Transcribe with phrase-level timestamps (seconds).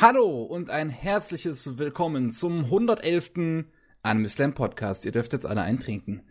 [0.00, 3.64] Hallo und ein herzliches Willkommen zum 111.
[4.02, 5.04] Anime Slam Podcast.
[5.04, 6.22] Ihr dürft jetzt alle eintrinken.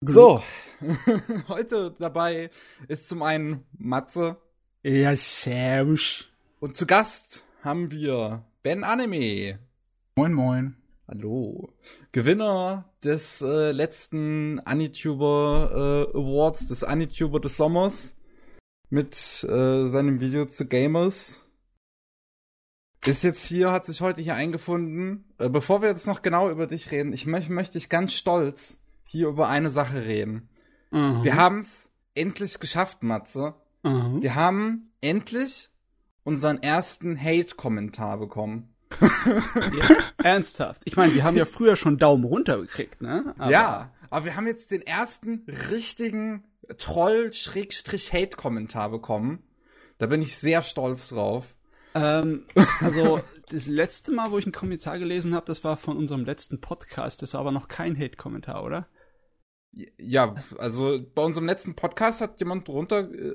[0.00, 0.40] So,
[1.48, 2.50] heute dabei
[2.86, 4.36] ist zum einen Matze.
[4.84, 6.28] Ja, servus.
[6.60, 9.58] Und zu Gast haben wir Ben Anime.
[10.14, 10.76] Moin, moin.
[11.08, 11.72] Hallo.
[12.12, 18.14] Gewinner des äh, letzten Anituber äh, Awards, des Anituber des Sommers
[18.90, 21.43] mit äh, seinem Video zu Gamers.
[23.06, 25.26] Ist jetzt hier, hat sich heute hier eingefunden.
[25.38, 28.78] Äh, bevor wir jetzt noch genau über dich reden, ich mö möchte ich ganz stolz
[29.04, 30.48] hier über eine Sache reden.
[30.90, 31.22] Mhm.
[31.22, 33.56] Wir haben es endlich geschafft, Matze.
[33.82, 34.22] Mhm.
[34.22, 35.68] Wir haben endlich
[36.22, 38.74] unseren ersten Hate-Kommentar bekommen.
[39.76, 40.80] Jetzt, ernsthaft.
[40.84, 43.34] Ich meine, wir haben ja früher schon Daumen runter gekriegt, ne?
[43.36, 46.44] Aber ja, aber wir haben jetzt den ersten richtigen
[46.78, 49.42] Troll-Hate-Kommentar bekommen.
[49.98, 51.56] Da bin ich sehr stolz drauf.
[51.94, 52.46] Ähm,
[52.80, 56.60] also, das letzte Mal, wo ich einen Kommentar gelesen habe, das war von unserem letzten
[56.60, 57.22] Podcast.
[57.22, 58.88] Das war aber noch kein Hate-Kommentar, oder?
[59.98, 63.34] Ja, also bei unserem letzten Podcast hat jemand drunter, äh,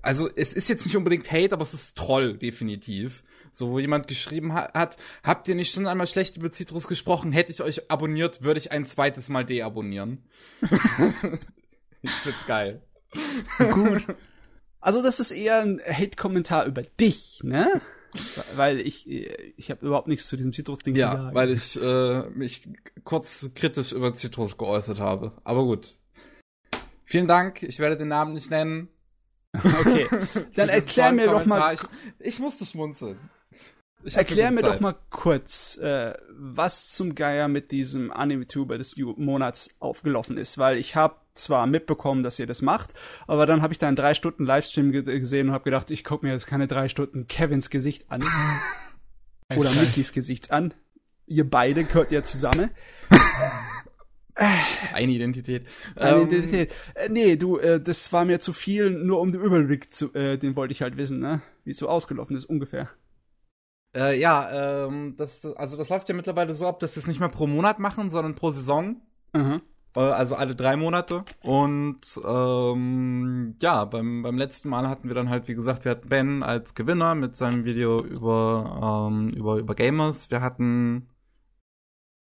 [0.00, 3.24] also es ist jetzt nicht unbedingt Hate, aber es ist Troll, definitiv.
[3.52, 7.30] So, wo jemand geschrieben ha hat, habt ihr nicht schon einmal schlecht über Citrus gesprochen?
[7.30, 10.24] Hätte ich euch abonniert, würde ich ein zweites Mal deabonnieren.
[12.02, 12.82] ich find's geil.
[13.58, 14.06] Gut.
[14.80, 17.80] Also, das ist eher ein Hate-Kommentar über dich, ne?
[18.54, 21.34] Weil ich, ich habe überhaupt nichts zu diesem Citrus-Ding zu Ja, sagen.
[21.34, 22.68] weil ich äh, mich
[23.04, 25.32] kurz kritisch über Citrus geäußert habe.
[25.44, 25.96] Aber gut.
[27.04, 28.88] Vielen Dank, ich werde den Namen nicht nennen.
[29.52, 30.06] Okay.
[30.56, 31.74] Dann erklär mir doch mal.
[31.74, 31.80] Ich,
[32.18, 33.18] ich musste schmunzeln.
[34.04, 39.70] Ich erklär mir doch mal kurz, äh, was zum Geier mit diesem Anime-Tuber des Monats
[39.80, 42.94] aufgelaufen ist, weil ich habe zwar mitbekommen, dass ihr das macht,
[43.26, 46.04] aber dann habe ich da einen drei Stunden Livestream ge gesehen und habe gedacht, ich
[46.04, 48.24] gucke mir jetzt keine drei Stunden Kevins Gesicht an
[49.56, 50.72] oder Mickys Gesicht an.
[51.26, 52.70] Ihr beide gehört ja zusammen.
[54.92, 55.66] Eine Identität.
[55.96, 56.72] Eine Ähm, Identität.
[56.94, 60.36] Äh, nee, du, äh, das war mir zu viel, nur um den Überblick zu, äh,
[60.36, 61.40] den wollte ich halt wissen, ne?
[61.64, 62.90] Wie es so ausgelaufen ist, ungefähr.
[63.96, 67.20] Äh, ja, ähm, das, also das läuft ja mittlerweile so ab, dass wir es nicht
[67.20, 69.00] mehr pro Monat machen, sondern pro Saison.
[69.32, 69.60] Aha.
[69.96, 71.24] Äh, also alle drei Monate.
[71.42, 76.08] Und ähm, ja, beim, beim letzten Mal hatten wir dann halt, wie gesagt, wir hatten
[76.10, 80.30] Ben als Gewinner mit seinem Video über, ähm, über, über Gamers.
[80.30, 81.08] Wir hatten.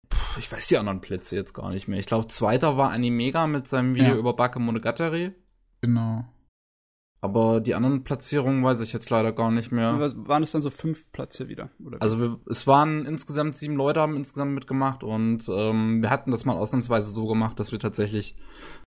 [0.09, 2.00] Puh, ich weiß die anderen Plätze jetzt gar nicht mehr.
[2.00, 4.18] Ich glaube, zweiter war Animega mit seinem Video Ja.
[4.18, 5.32] über Bakemonogatari.
[5.80, 6.26] Genau.
[7.24, 10.00] Aber die anderen Platzierungen weiß ich jetzt leider gar nicht mehr.
[10.00, 11.70] Was, waren es dann so fünf Plätze wieder?
[12.00, 16.46] Also wir, es waren insgesamt sieben Leute haben insgesamt mitgemacht und ähm, wir hatten das
[16.46, 18.36] mal ausnahmsweise so gemacht, dass wir tatsächlich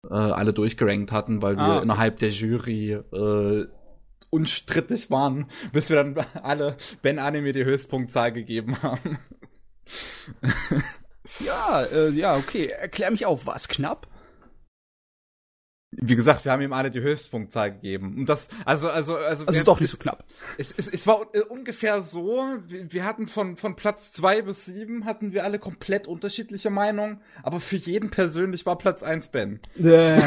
[0.09, 1.83] äh, alle durchgerankt hatten, weil wir Ah, okay.
[1.83, 3.65] innerhalb der Jury äh,
[4.29, 9.17] unstrittig waren, bis wir dann alle Ben Anime die Höchstpunktzahl gegeben haben.
[11.45, 12.67] Ja, äh, ja, okay.
[12.67, 14.07] Erklär mich auf, was knapp?
[15.99, 18.15] Wie gesagt, wir haben ihm alle die Höchstpunktzahl gegeben.
[18.19, 20.23] Und das, also, also, also, Also wir- ist doch nicht so knapp.
[20.59, 24.65] Es, es, es war äh, ungefähr so, wir, wir hatten von, von Platz zwei bis
[24.65, 29.59] sieben hatten wir alle komplett unterschiedliche Meinungen, aber für jeden persönlich war Platz eins Ben.
[29.83, 30.21] Äh,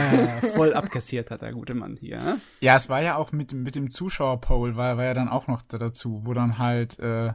[0.56, 2.18] voll abkassiert hat der gute Mann hier.
[2.18, 2.40] ne?
[2.58, 5.46] Ja, es war ja auch mit, dem- mit dem Zuschauer-Poll, war, war ja dann auch
[5.46, 7.32] noch da dazu, wo dann halt, äh,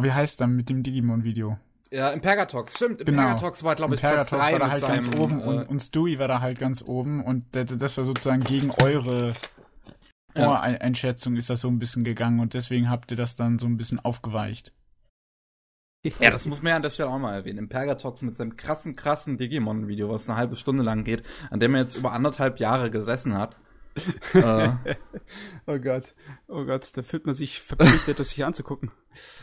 [0.00, 1.58] wie heißt dann mit dem Digimon-Video?
[1.90, 3.00] Ja, im Pergatox, stimmt.
[3.00, 3.22] Im Genau.
[3.22, 5.68] Pergatox war, glaube ich, Imperator Platz drei war da halt seinem, ganz oben äh, und,
[5.68, 9.34] und Stewie war da halt ganz oben und das war sozusagen gegen eure
[10.34, 10.44] Ja.
[10.44, 13.76] Voreinschätzung ist das so ein bisschen gegangen und deswegen habt ihr das dann so ein
[13.78, 14.72] bisschen aufgeweicht.
[16.20, 17.58] Ja, das muss man ja an der Stelle auch mal erwähnen.
[17.58, 21.74] Im Pergatox mit seinem krassen, krassen Digimon-Video, was eine halbe Stunde lang geht, an dem
[21.74, 23.56] er jetzt über anderthalb Jahre gesessen hat.
[24.34, 24.70] äh,
[25.66, 26.14] Oh Gott,
[26.46, 28.90] oh Gott, da fühlt man sich verpflichtet, das sich anzugucken.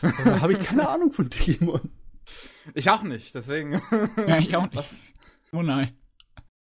[0.24, 1.90] Da habe ich keine Ahnung von Digimon.
[2.74, 3.80] Ich auch nicht, deswegen.
[4.26, 4.76] Ja, ich auch nicht.
[4.76, 4.94] Was-
[5.52, 5.96] Oh nein.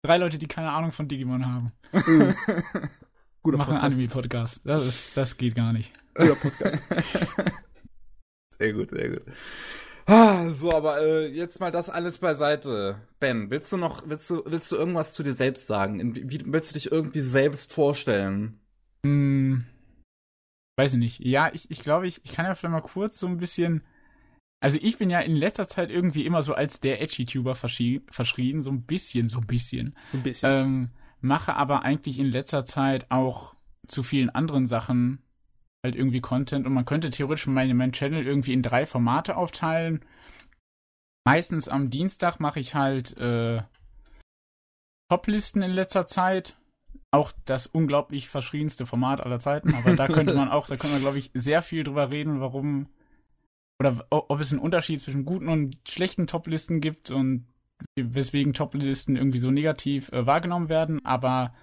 [0.03, 1.71] Drei Leute, die keine Ahnung von Digimon haben.
[3.41, 3.93] Guter machen einen Podcast.
[3.95, 4.61] Anime-Podcast.
[4.65, 5.91] Das, ist, das geht gar nicht.
[6.13, 6.79] Guter Podcast.
[8.57, 9.21] Sehr gut, sehr gut.
[10.06, 13.00] Ah, So, aber äh, jetzt mal das alles beiseite.
[13.21, 16.13] Ben, willst du noch, willst du, willst du irgendwas zu dir selbst sagen?
[16.15, 18.59] Wie willst du dich irgendwie selbst vorstellen?
[19.06, 19.63] Hm,
[20.77, 21.19] weiß ich nicht.
[21.21, 23.81] Ja, ich, ich glaube, ich, ich kann ja vielleicht mal kurz so ein bisschen.
[24.61, 28.71] Also ich bin ja in letzter Zeit irgendwie immer so als der Edgy-Tuber verschrien, so
[28.71, 29.95] ein bisschen, so ein bisschen.
[30.11, 30.51] Ein bisschen.
[30.51, 30.89] Ähm,
[31.21, 33.56] mache aber eigentlich in letzter Zeit auch
[33.88, 35.23] zu vielen anderen Sachen
[35.83, 40.03] halt irgendwie Content und man könnte theoretisch meine, meinen Channel irgendwie in drei Formate aufteilen.
[41.25, 43.62] Meistens am Dienstag mache ich halt äh,
[45.09, 46.57] Toplisten in letzter Zeit.
[47.12, 51.01] auch das unglaublich verschrienste Format aller Zeiten, aber da könnte man auch, da könnte man,
[51.01, 52.88] glaube ich, sehr viel drüber reden, warum
[53.79, 57.47] oder ob es einen Unterschied zwischen guten und schlechten Top-Listen gibt und
[57.95, 61.05] weswegen Top-Listen irgendwie so negativ äh, wahrgenommen werden.
[61.05, 61.53] Aber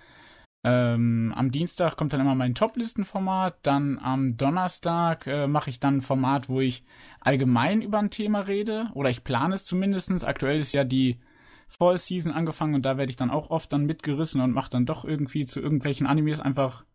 [0.64, 3.58] ähm, am Dienstag kommt dann immer mein Top-Listen-Format.
[3.62, 6.84] Dann am Donnerstag äh, mache ich dann ein Format, wo ich
[7.20, 8.88] allgemein über ein Thema rede.
[8.94, 10.24] Oder ich plane es zumindest.
[10.24, 11.20] Aktuell ist ja die
[11.68, 14.86] Fall Season angefangen und da werde ich dann auch oft dann mitgerissen und mache dann
[14.86, 16.86] doch irgendwie zu irgendwelchen Animes einfach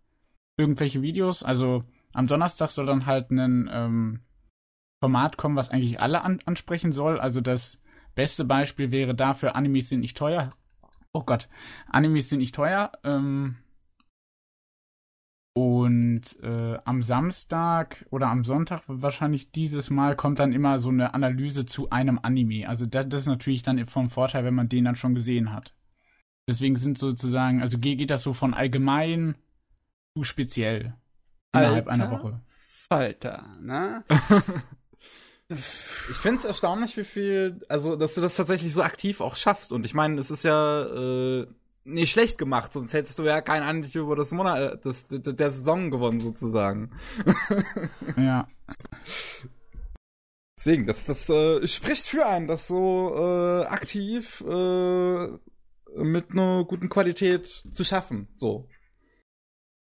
[0.57, 1.43] irgendwelche Videos.
[1.43, 1.83] Also
[2.13, 4.21] am Donnerstag soll dann halt ein ähm,
[5.01, 7.19] Format kommen, was eigentlich alle an ansprechen soll.
[7.19, 7.79] Also das
[8.15, 10.51] beste Beispiel wäre dafür, Animes sind nicht teuer.
[11.11, 11.49] Oh Gott,
[11.87, 12.91] Animes sind nicht teuer.
[13.03, 13.57] Ähm,
[15.53, 21.13] und äh, am Samstag oder am Sonntag wahrscheinlich dieses Mal kommt dann immer so eine
[21.13, 22.69] Analyse zu einem Anime.
[22.69, 25.75] Also das, das ist natürlich dann vom Vorteil, wenn man den dann schon gesehen hat.
[26.47, 29.35] Deswegen sind sozusagen, also geht, das so von allgemein
[30.15, 30.95] zu speziell
[31.53, 32.41] innerhalb Alter einer Woche.
[32.87, 34.03] Falter, ne?
[35.51, 39.71] Ich finde es erstaunlich, wie viel, also, dass du das tatsächlich so aktiv auch schaffst.
[39.71, 41.47] Und ich meine, es ist ja äh,
[41.83, 45.51] nicht schlecht gemacht, sonst hättest du ja kein über das Monat, äh, das, der, der
[45.51, 46.91] Saison gewonnen, sozusagen.
[48.17, 48.47] Ja.
[50.57, 55.27] Deswegen, das, das äh, spricht für einen, das so äh, aktiv äh,
[55.95, 58.27] mit einer guten Qualität zu schaffen.
[58.35, 58.67] So.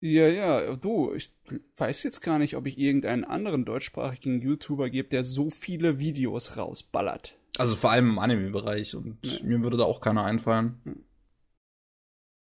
[0.02, 1.30] Ja, ja, du, ich
[1.76, 6.56] weiß jetzt gar nicht, ob ich irgendeinen anderen deutschsprachigen YouTuber gebe, der so viele Videos
[6.56, 7.36] rausballert.
[7.58, 9.44] Also vor allem im Anime-Bereich und Ja.
[9.44, 11.04] mir würde da auch keiner einfallen.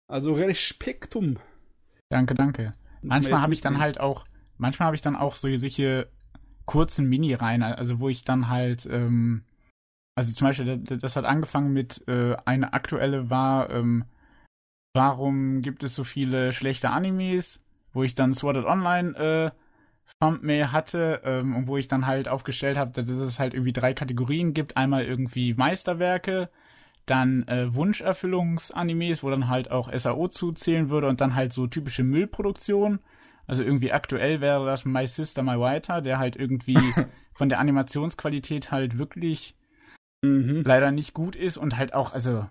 [0.07, 1.38] Also Respektum.
[2.09, 2.74] Danke, danke.
[3.01, 4.25] Manchmal habe ich dann halt auch,
[4.57, 6.07] manchmal habe ich dann auch so solche
[6.65, 9.44] kurzen Mini-Reihen, also wo ich dann halt, ähm,
[10.15, 14.06] also zum Beispiel, das, das hat angefangen mit, äh, eine aktuelle war, ähm,
[14.93, 17.59] warum gibt es so viele schlechte Animes,
[17.93, 19.51] wo ich dann Sword Art Online, äh,
[20.19, 23.93] Thumbnail hatte ähm, und wo ich dann halt aufgestellt habe, dass es halt irgendwie drei
[23.93, 24.77] Kategorien gibt.
[24.77, 26.49] Einmal irgendwie Meisterwerke,
[27.05, 32.03] dann äh, Wunscherfüllungsanimes, wo dann halt auch SAO zuzählen würde und dann halt so typische
[32.03, 32.99] Müllproduktion.
[33.47, 36.77] Also irgendwie aktuell wäre das My Sister, My Writer, der halt irgendwie
[37.33, 39.55] von der Animationsqualität halt wirklich
[40.23, 40.61] Mhm.
[40.63, 42.45] leider nicht gut ist und halt auch, also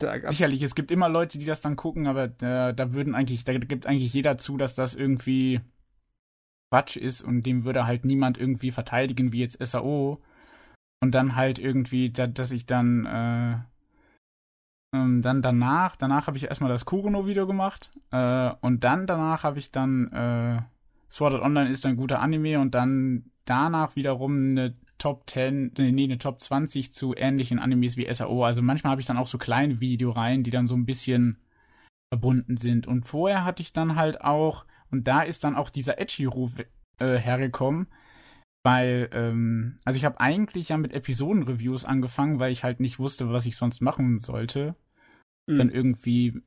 [0.00, 3.56] sicherlich, es gibt immer Leute, die das dann gucken, aber da, da würden eigentlich, da
[3.56, 5.60] gibt eigentlich jeder zu, dass das irgendwie
[6.70, 10.20] Quatsch ist und dem würde halt niemand irgendwie verteidigen, wie jetzt SAO.
[11.02, 13.58] Und dann halt irgendwie, da, dass ich dann, äh,
[14.96, 19.58] ähm, dann danach, danach habe ich erstmal das Kurono-Video gemacht äh, und dann danach habe
[19.58, 20.62] ich dann, äh,
[21.10, 25.92] Sword Art Online ist ein guter Anime und dann danach wiederum eine Top 10, nee,
[25.92, 28.44] nee, eine Top 20 zu ähnlichen Animes wie SAO.
[28.44, 31.38] Also manchmal habe ich dann auch so kleine Videoreihen, die dann so ein bisschen
[32.12, 32.86] verbunden sind.
[32.86, 36.52] Und vorher hatte ich dann halt auch, und da ist dann auch dieser Edgy-Ruf
[36.98, 37.88] äh, hergekommen,
[38.64, 43.30] weil, ähm, also ich habe eigentlich ja mit Episoden-Reviews angefangen, weil ich halt nicht wusste,
[43.30, 44.74] was ich sonst machen sollte.
[45.46, 45.58] Mhm.
[45.58, 46.42] Dann irgendwie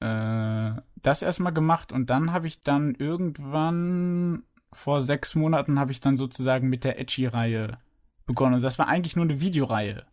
[0.00, 6.00] äh, das erstmal gemacht und dann habe ich dann irgendwann vor sechs Monaten habe ich
[6.00, 7.78] dann sozusagen mit der Edgy-Reihe
[8.26, 8.62] begonnen.
[8.62, 10.06] Das war eigentlich nur eine Videoreihe.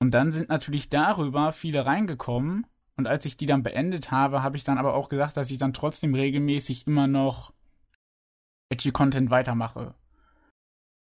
[0.00, 2.66] Und dann sind natürlich darüber viele reingekommen.
[2.96, 5.58] Und als ich die dann beendet habe, habe ich dann aber auch gesagt, dass ich
[5.58, 7.52] dann trotzdem regelmäßig immer noch
[8.70, 9.94] Edgy-Content weitermache.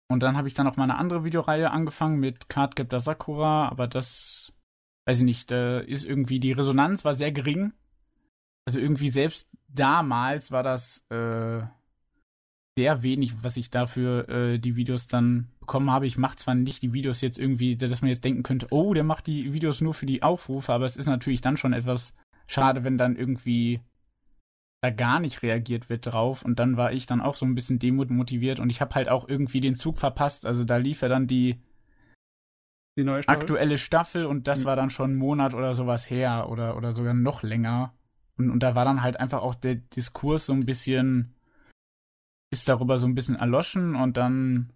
[0.10, 3.88] Und dann habe ich dann auch mal eine andere Videoreihe angefangen mit Cardcaptor Sakura, aber
[3.88, 4.54] das,
[5.06, 7.74] weiß ich nicht, äh, ist irgendwie, die Resonanz war sehr gering.
[8.66, 11.62] Also irgendwie selbst damals war das äh,
[12.78, 16.06] sehr wenig, was ich dafür äh, die Videos dann bekommen habe.
[16.06, 19.04] Ich mache zwar nicht die Videos jetzt irgendwie, dass man jetzt denken könnte, oh, der
[19.04, 22.14] macht die Videos nur für die Aufrufe, aber es ist natürlich dann schon etwas
[22.46, 23.82] schade, wenn dann irgendwie
[24.84, 26.46] da gar nicht reagiert wird drauf.
[26.46, 29.28] Und dann war ich dann auch so ein bisschen demotiviert und ich habe halt auch
[29.28, 30.46] irgendwie den Zug verpasst.
[30.46, 31.60] Also da lief ja dann die
[32.96, 33.26] Die Staffel?
[33.26, 34.66] aktuelle Staffel und das Mhm.
[34.66, 37.96] war dann schon einen Monat oder sowas her oder, oder sogar noch länger.
[38.38, 41.34] Und, und da war dann halt einfach auch der Diskurs so ein bisschen,
[42.50, 44.72] ist darüber so ein bisschen erloschen und dann,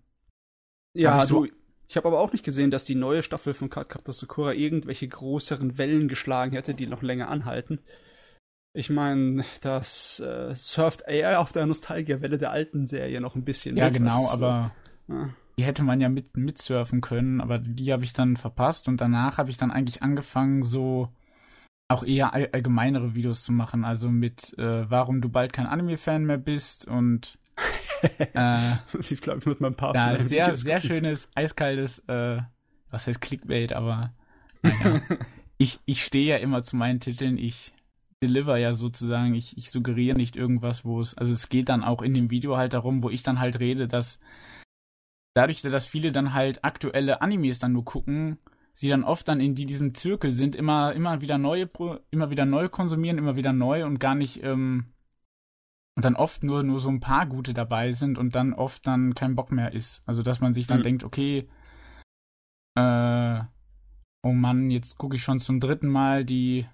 [0.93, 1.51] Ja, Hab ich so- du,
[1.87, 5.77] ich habe aber auch nicht gesehen, dass die neue Staffel von Cardcaptor Sakura irgendwelche größeren
[5.77, 7.79] Wellen geschlagen hätte, die noch länger anhalten.
[8.73, 13.77] Ich meine, das äh, surft eher auf der Nostalgiewelle der alten Serie noch ein bisschen.
[13.77, 14.71] ja mit, genau, was, aber
[15.09, 19.01] Äh, die hätte man ja mit, mitsurfen können, aber die habe ich dann verpasst und
[19.01, 21.09] danach habe ich dann eigentlich angefangen, so
[21.89, 26.25] auch eher all, allgemeinere Videos zu machen, also mit, äh, warum du bald kein Anime-Fan
[26.25, 27.39] mehr bist und
[28.33, 30.87] äh, ich glaube, ich muss mal ein paar deinen sehr, sehr gucken.
[30.87, 32.41] schönes, eiskaltes, äh,
[32.89, 34.13] was heißt Clickbait, aber
[34.61, 35.01] naja.
[35.57, 37.37] ich, ich stehe ja immer zu meinen Titeln.
[37.37, 37.73] Ich
[38.21, 42.01] deliver ja sozusagen, ich, ich suggeriere nicht irgendwas, wo es, also es geht dann auch
[42.01, 44.19] in dem Video halt darum, wo ich dann halt rede, dass
[45.33, 48.37] dadurch, dass viele dann halt aktuelle Animes dann nur gucken,
[48.73, 51.69] sie dann oft dann in die, diesem Zirkel sind, immer, immer wieder neue,
[52.11, 54.85] immer wieder neu konsumieren, immer wieder neu und gar nicht, ähm,
[56.01, 59.13] und dann oft nur, nur so ein paar gute dabei sind und dann oft dann
[59.13, 60.01] kein Bock mehr ist.
[60.07, 60.83] Also dass man sich dann mhm.
[60.83, 61.47] denkt, okay,
[62.75, 63.39] äh,
[64.23, 66.65] oh Mann, jetzt gucke ich schon zum dritten Mal die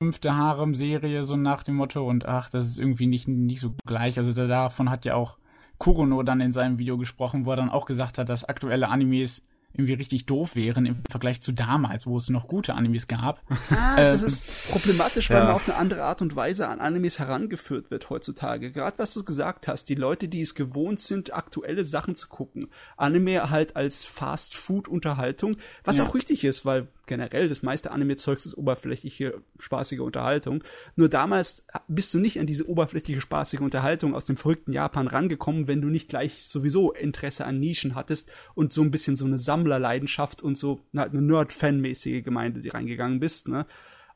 [0.00, 4.16] fünfte Harem-Serie, so nach dem Motto, und ach, das ist irgendwie nicht, nicht so gleich.
[4.16, 5.38] Also da, davon hat ja auch
[5.78, 9.42] Kurono dann in seinem Video gesprochen, wo er dann auch gesagt hat, dass aktuelle Animes
[9.74, 13.40] irgendwie richtig doof wären im Vergleich zu damals, wo es noch gute Animes gab.
[13.70, 15.44] Ah, das ist problematisch, weil ja.
[15.44, 18.70] man auf eine andere Art und Weise an Animes herangeführt wird heutzutage.
[18.70, 22.68] Gerade was du gesagt hast, die Leute, die es gewohnt sind, aktuelle Sachen zu gucken.
[22.96, 26.04] Anime halt als Fast-Food-Unterhaltung, was ja.
[26.04, 30.62] auch richtig ist, weil generell das meiste Anime-Zeugs ist oberflächliche, spaßige Unterhaltung.
[30.96, 35.66] Nur damals bist du nicht an diese oberflächliche, spaßige Unterhaltung aus dem verrückten Japan rangekommen,
[35.66, 39.38] wenn du nicht gleich sowieso Interesse an Nischen hattest und so ein bisschen so eine
[39.38, 43.66] Sammlerleidenschaft und so halt eine Nerd-Fan-mäßige Gemeinde, die reingegangen bist, ne?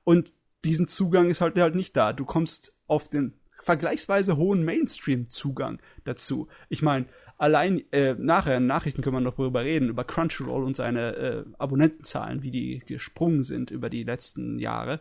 [0.04, 0.32] Und
[0.64, 2.12] diesen Zugang ist halt, halt nicht da.
[2.12, 6.48] Du kommst auf den vergleichsweise hohen Mainstream-Zugang dazu.
[6.68, 7.06] Ich meine,
[7.38, 11.44] allein äh, nachher in Nachrichten können wir noch darüber reden, über Crunchyroll und seine äh,
[11.58, 15.00] Abonnentenzahlen, wie die gesprungen sind über die letzten Jahre.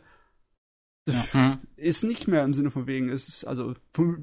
[1.08, 1.58] Ja.
[1.76, 3.76] Ist nicht mehr im Sinne von wegen, ist also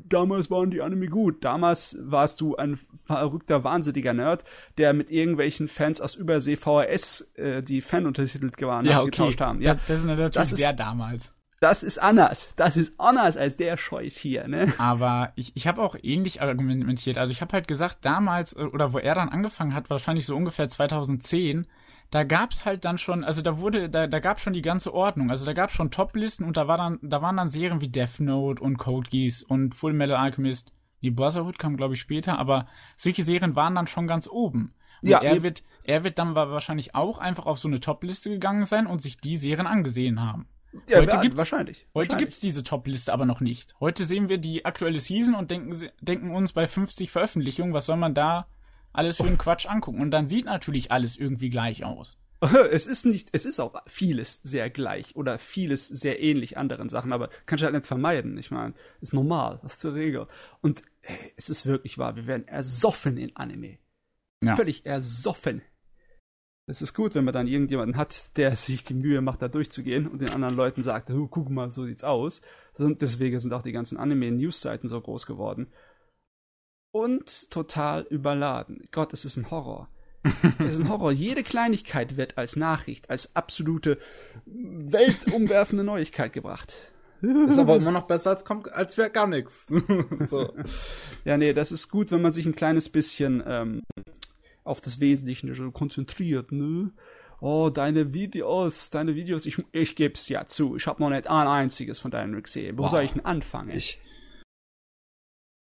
[0.09, 1.45] damals waren die Anime gut.
[1.45, 4.45] Damals warst du ein verrückter, wahnsinniger Nerd,
[4.79, 9.11] der mit irgendwelchen Fans aus Übersee VHS äh, die Fanuntertitel gewarnt ja, okay.
[9.11, 9.61] getauscht haben.
[9.61, 12.53] Ja, das, das ist natürlich das ist, damals das ist anders.
[12.57, 14.73] Das ist anders als der Scheiß hier, ne?
[14.79, 17.19] Aber ich, ich habe auch ähnlich argumentiert.
[17.19, 20.35] Also ich habe halt gesagt, damals, äh, oder wo er dann angefangen hat, wahrscheinlich so
[20.35, 21.69] ungefähr 2010,
[22.11, 25.31] da gab's halt dann schon, also da wurde, da, da gab's schon die ganze Ordnung.
[25.31, 28.19] Also da gab's schon Top-Listen und da war dann, da waren dann Serien wie Death
[28.19, 30.73] Note und Code Geass und Full Metal Alchemist.
[31.01, 32.67] Die Brotherhood kam, glaube ich, später, aber
[32.97, 34.75] solche Serien waren dann schon ganz oben.
[35.01, 38.67] Und ja, er wird, er wird dann wahrscheinlich auch einfach auf so eine Top-Liste gegangen
[38.67, 40.49] sein und sich die Serien angesehen haben.
[40.89, 41.87] Ja, heute gibt's, wahrscheinlich.
[41.95, 42.19] Heute wahrscheinlich.
[42.19, 43.75] gibt's diese Top-Liste aber noch nicht.
[43.81, 47.97] Heute sehen wir die aktuelle Season und denken, denken uns bei 50 Veröffentlichungen, was soll
[47.97, 48.47] man da
[48.93, 50.01] alles für einen Quatsch angucken?
[50.01, 52.19] Und dann sieht natürlich alles irgendwie gleich aus.
[52.73, 57.13] Es ist nicht, es ist auch vieles sehr gleich oder vieles sehr ähnlich anderen Sachen,
[57.13, 58.37] aber kannst du halt nicht vermeiden.
[58.37, 60.27] Ich meine, ist normal, das ist die Regel.
[60.61, 63.79] Und ey, es ist wirklich wahr, wir werden ersoffen in Anime.
[64.43, 64.57] Ja.
[64.57, 65.63] Völlig ersoffen.
[66.69, 70.07] Es ist gut, wenn man dann irgendjemanden hat, der sich die Mühe macht, da durchzugehen
[70.07, 72.43] und den anderen Leuten sagt, oh, guck mal, so sieht's aus.
[72.79, 75.73] Deswegen sind auch die ganzen Anime-News-Seiten so groß geworden.
[76.95, 78.87] Und total überladen.
[78.93, 79.89] Gott, es ist ein Horror.
[80.59, 81.11] es ist ein Horror.
[81.13, 83.99] Jede Kleinigkeit wird als Nachricht, als absolute
[84.45, 86.77] weltumwerfende Neuigkeit gebracht.
[87.23, 89.69] Ist aber immer noch besser als, als wäre gar nichts.
[90.29, 90.53] so.
[91.25, 93.83] Ja, nee, das ist gut, wenn man sich ein kleines bisschen ähm,
[94.65, 96.93] auf das Wesentliche konzentriert, ne?
[97.41, 100.77] Oh, deine Videos, deine Videos, ich, ich geb's ja zu.
[100.77, 102.79] Ich habe noch nicht ein einziges von deinen gesehen.
[102.79, 102.91] Wo wow.
[102.91, 103.71] soll ich denn anfangen?
[103.71, 104.01] Ich.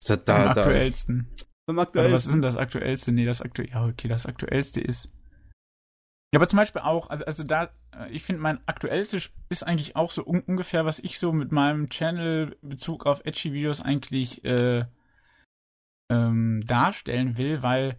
[0.07, 1.27] Da, da, Am aktuellsten.
[1.67, 2.13] Am aktuellsten.
[2.13, 3.11] was ist denn das aktuellste?
[3.11, 3.75] Nee, das aktuellste.
[3.75, 5.11] Ja, okay, das aktuellste ist.
[6.33, 9.95] Ja, aber zum Beispiel auch, also, also da, äh, ich finde, mein aktuellstes ist eigentlich
[9.95, 14.85] auch so un ungefähr, was ich so mit meinem Channel Bezug auf Edgy-Videos eigentlich äh,
[16.09, 17.97] ähm, darstellen will, weil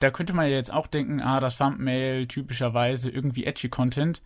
[0.00, 4.22] da könnte man ja jetzt auch denken, ah, das Thumbnail typischerweise irgendwie edgy Content.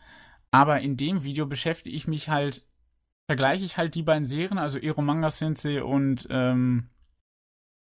[0.51, 2.67] Aber in dem Video beschäftige ich mich halt,
[3.27, 6.91] vergleiche ich halt die beiden Serien, also Ero Manga Sensei und ähm,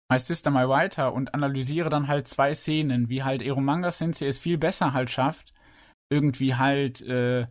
[0.09, 4.27] My Sister My Writer und analysiere dann halt zwei Szenen, wie halt Ero Manga Sensei
[4.27, 5.53] es viel besser halt schafft,
[6.09, 7.47] irgendwie halt äh,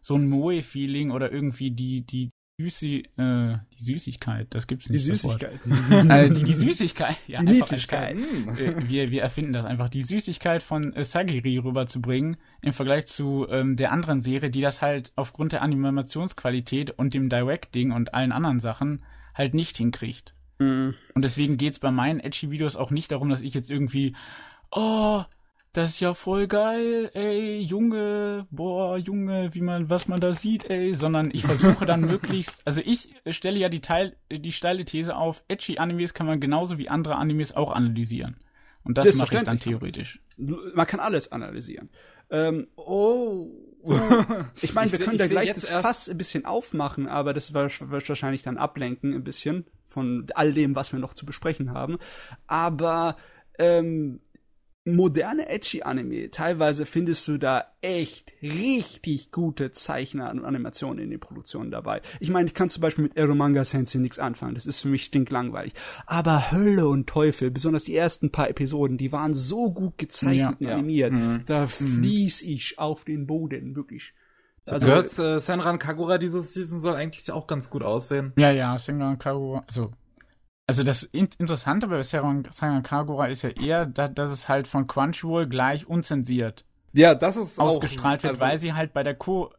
[0.00, 5.04] so ein Moe-Feeling oder irgendwie die, die, Süßi, äh, die Süßigkeit, das gibt's nicht.
[5.04, 5.58] Die Süßigkeit.
[5.90, 7.40] äh, die, die Süßigkeit, ja.
[7.40, 8.16] Die Niedlichkeit.
[8.16, 9.88] Äh, wir, wir erfinden das einfach.
[9.88, 14.82] Die Süßigkeit von äh, Sagiri rüberzubringen im Vergleich zu ähm, der anderen Serie, die das
[14.82, 19.02] halt aufgrund der Animationsqualität und dem Directing und allen anderen Sachen
[19.34, 20.34] halt nicht hinkriegt.
[20.60, 20.94] Mhm.
[21.14, 24.14] Und deswegen geht's bei meinen Edgy-Videos auch nicht darum, dass ich jetzt irgendwie,
[24.70, 25.24] oh,
[25.74, 30.70] das ist ja voll geil, ey, Junge, boah, Junge, wie man, was man da sieht,
[30.70, 35.16] ey, sondern ich versuche dann möglichst, also ich stelle ja die Teil, die steile These
[35.16, 38.36] auf, edgy Animes kann man genauso wie andere Animes auch analysieren.
[38.84, 40.20] Und das, das mache ich dann theoretisch.
[40.36, 41.90] Man kann alles analysieren.
[42.30, 43.50] Ähm, oh.
[44.62, 48.42] Ich meine, wir können da gleich das Fass ein bisschen aufmachen, aber das wird wahrscheinlich
[48.42, 51.98] dann ablenken ein bisschen von all dem, was wir noch zu besprechen haben.
[52.46, 53.16] Aber
[53.58, 54.20] ähm,
[54.84, 61.20] moderne edgy Anime, teilweise findest du da echt richtig gute Zeichner und Animationen in den
[61.20, 62.02] Produktionen dabei.
[62.20, 64.54] Ich meine, ich kann zum Beispiel mit Eromanga Sensei nichts anfangen.
[64.54, 65.72] Das ist für mich stinklangweilig.
[66.06, 70.48] Aber Hölle und Teufel, besonders die ersten paar Episoden, die waren so gut gezeichnet Ja,
[70.50, 70.74] und ja.
[70.74, 71.12] animiert.
[71.12, 71.42] Mhm.
[71.46, 74.12] Da fließ ich auf den Boden, wirklich.
[74.66, 78.32] Also gehört äh, Senran Kagura dieses Season soll eigentlich auch ganz gut aussehen.
[78.36, 79.92] Ja, ja, Senran Kagura, also,
[80.66, 84.86] also das in Interessante bei Senran Kagura ist ja eher, da, dass es halt von
[84.86, 89.14] Crunchyroll gleich unzensiert Ja, das ist ausgestrahlt auch, wird, also, weil sie halt bei der
[89.14, 89.50] Co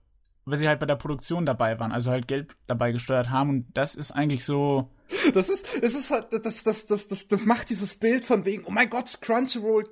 [0.46, 3.50] weil sie halt bei der Produktion dabei waren, also halt Geld dabei gesteuert haben.
[3.50, 4.92] Und das ist eigentlich so,
[5.34, 8.64] Das ist, es ist halt, das, das, das, das, das macht dieses Bild von wegen,
[8.66, 9.86] oh mein Gott, Crunchyroll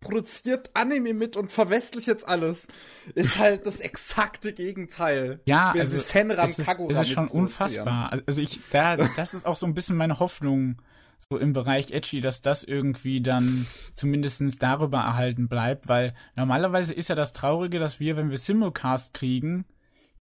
[0.00, 2.66] produziert Anime mit und verwestlicht jetzt alles.
[3.14, 5.40] Ist halt das exakte Gegenteil.
[5.44, 8.20] ja, also Senran es ist, Kagura es ist schon unfassbar.
[8.26, 10.80] Also ich, da, das ist auch so ein bisschen meine Hoffnung,
[11.28, 17.08] so im Bereich Edgy, dass das irgendwie dann zumindestens darüber erhalten bleibt, weil normalerweise ist
[17.08, 19.64] ja das Traurige, dass wir, wenn wir Simulcast kriegen,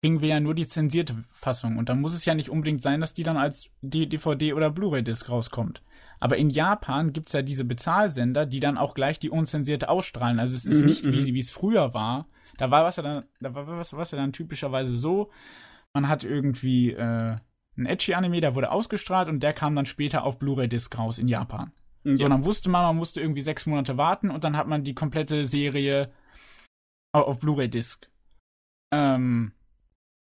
[0.01, 1.77] kriegen wir ja nur die zensierte Fassung.
[1.77, 5.29] Und dann muss es ja nicht unbedingt sein, dass die dann als DVD oder Blu-ray-Disc
[5.29, 5.81] rauskommt.
[6.21, 10.39] Aber in Japan gibt's ja diese Bezahlsender, die dann auch gleich die unzensierte ausstrahlen.
[10.39, 11.11] Also es ist Mhm, nicht mhm.
[11.13, 12.27] wie wie es früher war.
[12.57, 15.31] Da war was ja dann, da war was, was ja dann typischerweise so,
[15.93, 17.35] man hat irgendwie äh,
[17.77, 21.71] ein Edgy-Anime, der wurde ausgestrahlt und der kam dann später auf Blu-ray-Disc raus in Japan.
[22.03, 22.29] So, und Ja.
[22.29, 25.45] dann wusste man, man musste irgendwie sechs Monate warten und dann hat man die komplette
[25.45, 26.11] Serie
[27.13, 28.09] au- auf Blu-ray-Disc.
[28.93, 29.53] Ähm,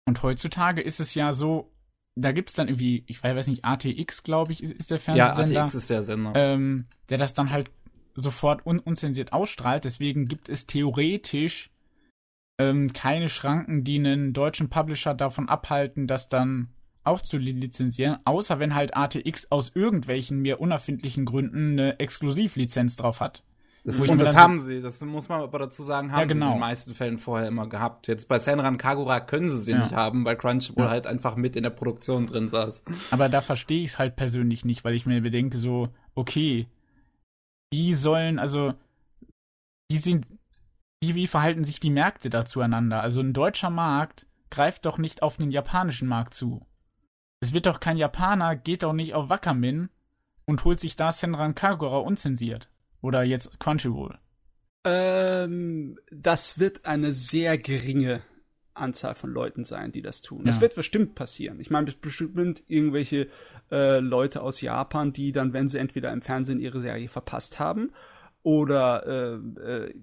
[0.06, 1.70] und heutzutage ist es ja so,
[2.16, 5.62] da gibt's dann irgendwie, ich weiß nicht, ATX, glaube ich, ist, ist der Ja, Fernsehsender,
[5.62, 6.32] ATX ist der Sender.
[6.34, 7.70] ähm, der das dann halt
[8.14, 9.84] sofort un unzensiert ausstrahlt.
[9.84, 11.70] Deswegen gibt es theoretisch
[12.61, 16.68] ähm, keine Schranken, die einen deutschen Publisher davon abhalten, das dann
[17.02, 22.94] auch zu li- lizenzieren, außer wenn halt ATX aus irgendwelchen mir unerfindlichen Gründen eine Exklusivlizenz
[22.96, 23.42] drauf hat.
[23.86, 26.46] Das, und das haben sie, das muss man aber dazu sagen, haben Ja, genau.
[26.46, 28.08] sie in den meisten Fällen vorher immer gehabt.
[28.08, 29.82] Jetzt bei Senran Kagura können sie sie Ja.
[29.82, 30.90] nicht haben, weil Crunchyroll Ja.
[30.90, 32.82] halt einfach mit in der Produktion drin saß.
[33.10, 36.66] Aber da verstehe ich es halt persönlich nicht, weil ich mir bedenke, so, okay,
[37.72, 38.72] wie sollen, also,
[39.90, 40.26] wie sind,
[41.02, 43.02] wie, wie verhalten sich die Märkte da zueinander?
[43.02, 46.64] Also ein deutscher Markt greift doch nicht auf den japanischen Markt zu.
[47.40, 49.90] Es wird doch kein Japaner, geht doch nicht auf Wakamin
[50.46, 52.70] und holt sich da Senran Kagura unzensiert.
[53.04, 54.18] Oder jetzt Crunchyroll.
[54.84, 58.22] Ähm, das wird eine sehr geringe
[58.72, 60.44] Anzahl von Leuten sein, die das tun.
[60.46, 60.62] Das Ja.
[60.62, 61.60] wird bestimmt passieren.
[61.60, 63.28] Ich meine, bestimmt irgendwelche
[63.70, 67.92] äh, Leute aus Japan, die dann, wenn sie entweder im Fernsehen ihre Serie verpasst haben
[68.42, 69.94] oder äh, äh,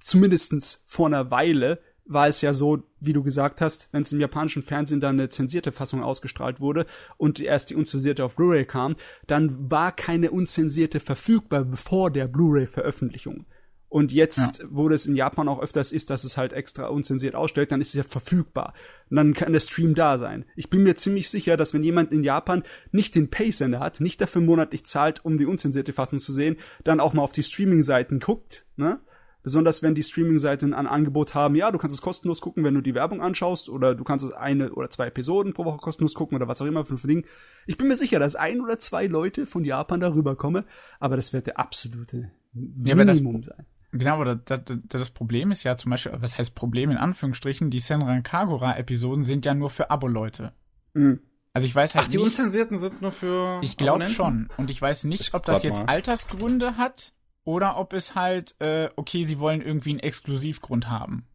[0.00, 4.20] zumindestens vor einer Weile war es ja so, wie du gesagt hast, wenn es im
[4.20, 6.86] japanischen Fernsehen dann eine zensierte Fassung ausgestrahlt wurde
[7.16, 13.46] und erst die unzensierte auf Blu-ray kam, dann war keine unzensierte verfügbar bevor der Blu-ray-Veröffentlichung.
[13.94, 17.70] Und jetzt, wo das in Japan auch öfters ist, dass es halt extra unzensiert ausstellt,
[17.70, 18.74] dann ist es ja verfügbar.
[19.08, 20.44] Und dann kann der Stream da sein.
[20.56, 24.20] Ich bin mir ziemlich sicher, dass wenn jemand in Japan nicht den Pay-Sender hat, nicht
[24.20, 28.18] dafür monatlich zahlt, um die unzensierte Fassung zu sehen, dann auch mal auf die Streaming-Seiten
[28.18, 28.98] guckt, ne?
[29.44, 32.80] Besonders wenn die Streaming-Seiten ein Angebot haben, ja, du kannst es kostenlos gucken, wenn du
[32.80, 36.34] die Werbung anschaust, oder du kannst es eine oder zwei Episoden pro Woche kostenlos gucken
[36.34, 37.26] oder was auch immer für ein Ding.
[37.66, 40.64] Ich bin mir sicher, dass ein oder zwei Leute von Japan darüber kommen,
[40.98, 42.32] aber das wird der absolute
[42.84, 43.66] Ja, das- Minimum sein.
[43.92, 47.70] Genau, aber das, das, das Problem ist ja zum Beispiel, was heißt Problem in Anführungsstrichen,
[47.70, 50.52] die Senran Kagura-Episoden sind ja nur für Abo-Leute.
[50.94, 51.20] Mhm.
[51.52, 53.60] Also ich weiß halt Ach, die nicht, Unzensierten sind nur für.
[53.62, 54.48] Ich glaube schon.
[54.56, 55.84] Und ich weiß nicht, Ich ob das jetzt mal.
[55.86, 57.12] Altersgründe hat
[57.44, 61.26] oder ob es halt, äh, okay, sie wollen irgendwie einen Exklusivgrund haben,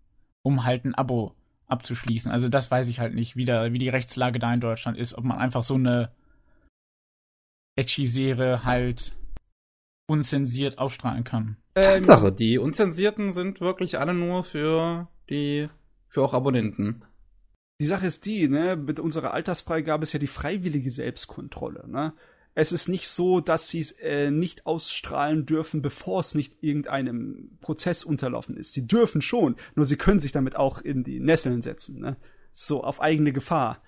[0.41, 1.35] um halt ein Abo
[1.67, 2.31] abzuschließen.
[2.31, 5.13] Also das weiß ich halt nicht, wie, da, wie die Rechtslage da in Deutschland ist,
[5.13, 6.11] ob man einfach so eine
[7.77, 9.15] Edgy-Serie halt
[10.07, 11.57] unzensiert ausstrahlen kann.
[11.75, 15.69] Ähm, Tatsache, die Unzensierten sind wirklich alle nur für die,
[16.07, 17.05] für auch Abonnenten.
[17.79, 22.13] die Sache ist die, ne, mit unserer Altersfreigabe ist ja die freiwillige Selbstkontrolle, ne?
[22.59, 27.57] Es ist nicht so, dass sie es äh, nicht ausstrahlen dürfen, bevor es nicht irgendeinem
[27.61, 28.73] Prozess unterlaufen ist.
[28.73, 32.17] Sie dürfen schon, nur sie können sich damit auch in die Nesseln setzen, ne?
[32.51, 33.81] So auf eigene Gefahr.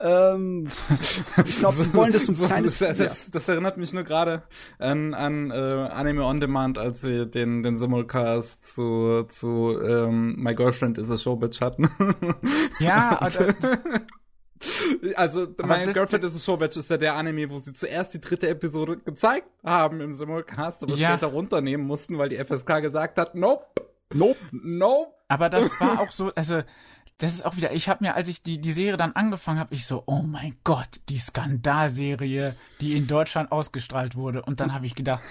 [0.00, 0.68] Ähm,
[1.46, 2.78] ich glaube, sie wollen das so ein kleines.
[2.78, 4.42] das, das, das erinnert mich nur gerade
[4.78, 10.54] an, an äh, Anime On Demand, als sie den, den Simulcast zu, zu ähm, My
[10.54, 11.88] Girlfriend is a Showbitch hatten.
[12.80, 13.44] Ja, also,
[15.16, 18.14] also Aber My das- Girlfriend is a Showbitch ist ja der Anime, wo sie zuerst
[18.14, 21.12] die dritte Episode gezeigt haben im Simulcast, aber Ja.
[21.12, 23.64] später runternehmen mussten, weil die FSK gesagt hat, nope,
[24.12, 24.38] Nope.
[24.52, 25.12] nope.
[25.28, 26.62] aber das war auch so, also
[27.18, 29.72] das ist auch wieder, ich habe mir, als ich die, die Serie dann angefangen habe,
[29.72, 34.42] ich so, oh mein Gott, die Skandalserie, die in Deutschland ausgestrahlt wurde.
[34.42, 35.22] Und dann habe ich gedacht,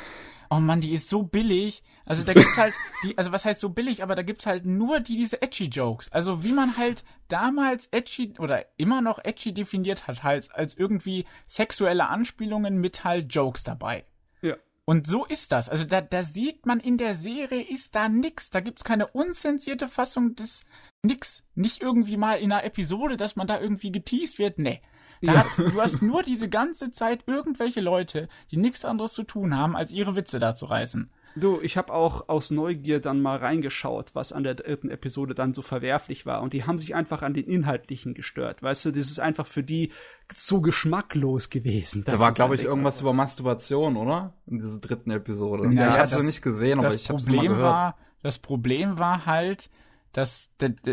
[0.54, 1.84] oh Mann, die ist so billig.
[2.06, 5.00] Also da gibt's halt, die, also was heißt so billig, aber da gibt's halt nur
[5.00, 6.12] die, diese edgy Jokes.
[6.12, 11.26] Also wie man halt damals edgy oder immer noch edgy definiert hat, halt als irgendwie
[11.46, 14.04] sexuelle Anspielungen mit halt Jokes dabei.
[14.42, 14.56] Ja.
[14.86, 15.70] Und so ist das.
[15.70, 18.50] Also da, da sieht man in der Serie ist da nix.
[18.50, 20.66] Da gibt's keine unzensierte Fassung des
[21.04, 21.44] nix.
[21.56, 24.60] Nicht irgendwie mal in einer Episode, dass man da irgendwie geteased wird.
[24.60, 24.82] Nee.
[25.24, 25.40] Da Ja.
[25.46, 29.76] hat, du hast nur diese ganze Zeit irgendwelche Leute, die nichts anderes zu tun haben,
[29.76, 31.10] als ihre Witze da zu reißen.
[31.36, 35.56] Du, ich habe auch aus Neugier dann mal reingeschaut, was an der dritten Episode dann
[35.56, 36.44] so verwerflich war.
[36.44, 38.62] Und die haben sich einfach an den Inhaltlichen gestört.
[38.62, 39.92] Weißt du, das ist einfach für die
[40.36, 42.04] so geschmacklos gewesen.
[42.04, 44.34] Da Das war, glaube ich, einfach- irgendwas über Masturbation, oder?
[44.46, 45.74] In dieser dritten Episode.
[45.74, 47.72] Ja, ich habe sie nicht gesehen, aber das ich habe es mal Problem gehört.
[47.74, 49.72] war, das Problem war halt,
[50.12, 50.52] dass,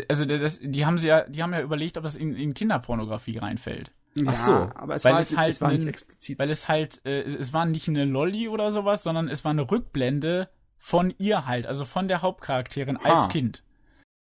[0.09, 3.37] also das, die haben sie ja, die haben ja überlegt, ob das in, in Kinderpornografie
[3.37, 3.93] reinfällt.
[4.16, 6.38] Ja, Ach so, aber es weil war, es halt es war nicht explizit.
[6.38, 9.70] Weil es halt, äh, es war nicht eine Lolli oder sowas, sondern es war eine
[9.70, 13.29] Rückblende von ihr halt, also von der Hauptcharakterin als Ah.
[13.29, 13.62] Kind.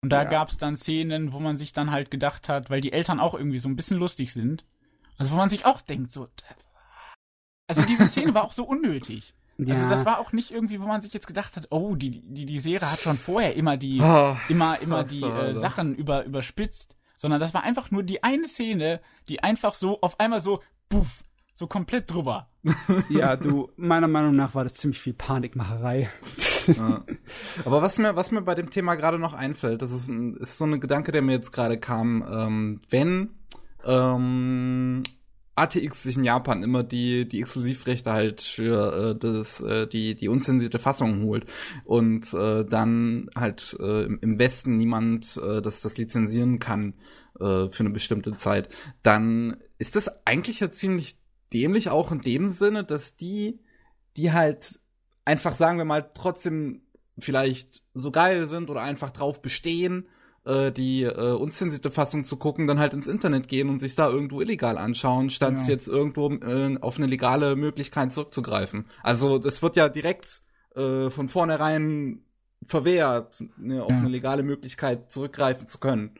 [0.03, 0.29] Und da Ja.
[0.29, 3.57] gab's dann Szenen, wo man sich dann halt gedacht hat, weil die Eltern auch irgendwie
[3.59, 4.65] so ein bisschen lustig sind.
[5.17, 6.27] Also wo man sich auch denkt, so.
[7.67, 9.33] Also diese Szene war auch so unnötig.
[9.59, 9.87] Also Ja.
[9.87, 12.59] das war auch nicht irgendwie, wo man sich jetzt gedacht hat, oh, die, die, die
[12.59, 15.59] Serie hat schon vorher immer die, Ah, immer, immer die äh, Alter.
[15.59, 20.19] Sachen über, überspitzt, sondern das war einfach nur die eine Szene, die einfach so auf
[20.21, 22.47] einmal so, puff, so komplett drüber.
[23.09, 26.09] ja, du, meiner Meinung nach war das ziemlich viel Panikmacherei.
[26.67, 27.03] ja.
[27.65, 30.57] Aber was mir, was mir bei dem Thema gerade noch einfällt, das ist, ein, ist
[30.57, 33.31] so ein Gedanke, der mir jetzt gerade kam, ähm, wenn
[33.83, 35.03] ähm,
[35.57, 40.27] ATX sich in Japan immer die, die Exklusivrechte halt für äh, das, äh, die, die
[40.27, 41.45] unzensierte Fassung holt
[41.85, 46.93] und äh, dann halt äh, im- Westen niemand äh, das, das lizenzieren kann
[47.39, 48.69] äh, für eine bestimmte Zeit,
[49.03, 51.17] dann ist das eigentlich ja ziemlich
[51.53, 53.59] dämlich auch in dem Sinne, dass die,
[54.15, 54.79] die halt
[55.25, 56.81] einfach, sagen wir mal, trotzdem
[57.17, 60.07] vielleicht so geil sind oder einfach drauf bestehen,
[60.47, 64.09] äh, die äh, unzensierte Fassung zu gucken, dann halt ins Internet gehen und sich da
[64.09, 65.67] irgendwo illegal anschauen, statt Ja.
[65.67, 68.85] jetzt irgendwo äh, auf eine legale Möglichkeit zurückzugreifen.
[69.03, 70.41] Also das wird ja direkt
[70.75, 72.21] äh, von vornherein
[72.65, 73.97] verwehrt, ne, auf Ja.
[73.97, 76.11] eine legale Möglichkeit zurückgreifen zu können.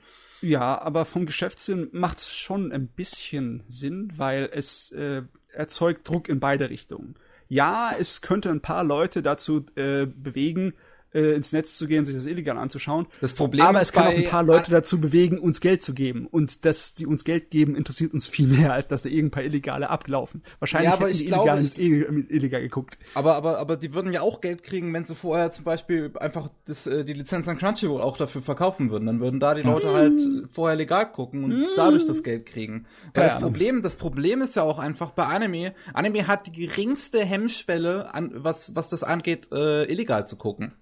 [0.42, 6.40] Ja, aber vom Geschäftssinn macht's schon ein bisschen Sinn, weil es äh, erzeugt Druck in
[6.40, 7.16] beide Richtungen.
[7.50, 10.74] Ja, es könnte ein paar Leute dazu äh, bewegen,
[11.14, 13.08] äh, ins Netz zu gehen, sich das illegal anzuschauen.
[13.22, 15.94] Das Problem aber ist es kann auch ein paar Leute dazu bewegen, uns Geld zu
[15.94, 16.28] geben.
[16.28, 19.44] Und dass die uns Geld geben, interessiert uns viel mehr, als dass da irgendein paar
[19.44, 20.44] Illegale ablaufen.
[20.60, 22.98] Wahrscheinlich Ja, aber hätten die Illegalen ich- nicht illegal geguckt.
[23.14, 26.50] Aber, aber, aber die würden ja auch Geld kriegen, wenn sie vorher zum Beispiel einfach
[26.66, 29.06] das, äh, die Lizenz an Crunchyroll auch dafür verkaufen würden.
[29.06, 30.20] Dann würden da die Leute halt
[30.52, 32.86] vorher legal gucken und dadurch das Geld kriegen.
[33.14, 33.34] Weil Ja.
[33.34, 38.14] das Problem, das Problem ist ja auch einfach bei Anime, Anime hat die geringste Hemmschwelle,
[38.14, 40.74] an, was, was das angeht, äh, illegal zu gucken.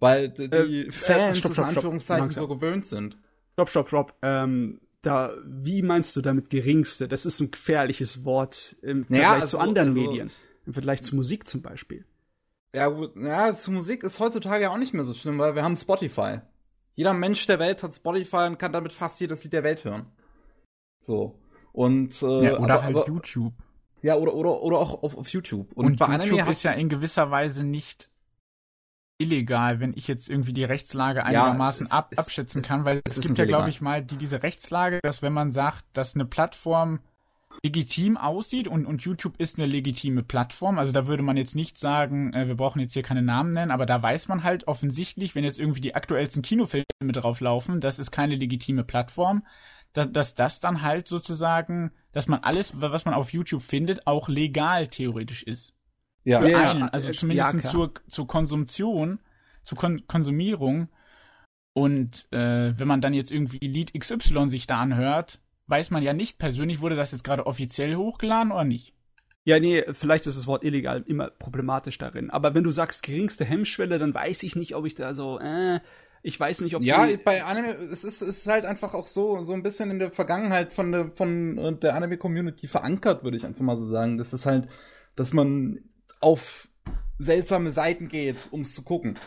[0.00, 1.76] Weil die, die Äh, Fans stopp, stopp, in stopp.
[1.76, 2.42] Anführungszeichen Langsam.
[2.44, 3.16] so gewöhnt sind.
[3.52, 4.14] Stopp, stopp, stopp.
[4.22, 7.06] Ähm, da, wie meinst du damit geringste?
[7.08, 10.30] Das ist ein gefährliches Wort im Naja, Vergleich also- zu anderen also- Medien.
[10.66, 12.04] Im Vergleich zu Musik zum Beispiel.
[12.74, 15.62] Ja, gut, ja, zu Musik ist heutzutage ja auch nicht mehr so schlimm, weil wir
[15.64, 16.40] haben Spotify.
[16.94, 20.06] Jeder Mensch der Welt hat Spotify und kann damit fast jedes Lied der Welt hören.
[21.00, 21.38] So.
[21.72, 23.54] Und, äh, Ja, oder aber, halt aber, YouTube.
[24.02, 25.72] Ja, oder, oder, oder auch auf, auf YouTube.
[25.74, 28.09] Und, bei YouTube Anime ist ja in gewisser Weise nicht
[29.20, 33.16] illegal, wenn ich jetzt irgendwie die Rechtslage einigermaßen es- ab, abschätzen es- kann, weil es
[33.18, 36.24] es gibt ja, glaube ich, mal die, diese Rechtslage, dass wenn man sagt, dass eine
[36.24, 37.00] Plattform
[37.64, 41.78] legitim aussieht und, und YouTube ist eine legitime Plattform, also da würde man jetzt nicht
[41.78, 45.34] sagen, äh, wir brauchen jetzt hier keine Namen nennen, aber da weiß man halt offensichtlich,
[45.34, 49.44] wenn jetzt irgendwie die aktuellsten Kinofilme drauflaufen, das ist keine legitime Plattform,
[49.92, 54.28] da, dass das dann halt sozusagen, dass man alles, was man auf YouTube findet, auch
[54.28, 55.74] legal theoretisch ist.
[56.24, 59.20] Ja, Für Ja, einen, äh, also ja, zumindest zur, zur Konsumtion,
[59.62, 60.88] zur Kon Konsumierung.
[61.72, 66.12] Und äh, wenn man dann jetzt irgendwie Lied XY sich da anhört, weiß man ja
[66.12, 68.94] nicht persönlich, wurde das jetzt gerade offiziell hochgeladen oder nicht.
[69.44, 72.30] Ja, nee, vielleicht ist das Wort illegal immer problematisch darin.
[72.30, 75.80] Aber wenn du sagst geringste Hemmschwelle, dann weiß ich nicht, ob ich da so, äh,
[76.22, 79.42] ich weiß nicht, ob ja, bei Anime, es ist, es ist halt einfach auch so,
[79.44, 83.46] so ein bisschen in der Vergangenheit von der, von äh, der Anime-Community verankert, würde ich
[83.46, 84.18] einfach mal so sagen.
[84.18, 84.68] Das ist halt,
[85.16, 85.80] dass man
[86.20, 86.68] auf
[87.18, 89.18] seltsame Seiten geht, um es zu gucken.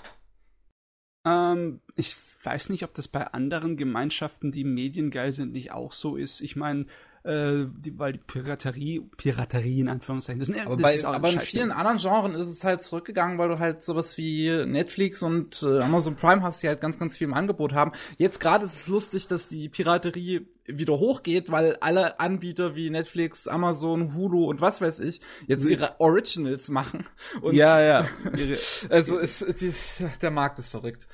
[1.26, 6.16] Ähm, ich weiß nicht, ob das bei anderen Gemeinschaften, die mediengeil sind, nicht auch so
[6.18, 6.42] ist.
[6.42, 6.86] Ich meine,
[7.24, 11.72] äh, die, weil die Piraterie, Piraterie in Anführungszeichen, das, aber, das bei, aber in vielen
[11.72, 16.16] anderen Genren ist es halt zurückgegangen, weil du halt sowas wie Netflix und äh, Amazon
[16.16, 17.94] Prime hast, die halt ganz, ganz viel im Angebot haben.
[18.18, 23.48] Jetzt gerade ist es lustig, dass die Piraterie wieder hochgeht, weil alle Anbieter wie Netflix,
[23.48, 27.06] Amazon, Hulu und was weiß ich jetzt ihre Originals machen.
[27.42, 28.08] Und ja, ja.
[28.90, 29.74] also ist, die,
[30.22, 31.08] der Markt ist verrückt.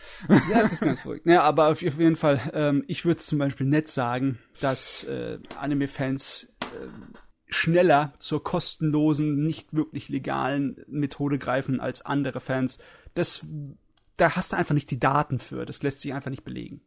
[0.52, 1.26] Ja, das ist ganz verrückt.
[1.26, 6.48] Ja, aber auf jeden Fall, ähm, ich würde zum Beispiel nett sagen, dass äh, Anime-Fans
[6.62, 6.88] äh,
[7.50, 12.78] schneller zur kostenlosen, nicht wirklich legalen Methode greifen als andere Fans.
[13.16, 13.46] Das,
[14.18, 15.66] da hast du einfach nicht die Daten für.
[15.66, 16.82] Das lässt sich einfach nicht belegen.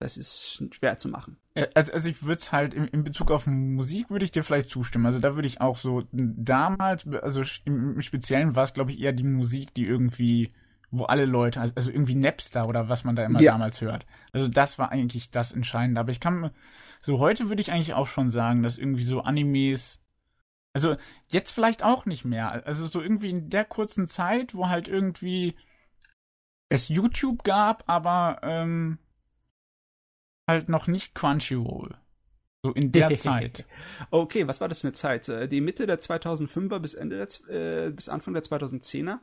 [0.00, 1.38] Das ist schwer zu machen.
[1.74, 4.68] Also, also ich würde es halt in, in, Bezug auf Musik würde ich dir vielleicht
[4.68, 5.06] zustimmen.
[5.06, 9.12] Also da würde ich auch so damals, also im, Speziellen war es glaube ich eher
[9.12, 10.52] die Musik, die irgendwie,
[10.92, 13.52] wo alle Leute, also, also irgendwie Napster oder was man da immer ja.
[13.52, 14.06] damals hört.
[14.32, 16.00] Also das war eigentlich das Entscheidende.
[16.00, 16.52] Aber ich kann,
[17.00, 20.00] so heute würde ich eigentlich auch schon sagen, dass irgendwie so Animes,
[20.74, 22.64] also jetzt vielleicht auch nicht mehr.
[22.68, 25.56] Also so irgendwie in der kurzen Zeit, wo halt irgendwie
[26.68, 28.98] es YouTube gab, aber ähm,
[30.48, 31.96] halt noch nicht Crunchyroll.
[32.62, 33.64] So in der Zeit.
[34.10, 35.28] Okay, was war das eine Zeit?
[35.28, 39.18] Äh, die Mitte der 2005er bis Ende der, äh, bis Anfang der 2010er?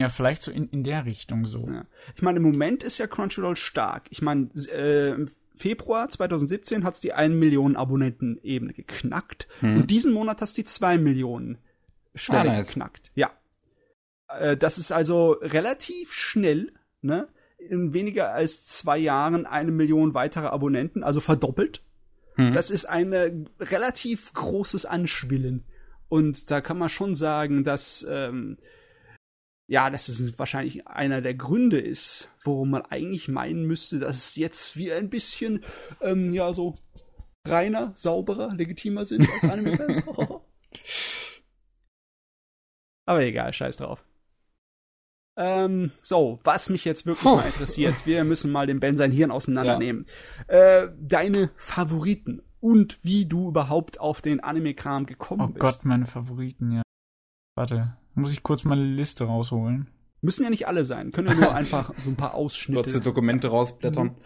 [0.00, 1.68] Ja, vielleicht so in, in der Richtung so.
[1.68, 1.84] Ja.
[2.16, 4.06] Ich meine, im Moment ist ja Crunchyroll stark.
[4.10, 9.46] Ich meine, äh, im Februar 2017 hat es die 1 Millionen Abonnenten-Ebene geknackt.
[9.60, 9.76] Hm.
[9.76, 11.58] Und diesen Monat hat es die 2 Millionen
[12.14, 12.68] Schwelle ah, nice.
[12.68, 13.12] geknackt.
[13.14, 13.30] Ja.
[14.28, 17.28] Äh, das ist also relativ schnell, ne?
[17.68, 21.82] In weniger als zwei Jahren eine Million weitere Abonnenten, also verdoppelt.
[22.34, 22.52] Hm.
[22.52, 25.64] Das ist ein relativ großes Anschwillen.
[26.08, 28.58] Und da kann man schon sagen, dass ähm,
[29.70, 34.34] ja, dass es wahrscheinlich einer der Gründe ist, worum man eigentlich meinen müsste, dass es
[34.34, 35.62] jetzt wie ein bisschen
[36.00, 36.74] ähm, ja so
[37.46, 40.02] reiner, sauberer, legitimer sind als Anime-Fans.
[43.06, 44.04] Aber egal, scheiß drauf.
[45.42, 49.30] Ähm, so, was mich jetzt wirklich mal interessiert, wir müssen mal den Ben sein Hirn
[49.30, 50.04] auseinandernehmen.
[50.50, 50.82] Ja.
[50.82, 55.56] Äh, deine Favoriten und wie du überhaupt auf den Anime-Kram gekommen oh bist.
[55.56, 56.82] Oh Gott, meine Favoriten, ja.
[57.56, 59.90] Warte, muss ich kurz meine Liste rausholen.
[60.20, 62.82] Müssen ja nicht alle sein, können ja nur einfach so ein paar Ausschnitte.
[62.82, 64.16] Kurze Dokumente rausblättern.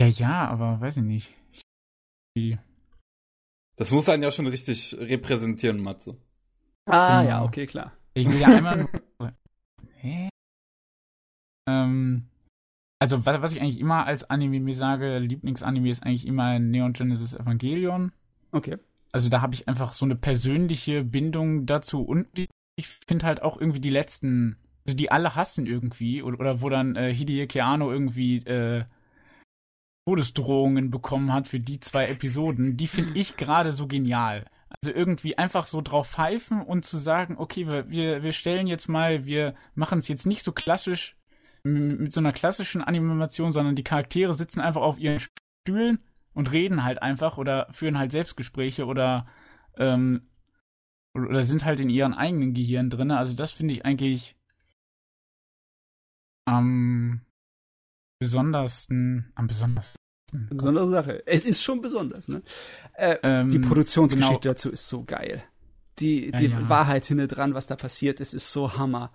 [0.00, 1.32] Ja, ja, aber weiß ich nicht.
[2.34, 2.58] Wie?
[3.76, 6.16] Das muss einen ja schon richtig repräsentieren, Matze.
[6.86, 7.30] Ah, genau.
[7.30, 7.92] ja, okay, klar.
[8.14, 8.88] Ich will ja einmal.
[10.00, 10.29] Hä?
[11.70, 12.24] Ähm,
[13.00, 16.92] also was, was ich eigentlich immer als Anime mir sage, Lieblingsanime ist eigentlich immer Neon
[16.92, 18.12] Genesis Evangelion.
[18.52, 18.76] Okay.
[19.12, 22.28] Also da habe ich einfach so eine persönliche Bindung dazu und
[22.76, 24.56] ich finde halt auch irgendwie die letzten,
[24.86, 28.84] also die alle hassen irgendwie oder, oder wo dann äh, Hideki Anno irgendwie äh,
[30.06, 34.46] Todesdrohungen bekommen hat für die zwei Episoden, die finde ich gerade so genial.
[34.82, 39.24] Also irgendwie einfach so drauf pfeifen und zu sagen, okay, wir, wir stellen jetzt mal,
[39.24, 41.16] wir machen es jetzt nicht so klassisch
[41.62, 45.98] mit so einer klassischen Animation, sondern die Charaktere sitzen einfach auf ihren Stühlen
[46.32, 49.26] und reden halt einfach oder führen halt Selbstgespräche oder
[49.76, 50.22] ähm,
[51.14, 53.10] oder sind halt in ihren eigenen Gehirn drin.
[53.10, 54.36] Also das finde ich eigentlich
[56.44, 57.22] am
[58.20, 59.96] besondersten, am besondersten.
[60.50, 61.26] Besondere Sache.
[61.26, 62.42] Es ist schon besonders, ne?
[62.94, 64.52] Äh, ähm, die Produktionsgeschichte genau.
[64.52, 65.42] dazu ist so geil.
[65.98, 66.68] Die, die ja, ja.
[66.68, 69.12] Wahrheit hinter dran, was da passiert ist, ist so Hammer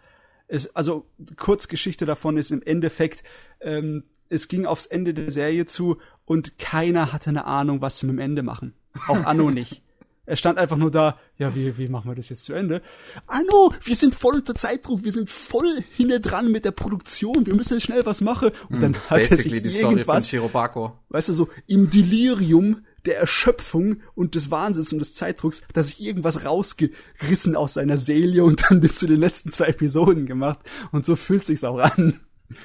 [0.48, 1.06] es, also
[1.38, 3.24] Kurzgeschichte davon ist im Endeffekt,
[3.62, 8.06] ähm, es ging aufs Ende der Serie zu und keiner hatte eine Ahnung, was sie
[8.08, 8.74] mit dem Ende machen.
[9.08, 9.82] Auch Anno nicht.
[10.28, 12.82] Er stand einfach nur da, ja, wie, wie machen wir das jetzt zu Ende?
[13.28, 17.54] Anno, wir sind voll unter Zeitdruck, wir sind voll hinter dran mit der Produktion, wir
[17.54, 18.50] müssen schnell was machen.
[18.70, 24.36] Und dann hm, hat er sich irgendwas, weißt du, so im Delirium der Erschöpfung und
[24.36, 28.82] des Wahnsinns und des Zeitdrucks hat er sich irgendwas rausgerissen aus seiner Seele und dann
[28.82, 30.60] das zu den letzten zwei Episoden gemacht.
[30.92, 32.20] Und so fühlt sich's auch an.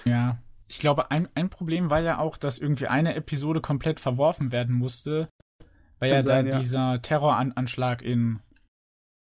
[0.05, 0.39] Ja.
[0.69, 4.75] Ich glaube, ein, ein Problem war ja auch, dass irgendwie eine Episode komplett verworfen werden
[4.75, 5.29] musste,
[5.99, 6.59] weil ja sein, da ja.
[6.59, 8.39] dieser Terroranschlag in,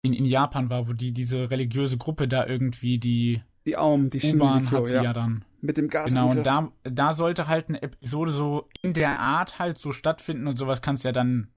[0.01, 4.33] in, in Japan war, wo die diese religiöse Gruppe da irgendwie die die Aum, die
[4.33, 5.03] U-Bahn hat sie ja.
[5.03, 6.09] ja dann mit dem Gas.
[6.09, 10.47] Genau, und da, da sollte halt eine Episode so in der Art halt so stattfinden
[10.47, 11.49] und sowas kannst du ja dann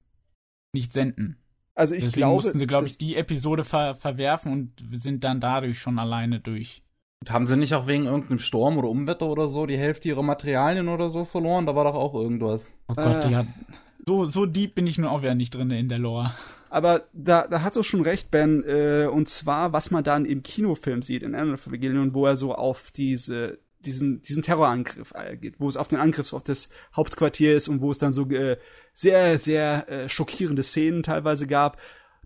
[0.72, 1.38] nicht senden.
[1.74, 5.40] Also ich Deswegen glaube, mussten sie, glaube ich, die Episode ver verwerfen und sind dann
[5.40, 6.82] dadurch schon alleine durch.
[7.20, 10.22] Und haben sie nicht auch wegen irgendeinem Sturm oder Umwetter oder so die Hälfte ihrer
[10.22, 11.66] Materialien oder so verloren?
[11.66, 12.70] Da war doch auch irgendwas.
[12.88, 13.28] Oh Gott, äh.
[13.28, 13.46] die hat.
[14.06, 16.32] So, so deep bin ich nur auch wieder nicht drin in der Lore.
[16.68, 18.62] Aber da, da hat du schon recht, Ben.
[18.64, 22.54] Äh, und zwar, was man dann im Kinofilm sieht, in of Evangelion, wo er so
[22.54, 27.68] auf diese diesen, diesen Terrorangriff geht, wo es auf den Angriff auf das Hauptquartier ist
[27.68, 28.58] und wo es dann so äh,
[28.92, 31.78] sehr, sehr äh, schockierende Szenen teilweise gab.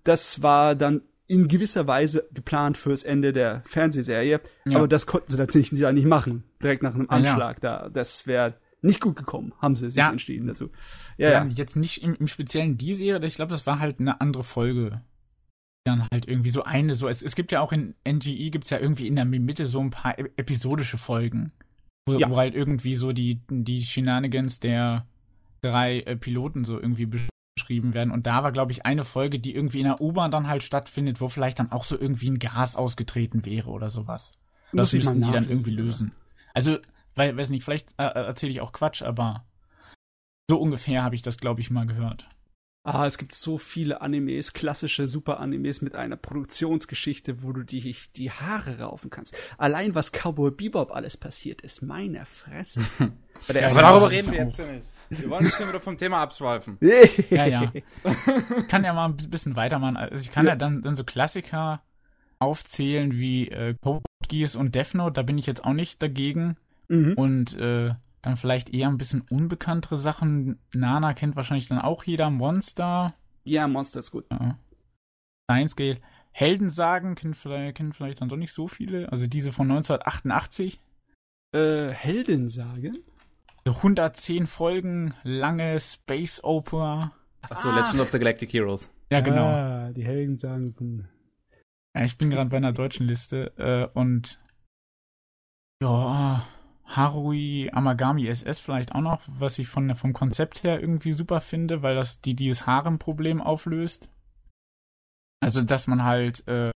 [0.05, 4.79] Das war dann in gewisser Weise geplant fürs Ende der Fernsehserie, ja.
[4.79, 7.63] aber das konnten sie natürlich nicht, nicht machen, direkt nach einem Anschlag.
[7.63, 7.81] Ja.
[7.81, 10.11] Da, das wäre nicht gut gekommen, haben sie sich ja.
[10.11, 10.71] entschieden dazu.
[11.19, 11.47] Ja, ja.
[11.47, 15.03] Jetzt nicht im, im Speziellen die Serie, ich glaube, das war halt eine andere Folge.
[15.89, 18.79] Dann halt irgendwie so eine, so, es, es gibt ja auch in NGE gibt's ja
[18.79, 21.53] irgendwie in der Mitte so ein paar episodische Folgen.
[22.07, 22.31] Wo, ja.
[22.31, 25.07] wo halt irgendwie so die, die Shenanigans der
[25.63, 28.11] drei äh, Piloten so irgendwie beschrieben werden.
[28.11, 31.21] Und da war, glaube ich, eine Folge, die irgendwie in der U-Bahn dann halt stattfindet,
[31.21, 34.33] wo vielleicht dann auch so irgendwie ein Gas ausgetreten wäre oder sowas.
[34.73, 36.13] Das müssen die dann irgendwie lösen.
[36.55, 36.79] Also,
[37.15, 39.45] weil, weiß nicht, vielleicht äh erzähle ich auch Quatsch, aber
[40.51, 42.29] so ungefähr habe ich das, glaube ich, mal gehört.
[42.91, 48.31] Ah, es gibt so viele Animes, klassische Super-Animes mit einer Produktionsgeschichte, wo du die, die
[48.31, 49.37] Haare raufen kannst.
[49.59, 52.81] Allein was Cowboy Bebop alles passiert ist, meine Fresse.
[53.49, 54.91] ja, aber darüber reden wir jetzt nicht.
[55.11, 56.79] Wir wollen nicht wieder vom Thema abschweifen.
[57.31, 57.71] ja, ja.
[58.69, 59.99] kann ja mal ein bisschen weitermachen.
[59.99, 61.83] Also ich kann ja, ja dann, dann so Klassiker
[62.39, 66.57] aufzählen wie äh, Code Geass und Death Note, da bin ich jetzt auch nicht dagegen.
[66.89, 67.13] Mhm.
[67.17, 67.91] Und äh,
[68.23, 70.59] dann vielleicht eher ein bisschen unbekanntere Sachen.
[70.75, 72.31] Nana kennt wahrscheinlich dann auch jeder.
[72.31, 73.15] Monster.
[73.45, 74.27] Ja, Monster ist gut.
[74.31, 74.59] Ja.
[75.51, 76.01] Science Gale.
[76.33, 79.11] Heldensagen kennen vielleicht, kennen vielleicht dann doch nicht so viele.
[79.11, 80.81] Also diese von 1988.
[81.53, 82.99] Äh, Heldensagen?
[83.65, 87.13] 110 Folgen, lange Space Opera.
[87.43, 87.77] Achso, Ach.
[87.77, 88.91] Legend of the Galactic Heroes.
[89.11, 89.47] Ja, genau.
[89.47, 91.09] Ah, die Heldensagen von.
[91.95, 94.39] Ja, ich bin gerade bei einer deutschen Liste äh, und
[95.83, 96.45] ja,
[96.89, 101.83] Harui Amagami SS vielleicht auch noch, was ich von, vom Konzept her irgendwie super finde,
[101.83, 104.09] weil das die dieses Harem-Problem auflöst.
[105.41, 106.73] Also, dass man halt äh,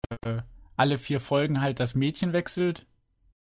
[0.77, 2.87] alle vier Folgen halt das Mädchen wechselt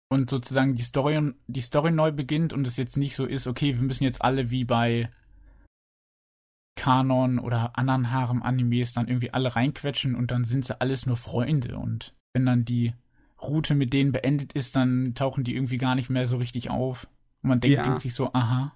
[0.10, 3.76] und sozusagen die Story, die Story neu beginnt und es jetzt nicht so ist, okay,
[3.76, 5.12] wir müssen jetzt alle wie bei
[6.78, 11.78] Kanon oder anderen Harem-Animes dann irgendwie alle reinquetschen und dann sind sie alles nur Freunde
[11.78, 12.94] und wenn dann die
[13.48, 17.08] Route mit denen beendet ist, dann tauchen die irgendwie gar nicht mehr so richtig auf.
[17.42, 17.84] Und man denkt, ja.
[17.84, 18.76] denkt sich so, aha.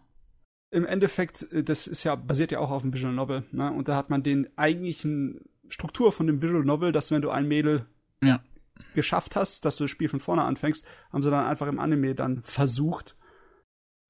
[0.72, 3.72] Im Endeffekt, äh, das ist ja, basiert ja auch auf dem Visual Novel, ne?
[3.72, 7.48] Und da hat man den eigentlichen Struktur von dem Visual Novel, dass wenn du ein
[7.48, 7.86] Mädel
[8.24, 8.44] ja.
[8.94, 12.16] geschafft hast, dass du das Spiel von vorne anfängst, haben sie dann einfach im Anime
[12.16, 13.16] dann versucht.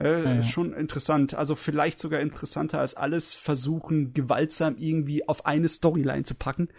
[0.02, 0.44] Äh, ja, ja.
[0.44, 1.34] Schon interessant.
[1.34, 6.70] Also vielleicht sogar interessanter als alles versuchen, gewaltsam irgendwie auf eine Storyline zu packen.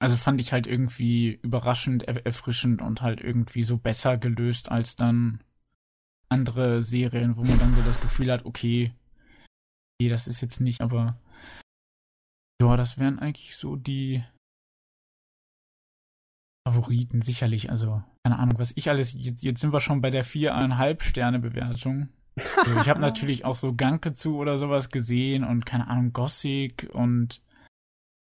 [0.00, 4.96] Also fand ich halt irgendwie überraschend, er erfrischend und halt irgendwie so besser gelöst als
[4.96, 5.42] dann
[6.28, 8.92] andere Serien, wo man dann so das Gefühl hat, okay,
[10.00, 11.18] okay das ist jetzt nicht, aber
[12.60, 14.24] ja, das wären eigentlich so die
[16.68, 17.70] Favoriten, sicherlich.
[17.70, 19.14] Also, keine Ahnung, was ich alles.
[19.14, 22.08] Jetzt, jetzt sind wir schon bei der viereinhalb Sterne Bewertung.
[22.36, 26.88] Also, ich habe natürlich auch so Ganke zu oder sowas gesehen und keine Ahnung, Gothic
[26.92, 27.40] und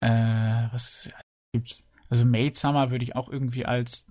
[0.01, 1.11] äh, was
[1.53, 1.85] gibt's.
[2.09, 4.07] Also Maid Summer würde ich auch irgendwie als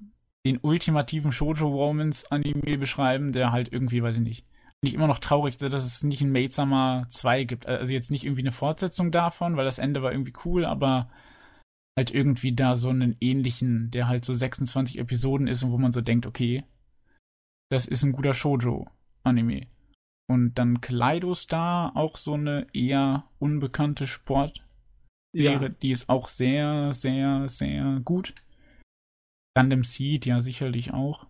[0.45, 4.45] den ultimativen Shoujo Romance Anime beschreiben, der halt irgendwie, weiß ich nicht,
[4.81, 7.65] nicht immer noch traurig, dass es nicht ein Maid Summer 2 gibt.
[7.65, 11.09] Also jetzt nicht irgendwie eine Fortsetzung davon, weil das Ende war irgendwie cool, aber
[11.97, 15.91] halt irgendwie da so einen ähnlichen, der halt so 26 Episoden ist und wo man
[15.91, 16.63] so denkt, okay,
[17.69, 18.87] das ist ein guter Shoujo
[19.23, 19.67] Anime.
[20.29, 24.63] Und dann Kaleido Star, auch so eine eher unbekannte Sport
[25.33, 25.69] wäre, ja.
[25.69, 28.33] die ist auch sehr, sehr, sehr gut.
[29.55, 31.27] Gundam Seed, ja, sicherlich auch.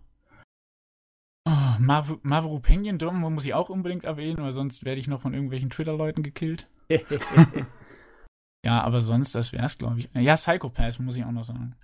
[1.46, 5.22] Oh, Mav Mavro Penguin Dom muss ich auch unbedingt erwähnen, weil sonst werde ich noch
[5.22, 6.68] von irgendwelchen Twitter-Leuten gekillt.
[8.66, 10.10] ja, aber sonst, das wäre es, glaube ich.
[10.14, 11.76] Ja, Psychopath muss ich auch noch sagen.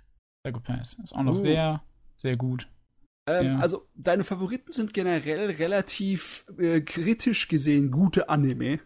[0.44, 1.42] Psychopath ist auch noch uh.
[1.42, 1.82] sehr,
[2.16, 2.68] sehr gut.
[3.28, 3.58] Ähm, ja.
[3.58, 8.78] Also, deine Favoriten sind generell relativ äh, kritisch gesehen gute Anime.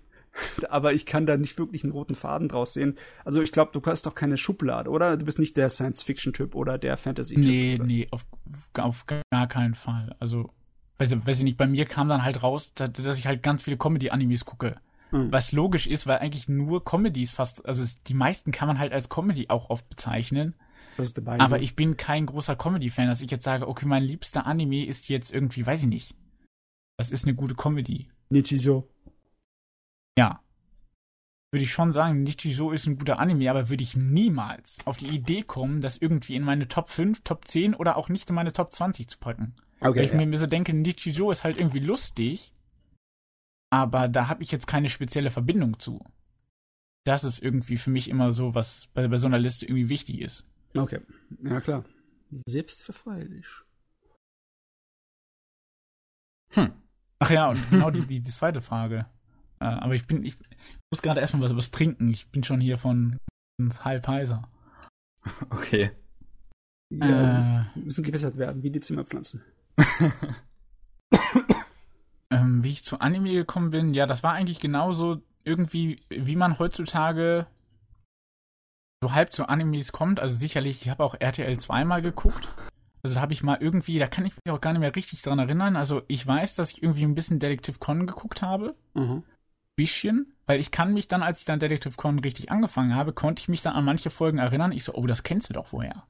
[0.69, 2.97] aber ich kann da nicht wirklich einen roten Faden draus sehen.
[3.25, 5.17] Also ich glaube, du hast doch keine Schublade, oder?
[5.17, 7.45] Du bist nicht der Science-Fiction-Typ oder der Fantasy-Typ.
[7.45, 7.85] Nee, oder?
[7.85, 8.27] nee, auf,
[8.79, 10.15] auf gar keinen Fall.
[10.19, 10.51] Also,
[10.99, 13.77] weiß, weiß ich nicht, bei mir kam dann halt raus, dass ich halt ganz viele
[13.77, 14.77] Comedy-Animes gucke.
[15.11, 15.33] Mhm.
[15.33, 19.09] Was logisch ist, weil eigentlich nur Comedies fast, also die meisten kann man halt als
[19.09, 20.55] Comedy auch oft bezeichnen.
[21.39, 25.09] Aber ich bin kein großer Comedy-Fan, dass ich jetzt sage, okay, mein liebster Anime ist
[25.09, 26.15] jetzt irgendwie, weiß ich nicht.
[26.99, 28.09] Das ist eine gute Comedy.
[28.29, 28.87] Nichijo.
[30.19, 30.43] Ja.
[31.53, 35.09] Würde ich schon sagen, Nichijo ist ein guter Anime, aber würde ich niemals auf die
[35.09, 38.53] Idee kommen, das irgendwie in meine Top 5, Top 10 oder auch nicht in meine
[38.53, 39.55] Top 20 zu packen.
[39.81, 40.25] Okay, Weil ich ja.
[40.25, 42.53] mir so denke, Nichijo ist halt irgendwie lustig,
[43.71, 46.05] aber da habe ich jetzt keine spezielle Verbindung zu.
[47.05, 50.21] Das ist irgendwie für mich immer so, was bei, bei so einer Liste irgendwie wichtig
[50.21, 50.47] ist.
[50.77, 51.01] Okay,
[51.43, 51.85] ja klar.
[52.31, 53.47] Selbstverfeuerlich.
[56.51, 56.73] Hm.
[57.19, 59.07] Ach ja, und genau die, die, die zweite Frage.
[59.61, 62.11] Äh, aber ich bin, ich, ich muss gerade erstmal was, was trinken.
[62.11, 63.19] Ich bin schon hier von
[63.85, 64.49] halb heiser.
[65.51, 65.91] Okay.
[66.91, 69.45] Ja, äh, müssen gewässert werden, wie die Zimmerpflanzen.
[72.31, 76.59] ähm, wie ich zu Anime gekommen bin, ja, das war eigentlich genauso irgendwie, wie man
[76.59, 77.47] heutzutage
[79.03, 80.21] so halb zu Animes kommt.
[80.21, 82.49] Also sicherlich, ich habe auch RTL 2 mal geguckt.
[83.03, 85.23] Also da habe ich mal irgendwie, da kann ich mich auch gar nicht mehr richtig
[85.23, 85.77] dran erinnern.
[85.77, 88.75] Also ich weiß, dass ich irgendwie ein bisschen Detective Con geguckt habe.
[88.95, 89.23] Mhm.
[89.81, 90.35] Bisschen.
[90.45, 93.49] Weil ich kann mich dann, als ich dann Detective Con richtig angefangen habe, konnte ich
[93.49, 94.73] mich dann an manche Folgen erinnern.
[94.73, 96.07] Ich so, oh, das kennst du doch woher.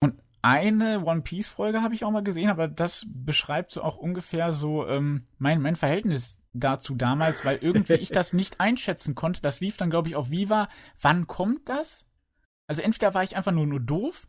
[0.00, 3.96] Und eine One Piece Folge habe ich auch mal gesehen, aber das beschreibt so auch
[3.96, 9.40] ungefähr so ähm, mein, mein Verhältnis dazu damals, weil irgendwie ich das nicht einschätzen konnte.
[9.40, 10.68] Das lief dann, glaube ich, auf Viva.
[11.00, 12.04] Wann kommt das?
[12.66, 14.28] Also entweder war ich einfach nur, nur doof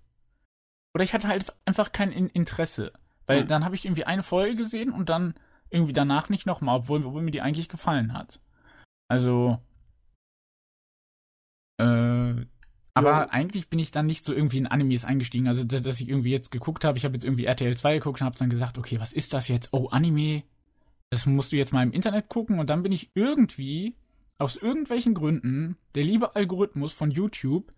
[0.94, 2.94] oder ich hatte halt einfach kein Interesse.
[3.28, 3.48] Weil mhm.
[3.50, 5.34] dann habe ich irgendwie eine Folge gesehen und dann
[5.70, 8.40] irgendwie danach nicht nochmal, obwohl, obwohl mir die eigentlich gefallen hat.
[9.08, 9.60] Also.
[11.80, 12.46] Äh,
[12.94, 13.30] aber ja.
[13.30, 15.48] eigentlich bin ich dann nicht so irgendwie in Animes eingestiegen.
[15.48, 18.26] Also, dass ich irgendwie jetzt geguckt habe, ich habe jetzt irgendwie RTL 2 geguckt und
[18.26, 19.70] habe dann gesagt, okay, was ist das jetzt?
[19.72, 20.44] Oh, Anime.
[21.12, 22.60] Das musst du jetzt mal im Internet gucken.
[22.60, 23.96] Und dann bin ich irgendwie,
[24.40, 27.72] aus irgendwelchen Gründen, der liebe Algorithmus von YouTube,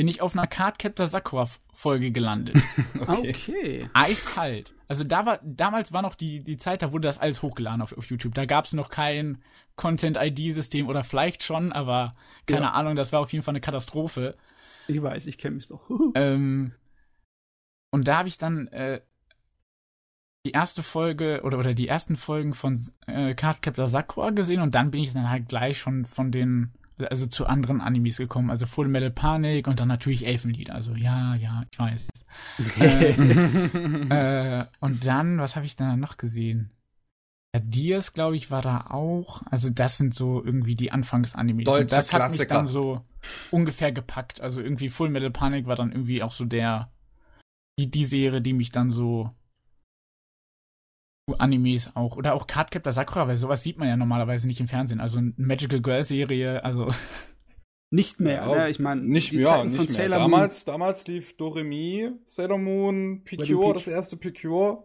[0.00, 2.56] bin ich auf einer Cardcaptor Sakura Folge gelandet.
[3.00, 3.34] okay.
[3.36, 3.90] okay.
[3.92, 4.72] Eiskalt.
[4.88, 7.94] Also da war, damals war noch die, die Zeit, da wurde das alles hochgeladen auf,
[7.94, 8.32] auf YouTube.
[8.32, 9.42] Da gab es noch kein
[9.76, 12.72] Content-ID-System oder vielleicht schon, aber keine ja.
[12.72, 14.38] Ahnung, das war auf jeden Fall eine Katastrophe.
[14.88, 15.82] Ich weiß, ich kenne mich doch.
[16.14, 16.72] ähm,
[17.90, 19.02] und da habe ich dann äh,
[20.46, 24.92] die erste Folge oder, oder die ersten Folgen von äh, Cardcaptor Sakura gesehen und dann
[24.92, 26.72] bin ich dann halt gleich schon von den
[27.08, 30.70] also zu anderen Animes gekommen, also Full Metal Panic und dann natürlich Elfenlied.
[30.70, 32.08] Also ja, ja, ich weiß.
[32.80, 36.70] äh, äh, und dann, was habe ich dann noch gesehen?
[37.54, 39.42] Ja, Dias, glaube ich, war da auch.
[39.50, 41.64] Also das sind so irgendwie die Anfangs-Animes.
[41.64, 42.24] Deutsche und das Klassiker.
[42.24, 43.04] hat mich dann so
[43.50, 44.40] ungefähr gepackt.
[44.40, 46.90] Also irgendwie Full Metal Panic war dann irgendwie auch so der
[47.78, 49.30] die, die Serie, die mich dann so
[51.34, 52.16] Animes auch.
[52.16, 55.00] Oder auch Cardcaptor Sakura, weil sowas sieht man ja normalerweise nicht im Fernsehen.
[55.00, 56.88] Also eine Magical Girl Serie, also.
[57.92, 58.68] Nicht mehr, ja?
[58.68, 60.10] Ich meine, nicht mehr, Zeiten nicht mehr.
[60.10, 64.84] Damals, damals lief Doremi, Sailor Moon, Picure, das erste Picure.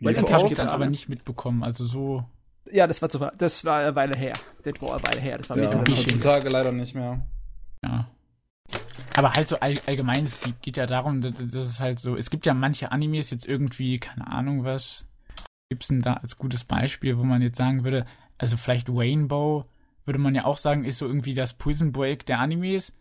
[0.00, 2.24] Das habe ich dann aber nicht mitbekommen, also so.
[2.70, 4.34] Ja, das war zu, das war eine Weile her.
[4.62, 7.26] Das war eine Weile her, das war ja, heutzutage leider nicht mehr.
[7.82, 8.10] Ja.
[9.16, 12.16] Aber halt so all, allgemein, es geht, geht ja darum, dass, dass es halt so,
[12.16, 15.08] es gibt ja manche Animes jetzt irgendwie, keine Ahnung was,
[15.74, 18.06] gibt's denn da als gutes Beispiel, wo man jetzt sagen würde,
[18.38, 19.64] also vielleicht Rainbow,
[20.04, 22.92] würde man ja auch sagen, ist so irgendwie das Prison Break der Animes,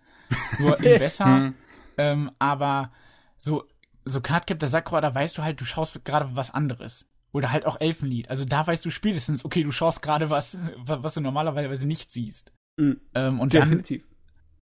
[0.58, 1.26] nur besser.
[1.26, 1.54] Hm.
[1.98, 2.92] ähm, aber
[3.38, 3.66] so,
[4.06, 7.06] so Cardcaptor Sakura, da weißt du halt, du schaust gerade was anderes.
[7.32, 8.30] Oder halt auch Elfenlied.
[8.30, 12.52] Also da weißt du spätestens, okay, du schaust gerade was, was du normalerweise nicht siehst.
[12.78, 13.02] Mhm.
[13.14, 14.04] Ähm, und Definitiv.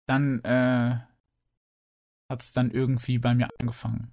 [0.07, 0.99] dann, dann äh,
[2.29, 4.13] hat es dann irgendwie bei mir angefangen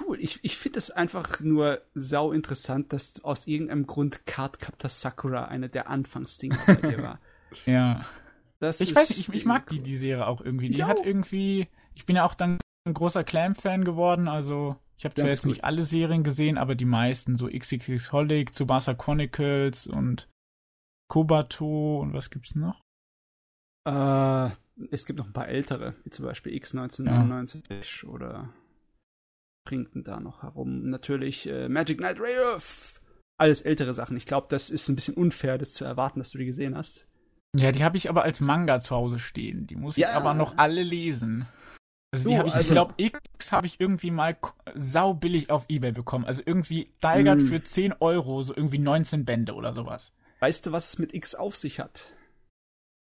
[0.00, 0.18] cool.
[0.20, 5.68] Ich, ich finde es einfach nur sau interessant, dass aus irgendeinem Grund Cardcaptor Sakura eine
[5.68, 7.20] der Anfangsdinger bei dir war.
[7.66, 8.04] ja.
[8.58, 10.68] Das ich weiß nicht, ich, ich mag die, die Serie auch irgendwie.
[10.70, 15.14] Die hat irgendwie, ich bin ja auch dann ein großer Clam-Fan geworden, also ich habe
[15.14, 20.28] zwar jetzt nicht alle Serien gesehen, aber die meisten, so XXX Holic, Tsubasa Chronicles und
[21.08, 22.82] Kobato und was gibt's noch?
[23.86, 24.50] Äh,
[24.90, 28.08] es gibt noch ein paar ältere, wie zum Beispiel X1999 ja.
[28.10, 28.50] oder
[29.64, 30.88] bringt denn da noch herum?
[30.90, 33.00] Natürlich äh, Magic Knight Rayearth.
[33.38, 34.16] Alles ältere Sachen.
[34.16, 37.06] Ich glaube, das ist ein bisschen unfair, das zu erwarten, dass du die gesehen hast.
[37.56, 39.66] Ja, die habe ich aber als Manga zu Hause stehen.
[39.66, 40.10] Die muss ja.
[40.10, 41.46] ich aber noch alle lesen.
[42.12, 44.36] Also die habe ich, also, ich glaube, X habe ich irgendwie mal
[44.74, 46.24] sau billig auf Ebay bekommen.
[46.24, 47.46] Also irgendwie steigert mm.
[47.46, 50.12] für 10 Euro, so irgendwie 19 Bände oder sowas.
[50.40, 52.14] Weißt du, was es mit X auf sich hat?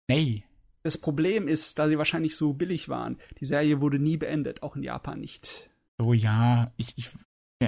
[0.09, 0.43] Nee.
[0.83, 4.75] Das Problem ist, da sie wahrscheinlich so billig waren, die Serie wurde nie beendet, auch
[4.75, 5.70] in Japan nicht.
[6.01, 7.11] So, ja, ich, ich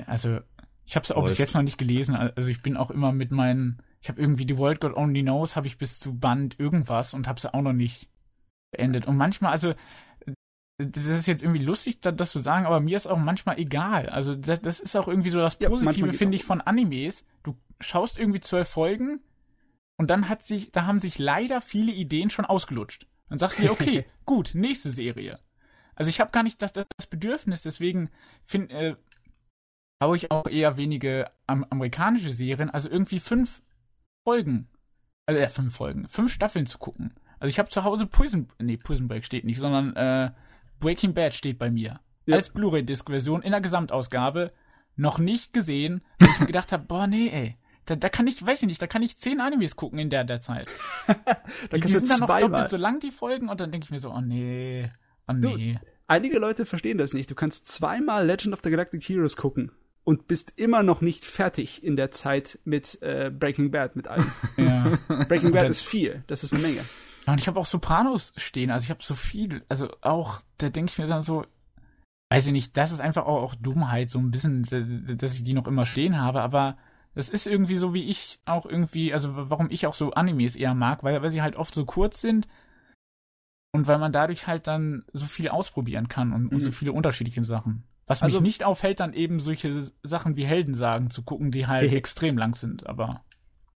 [0.07, 0.39] also
[0.85, 2.15] ich habe es auch bis jetzt noch nicht gelesen.
[2.15, 5.55] Also ich bin auch immer mit meinen, ich habe irgendwie die World God Only Knows,
[5.55, 8.09] habe ich bis zu Band irgendwas und habe es auch noch nicht
[8.71, 9.05] beendet.
[9.05, 9.75] Und manchmal, also
[10.77, 14.09] das ist jetzt irgendwie lustig, das zu sagen, aber mir ist auch manchmal egal.
[14.09, 17.23] Also das, das ist auch irgendwie so das Positive, ja, finde ich, von Animes.
[17.43, 19.21] Du schaust irgendwie zwölf Folgen
[19.97, 23.05] und dann hat sich, da haben sich leider viele Ideen schon ausgelutscht.
[23.29, 25.39] Dann sagst du dir, okay, gut, nächste Serie.
[25.95, 28.09] Also ich habe gar nicht das, das Bedürfnis, deswegen
[28.45, 28.95] finde äh,
[30.01, 33.61] schaue ich auch eher wenige am, amerikanische Serien, also irgendwie fünf
[34.27, 34.67] Folgen,
[35.25, 37.13] also äh, fünf Folgen, fünf Staffeln zu gucken.
[37.39, 40.31] Also ich habe zu Hause Prison, nee, Prison Break steht nicht, sondern äh,
[40.79, 41.99] Breaking Bad steht bei mir.
[42.25, 42.37] Ja.
[42.37, 44.53] Als Blu-ray-Disc-Version in der Gesamtausgabe
[44.95, 47.57] noch nicht gesehen, weil ich mir gedacht habe, boah, nee, ey.
[47.85, 50.23] Da, da kann ich, weiß ich nicht, da kann ich zehn Animes gucken in der,
[50.23, 50.69] der Zeit.
[51.07, 51.15] da
[51.73, 53.99] Die, die sind dann noch doppelt so lang, die Folgen, und dann denke ich mir
[53.99, 54.89] so, oh nee,
[55.27, 55.79] oh nee.
[56.07, 57.31] Einige Leute verstehen das nicht.
[57.31, 59.71] Du kannst zweimal Legend of the Galactic Heroes gucken
[60.03, 64.31] und bist immer noch nicht fertig in der Zeit mit äh, Breaking Bad mit allem.
[64.57, 64.97] Ja.
[65.27, 66.81] Breaking Bad ist viel, das ist eine Menge.
[67.25, 70.69] Ja, und ich habe auch Sopranos stehen, also ich habe so viel, also auch, da
[70.69, 71.45] denke ich mir dann so,
[72.29, 74.63] weiß ich nicht, das ist einfach auch, auch Dummheit, so ein bisschen,
[75.17, 76.77] dass ich die noch immer stehen habe, aber
[77.15, 80.73] das ist irgendwie so, wie ich auch irgendwie, also warum ich auch so Animes eher
[80.73, 82.47] mag, weil, weil sie halt oft so kurz sind
[83.73, 86.73] und weil man dadurch halt dann so viel ausprobieren kann und, und so Mhm.
[86.73, 87.83] viele unterschiedliche Sachen.
[88.07, 91.89] Was Also- mich nicht aufhält, dann eben solche Sachen wie Heldensagen zu gucken, die halt
[91.89, 91.97] Hehe.
[91.97, 93.21] extrem lang sind, aber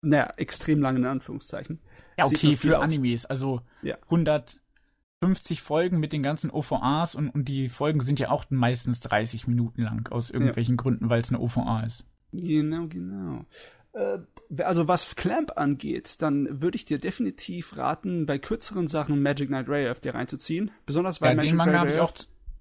[0.01, 1.79] Naja, extrem lang in Anführungszeichen.
[2.19, 2.83] ja, okay, für aus.
[2.83, 3.97] Animes, also Ja.
[4.09, 9.47] 150 Folgen mit den ganzen OVAs und, und die Folgen sind ja auch meistens 30
[9.47, 12.05] Minuten lang, aus irgendwelchen Gründen, weil es eine OVA ist.
[12.33, 13.45] Genau, genau.
[13.93, 14.19] Äh,
[14.57, 19.67] also was Clamp angeht, dann würde ich dir definitiv raten, bei kürzeren Sachen Magic Knight
[19.67, 20.71] Rayearth dir reinzuziehen.
[20.85, 22.13] Besonders weil Ja, Magic den Manga Knight habe ich auch,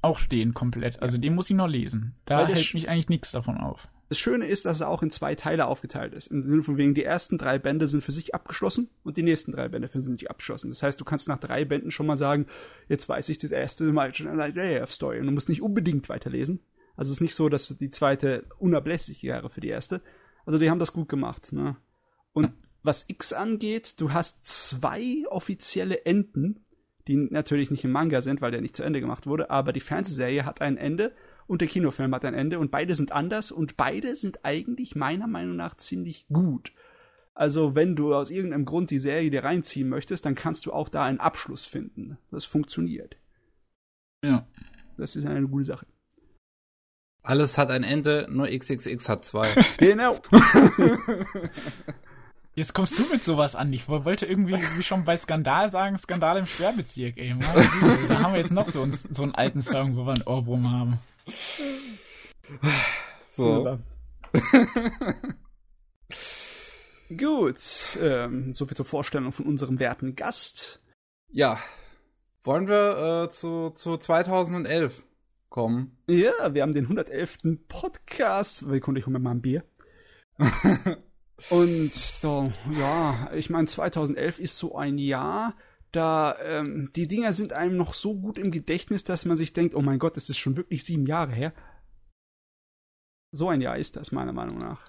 [0.03, 2.15] auch stehen komplett, also den muss ich noch lesen.
[2.25, 3.89] Da hält mich eigentlich nichts davon auf.
[4.11, 6.27] Das Schöne ist, dass er auch in zwei Teile aufgeteilt ist.
[6.27, 9.53] Im Sinne von wegen, die ersten drei Bände sind für sich abgeschlossen und die nächsten
[9.53, 10.69] drei Bände sind nicht abgeschlossen.
[10.69, 12.47] Das heißt, du kannst nach drei Bänden schon mal sagen,
[12.89, 16.61] jetzt weiß ich das erste Magic Knight Rayearth Story und du musst nicht unbedingt weiterlesen.
[16.97, 20.01] Also es ist nicht so, dass die zweite unablässig wäre für die erste.
[20.47, 21.53] Also die haben das gut gemacht.
[21.53, 21.77] Ne?
[22.33, 26.65] Und was X angeht, du hast zwei offizielle Enden,
[27.09, 29.81] die natürlich nicht im Manga sind, weil der nicht zu Ende gemacht wurde, aber die
[29.81, 31.13] Fernsehserie hat ein Ende
[31.47, 35.27] und der Kinofilm hat ein Ende und beide sind anders und beide sind eigentlich meiner
[35.27, 36.73] Meinung nach ziemlich gut.
[37.35, 40.89] Also wenn du aus irgendeinem Grund die Serie dir reinziehen möchtest, dann kannst du auch
[40.89, 42.17] da einen Abschluss finden.
[42.31, 43.17] Das funktioniert.
[44.23, 44.47] Ja.
[44.97, 45.87] Das ist eine gute Sache.
[47.25, 49.49] Alles hat ein Ende, nur XXX hat zwei.
[49.79, 50.21] Genau.
[52.55, 53.73] Jetzt kommst du mit sowas an.
[53.73, 57.35] Ich wollte irgendwie wie schon bei Skandal sagen, Skandal im Sperrbezirk, ey.
[57.35, 57.41] Mann,
[58.09, 60.71] da haben wir jetzt noch so, einen- so einen alten Song, wo wir einen Ohrwurm
[60.71, 60.99] haben.
[63.29, 63.79] So.
[67.17, 70.81] Gut, ähm, soviel zur Vorstellung von unserem werten Gast.
[71.33, 71.59] Ja.
[72.45, 75.03] Wollen wir äh, zu, zu 2011
[75.55, 75.97] kommen?
[76.09, 77.61] Ja, wir haben den 111.
[77.69, 78.67] Podcast.
[78.69, 79.63] Sekunde, ich hole mir mal ein Bier.
[81.51, 85.55] Und so, ja, ich meine, 2011 ist so ein Jahr,
[85.93, 89.77] da ähm, die Dinger sind einem noch so gut im Gedächtnis, dass man sich denkt,
[89.77, 91.53] oh mein Gott, das ist schon wirklich sieben Jahre her.
[93.31, 94.81] So ein Jahr ist das, meiner Meinung nach.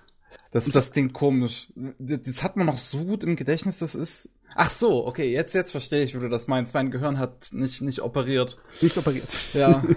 [0.49, 1.71] Das ist das Ding komisch.
[1.99, 4.29] Das das hat man noch so gut im Gedächtnis, das ist.
[4.55, 6.73] Ach so, okay, jetzt, jetzt verstehe ich, wie du das meinst.
[6.73, 8.57] Mein Gehirn hat nicht, nicht operiert.
[8.81, 9.37] Nicht operiert.
[9.53, 9.83] Ja.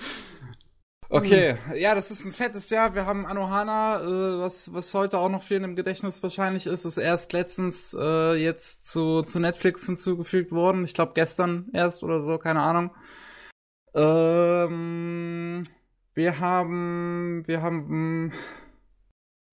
[1.12, 2.94] Okay, ja, das ist ein fettes Jahr.
[2.94, 6.98] Wir haben Anohana, äh, was, was heute auch noch vielen im Gedächtnis wahrscheinlich ist, ist
[6.98, 10.84] erst letztens äh, jetzt zu, zu Netflix hinzugefügt worden.
[10.84, 12.92] Ich glaube gestern erst oder so, keine Ahnung.
[13.92, 15.62] Ähm,
[16.14, 18.32] wir haben, wir haben,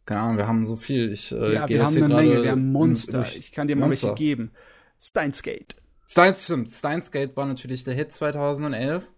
[0.06, 1.12] keine Ahnung, wir haben so viel.
[1.12, 3.20] Ich, äh, ja, wir haben eine Menge, wir haben Monster.
[3.20, 4.10] durch- Ich kann dir mal Monster.
[4.10, 4.52] welche geben.
[5.00, 5.76] Steins Gate.
[6.08, 6.70] Steins, stimmt.
[6.70, 9.12] Steins Gate war natürlich der Hit 2011.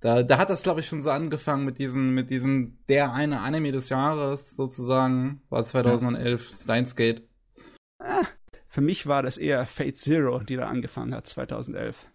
[0.00, 3.40] Da, da hat das, glaube ich, schon so angefangen mit diesen, mit diesen, der eine
[3.40, 7.22] Anime des Jahres sozusagen, war 2011, Steins Gate.
[8.68, 12.06] Für mich war das eher Fate Zero, die da angefangen hat, 2011.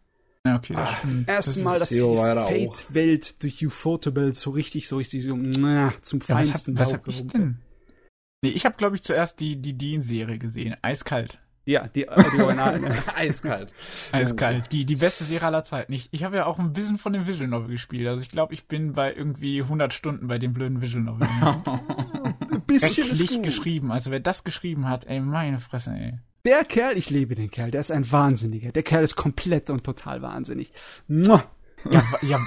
[0.45, 1.27] Ja, okay, das Ah, stimmt.
[1.27, 2.45] Erstmal, dass die ja.
[2.45, 6.93] Fate-Welt durch Ufotable so richtig, so richtig so na, zum Ja, was hab, feinsten was
[6.93, 7.59] hab ich denn?
[8.43, 10.75] Nee, ich habe glaube ich zuerst die die Dean-Serie gesehen.
[10.81, 11.39] Eiskalt.
[11.65, 12.79] Ja, die, äh, die Original.
[12.79, 12.95] ne?
[13.15, 13.73] Eiskalt.
[14.11, 14.71] Eiskalt.
[14.71, 15.93] Die, die beste Serie aller Zeiten.
[15.93, 18.07] Ich, ich habe ja auch ein bisschen von dem Visual Novel gespielt.
[18.07, 21.27] Also ich glaube, ich bin bei irgendwie 100 Stunden bei dem blöden Visual Novel.
[22.51, 23.43] Ein bisschen ist Schlecht gut.
[23.43, 23.91] geschrieben.
[23.91, 26.13] Also wer das geschrieben hat, ey, meine Fresse, ey.
[26.45, 28.71] Der Kerl, ich liebe den Kerl, der ist ein Wahnsinniger.
[28.73, 30.71] Der Kerl ist komplett und total wahnsinnig.
[31.07, 31.45] Mua.
[31.89, 32.39] Ja, ja,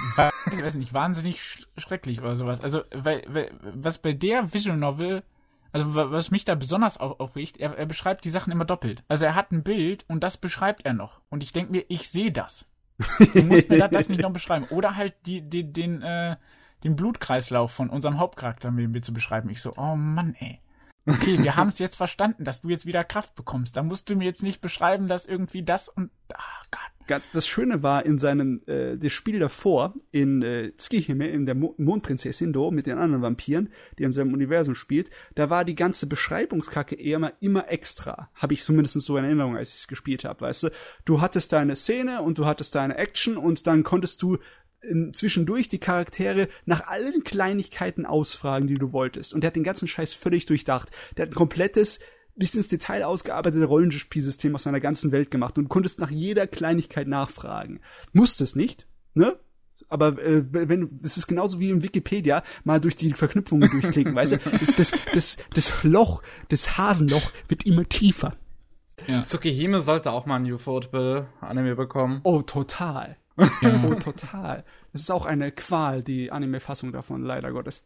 [0.51, 2.61] ich weiß nicht, wahnsinnig sch schrecklich oder sowas.
[2.61, 5.23] Also, weil, weil, was bei der Visual Novel,
[5.71, 9.03] also wa- was mich da besonders au- aufregt, er, er beschreibt die Sachen immer doppelt.
[9.07, 11.21] Also er hat ein Bild und das beschreibt er noch.
[11.29, 12.67] Und ich denke mir, ich sehe das.
[13.33, 14.65] Du musst mir das, nicht noch beschreiben.
[14.69, 16.35] Oder halt die, die, den, äh,
[16.83, 19.49] den Blutkreislauf von unserem Hauptcharakter mir zu beschreiben.
[19.49, 20.59] Ich so, oh Mann, ey.
[21.07, 23.77] Okay, wir haben es jetzt verstanden, dass du jetzt wieder Kraft bekommst.
[23.77, 26.11] Da musst du mir jetzt nicht beschreiben, dass irgendwie das und.
[26.33, 26.81] Ah Gott.
[27.07, 31.55] Ganz, das Schöne war in seinem, äh, das Spiel davor, in äh, Tsukihime, in der
[31.55, 35.75] Mo Mondprinzessin Do, mit den anderen Vampiren, die im selben Universum spielt, da war die
[35.75, 38.29] ganze Beschreibungskacke eher immer, immer extra.
[38.35, 40.69] Habe ich zumindest so in Erinnerung, als ich es gespielt habe, weißt du?
[41.05, 44.39] Du hattest deine Szene und du hattest deine Action und dann konntest du in,
[45.11, 49.33] zwischendurch die Charaktere nach allen Kleinigkeiten ausfragen, die du wolltest.
[49.33, 50.91] Und der hat den ganzen Scheiß völlig durchdacht.
[51.15, 51.99] Der hat ein komplettes,
[52.35, 56.47] bis ins Detail ausgearbeitete Rollenspielsystem aus seiner ganzen Welt gemacht und du konntest nach jeder
[56.47, 57.79] Kleinigkeit nachfragen.
[58.13, 59.37] Musstest nicht, ne?
[59.89, 64.33] aber äh, wenn das ist genauso wie im Wikipedia mal durch die Verknüpfungen durchklicken, weißt
[64.33, 68.35] du, das, das, das, das Loch, das Hasenloch wird immer tiefer.
[69.07, 69.21] Ja.
[69.21, 72.21] Tsukihime sollte auch mal ein Ufotable-Anime bekommen.
[72.23, 73.17] Oh, total.
[73.37, 73.83] Ja.
[73.85, 74.63] Oh, total.
[74.93, 77.83] Das ist auch eine Qual, die Anime-Fassung davon, leider Gottes.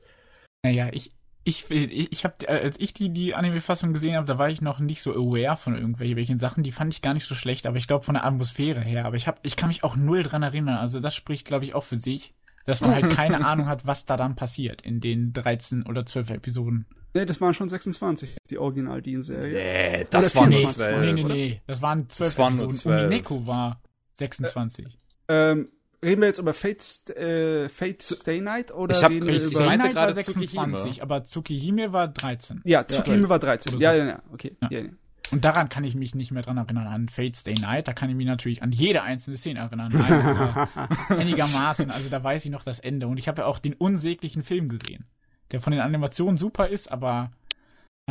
[0.63, 1.11] Naja, ich,
[1.43, 5.01] ich, ich habe, als ich die, die Anime-Fassung gesehen habe, da war ich noch nicht
[5.01, 6.63] so aware von irgendwelchen Sachen.
[6.63, 9.05] Die fand ich gar nicht so schlecht, aber ich glaube von der Atmosphäre her.
[9.05, 10.77] Aber ich habe, ich kann mich auch null dran erinnern.
[10.77, 12.33] Also das spricht, glaube ich, auch für sich,
[12.65, 16.29] dass man halt keine Ahnung hat, was da dann passiert in den 13 oder 12
[16.29, 16.85] Episoden.
[17.13, 20.77] Nee, das waren schon 26, die original dean serie Nee, das waren 12.
[21.01, 22.75] Nee, nee, nee, das waren 12 das waren Episoden.
[22.75, 23.05] 12.
[23.05, 23.81] Umineko war
[24.13, 24.97] 26.
[25.31, 25.69] Äh, ähm,
[26.03, 29.47] Reden wir jetzt über Fate, äh, Fate Stay Night oder ich hab, reden wir über
[29.47, 31.01] Stay Night war 26, Tsukihime.
[31.03, 32.61] aber Tsukihime war 13.
[32.63, 33.77] Ja, Tsukihime ja, war 13.
[33.77, 34.57] Ja, ja, ja, okay.
[34.63, 34.69] Ja.
[34.71, 34.89] Ja,
[35.31, 36.87] Und daran kann ich mich nicht mehr dran erinnern.
[36.87, 39.93] An Fate Stay Night, da kann ich mich natürlich an jede einzelne Szene erinnern.
[41.09, 41.91] einigermaßen.
[41.91, 43.05] Also da weiß ich noch das Ende.
[43.05, 45.05] Und ich habe ja auch den unsäglichen Film gesehen,
[45.51, 47.31] der von den Animationen super ist, aber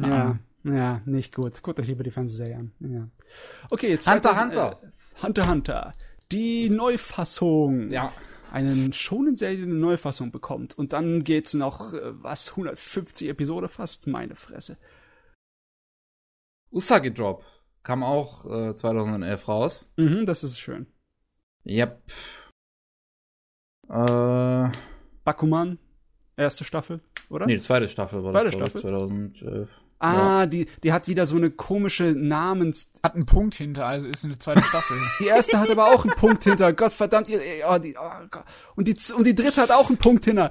[0.00, 1.60] ja, ja, nicht gut.
[1.62, 2.72] Guckt euch lieber die Fernsehserie an.
[2.78, 3.08] Ja.
[3.68, 4.80] Okay, jetzt Hunter Hunter.
[4.80, 5.94] Äh, Hunter Hunter
[6.32, 7.90] die Neufassung.
[7.90, 8.12] Ja.
[8.52, 10.76] Einen schonen Serie eine Neufassung bekommt.
[10.76, 14.06] Und dann geht's noch, äh, was, 150 Episode fast?
[14.08, 14.76] Meine Fresse.
[16.72, 17.44] Usagi Drop
[17.82, 19.92] kam auch äh, 2011 raus.
[19.96, 20.86] Mhm, das ist schön.
[21.64, 22.02] Yep.
[23.88, 24.70] Äh,
[25.24, 25.78] Bakuman,
[26.36, 27.46] erste Staffel, oder?
[27.46, 28.80] Nee, zweite Staffel war das, Staffel?
[28.80, 29.68] 2011.
[30.00, 30.46] Ah, ja.
[30.46, 32.90] die, die hat wieder so eine komische Namens.
[33.02, 34.96] Hat einen Punkt hinter, also ist eine zweite Staffel.
[35.20, 36.72] die erste hat aber auch einen Punkt hinter.
[36.72, 38.44] Gott verdammt, ihr, oh, die, oh Gott.
[38.76, 40.50] Und die, und die dritte hat auch einen Punkt hinter.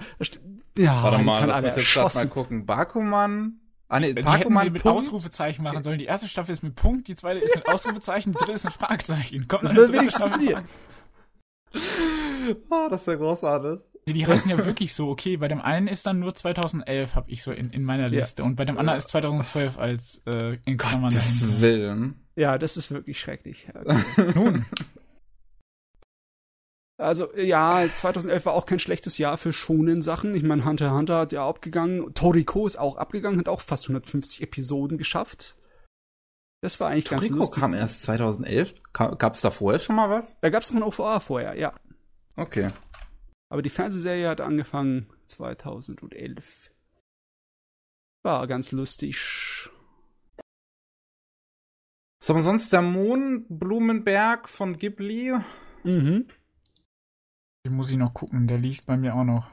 [0.78, 2.66] Ja, Warte mal, lass mich jetzt grad mal gucken.
[2.68, 3.60] Bakuman.
[3.88, 5.00] Ah, nee, Bakuman die mit Punkt.
[5.00, 5.98] Ausrufezeichen machen sollen.
[5.98, 8.74] Die erste Staffel ist mit Punkt, die zweite ist mit Ausrufezeichen, die dritte ist mit
[8.74, 9.48] Fragezeichen.
[9.48, 10.66] Kommt das wird wenigstens funktionieren.
[11.74, 13.84] Ah, oh, das wäre großartig.
[14.10, 17.30] Nee, die heißen ja wirklich so, okay, bei dem einen ist dann nur 2011, habe
[17.30, 18.42] ich so in, in meiner Liste.
[18.42, 18.48] Ja.
[18.48, 21.12] Und bei dem anderen ist 2012 als äh, in Klammern.
[21.12, 22.16] Gottes Willen.
[22.36, 23.68] Ja, das ist wirklich schrecklich.
[23.72, 24.32] Okay.
[24.36, 24.66] Nun.
[26.98, 30.34] Also, ja, 2011 war auch kein schlechtes Jahr für schonen Sachen.
[30.34, 32.12] Ich meine, Hunter x Hunter hat ja abgegangen.
[32.16, 35.56] Toriko ist auch abgegangen, hat auch fast 150 Episoden geschafft.
[36.62, 37.62] Das war eigentlich Toriko ganz lustig.
[37.62, 38.74] kam erst 2011.
[38.92, 40.36] Gab es da vorher schon mal was?
[40.42, 41.74] Da gab es noch ein OVA vorher, ja.
[42.36, 42.70] Okay.
[43.52, 46.72] Aber die Fernsehserie hat angefangen 2011.
[48.24, 49.70] War ganz lustig.
[52.22, 55.34] So, sonst der Mohnblumenberg von Ghibli.
[55.84, 56.28] Mhm.
[57.66, 59.50] Den muss ich noch gucken, der liegt bei mir auch noch.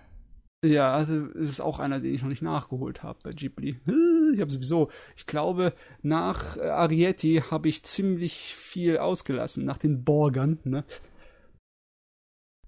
[0.64, 3.80] Ja, also ist auch einer, den ich noch nicht nachgeholt habe bei Ghibli.
[4.34, 5.72] Ich habe sowieso, ich glaube,
[6.02, 10.84] nach Arietti habe ich ziemlich viel ausgelassen, nach den Borgern, ne?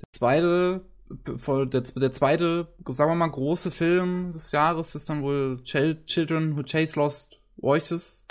[0.01, 5.63] Der zweite der, der zweite, sagen wir mal, große Film des Jahres ist dann wohl
[5.65, 8.25] Ch Children Who Chase Lost Voices.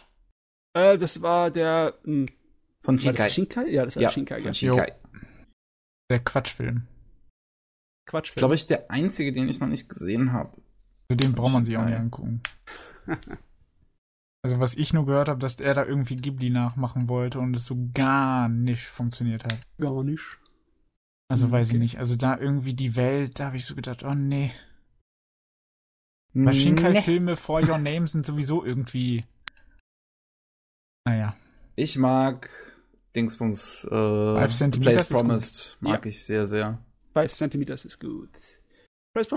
[0.73, 2.27] Äh, das war der mh, hm,
[2.81, 3.23] von Shinkai.
[3.23, 3.69] War Shinkai.
[3.69, 4.41] Ja, das war ja, Shinkai.
[4.41, 4.93] Von Shinkai.
[6.09, 6.87] Der Quatschfilm.
[8.05, 8.21] Quatschfilm.
[8.21, 10.61] Das ist, glaube ich, der einzige, den ich noch nicht gesehen habe.
[11.09, 12.41] Für den braucht man sich auch nicht angucken.
[14.43, 17.65] also, was ich nur gehört habe, dass er da irgendwie Ghibli nachmachen wollte und es
[17.65, 19.57] so gar nicht funktioniert hat.
[19.79, 20.39] Gar nicht.
[21.29, 21.97] Also weiß ich nicht.
[21.99, 24.51] Also da irgendwie die Welt, da habe ich so gedacht, oh nee.
[26.33, 29.25] Weil Shinkai-Filme For Your Name sind sowieso irgendwie.
[31.05, 31.35] Naja.
[31.75, 32.49] Ich mag
[33.15, 36.09] Dingsbums äh, Five Centimeters Place Promised mag ja.
[36.09, 36.83] ich sehr, sehr.
[37.13, 38.29] Five Centimeters ist gut.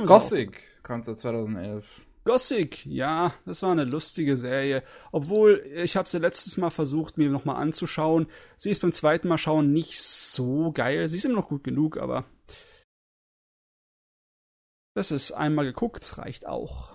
[0.07, 2.03] Gothic kam 2011.
[2.31, 4.85] Gothic, ja, das war eine lustige Serie.
[5.11, 8.29] Obwohl, ich habe sie letztes Mal versucht, mir nochmal anzuschauen.
[8.57, 11.09] Sie ist beim zweiten Mal schauen nicht so geil.
[11.09, 12.27] Sie ist immer noch gut genug, aber
[14.95, 16.93] das ist einmal geguckt, reicht auch.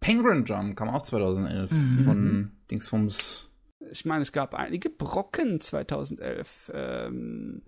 [0.00, 2.04] Penguin Jump kam auch 2011 mhm.
[2.04, 3.50] von Dingsbums.
[3.90, 6.72] Ich meine, es gab einige Brocken 2011.
[6.74, 7.62] Ähm,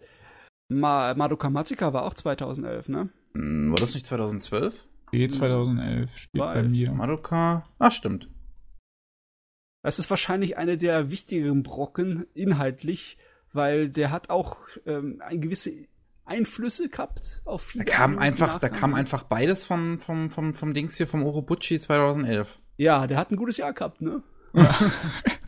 [0.69, 3.09] Ma Madoka Matsuka war auch 2011, ne?
[3.33, 4.85] Hm, war das nicht 2012?
[5.13, 6.93] Nee, 2011 steht bei mir.
[6.93, 7.69] Madoka.
[7.79, 8.29] Ach, stimmt.
[9.83, 13.19] Das ist wahrscheinlich eine der wichtigeren Brocken inhaltlich,
[13.53, 15.87] weil der hat auch ähm, ein gewisse
[16.25, 17.85] Einflüsse gehabt auf viele.
[17.85, 21.79] Da kam einfach, da kam einfach beides vom, vom, vom, vom Dings hier vom Orobuchi
[21.79, 22.59] 2011.
[22.77, 24.23] Ja, der hat ein gutes Jahr gehabt, ne?
[24.53, 24.75] Ja.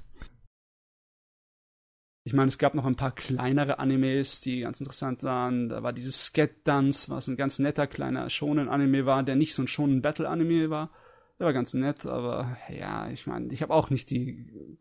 [2.25, 5.69] Ich meine, es gab noch ein paar kleinere Animes, die ganz interessant waren.
[5.69, 9.63] Da war dieses Sket Dance, was ein ganz netter kleiner Shonen-Anime war, der nicht so
[9.63, 10.91] ein Shonen-Battle-Anime war.
[11.39, 14.77] Der war ganz nett, aber ja, ich meine, ich habe auch nicht die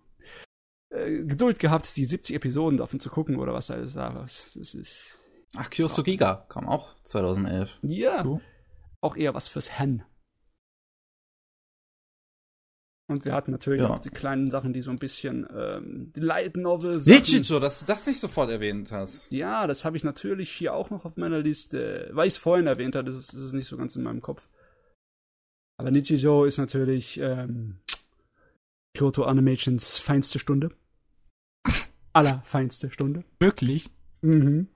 [0.89, 4.53] äh, Geduld gehabt, die 70 Episoden davon zu gucken oder was alles da was.
[4.57, 5.19] Das ist.
[5.55, 7.79] Ach, Kyoso Giga kam auch 2011.
[7.83, 8.23] Ja.
[8.23, 8.41] So.
[9.01, 10.03] Auch eher was fürs Hen.
[13.09, 13.89] Und wir hatten natürlich Ja.
[13.89, 17.19] auch die kleinen Sachen, die so ein bisschen ähm, die Light Novel Sachen.
[17.19, 19.31] Nichicho, dass du das nicht sofort erwähnt hast.
[19.31, 22.67] Ja, das habe ich natürlich hier auch noch auf meiner Liste, weil ich es vorhin
[22.67, 24.49] erwähnt habe, das ist, das ist nicht so ganz in meinem Kopf.
[25.79, 27.77] Aber Nichijou ist natürlich ähm,
[28.97, 30.71] Kyoto Animations feinste Stunde.
[32.13, 33.23] Allerfeinste Stunde.
[33.39, 33.89] Wirklich?
[34.21, 34.67] Mhm.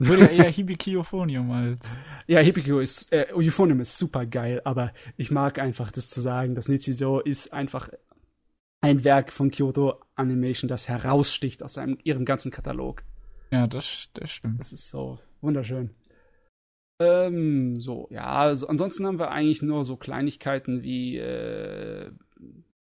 [0.00, 1.96] Würde ja eher Hibiki Euphonium als.
[2.26, 6.54] Ja, Hippico ist, äh, Euphonium ist super geil, aber ich mag einfach das zu sagen,
[6.54, 7.90] dass Nichijou ist einfach
[8.80, 13.02] ein Werk von Kyoto Animation, das heraussticht aus seinem, ihrem ganzen Katalog.
[13.50, 14.60] Ja, das, das stimmt.
[14.60, 15.90] Das ist so wunderschön.
[16.98, 22.10] Ähm, so, ja, also ansonsten haben wir eigentlich nur so Kleinigkeiten wie, äh,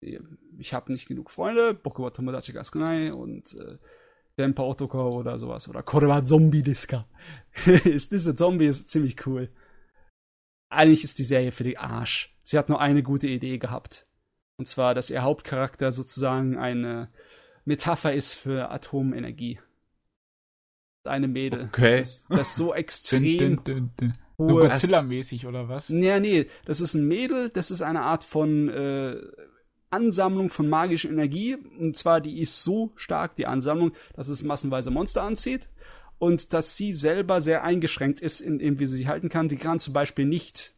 [0.02, 3.78] ich habe nicht genug Freunde, Boku wa Tomodachi ga sukunai und äh,
[4.38, 5.68] Denpa Otoko oder sowas.
[5.68, 7.06] Oder Kore wa Zombie Diska.
[7.66, 9.50] ist diese Zombie ist ziemlich cool.
[10.70, 12.36] Eigentlich ist die Serie für die Arsch.
[12.44, 14.06] Sie hat nur eine gute Idee gehabt.
[14.58, 17.10] Und zwar, dass ihr Hauptcharakter sozusagen eine
[17.66, 19.60] Metapher ist für Atomenergie.
[21.04, 21.66] Eine Mädel.
[21.66, 22.00] Okay.
[22.00, 24.14] Das, das so extrem dün, dün, dün.
[24.38, 25.90] So Godzilla-mäßig oder was?
[25.90, 29.16] ja, nee, das ist ein Mädel, das ist eine Art von äh,
[29.90, 31.56] Ansammlung von magischer Energie.
[31.80, 35.70] Und zwar, die ist so stark, die Ansammlung, dass es massenweise Monster anzieht.
[36.20, 39.50] Und dass sie selber sehr eingeschränkt ist, in dem, wie sie sich halten kann.
[39.50, 40.74] Sie kann zum Beispiel nicht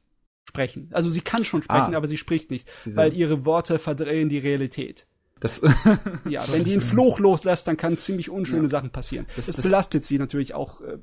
[0.50, 0.90] sprechen.
[0.92, 1.98] Also sie kann schon sprechen, Ah.
[1.98, 5.06] aber sie spricht nicht, Diese- weil ihre Worte verdrehen die Realität.
[5.40, 5.62] Das,
[6.30, 8.68] Ja, wenn die einen Fluch loslässt, dann kann ziemlich unschöne Ja.
[8.68, 9.28] Sachen passieren.
[9.38, 10.98] Das, Das- das- belastet sie natürlich auch äh,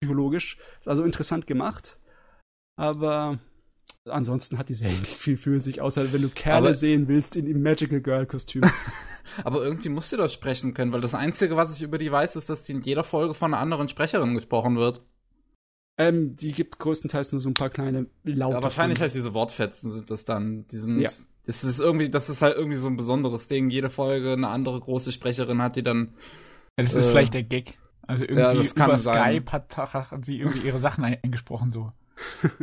[0.00, 0.58] psychologisch.
[0.78, 1.98] Ist also interessant gemacht.
[2.78, 3.40] Aber
[4.08, 7.36] ansonsten hat die Serie nicht viel für sich, außer wenn du Kerle Aber- sehen willst
[7.36, 8.62] in im Magical Girl Kostüm.
[9.44, 12.36] aber irgendwie musst du das sprechen können, weil das Einzige, was ich über die weiß,
[12.36, 15.02] ist, dass die in jeder Folge von einer anderen Sprecherin gesprochen wird.
[15.98, 18.56] ähm, die gibt größtenteils nur so ein paar kleine Laute.
[18.56, 20.66] Ja, wahrscheinlich halt diese Wortfetzen sind das dann.
[20.68, 21.08] Die sind, Ja.
[21.46, 23.70] das ist irgendwie, das ist halt irgendwie so ein besonderes Ding.
[23.70, 26.14] Jede Folge eine andere große Sprecherin hat, die dann.
[26.78, 27.78] Ja, das ist Äh, vielleicht der Gag.
[28.06, 29.32] Also irgendwie ja, das kann über sein.
[29.42, 31.92] Skype hat, hat sie irgendwie ihre Sachen ein- eingesprochen so.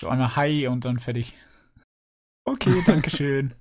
[0.00, 1.34] so einmal Hi und dann fertig.
[2.44, 3.54] Okay, danke schön.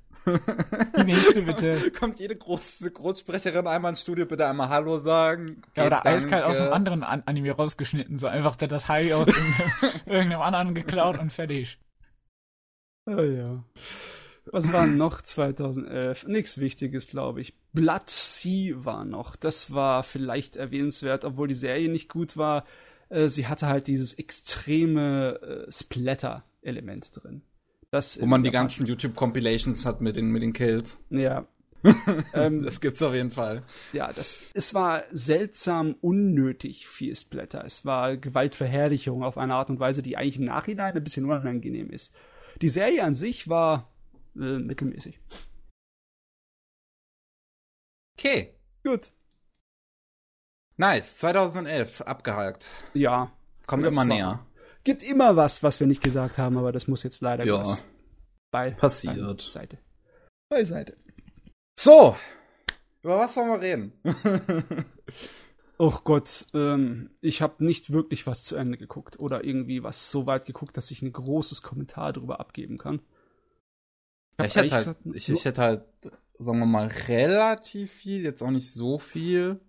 [0.98, 1.92] Die nächste bitte.
[2.00, 5.62] Kommt jede große Großsprecherin einmal ins Studio, bitte einmal Hallo sagen.
[5.76, 6.76] Ja, oder Okay, eiskalt aus einem danke.
[6.76, 11.80] anderen An Anime rausgeschnitten, so einfach das Hi aus irgendeinem, irgendeinem anderen geklaut und fertig.
[13.06, 13.64] Oh ja.
[14.52, 16.28] Was war noch 2011?
[16.28, 17.54] Nichts Wichtiges, glaube ich.
[17.74, 19.36] Blood Sea war noch.
[19.36, 22.66] Das war vielleicht erwähnenswert, obwohl die Serie nicht gut war.
[23.10, 27.42] Äh, sie hatte halt dieses extreme äh, Splatter-Element drin.
[27.92, 31.00] Das Wo man die ganzen YouTube-Compilations hat mit den, mit den Kills.
[31.10, 31.48] Ja.
[32.34, 33.64] ähm, Das gibt's auf jeden Fall.
[33.94, 37.64] ja, das, es war seltsam unnötig viel Splatter.
[37.66, 41.90] Es war Gewaltverherrlichung auf eine Art und Weise, die eigentlich im Nachhinein ein bisschen unangenehm
[41.90, 42.14] ist.
[42.62, 43.92] Die Serie an sich war
[44.36, 45.20] äh, mittelmäßig.
[48.18, 48.56] Okay.
[48.84, 49.12] Gut.
[50.78, 51.18] Nice.
[51.18, 52.02] 2011.
[52.02, 52.68] Abgehakt.
[52.94, 53.32] Ja.
[53.66, 54.46] Kommt immer näher.
[54.84, 57.78] Gibt immer was, was wir nicht gesagt haben, aber das muss jetzt leider Ja.
[58.52, 59.42] Bei Passiert.
[59.42, 59.80] Seite.
[60.50, 60.96] Beiseite.
[61.78, 62.16] So.
[63.02, 63.92] Über was wollen wir reden?
[65.80, 70.26] Och Gott, ähm, ich habe nicht wirklich was zu Ende geguckt oder irgendwie was so
[70.26, 73.02] weit geguckt, dass ich ein großes Kommentar darüber abgeben kann.
[74.40, 75.84] hab ich hätte halt, ich, ich hätte halt,
[76.40, 79.60] sagen wir mal, relativ viel, jetzt auch nicht so viel.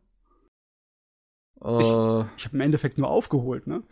[1.62, 3.82] Äh, Ich habe im Endeffekt nur aufgeholt, ne?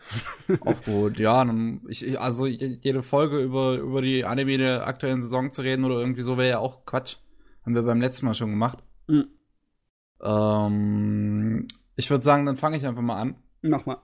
[0.60, 1.44] aufgeholt, ja.
[1.88, 5.84] Ich, ich, also je- jede Folge über, über die Anime der aktuellen Saison zu reden
[5.84, 7.16] oder irgendwie so wäre ja auch Quatsch.
[7.64, 8.78] Haben wir beim letzten Mal schon gemacht.
[9.08, 9.26] Mhm.
[10.22, 13.36] Ähm, ich würde sagen, dann fange ich einfach mal an.
[13.62, 13.98] Nochmal.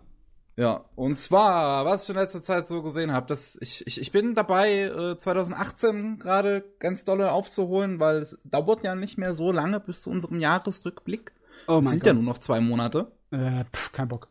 [0.57, 4.13] Ja, und zwar, was ich in letzter Zeit so gesehen habe, dass ich, ich, ich
[4.13, 9.51] bin dabei, äh, 2018 gerade ganz dolle aufzuholen, weil es dauert ja nicht mehr so
[9.51, 11.33] lange bis zu unserem Jahresrückblick.
[11.69, 12.07] Oh Es mein sind Gott.
[12.09, 13.13] ja nur noch zwei Monate.
[13.33, 14.29] Äh, pff, kein Bock.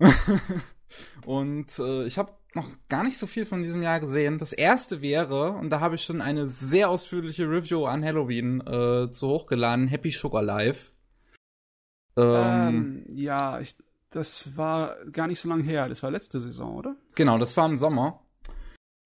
[1.26, 4.38] Und äh, ich habe noch gar nicht so viel von diesem Jahr gesehen.
[4.38, 9.10] Das erste wäre, und da habe ich schon eine sehr ausführliche Review an Halloween äh,
[9.12, 10.92] zu hochgeladen, Happy Sugar Life.
[12.16, 13.76] Ähm, Ähm, ja, ich,
[14.10, 15.88] das war gar nicht so lange her.
[15.88, 16.96] Das war letzte Saison, oder?
[17.14, 18.22] Genau, das war im Sommer.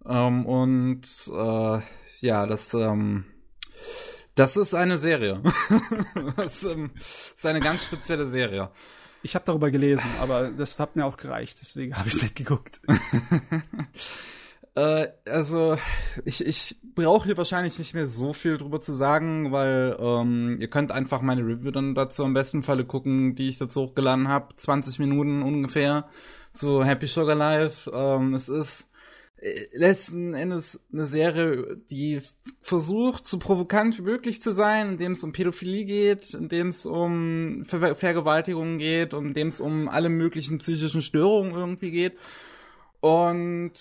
[0.06, 1.80] Ähm, und äh,
[2.20, 3.24] ja, das ähm,
[4.34, 5.42] Das ist eine Serie.
[6.36, 8.70] das ähm, ist eine ganz spezielle Serie.
[9.22, 12.34] Ich habe darüber gelesen, aber das hat mir auch gereicht, deswegen habe ich es nicht
[12.34, 12.80] geguckt.
[14.74, 15.76] äh, also,
[16.24, 20.68] ich, ich brauche hier wahrscheinlich nicht mehr so viel drüber zu sagen, weil ähm, ihr
[20.68, 24.54] könnt einfach meine Review dann dazu am besten Falle gucken, die ich dazu hochgeladen habe.
[24.56, 26.08] 20 Minuten ungefähr
[26.52, 27.90] zu Happy Sugar Life.
[27.94, 28.88] Ähm, es ist
[29.72, 32.20] letzten Endes eine Serie, die
[32.60, 37.64] versucht, so provokant wie möglich zu sein, indem es um Pädophilie geht, indem es um
[37.64, 42.16] Ver Vergewaltigungen geht, und indem es um alle möglichen psychischen Störungen irgendwie geht.
[43.00, 43.72] Und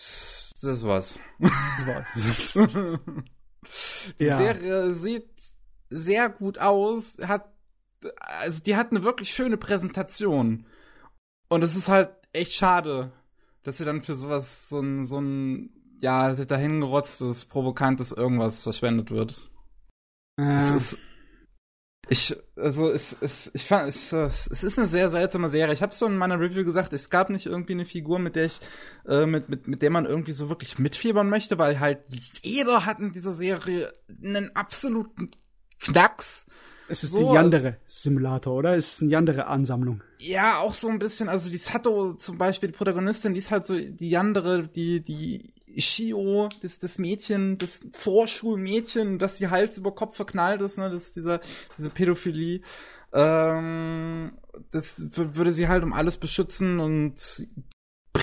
[0.62, 1.20] das war's.
[1.40, 3.00] Das war's.
[4.20, 4.38] die ja.
[4.38, 5.30] Serie sieht
[5.92, 7.52] sehr gut aus, hat
[8.18, 10.66] also die hat eine wirklich schöne Präsentation.
[11.50, 13.12] Und es ist halt echt schade,
[13.64, 19.50] dass sie dann für sowas so ein, so ein, ja, dahingerotztes, provokantes irgendwas verschwendet wird.
[20.40, 20.62] Ja.
[20.62, 21.00] Es ist,
[22.10, 25.74] ich, also, es, es, ich fand, es, es ist eine sehr seltsame Serie.
[25.74, 28.46] Ich habe schon in meiner Review gesagt, es gab nicht irgendwie eine Figur, mit der
[28.48, 28.60] ich,
[29.08, 32.00] äh, mit, mit, mit der man irgendwie so wirklich mitfiebern möchte, weil halt
[32.42, 35.30] jeder hat in dieser Serie einen absoluten
[35.80, 36.46] Knacks.
[36.92, 38.76] Es ist so, die Yandere-Simulator, oder?
[38.76, 40.04] Es ist eine Yandere-Ansammlung.
[40.20, 41.30] Ja, auch so ein bisschen.
[41.30, 45.54] Also die Sato zum Beispiel, die Protagonistin, die ist halt so die Yandere, die, die
[45.78, 51.08] Shio, das, das Mädchen, das Vorschulmädchen, das sie Hals über Kopf verknallt ist, ne, das
[51.08, 51.40] ist dieser,
[51.78, 52.60] diese Pädophilie.
[53.14, 54.34] Ähm,
[54.72, 57.48] das würde sie halt um alles beschützen und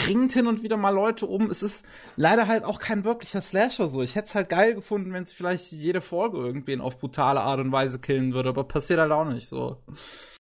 [0.09, 1.51] bringt hin und wieder mal Leute um.
[1.51, 1.85] Es ist
[2.17, 4.03] leider halt auch kein wirklicher Slasher so.
[4.03, 7.61] Ich hätte es halt geil gefunden, wenn es vielleicht jede Folge irgendwen auf brutale Art
[7.61, 9.83] und Weise killen würde, aber passiert halt auch nicht so.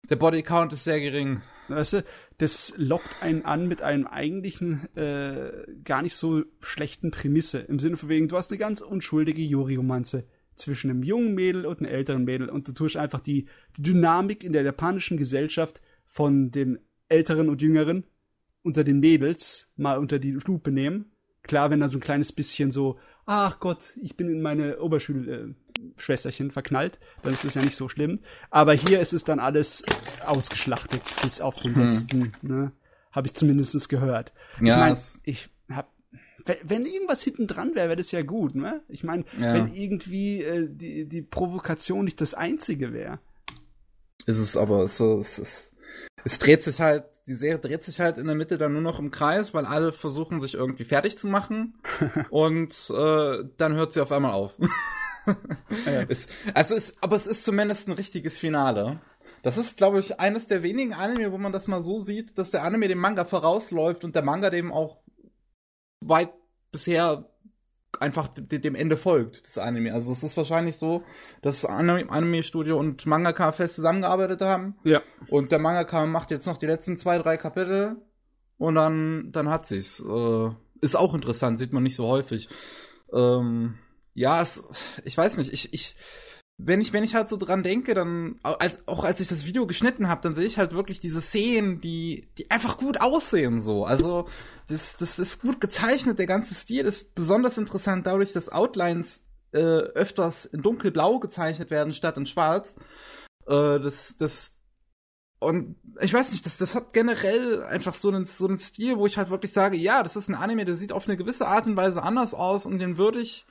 [0.09, 1.41] Der Bodycount ist sehr gering.
[1.67, 2.03] Weißt du,
[2.39, 5.51] das lockt einen an mit einem eigentlichen, äh,
[5.83, 7.59] gar nicht so schlechten Prämisse.
[7.59, 10.25] Im Sinne von wegen, du hast eine ganz unschuldige Yuri-Romanze
[10.55, 13.45] zwischen einem jungen Mädel und einem älteren Mädel und du tust einfach die,
[13.77, 18.05] die Dynamik in der japanischen Gesellschaft von dem Älteren und Jüngeren
[18.63, 21.11] unter den Mädels mal unter die Lupe nehmen.
[21.43, 26.51] Klar, wenn da so ein kleines bisschen so, ach Gott, ich bin in meine Oberschulschwesterchen
[26.51, 28.19] verknallt, dann ist es ja nicht so schlimm.
[28.49, 29.83] Aber hier ist es dann alles
[30.25, 31.83] ausgeschlachtet bis auf den hm.
[31.83, 32.71] letzten, ne?
[33.11, 34.33] Habe ich zumindest gehört.
[34.59, 35.93] Ja, ich mein, ich hab
[36.63, 38.81] wenn irgendwas hinten dran wäre, wäre das ja gut, ne?
[38.87, 39.53] Ich meine, ja.
[39.53, 43.19] wenn irgendwie äh, die, die Provokation nicht das einzige wäre.
[44.25, 45.71] Ist es aber so, es ist
[46.23, 48.99] es dreht sich halt, die Serie dreht sich halt in der Mitte dann nur noch
[48.99, 51.75] im Kreis, weil alle versuchen, sich irgendwie fertig zu machen.
[52.29, 54.57] und äh, dann hört sie auf einmal auf.
[55.85, 56.03] ja.
[56.07, 59.01] es, also es, aber es ist zumindest ein richtiges Finale.
[59.41, 62.51] Das ist, glaube ich, eines der wenigen Anime, wo man das mal so sieht, dass
[62.51, 65.01] der Anime dem Manga vorausläuft und der Manga dem auch
[66.01, 66.33] weit
[66.71, 67.29] bisher
[67.99, 69.93] einfach dem Ende folgt, das Anime.
[69.93, 71.03] Also es ist wahrscheinlich so,
[71.41, 74.75] dass Anime-Studio und Mangaka fest zusammengearbeitet haben.
[74.83, 75.01] Ja.
[75.29, 77.97] Und der Mangaka macht jetzt noch die letzten zwei, drei Kapitel
[78.57, 79.99] und dann, dann hat sie's.
[79.99, 80.49] Äh,
[80.81, 82.49] ist auch interessant, sieht man nicht so häufig.
[83.13, 83.75] Ähm,
[84.13, 84.63] ja, es,
[85.05, 85.95] ich weiß nicht, ich, ich,
[86.65, 89.67] wenn ich, wenn ich halt so dran denke, dann, als, auch als ich das Video
[89.67, 93.85] geschnitten habe, dann sehe ich halt wirklich diese Szenen, die, die einfach gut aussehen, so.
[93.85, 94.27] Also,
[94.69, 99.57] das, das ist gut gezeichnet, der ganze Stil ist besonders interessant dadurch, dass Outlines äh,
[99.57, 102.77] öfters in dunkelblau gezeichnet werden statt in schwarz.
[103.45, 104.55] Äh, das, das,
[105.39, 109.05] und ich weiß nicht, das, das hat generell einfach so einen, so einen Stil, wo
[109.05, 111.67] ich halt wirklich sage, ja, das ist ein Anime, der sieht auf eine gewisse Art
[111.67, 113.45] und Weise anders aus und den würde ich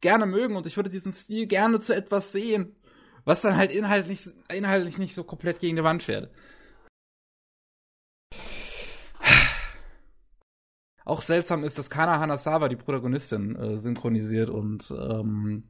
[0.00, 2.76] gerne mögen und ich würde diesen Stil gerne zu etwas sehen,
[3.24, 6.30] was dann halt inhaltlich, inhaltlich nicht so komplett gegen die Wand fährt.
[11.04, 15.64] Auch seltsam ist, dass Kana Hanasawa die Protagonistin äh, synchronisiert und ähm,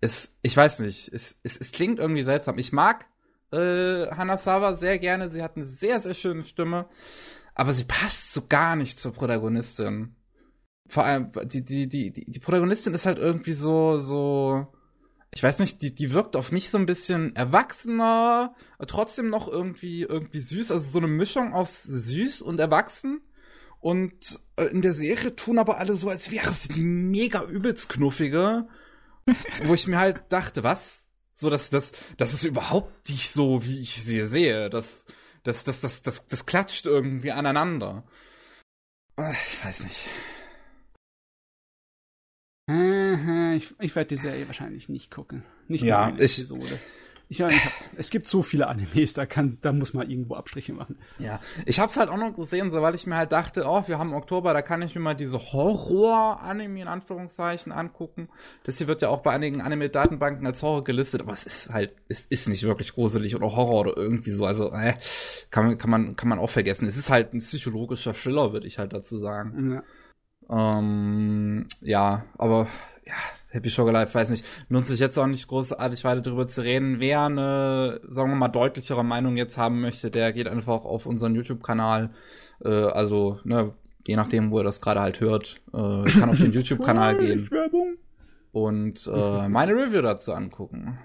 [0.00, 2.58] es, ich weiß nicht, es, es, es klingt irgendwie seltsam.
[2.58, 3.06] Ich mag
[3.52, 6.88] äh, Hanasawa sehr gerne, sie hat eine sehr, sehr schöne Stimme,
[7.54, 10.15] aber sie passt so gar nicht zur Protagonistin
[10.88, 14.66] vor allem, die, die, die, die, Protagonistin ist halt irgendwie so, so,
[15.30, 18.54] ich weiß nicht, die, die wirkt auf mich so ein bisschen erwachsener,
[18.86, 23.20] trotzdem noch irgendwie, irgendwie süß, also so eine Mischung aus süß und erwachsen.
[23.80, 27.88] Und äh, in der Serie tun aber alle so, als wäre sie die mega übelst
[27.88, 28.66] knuffige.
[29.64, 31.06] wo ich mir halt dachte, was?
[31.34, 34.70] So, dass das, das ist überhaupt nicht so, wie ich sie sehe.
[34.70, 35.04] Das,
[35.42, 38.04] das, das, das, das, das klatscht irgendwie aneinander.
[39.18, 40.08] Ich weiß nicht.
[42.68, 45.44] Ich, ich werde die Serie wahrscheinlich nicht gucken.
[45.68, 46.80] Nicht ja, ich, Episode.
[47.28, 47.54] Ich meine,
[47.96, 50.96] es gibt so viele Animes, da kann, da muss man irgendwo Abstriche machen.
[51.18, 53.98] Ja, ich hab's halt auch noch gesehen, so weil ich mir halt dachte, oh, wir
[53.98, 58.28] haben Oktober, da kann ich mir mal diese Horror-Anime in Anführungszeichen angucken.
[58.62, 61.94] Das hier wird ja auch bei einigen Anime-Datenbanken als Horror gelistet, aber es ist halt,
[62.08, 64.44] es ist nicht wirklich gruselig oder Horror oder irgendwie so.
[64.44, 64.94] Also, äh,
[65.50, 66.86] kann man, kann man, kann man auch vergessen.
[66.86, 69.72] Es ist halt ein psychologischer Thriller, würde ich halt dazu sagen.
[69.72, 69.82] Ja,
[70.50, 72.66] ähm, ja aber
[73.06, 73.14] ja,
[73.56, 77.00] Happy Sugar Life, weiß nicht, nutze ich jetzt auch nicht großartig weiter darüber zu reden.
[77.00, 81.34] Wer eine, sagen wir mal, deutlichere Meinung jetzt haben möchte, der geht einfach auf unseren
[81.34, 82.10] YouTube-Kanal.
[82.64, 83.72] Äh, also, ne,
[84.06, 87.48] je nachdem, wo er das gerade halt hört, äh, kann auf den YouTube-Kanal gehen.
[88.52, 90.98] Und äh, meine Review dazu angucken.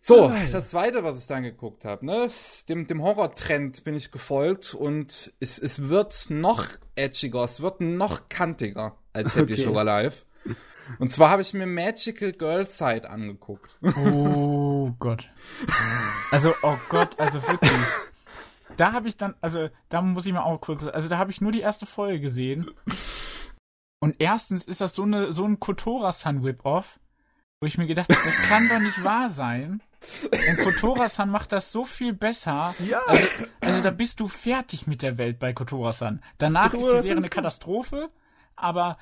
[0.00, 2.30] So, das zweite, was ich dann geguckt habe, ne,
[2.68, 8.28] dem, dem Horror-Trend bin ich gefolgt und es, es wird noch edgiger, es wird noch
[8.28, 9.64] kantiger als Happy okay.
[9.64, 10.24] Sugar Life.
[10.98, 13.78] Und zwar habe ich mir Magical Girl Side angeguckt.
[14.04, 15.28] Oh Gott.
[16.30, 17.70] Also, oh Gott, also wirklich.
[18.76, 21.40] Da habe ich dann, also, da muss ich mal auch kurz, also da habe ich
[21.40, 22.70] nur die erste Folge gesehen.
[24.00, 27.00] Und erstens ist das so eine, so ein Kotora-San Whip-Off,
[27.60, 29.82] wo ich mir gedacht habe, das kann doch nicht wahr sein.
[30.32, 32.74] Und Kotora-san macht das so viel besser.
[32.86, 33.00] Ja.
[33.06, 33.26] Also,
[33.60, 36.22] also, da bist du fertig mit der Welt bei Kotora-san.
[36.38, 38.10] Danach Kotora ist die Serie eine Katastrophe,
[38.56, 38.98] aber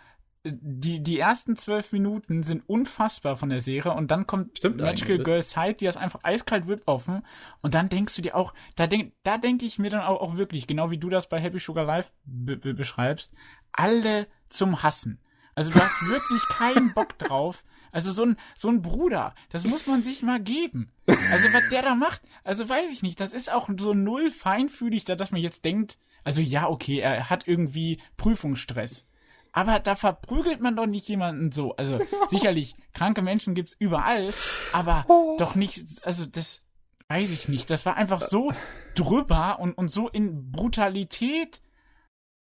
[0.49, 5.19] die, die ersten zwölf Minuten sind unfassbar von der Serie und dann kommt Stimmt Magical
[5.19, 7.23] Girl Side, die das einfach eiskalt whip offen
[7.63, 10.37] und dann denkst du dir auch, da denk, da denke ich mir dann auch, auch
[10.37, 13.33] wirklich, genau wie du das bei Happy Sugar Life beschreibst,
[13.73, 15.21] alle zum Hassen.
[15.55, 17.65] Also du hast wirklich keinen Bock drauf.
[17.93, 20.91] Also so ein, so ein Bruder, das muss man sich mal geben.
[21.07, 25.05] Also was der da macht, also weiß ich nicht, das ist auch so null feinfühlig,
[25.05, 29.07] da dass man jetzt denkt, also ja, okay, er hat irgendwie Prüfungsstress.
[29.53, 31.75] Aber da verprügelt man doch nicht jemanden so.
[31.77, 34.31] Also sicherlich, kranke Menschen gibt's überall,
[34.73, 35.37] aber oh.
[35.39, 36.63] doch nicht, also das
[37.09, 37.71] weiß ich nicht.
[37.71, 38.53] Das war einfach so
[38.95, 41.61] drüber und, und so in Brutalität,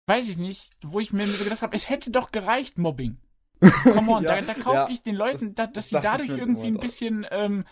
[0.07, 3.19] weiß ich nicht, wo ich mir so gedacht habe, es hätte doch gereicht, Mobbing.
[3.85, 6.29] Come on, ja, da, da kaufe ja, ich den Leuten, das, da, dass sie dadurch
[6.29, 7.65] irgendwie ein bisschen ähm,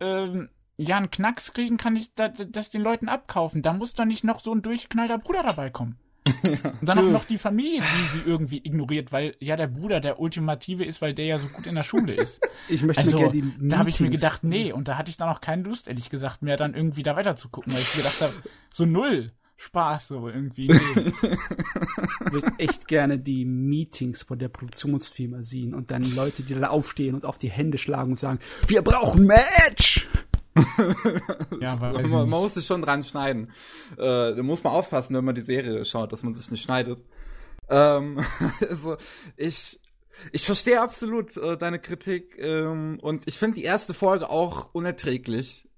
[0.00, 3.62] ähm, ja, einen Knacks kriegen, kann ich da, das den Leuten abkaufen.
[3.62, 5.98] Da muss doch nicht noch so ein durchgeknallter Bruder dabei kommen.
[6.80, 10.20] Und dann auch noch die Familie, die sie irgendwie ignoriert, weil ja der Bruder der
[10.20, 12.40] Ultimative ist, weil der ja so gut in der Schule ist.
[12.68, 15.18] Ich möchte also, gerne die Da habe ich mir gedacht, nee, und da hatte ich
[15.18, 17.94] dann auch keine Lust, ehrlich gesagt, mehr dann irgendwie da weiter zu gucken, weil ich
[17.94, 18.32] gedacht habe,
[18.72, 19.32] so null.
[19.56, 20.66] Spaß so irgendwie.
[20.66, 21.12] Nee.
[22.26, 26.68] Ich würde echt gerne die Meetings von der Produktionsfirma sehen und dann Leute, die da
[26.68, 30.08] aufstehen und auf die Hände schlagen und sagen, wir brauchen Match!
[31.60, 33.50] ja, aber man, man muss sich schon dran schneiden.
[33.96, 37.02] Äh, da muss man aufpassen, wenn man die Serie schaut, dass man sich nicht schneidet.
[37.68, 38.24] Ähm,
[38.68, 38.96] also
[39.36, 39.80] ich
[40.32, 45.68] ich verstehe absolut äh, deine Kritik ähm, und ich finde die erste Folge auch unerträglich.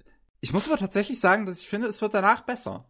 [0.41, 2.87] Ich muss aber tatsächlich sagen, dass ich finde, es wird danach besser.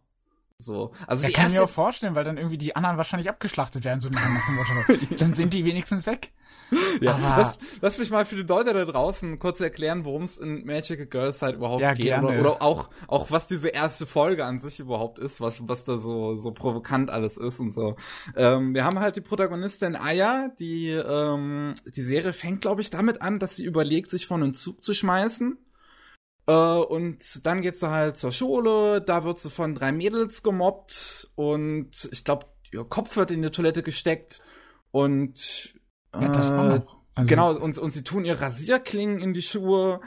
[0.59, 3.83] So, also ja, kann ich mir auch vorstellen, weil dann irgendwie die anderen wahrscheinlich abgeschlachtet
[3.83, 5.15] werden, so nach dem Motto.
[5.19, 6.31] dann sind die wenigstens weg.
[6.99, 10.39] ja, Aber lass, lass mich mal für die Leute da draußen kurz erklären, worum es
[10.39, 12.11] in Magical Girls halt überhaupt ja, geht.
[12.17, 15.99] Oder, oder, auch, auch was diese erste Folge an sich überhaupt ist, was, was da
[15.99, 17.95] so, so provokant alles ist und so.
[18.35, 23.21] Ähm, wir haben halt die Protagonistin Aya, die, ähm, die Serie fängt, glaube ich, damit
[23.21, 25.59] an, dass sie überlegt, sich von einem Zug zu schmeißen.
[26.47, 31.29] Äh, und dann geht sie halt zur Schule, da wird sie von drei Mädels gemobbt
[31.35, 34.41] und ich glaube, ihr Kopf wird in die Toilette gesteckt
[34.91, 35.75] und
[36.13, 36.97] ja, das auch noch.
[37.15, 40.01] Also genau, und, und sie tun ihr Rasierklingen in die Schuhe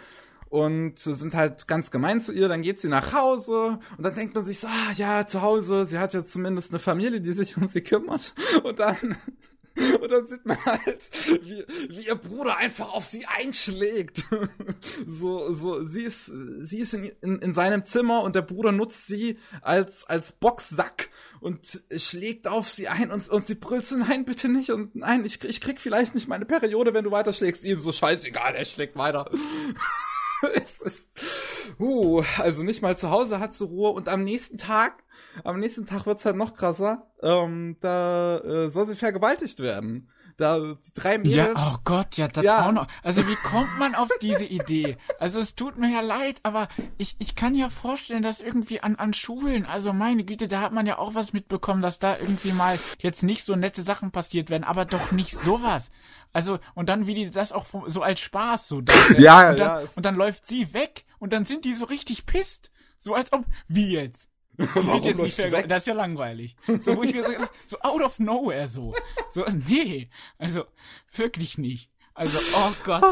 [0.48, 2.48] und sind halt ganz gemein zu ihr.
[2.48, 5.86] Dann geht sie nach Hause und dann denkt man sich so, ah, ja, zu Hause,
[5.86, 8.34] sie hat ja zumindest eine Familie, die sich um sie kümmert.
[8.62, 9.16] Und dann
[10.00, 11.10] und dann sieht man halt,
[11.42, 14.24] wie, wie ihr Bruder einfach auf sie einschlägt.
[15.06, 19.06] so, so, sie ist, sie ist in, in, in seinem Zimmer und der Bruder nutzt
[19.06, 21.10] sie als, als Boxsack
[21.40, 25.24] und schlägt auf sie ein und, und sie brüllt so, nein, bitte nicht und nein,
[25.24, 27.64] ich, ich krieg vielleicht nicht meine Periode, wenn du weiterschlägst.
[27.64, 29.30] Ihm so scheißegal, er schlägt weiter.
[30.54, 31.10] es ist,
[31.78, 35.04] uh, also nicht mal zu Hause hat sie Ruhe und am nächsten Tag
[35.44, 37.06] am nächsten Tag wird's halt noch krasser.
[37.22, 40.08] Ähm, da äh, soll sie vergewaltigt werden.
[40.36, 40.58] Da
[40.94, 41.36] drei Mädels.
[41.36, 42.66] Ja, oh Gott, ja, das ja.
[42.66, 42.86] auch noch.
[43.02, 44.96] Also wie kommt man auf diese Idee?
[45.18, 48.96] Also es tut mir ja leid, aber ich, ich kann ja vorstellen, dass irgendwie an,
[48.96, 52.52] an Schulen, also meine Güte, da hat man ja auch was mitbekommen, dass da irgendwie
[52.52, 55.90] mal jetzt nicht so nette Sachen passiert werden, aber doch nicht sowas.
[56.32, 58.82] Also, und dann wie die das auch so als Spaß so.
[59.18, 59.88] ja, und dann, ja.
[59.94, 62.70] Und dann läuft sie weg und dann sind die so richtig pisst.
[62.98, 64.28] So als ob, wie jetzt?
[64.56, 66.54] Warum jetzt nicht mehr, das ist ja langweilig.
[66.80, 67.30] So, wo ich mir so,
[67.64, 68.94] so out of nowhere so.
[69.30, 70.10] So, nee.
[70.38, 70.64] Also,
[71.12, 71.90] wirklich nicht.
[72.14, 73.02] Also, oh Gott.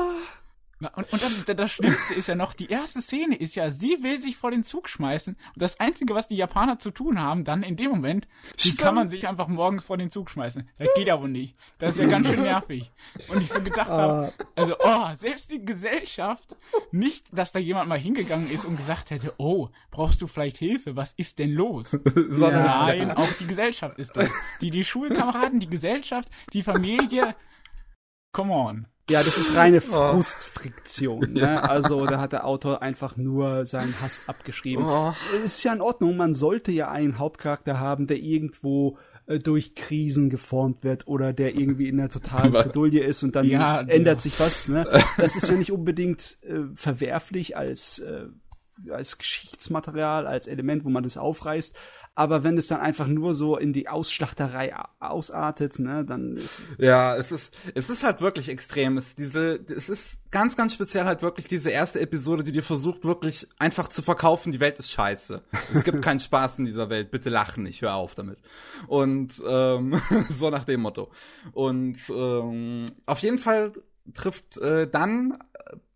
[0.80, 4.20] Und, und das, das Schlimmste ist ja noch, die erste Szene ist ja, sie will
[4.20, 7.64] sich vor den Zug schmeißen und das Einzige, was die Japaner zu tun haben, dann
[7.64, 8.28] in dem Moment,
[8.62, 10.68] wie kann man sich einfach morgens vor den Zug schmeißen.
[10.78, 11.56] Das geht ja wohl nicht.
[11.78, 12.92] Das ist ja ganz schön nervig.
[13.28, 16.56] Und ich so gedacht habe, also, oh, selbst die Gesellschaft,
[16.92, 20.94] nicht, dass da jemand mal hingegangen ist und gesagt hätte, oh, brauchst du vielleicht Hilfe,
[20.94, 21.90] was ist denn los?
[22.14, 24.28] Sondern Nein, auch die Gesellschaft ist das.
[24.60, 27.34] Die, die Schulkameraden, die Gesellschaft, die Familie,
[28.32, 28.86] come on.
[29.10, 31.32] Ja, das ist reine Frustfriktion.
[31.32, 31.62] Ne?
[31.68, 34.84] Also da hat der Autor einfach nur seinen Hass abgeschrieben.
[34.84, 35.14] Oh.
[35.44, 40.30] Ist ja in Ordnung, man sollte ja einen Hauptcharakter haben, der irgendwo äh, durch Krisen
[40.30, 44.18] geformt wird oder der irgendwie in der totalen Bredouille ist und dann Ja, ändert genau.
[44.18, 44.68] sich was.
[44.68, 44.86] Ne?
[45.16, 48.26] Das ist ja nicht unbedingt äh, verwerflich als, äh,
[48.90, 51.74] als Geschichtsmaterial, als Element, wo man das aufreißt.
[52.18, 57.16] Aber wenn es dann einfach nur so in die Ausschlachterei ausartet, ne, dann ist Ja,
[57.16, 58.98] es ist, es ist halt wirklich extrem.
[58.98, 63.04] Es, diese, es ist ganz, ganz speziell halt wirklich diese erste Episode, die dir versucht,
[63.04, 65.42] wirklich einfach zu verkaufen, die Welt ist scheiße.
[65.72, 68.40] Es gibt keinen Spaß in dieser Welt, bitte lach nicht, hör auf damit.
[68.88, 71.12] Und ähm, so nach dem Motto.
[71.52, 73.74] Und ähm, auf jeden Fall
[74.12, 75.38] trifft äh, dann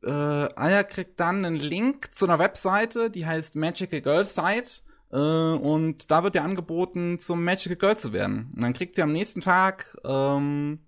[0.05, 4.83] äh, Aya kriegt dann einen Link zu einer Webseite, die heißt Magical Girl Site.
[5.13, 8.51] Äh, und da wird dir angeboten, zum Magical Girl zu werden.
[8.55, 10.81] Und dann kriegt ihr am nächsten Tag ähm,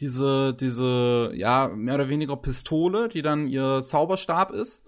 [0.00, 4.84] diese, diese, ja, mehr oder weniger Pistole, die dann ihr Zauberstab ist.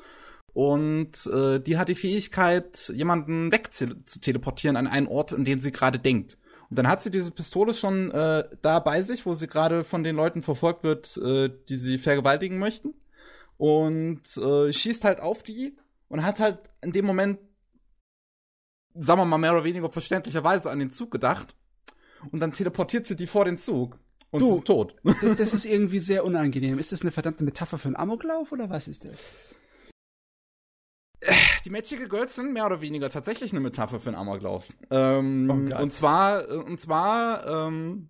[0.55, 5.99] Und äh, die hat die Fähigkeit, jemanden wegzuteleportieren an einen Ort, in den sie gerade
[5.99, 6.39] denkt.
[6.69, 10.03] Und dann hat sie diese Pistole schon äh, da bei sich, wo sie gerade von
[10.03, 12.95] den Leuten verfolgt wird, äh, die sie vergewaltigen möchten.
[13.59, 15.77] Und äh, schießt halt auf die
[16.09, 17.39] und hat halt in dem Moment,
[18.95, 21.55] sagen wir mal mehr oder weniger verständlicherweise an den Zug gedacht.
[22.31, 23.99] Und dann teleportiert sie die vor den Zug.
[24.31, 24.59] Und Du.
[24.59, 24.97] ist tot.
[25.37, 26.79] Das, ist irgendwie sehr unangenehm.
[26.79, 29.23] Ist das eine verdammte Metapher für einen Amoklauf oder was ist das?
[31.65, 34.69] Die Magical Girls sind mehr oder weniger tatsächlich eine Metapher für einen Amoklauf.
[34.91, 38.09] Ähm, Oh und zwar, äh, und zwar, ähm,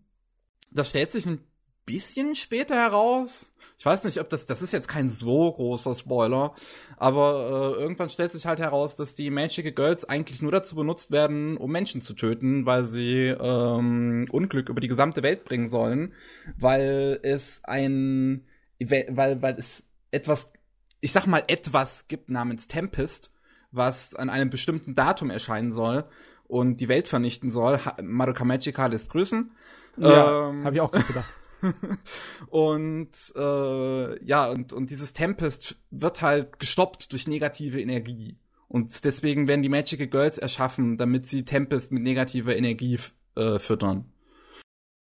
[0.70, 1.44] das stellt sich ein
[1.84, 3.51] bisschen später heraus.
[3.82, 6.54] Ich weiß nicht, ob das, das ist jetzt kein so großer Spoiler,
[6.98, 11.10] aber äh, irgendwann stellt sich halt heraus, dass die Magical Girls eigentlich nur dazu benutzt
[11.10, 16.14] werden, um Menschen zu töten, weil sie ähm, Unglück über die gesamte Welt bringen sollen,
[16.56, 18.46] weil es ein,
[18.78, 20.52] weil, weil es etwas
[21.00, 23.32] ich sag mal, etwas gibt namens Tempest,
[23.72, 26.04] was an einem bestimmten Datum erscheinen soll
[26.46, 27.80] und die Welt vernichten soll.
[28.00, 29.50] Madoka Magica lässt grüßen.
[29.96, 31.41] Ja, Ähm, habe ich auch gerade gedacht.
[32.48, 38.38] Und äh, ja, und, und dieses Tempest wird halt gestoppt durch negative Energie.
[38.68, 42.98] Und deswegen werden die Magical Girls erschaffen, damit sie Tempest mit negativer Energie
[43.36, 44.06] äh, füttern.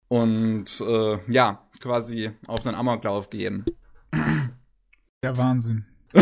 [0.07, 3.63] Und äh, ja, quasi auf einen Amoklauf gehen.
[5.23, 5.85] Der Wahnsinn.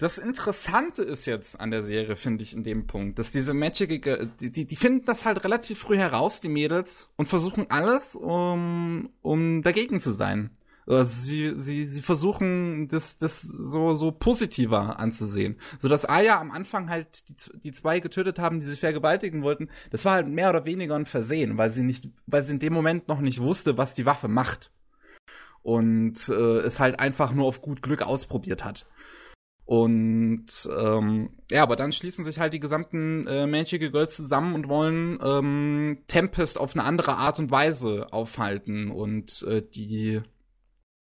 [0.00, 4.30] Das Interessante ist jetzt an der Serie, finde ich, in dem Punkt, dass diese Girl-
[4.40, 9.10] die, die, die finden das halt relativ früh heraus, die Mädels, und versuchen alles, um,
[9.20, 10.50] um dagegen zu sein.
[10.86, 15.60] Also sie, sie, sie versuchen, das, das so, so positiver anzusehen.
[15.78, 19.68] So dass Aya am Anfang halt die, die zwei getötet haben, die sich vergewaltigen wollten.
[19.90, 22.72] Das war halt mehr oder weniger ein Versehen, weil sie nicht, weil sie in dem
[22.72, 24.72] Moment noch nicht wusste, was die Waffe macht.
[25.62, 28.86] Und äh, es halt einfach nur auf gut Glück ausprobiert hat.
[29.70, 34.68] Und ähm, ja, aber dann schließen sich halt die gesamten äh, Magical Girls zusammen und
[34.68, 38.90] wollen ähm, Tempest auf eine andere Art und Weise aufhalten.
[38.90, 40.22] Und äh, die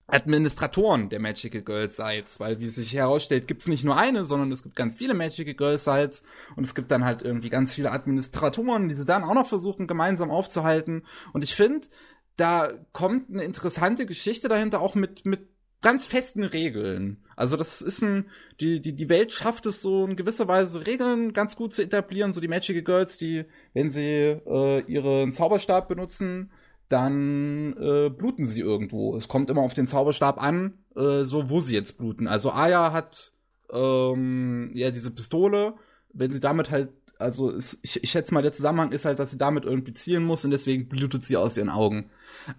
[0.07, 4.63] Administratoren der Magical Girl Sites, weil wie sich herausstellt, gibt's nicht nur eine, sondern es
[4.63, 6.23] gibt ganz viele Magical Girl Sites.
[6.55, 9.87] Und es gibt dann halt irgendwie ganz viele Administratoren, die sie dann auch noch versuchen
[9.87, 11.07] gemeinsam aufzuhalten.
[11.33, 11.89] Und ich finde,
[12.37, 15.49] da kommt eine interessante Geschichte dahinter auch mit mit
[15.81, 17.19] ganz festen Regeln.
[17.37, 18.27] Also das ist ein,
[18.61, 22.33] die, die, die Welt schafft es so in gewisser Weise Regeln ganz gut zu etablieren.
[22.33, 26.51] So die Magical Girls, die, wenn sie äh, ihren Zauberstab benutzen,
[26.89, 29.17] dann äh, bluten sie irgendwo.
[29.17, 32.27] Es kommt immer auf den Zauberstab an, äh, so wo sie jetzt bluten.
[32.27, 33.33] Also Aya hat
[33.71, 35.75] ähm, ja diese Pistole,
[36.13, 39.31] wenn sie damit halt, also es, ich, ich schätze mal, der Zusammenhang ist halt, dass
[39.31, 42.11] sie damit irgendwie zielen muss und deswegen blutet sie aus ihren Augen.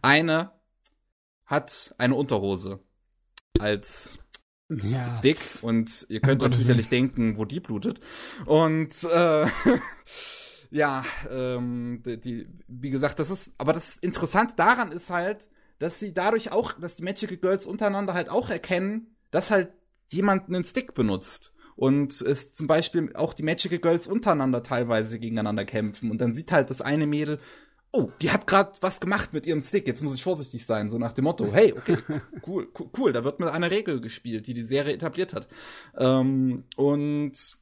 [0.02, 0.52] Eine
[1.46, 2.80] hat eine Unterhose
[3.60, 4.20] als
[4.70, 5.14] Ja.
[5.22, 8.00] dick und ihr könnt euch sicherlich denken, wo die blutet.
[8.46, 9.46] Und äh,
[10.72, 15.50] ja, ähm, die, die, wie gesagt, das ist, aber das Interessante daran ist halt,
[15.80, 19.70] dass sie dadurch auch, dass die Magical Girls untereinander halt auch erkennen, dass halt
[20.08, 21.54] jemand einen Stick benutzt.
[21.76, 26.12] Und es zum Beispiel auch die Magical Girls untereinander teilweise gegeneinander kämpfen.
[26.12, 27.40] Und dann sieht halt das eine Mädel,
[27.92, 30.98] oh, die hat gerade was gemacht mit ihrem Stick, jetzt muss ich vorsichtig sein, so
[30.98, 31.98] nach dem Motto, hey, okay,
[32.48, 35.48] cool, cool, cool, da wird mit einer Regel gespielt, die die Serie etabliert hat.
[35.98, 37.58] Ähm, und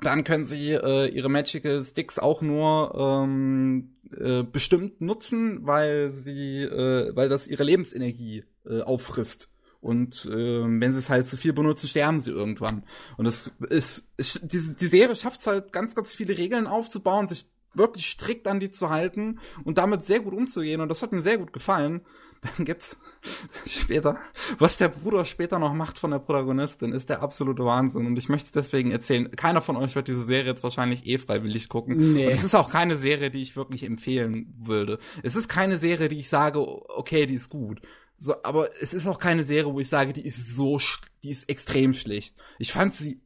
[0.00, 6.62] dann können sie äh, ihre Magical Sticks auch nur ähm, äh, bestimmt nutzen, weil sie,
[6.62, 9.48] äh, weil das ihre Lebensenergie äh, auffrisst.
[9.80, 12.84] Und äh, wenn sie es halt zu viel benutzen, sterben sie irgendwann.
[13.16, 17.28] Und es ist, ist die, die Serie schafft es halt ganz, ganz viele Regeln aufzubauen,
[17.28, 17.46] sich
[17.78, 20.80] wirklich strikt an die zu halten und damit sehr gut umzugehen.
[20.80, 22.02] Und das hat mir sehr gut gefallen.
[22.56, 22.96] Dann gibt's
[23.66, 24.18] später,
[24.58, 28.06] was der Bruder später noch macht von der Protagonistin, ist der absolute Wahnsinn.
[28.06, 29.30] Und ich möchte es deswegen erzählen.
[29.32, 32.12] Keiner von euch wird diese Serie jetzt wahrscheinlich eh freiwillig gucken.
[32.12, 32.26] Nee.
[32.26, 34.98] Und es ist auch keine Serie, die ich wirklich empfehlen würde.
[35.22, 37.80] Es ist keine Serie, die ich sage, okay, die ist gut.
[38.18, 40.80] So, aber es ist auch keine Serie, wo ich sage, die ist so,
[41.22, 42.36] die ist extrem schlecht.
[42.58, 43.20] Ich fand sie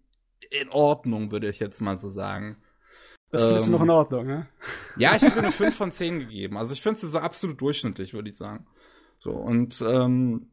[0.51, 2.57] in Ordnung, würde ich jetzt mal so sagen.
[3.33, 4.47] Das findest ähm, du noch in Ordnung, ne?
[4.97, 6.59] Ja, ich habe eine 5 von 10 gegeben.
[6.59, 8.67] Also ich finde sie so absolut durchschnittlich, würde ich sagen.
[9.19, 10.51] So, und ähm,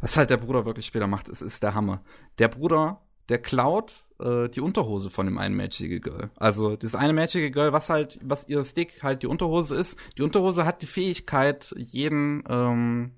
[0.00, 2.02] was halt der Bruder wirklich später macht, ist, ist der Hammer.
[2.38, 6.30] Der Bruder, der klaut äh, die Unterhose von dem einen Magical Girl.
[6.36, 9.98] Also das eine Magical Girl, was halt, was ihr Stick halt die Unterhose ist.
[10.16, 13.12] Die Unterhose hat die Fähigkeit, jeden ähm,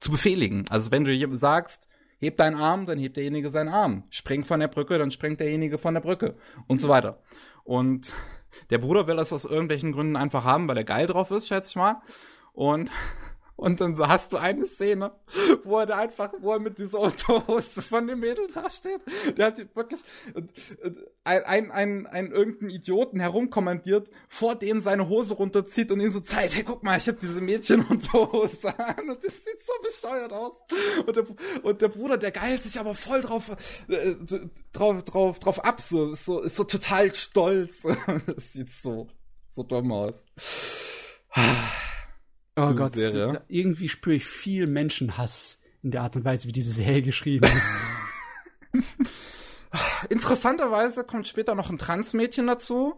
[0.00, 0.66] zu befehligen.
[0.68, 1.88] Also wenn du sagst,
[2.20, 4.04] heb deinen Arm, dann hebt derjenige seinen Arm.
[4.10, 6.36] Spring von der Brücke, dann springt derjenige von der Brücke
[6.66, 7.22] und so weiter.
[7.68, 8.12] Und
[8.70, 11.68] der Bruder will das aus irgendwelchen Gründen einfach haben, weil er geil drauf ist, schätze
[11.68, 12.00] ich mal.
[12.54, 12.90] Und
[13.58, 15.10] und dann hast du eine Szene,
[15.64, 19.00] wo er da einfach, wo er mit dieser Unterhose von dem Mädel da steht.
[19.36, 20.00] Der hat wirklich
[21.24, 26.20] ein, ein, ein, ein irgendeinen Idioten herumkommandiert, vor dem seine Hose runterzieht und ihm so
[26.20, 30.54] zeigt, hey, guck mal, ich habe diese Mädchenunterhose an und das sieht so besteuert aus.
[31.04, 31.24] Und der,
[31.64, 33.50] und der Bruder, der geilt sich aber voll drauf,
[33.88, 34.14] äh,
[34.72, 37.82] drauf, drauf, drauf ab, so, ist so, ist so total stolz.
[38.26, 39.08] das sieht so,
[39.50, 40.24] so dumm aus.
[42.58, 43.40] Oh Gott, Serie.
[43.48, 48.82] irgendwie spüre ich viel Menschenhass in der Art und Weise, wie diese Serie geschrieben ist.
[50.10, 52.94] Interessanterweise kommt später noch ein Transmädchen dazu.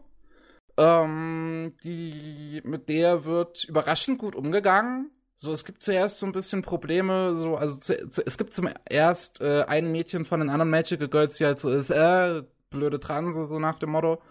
[0.78, 5.10] Ähm, die, mit der wird überraschend gut umgegangen.
[5.36, 8.68] So, es gibt zuerst so ein bisschen Probleme, so, also zu, zu, es gibt zum
[8.88, 13.00] erst äh, ein Mädchen von den anderen Magical Girls, die halt so ist, äh, blöde
[13.00, 14.22] Transe, so nach dem Motto.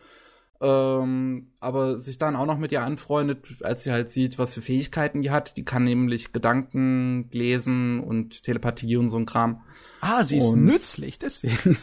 [0.61, 4.61] Ähm, aber sich dann auch noch mit ihr anfreundet, als sie halt sieht, was für
[4.61, 5.55] Fähigkeiten die hat.
[5.55, 9.61] Die kann nämlich Gedanken lesen und Telepathie und so ein Kram.
[10.01, 11.75] Ah, sie ist nützlich, deswegen.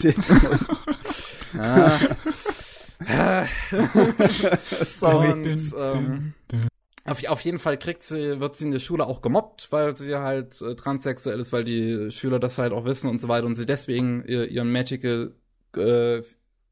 [4.88, 5.32] Sorry.
[5.32, 6.34] Und, ähm,
[7.06, 10.16] auf, auf jeden Fall kriegt sie, wird sie in der Schule auch gemobbt, weil sie
[10.16, 13.54] halt äh, transsexuell ist, weil die Schüler das halt auch wissen und so weiter und
[13.54, 15.32] sie deswegen ihr, ihren Magical
[15.76, 16.22] äh,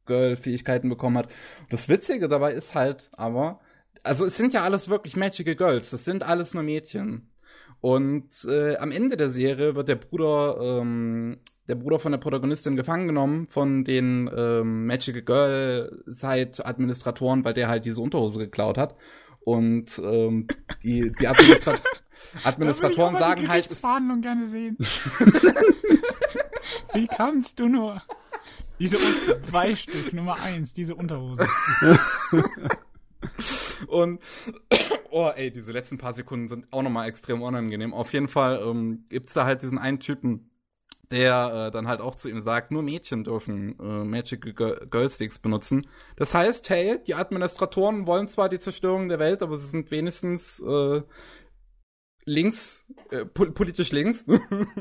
[0.06, 1.28] Girl-Fähigkeiten bekommen hat.
[1.70, 3.60] Das Witzige dabei ist halt aber,
[4.02, 7.30] also es sind ja alles wirklich Magical Girls, das sind alles nur Mädchen.
[7.80, 12.76] Und äh, am Ende der Serie wird der Bruder, ähm, der Bruder von der Protagonistin
[12.76, 18.78] gefangen genommen von den ähm, Magical Girl Side Administratoren, weil der halt diese Unterhose geklaut
[18.78, 18.96] hat.
[19.44, 20.46] Und ähm,
[20.82, 21.74] die, die Administra
[22.44, 23.70] Administratoren sagen halt.
[23.70, 23.82] Ich
[24.22, 24.78] gerne sehen.
[26.94, 28.02] Wie kannst du nur?
[28.78, 28.98] Diese
[29.48, 31.46] zwei Stück, Nummer eins, diese Unterhose.
[33.86, 34.20] Und
[35.10, 37.94] oh, ey, diese letzten paar Sekunden sind auch nochmal extrem unangenehm.
[37.94, 40.50] Auf jeden Fall ähm, gibt's da halt diesen einen Typen,
[41.10, 44.56] der äh, dann halt auch zu ihm sagt, nur Mädchen dürfen äh, Magic
[44.90, 45.86] Girlsticks benutzen.
[46.16, 50.60] Das heißt, hey, die Administratoren wollen zwar die Zerstörung der Welt, aber sie sind wenigstens
[50.60, 51.02] äh,
[52.24, 54.26] links, äh, politisch links.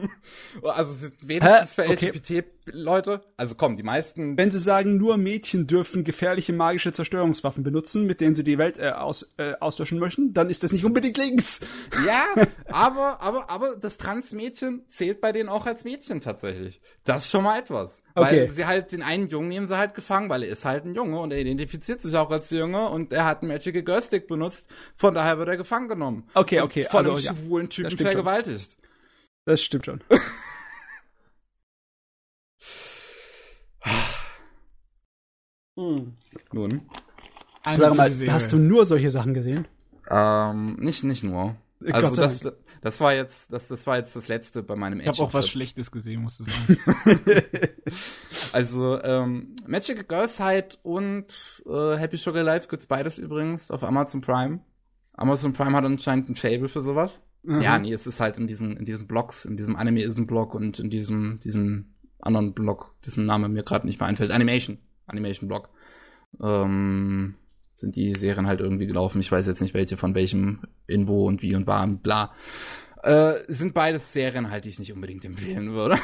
[0.63, 2.11] also sind wenigstens Hä?
[2.13, 3.21] für LGBT-Leute.
[3.37, 4.37] Also komm, die meisten.
[4.37, 8.77] Wenn sie sagen, nur Mädchen dürfen gefährliche magische Zerstörungswaffen benutzen, mit denen sie die Welt
[8.79, 11.61] äh, aus, äh, auslöschen möchten, dann ist das nicht unbedingt links.
[12.05, 12.25] Ja,
[12.71, 16.81] aber, aber, aber das Transmädchen zählt bei denen auch als Mädchen tatsächlich.
[17.03, 18.03] Das ist schon mal etwas.
[18.15, 18.41] Okay.
[18.41, 20.95] Weil sie halt den einen Jungen nehmen sie halt gefangen, weil er ist halt ein
[20.95, 24.27] Junge und er identifiziert sich auch als Junge und er hat einen Magical Girl Stick
[24.27, 24.69] benutzt.
[24.95, 26.27] Von daher wird er gefangen genommen.
[26.33, 26.83] Okay, okay.
[26.83, 28.73] Von also, ja schwulen Typen vergewaltigt.
[28.73, 28.83] Schon.
[29.45, 30.01] Das stimmt schon.
[35.75, 36.13] hm.
[36.51, 36.81] Nun.
[37.75, 39.67] Sag mal, hast du nur solche Sachen gesehen?
[40.09, 41.55] Ähm, nicht, nicht nur.
[41.91, 42.41] Also das,
[42.81, 45.49] das war jetzt, das, das war jetzt das letzte bei meinem Ich habe auch was
[45.49, 46.77] Schlechtes gesehen, musst du sagen.
[48.53, 54.59] also ähm, Magic Girlside und äh, Happy Sugar Life gibt's beides übrigens auf Amazon Prime.
[55.13, 57.21] Amazon Prime hat anscheinend ein Fable für sowas.
[57.43, 57.61] Mhm.
[57.61, 60.89] Ja, nee, es ist halt in diesen, in diesen Blogs, in diesem Anime-Isen-Blog und in
[60.89, 64.31] diesem, diesem anderen Blog, dessen Name mir gerade nicht mehr einfällt.
[64.31, 64.77] Animation.
[65.07, 65.69] Animation-Blog.
[66.41, 67.35] Ähm,
[67.75, 69.19] sind die Serien halt irgendwie gelaufen.
[69.19, 72.33] Ich weiß jetzt nicht, welche von welchem, in wo und wie und war und bla.
[73.01, 75.95] Äh, sind beides Serien halt, die ich nicht unbedingt empfehlen würde.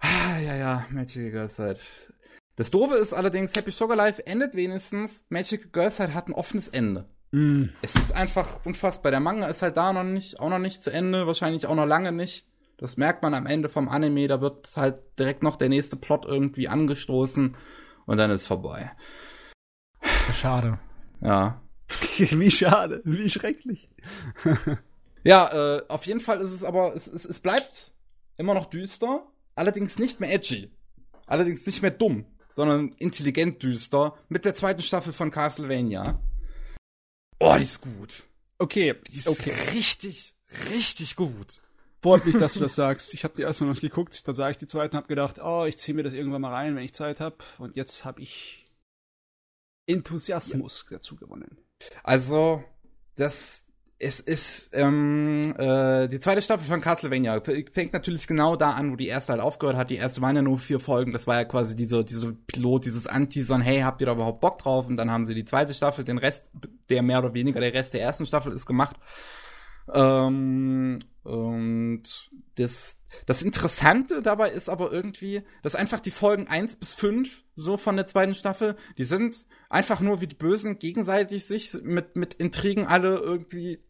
[0.00, 2.12] ah, ja, ja, Magic Girls halt.
[2.56, 5.24] Das Doofe ist allerdings, Happy Sugar Life endet wenigstens.
[5.28, 7.08] Magic Girls halt hat ein offenes Ende.
[7.32, 7.64] Mm.
[7.82, 9.10] Es ist einfach unfassbar.
[9.10, 11.86] Der Manga ist halt da noch nicht, auch noch nicht zu Ende, wahrscheinlich auch noch
[11.86, 12.46] lange nicht.
[12.76, 16.24] Das merkt man am Ende vom Anime, da wird halt direkt noch der nächste Plot
[16.24, 17.56] irgendwie angestoßen
[18.06, 18.90] und dann ist vorbei.
[20.32, 20.78] Schade.
[21.20, 21.62] Ja.
[22.18, 23.88] wie schade, wie schrecklich.
[25.24, 27.92] ja, äh, auf jeden Fall ist es aber, es, es, es bleibt
[28.36, 30.70] immer noch düster, allerdings nicht mehr edgy.
[31.26, 36.20] Allerdings nicht mehr dumm, sondern intelligent düster mit der zweiten Staffel von Castlevania.
[37.40, 38.24] Oh, die ist gut.
[38.58, 39.52] Okay, Die ist okay.
[39.72, 40.34] richtig,
[40.70, 41.60] richtig gut.
[42.04, 43.14] Freut mich, dass du das sagst.
[43.14, 45.40] Ich habe die erste noch nicht geguckt, dann sah ich die zweite und habe gedacht,
[45.42, 47.36] oh, ich ziehe mir das irgendwann mal rein, wenn ich Zeit habe.
[47.56, 48.66] Und jetzt habe ich
[49.86, 51.56] Enthusiasmus dazu gewonnen.
[52.02, 52.62] Also,
[53.16, 53.64] das,
[53.98, 58.96] es ist, ähm, äh, die zweite Staffel von Castlevania fängt natürlich genau da an, wo
[58.96, 59.88] die erste halt aufgehört hat.
[59.88, 61.10] Die erste waren ja nur vier Folgen.
[61.10, 64.58] Das war ja quasi diese, diese Pilot, dieses Anteasern, hey, habt ihr da überhaupt Bock
[64.58, 64.88] drauf?
[64.88, 66.50] Und dann haben sie die zweite Staffel, den Rest,
[66.90, 68.96] der mehr oder weniger der Rest der ersten Staffel ist gemacht.
[69.90, 76.92] Ähm, und das, das Interessante dabei ist aber irgendwie, dass einfach die Folgen eins bis
[76.92, 81.72] fünf so von der zweiten Staffel, die sind einfach nur wie die Bösen gegenseitig sich
[81.82, 83.82] mit, mit Intrigen alle irgendwie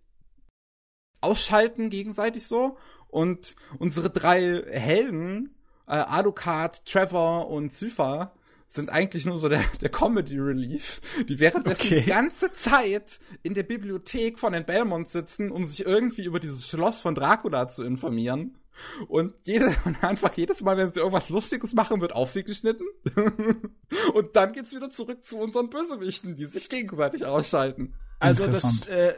[1.20, 2.78] ausschalten gegenseitig so.
[3.09, 5.56] Und unsere drei Helden,
[5.89, 8.35] äh, Alucard, Trevor und Cypher,
[8.74, 12.01] sind eigentlich nur so der, der Comedy Relief, die währenddessen Okay.
[12.01, 16.68] die ganze Zeit in der Bibliothek von den Belmont sitzen, um sich irgendwie über dieses
[16.68, 18.59] Schloss von Dracula zu informieren.
[19.06, 22.84] Und jede, und einfach jedes Mal, wenn sie irgendwas Lustiges machen, wird auf sie geschnitten.
[24.14, 27.94] und dann geht's wieder zurück zu unseren Bösewichten, die sich gegenseitig ausschalten.
[28.18, 29.14] Also das äh,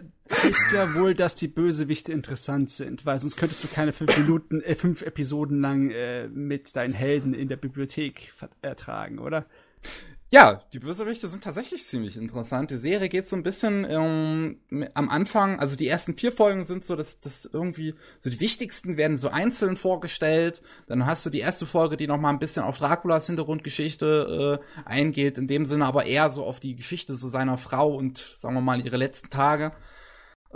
[0.48, 4.60] ist ja wohl, dass die Bösewichte interessant sind, weil sonst könntest du keine fünf Minuten,
[4.62, 8.32] äh, fünf Episoden lang äh, mit deinen Helden in der Bibliothek
[8.62, 9.46] ertragen, oder?
[10.28, 12.72] Ja, die Bösewichte sind tatsächlich ziemlich interessant.
[12.72, 16.84] Die Serie geht so ein bisschen ähm, am Anfang, also die ersten vier Folgen sind
[16.84, 20.62] so, dass das irgendwie, so die wichtigsten werden so einzeln vorgestellt.
[20.88, 24.82] Dann hast du die erste Folge, die noch mal ein bisschen auf Draculas Hintergrundgeschichte äh,
[24.88, 28.54] eingeht, in dem Sinne aber eher so auf die Geschichte so seiner Frau und sagen
[28.56, 29.72] wir mal ihre letzten Tage.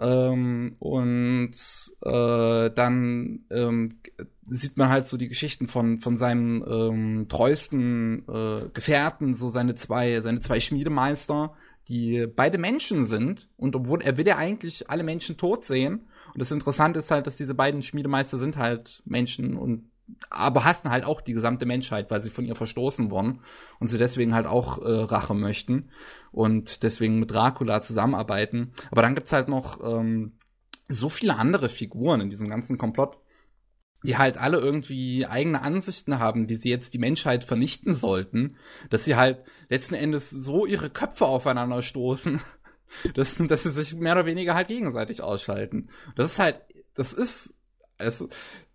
[0.01, 1.51] Ähm, und
[2.03, 3.99] äh, dann ähm,
[4.49, 9.75] sieht man halt so die Geschichten von von seinem ähm, treuesten äh, Gefährten, so seine
[9.75, 11.55] zwei seine zwei Schmiedemeister,
[11.89, 13.49] die beide Menschen sind.
[13.59, 16.07] Und obwohl er will ja eigentlich alle Menschen tot sehen.
[16.33, 19.90] Und das Interessante ist halt, dass diese beiden Schmiedemeister sind halt Menschen und
[20.29, 23.41] aber hassen halt auch die gesamte Menschheit, weil sie von ihr verstoßen wurden
[23.79, 25.91] und sie deswegen halt auch äh, Rache möchten
[26.33, 28.73] und deswegen mit Dracula zusammenarbeiten.
[28.91, 30.33] Aber dann gibt's halt noch ähm,
[30.89, 33.19] so viele andere Figuren in diesem ganzen Komplott,
[34.03, 38.57] die halt alle irgendwie eigene Ansichten haben, wie sie jetzt die Menschheit vernichten sollten,
[38.89, 42.41] dass sie halt letzten Endes so ihre Köpfe aufeinander stoßen,
[43.15, 45.91] dass, dass sie sich mehr oder weniger halt gegenseitig ausschalten.
[46.17, 46.61] Das ist halt,
[46.95, 47.55] das ist,
[47.99, 48.27] es,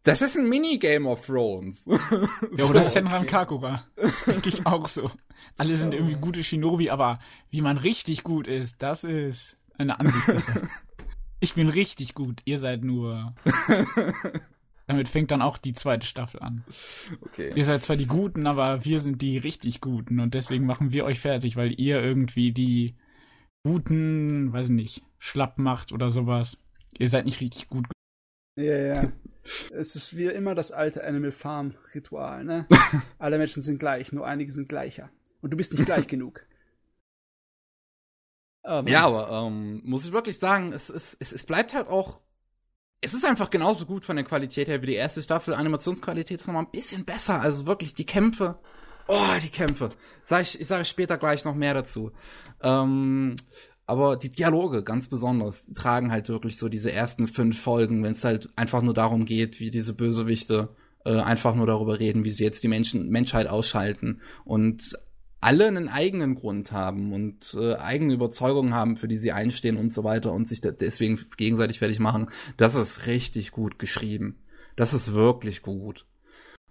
[0.05, 1.89] das ist ein Mini-Game of Thrones.
[2.57, 3.83] Ja, oder Senran Kakura.
[3.95, 5.11] Das denke ich auch so.
[5.57, 7.19] Alle sind irgendwie gute Shinobi, aber
[7.49, 10.61] wie man richtig gut ist, das ist eine Ansichtssache.
[11.41, 13.35] Ich bin richtig gut, ihr seid nur.
[14.87, 16.63] Damit fängt dann auch die zweite Staffel an.
[17.21, 17.51] Okay.
[17.53, 21.03] Ihr seid zwar die Guten, aber wir sind die richtig Guten und deswegen machen wir
[21.03, 22.95] euch fertig, weil ihr irgendwie die
[23.63, 26.57] Guten, weiß nicht, schlapp macht oder sowas.
[26.97, 27.85] Ihr seid nicht richtig gut.
[28.57, 29.11] Ja, ja.
[29.71, 32.67] Es ist wie immer das alte Animal Farm Ritual, ne?
[33.19, 35.09] Alle Menschen sind gleich, nur einige sind gleicher.
[35.41, 36.45] Und du bist nicht gleich genug.
[38.63, 38.87] Ah, Mann.
[38.87, 42.21] Ja, aber ähm, muss ich wirklich sagen, es, es, es, es bleibt halt auch.
[43.01, 45.53] Es ist einfach genauso gut von der Qualität her wie die erste Staffel.
[45.53, 47.39] Animationsqualität ist nochmal ein bisschen besser.
[47.39, 48.57] Also wirklich die Kämpfe.
[49.07, 49.91] Oh, die Kämpfe.
[50.23, 52.11] Sag ich, ich sage später gleich noch mehr dazu.
[52.63, 53.35] Ähm,
[53.87, 58.23] aber die Dialoge ganz besonders tragen halt wirklich so diese ersten fünf Folgen, wenn es
[58.23, 60.69] halt einfach nur darum geht, wie diese Bösewichte
[61.05, 64.97] äh, einfach nur darüber reden, wie sie jetzt die Menschen, Menschheit ausschalten und
[65.39, 69.93] alle einen eigenen Grund haben und äh, eigene Überzeugungen haben, für die sie einstehen und
[69.93, 72.29] so weiter und sich deswegen gegenseitig fertig machen.
[72.57, 74.39] Das ist richtig gut geschrieben.
[74.75, 76.07] Das ist wirklich gut.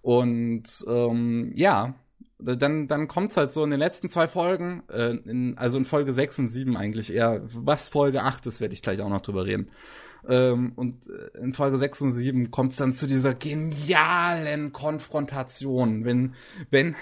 [0.02, 1.94] Und ähm, ja,
[2.44, 6.12] dann, dann kommt's halt so in den letzten zwei Folgen, äh, in, also in Folge
[6.12, 9.46] 6 und 7 eigentlich eher, was Folge 8 ist, werde ich gleich auch noch drüber
[9.46, 9.70] reden.
[10.28, 16.34] Ähm, und äh, in Folge 6 und 7 kommt's dann zu dieser genialen Konfrontation, wenn,
[16.70, 16.96] wenn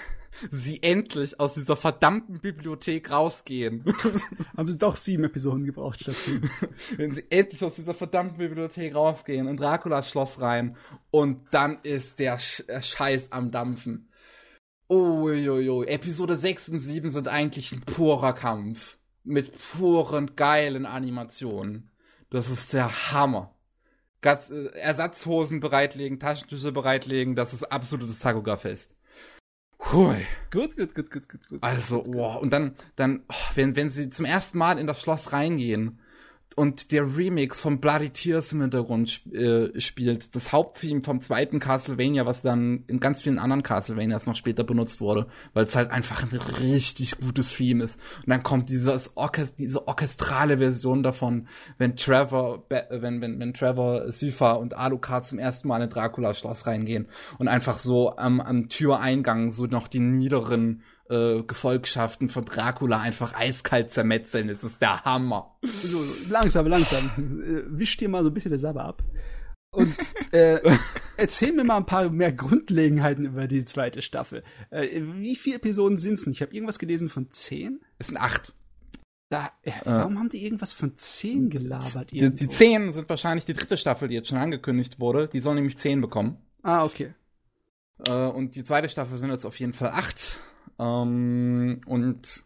[0.51, 3.83] sie endlich aus dieser verdammten Bibliothek rausgehen.
[4.57, 6.49] Haben sie doch sieben Episoden gebraucht statt sieben.
[6.97, 10.75] wenn sie endlich aus dieser verdammten Bibliothek rausgehen, in Draculas Schloss rein
[11.11, 14.07] und dann ist der äh, Scheiß am Dampfen.
[14.89, 15.87] Uiuiui.
[15.87, 18.97] Episode 6 und 7 sind eigentlich ein purer Kampf.
[19.23, 21.91] Mit puren, geilen Animationen.
[22.29, 23.53] Das ist der Hammer.
[24.21, 28.95] Ganz, äh, Ersatzhosen bereitlegen, Taschentücher bereitlegen, das ist absolutes Takuga-Fest.
[29.91, 30.15] Hui.
[30.51, 31.63] Gut, gut, gut, gut, gut, gut.
[31.63, 35.33] Also, oh, und dann, dann, oh, wenn, wenn sie zum ersten Mal in das Schloss
[35.33, 35.99] reingehen
[36.55, 42.25] und der Remix von Bloody Tears im Hintergrund äh, spielt, das Haupttheme vom zweiten Castlevania,
[42.25, 46.23] was dann in ganz vielen anderen Castlevanias noch später benutzt wurde, weil es halt einfach
[46.23, 47.99] ein richtig gutes Theme ist.
[48.17, 51.47] Und dann kommt dieses Orchest diese orchestrale Version davon,
[51.77, 56.67] wenn Trevor, wenn, wenn, wenn Trevor, Sypha und Alucard zum ersten Mal in Dracula Schloss
[56.67, 57.07] reingehen
[57.39, 63.33] und einfach so am, am Türeingang so noch die niederen äh, Gefolgschaften von Dracula einfach
[63.33, 64.47] eiskalt zermetzeln.
[64.47, 65.57] Das ist der Hammer.
[65.61, 67.11] So, langsam, langsam.
[67.17, 69.03] Äh, Wisch dir mal so ein bisschen der Sabber ab.
[69.71, 69.95] Und
[70.31, 70.59] äh,
[71.17, 74.43] erzähl mir mal ein paar mehr Grundlegenheiten über die zweite Staffel.
[74.69, 76.33] Äh, wie viele Episoden sind's denn?
[76.33, 77.81] Ich habe irgendwas gelesen von zehn.
[77.97, 78.53] Es sind acht.
[79.29, 82.11] Da, äh, warum haben die irgendwas von zehn gelabert?
[82.11, 85.27] Die, die zehn sind wahrscheinlich die dritte Staffel, die jetzt schon angekündigt wurde.
[85.27, 86.37] Die soll nämlich zehn bekommen.
[86.61, 87.15] Ah, okay.
[88.07, 90.39] Äh, und die zweite Staffel sind jetzt auf jeden Fall acht.
[90.79, 92.43] Ähm, und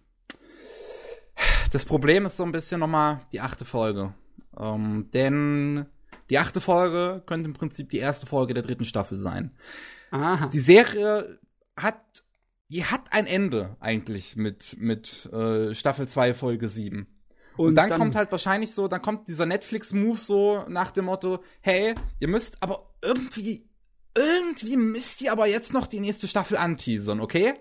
[1.72, 4.14] das Problem ist so ein bisschen nochmal die achte Folge.
[4.58, 5.86] Ähm, denn
[6.30, 9.52] die achte Folge könnte im Prinzip die erste Folge der dritten Staffel sein.
[10.12, 10.48] Aha.
[10.48, 11.40] Die Serie
[11.76, 12.02] hat,
[12.70, 17.08] die hat ein Ende eigentlich mit, mit äh, Staffel 2, Folge 7.
[17.58, 21.06] Und, und dann, dann, kommt halt wahrscheinlich so, dann kommt dieser Netflix-Move so nach dem
[21.06, 23.68] Motto, hey, ihr müsst aber irgendwie,
[24.16, 27.56] irgendwie müsst ihr aber jetzt noch die nächste Staffel anteasern, okay?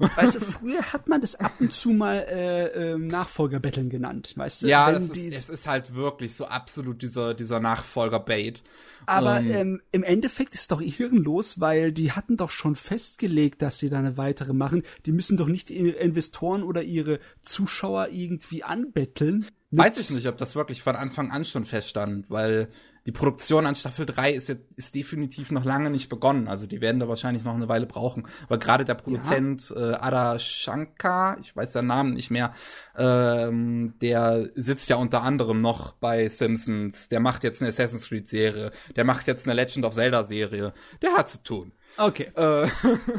[0.00, 4.62] Weißt du, früher hat man das ab und zu mal äh, äh, Nachfolgerbetteln genannt, weißt
[4.62, 4.68] du?
[4.68, 8.62] Ja, das ist, es ist halt wirklich so absolut dieser, dieser Nachfolger-Bait.
[9.06, 13.62] Aber ähm, ähm, im Endeffekt ist es doch hirnlos, weil die hatten doch schon festgelegt,
[13.62, 14.82] dass sie da eine weitere machen.
[15.06, 19.46] Die müssen doch nicht ihre Investoren oder ihre Zuschauer irgendwie anbetteln.
[19.72, 22.68] Weiß ich nicht, ob das wirklich von Anfang an schon feststand, weil
[23.06, 26.48] die Produktion an Staffel 3 ist jetzt ist definitiv noch lange nicht begonnen.
[26.48, 28.26] Also die werden da wahrscheinlich noch eine Weile brauchen.
[28.46, 29.92] Aber gerade der Produzent ja.
[29.92, 32.52] äh, Ada Shankar, ich weiß seinen Namen nicht mehr,
[32.96, 37.08] ähm, der sitzt ja unter anderem noch bei Simpsons.
[37.08, 38.70] Der macht jetzt eine Assassin's Creed Serie.
[38.96, 40.74] Der macht jetzt eine Legend of Zelda Serie.
[41.00, 41.72] Der hat zu tun.
[41.96, 42.30] Okay.
[42.34, 42.68] Äh,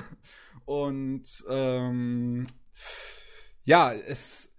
[0.66, 2.46] und ähm,
[3.64, 4.51] ja, es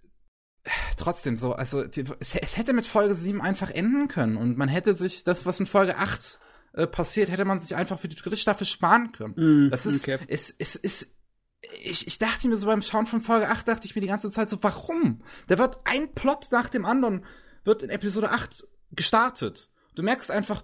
[0.97, 4.69] trotzdem so, also die, es, es, hätte mit Folge 7 einfach enden können und man
[4.69, 6.39] hätte sich das, was in Folge 8
[6.73, 9.67] äh, passiert, hätte man sich einfach für die dritte Staffel sparen können.
[9.67, 10.19] Mm, das ist, okay.
[10.27, 11.13] es, es ist,
[11.81, 14.31] ich, ich dachte mir so beim Schauen von Folge 8, dachte ich mir die ganze
[14.31, 15.21] Zeit so, warum?
[15.47, 17.25] Da wird ein Plot nach dem anderen,
[17.63, 19.69] wird in Episode 8 gestartet.
[19.95, 20.63] Du merkst einfach,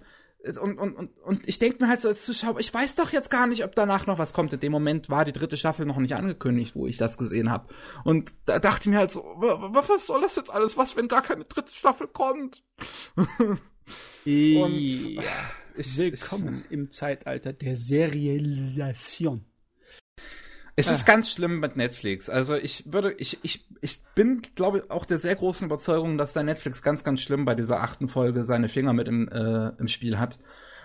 [0.60, 3.30] und, und, und, und ich denke mir halt so als Zuschauer, ich weiß doch jetzt
[3.30, 4.52] gar nicht, ob danach noch was kommt.
[4.52, 7.68] In dem Moment war die dritte Staffel noch nicht angekündigt, wo ich das gesehen habe.
[8.04, 10.76] Und da dachte ich mir halt so, was soll das jetzt alles?
[10.76, 12.62] Was, wenn gar keine dritte Staffel kommt?
[13.16, 13.60] und
[14.24, 15.18] ich,
[15.98, 19.44] Willkommen ich, im Zeitalter der Serialisation.
[20.80, 21.12] Es ist ah.
[21.12, 22.28] ganz schlimm mit Netflix.
[22.28, 26.32] Also ich würde, ich, ich, ich bin, glaube ich, auch der sehr großen Überzeugung, dass
[26.32, 29.88] der Netflix ganz, ganz schlimm bei dieser achten Folge seine Finger mit im, äh, im
[29.88, 30.38] Spiel hat.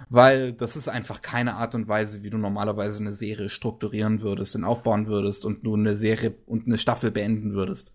[0.10, 4.56] Weil das ist einfach keine Art und Weise, wie du normalerweise eine Serie strukturieren würdest
[4.56, 7.94] und aufbauen würdest und du eine Serie und eine Staffel beenden würdest.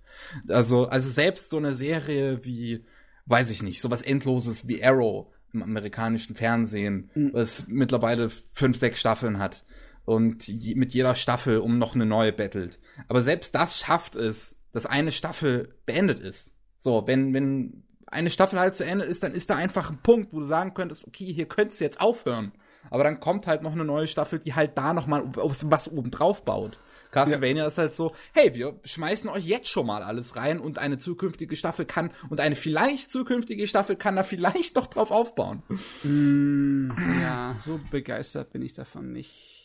[0.48, 2.86] Also, also selbst so eine Serie wie,
[3.26, 7.30] weiß ich nicht, sowas Endloses wie Arrow im amerikanischen Fernsehen, mhm.
[7.34, 9.62] was mittlerweile fünf, sechs Staffeln hat
[10.04, 12.78] und mit jeder Staffel um noch eine neue bettelt.
[13.08, 16.54] Aber selbst das schafft es, dass eine Staffel beendet ist.
[16.78, 20.32] So, wenn, wenn eine Staffel halt zu Ende ist, dann ist da einfach ein Punkt,
[20.32, 22.52] wo du sagen könntest, okay, hier könntest du jetzt aufhören.
[22.88, 26.10] Aber dann kommt halt noch eine neue Staffel, die halt da noch mal was oben
[26.10, 26.78] drauf baut.
[27.10, 27.68] Castlevania ja.
[27.68, 31.56] ist halt so, hey, wir schmeißen euch jetzt schon mal alles rein und eine zukünftige
[31.56, 35.62] Staffel kann und eine vielleicht zukünftige Staffel kann da vielleicht noch drauf aufbauen.
[36.04, 36.90] Mm,
[37.20, 39.59] ja, so begeistert bin ich davon nicht.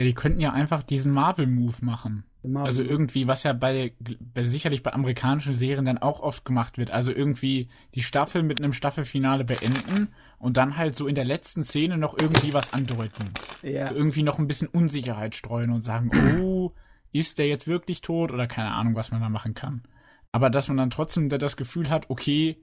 [0.00, 2.24] Ja, die könnten ja einfach diesen Marvel-Move machen.
[2.44, 6.78] Marvel also irgendwie, was ja bei, bei, sicherlich bei amerikanischen Serien dann auch oft gemacht
[6.78, 6.92] wird.
[6.92, 10.08] Also irgendwie die Staffel mit einem Staffelfinale beenden
[10.38, 13.32] und dann halt so in der letzten Szene noch irgendwie was andeuten.
[13.62, 13.90] Ja.
[13.90, 16.10] Irgendwie noch ein bisschen Unsicherheit streuen und sagen,
[16.40, 16.72] oh,
[17.12, 19.82] ist der jetzt wirklich tot oder keine Ahnung, was man da machen kann.
[20.30, 22.62] Aber dass man dann trotzdem das Gefühl hat, okay,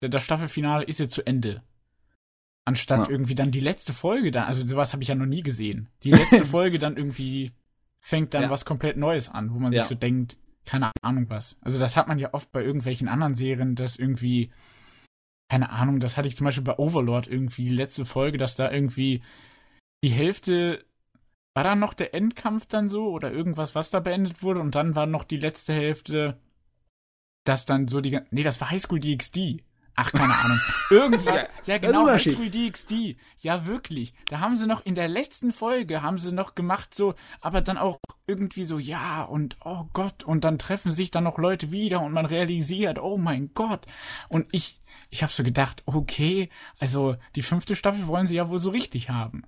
[0.00, 1.62] das Staffelfinale ist jetzt zu Ende.
[2.66, 3.10] Anstatt ja.
[3.10, 5.88] irgendwie dann die letzte Folge dann, also sowas habe ich ja noch nie gesehen.
[6.02, 7.52] Die letzte Folge dann irgendwie
[8.00, 8.50] fängt dann ja.
[8.50, 9.82] was komplett Neues an, wo man ja.
[9.82, 11.56] sich so denkt, keine Ahnung was.
[11.60, 14.50] Also das hat man ja oft bei irgendwelchen anderen Serien, dass irgendwie,
[15.50, 18.70] keine Ahnung, das hatte ich zum Beispiel bei Overlord irgendwie, die letzte Folge, dass da
[18.70, 19.22] irgendwie
[20.02, 20.84] die Hälfte,
[21.54, 24.96] war da noch der Endkampf dann so oder irgendwas, was da beendet wurde und dann
[24.96, 26.38] war noch die letzte Hälfte,
[27.44, 29.62] dass dann so die, nee, das war Highschool DxD.
[29.96, 30.60] Ach, keine Ahnung.
[30.90, 31.46] Irgendwas.
[31.66, 33.16] ja, genau, Highschool DxD.
[33.38, 34.12] Ja, wirklich.
[34.28, 37.78] Da haben sie noch in der letzten Folge haben sie noch gemacht so, aber dann
[37.78, 42.00] auch irgendwie so, ja, und oh Gott, und dann treffen sich dann noch Leute wieder
[42.00, 43.86] und man realisiert, oh mein Gott.
[44.28, 44.78] Und ich,
[45.10, 46.48] ich habe so gedacht, okay,
[46.80, 49.42] also die fünfte Staffel wollen sie ja wohl so richtig haben.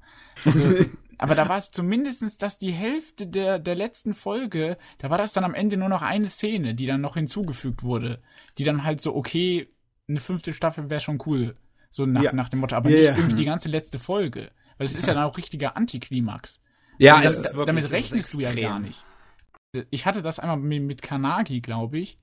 [0.45, 0.63] Also,
[1.19, 5.33] aber da war es zumindestens, dass die Hälfte der, der letzten Folge, da war das
[5.33, 8.23] dann am Ende nur noch eine Szene, die dann noch hinzugefügt wurde.
[8.59, 9.69] Die dann halt so, okay,
[10.09, 11.55] eine fünfte Staffel wäre schon cool.
[11.91, 12.33] So nach, ja.
[12.33, 13.17] nach dem Motto, aber ja, nicht ja.
[13.17, 14.51] irgendwie die ganze letzte Folge.
[14.79, 16.61] Weil es ist ja dann auch richtiger Antiklimax.
[16.99, 19.05] Ja, also es ist wirklich, damit rechnest du ja gar nicht.
[19.91, 22.19] Ich hatte das einmal mit, mit Kanagi, glaube ich.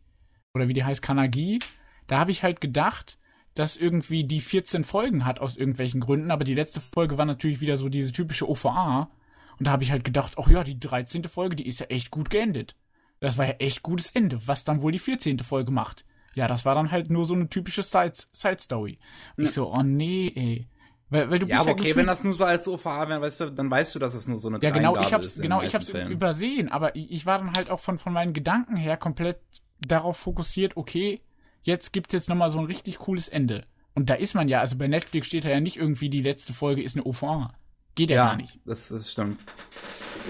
[0.53, 1.59] Oder wie die heißt, Kanagi.
[2.07, 3.17] Da habe ich halt gedacht,
[3.55, 7.61] dass irgendwie die 14 Folgen hat aus irgendwelchen Gründen, aber die letzte Folge war natürlich
[7.61, 9.11] wieder so diese typische OVA.
[9.59, 11.23] Und da habe ich halt gedacht, ach ja, die 13.
[11.25, 12.75] Folge, die ist ja echt gut geendet.
[13.19, 15.39] Das war ja echt gutes Ende, was dann wohl die 14.
[15.39, 16.05] Folge macht.
[16.35, 18.99] Ja, das war dann halt nur so eine typische Side-Story.
[19.37, 20.67] Und ich so, oh nee, ey.
[21.09, 23.07] Weil, weil du ja, bist aber ja okay, gefühlt, wenn das nur so als OVA
[23.07, 25.39] wäre, weißt du, dann weißt du, dass es nur so eine Ja, genau, ich hab's,
[25.39, 26.11] genau, ich hab's Fällen.
[26.11, 29.37] übersehen, aber ich, ich, war dann halt auch von, von meinen Gedanken her komplett
[29.79, 31.19] darauf fokussiert, okay,
[31.61, 33.65] jetzt gibt's jetzt nochmal so ein richtig cooles Ende.
[33.93, 36.51] Und da ist man ja, also bei Netflix steht da ja nicht irgendwie, die letzte
[36.51, 37.53] Folge ist eine OVA.
[37.95, 38.59] Geht ja, ja gar nicht.
[38.65, 39.39] Das, das stimmt.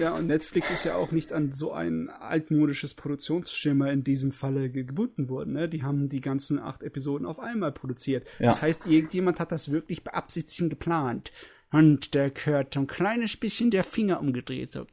[0.00, 4.70] Ja, und Netflix ist ja auch nicht an so ein altmodisches Produktionsschimmer in diesem Falle
[4.70, 5.52] gebunden worden.
[5.52, 5.68] Ne?
[5.68, 8.26] Die haben die ganzen acht Episoden auf einmal produziert.
[8.38, 8.48] Ja.
[8.48, 11.30] Das heißt, irgendjemand hat das wirklich beabsichtigt geplant.
[11.70, 14.72] Und der gehört so ein kleines bisschen der Finger umgedreht.
[14.72, 14.86] So.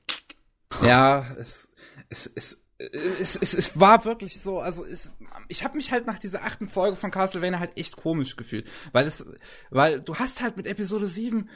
[0.83, 1.69] Ja, es,
[2.09, 5.11] es, es, es, es, es war wirklich so, also es,
[5.47, 9.05] ich habe mich halt nach dieser achten Folge von Castlevania halt echt komisch gefühlt, weil
[9.05, 9.25] es,
[9.69, 11.49] weil du hast halt mit Episode 7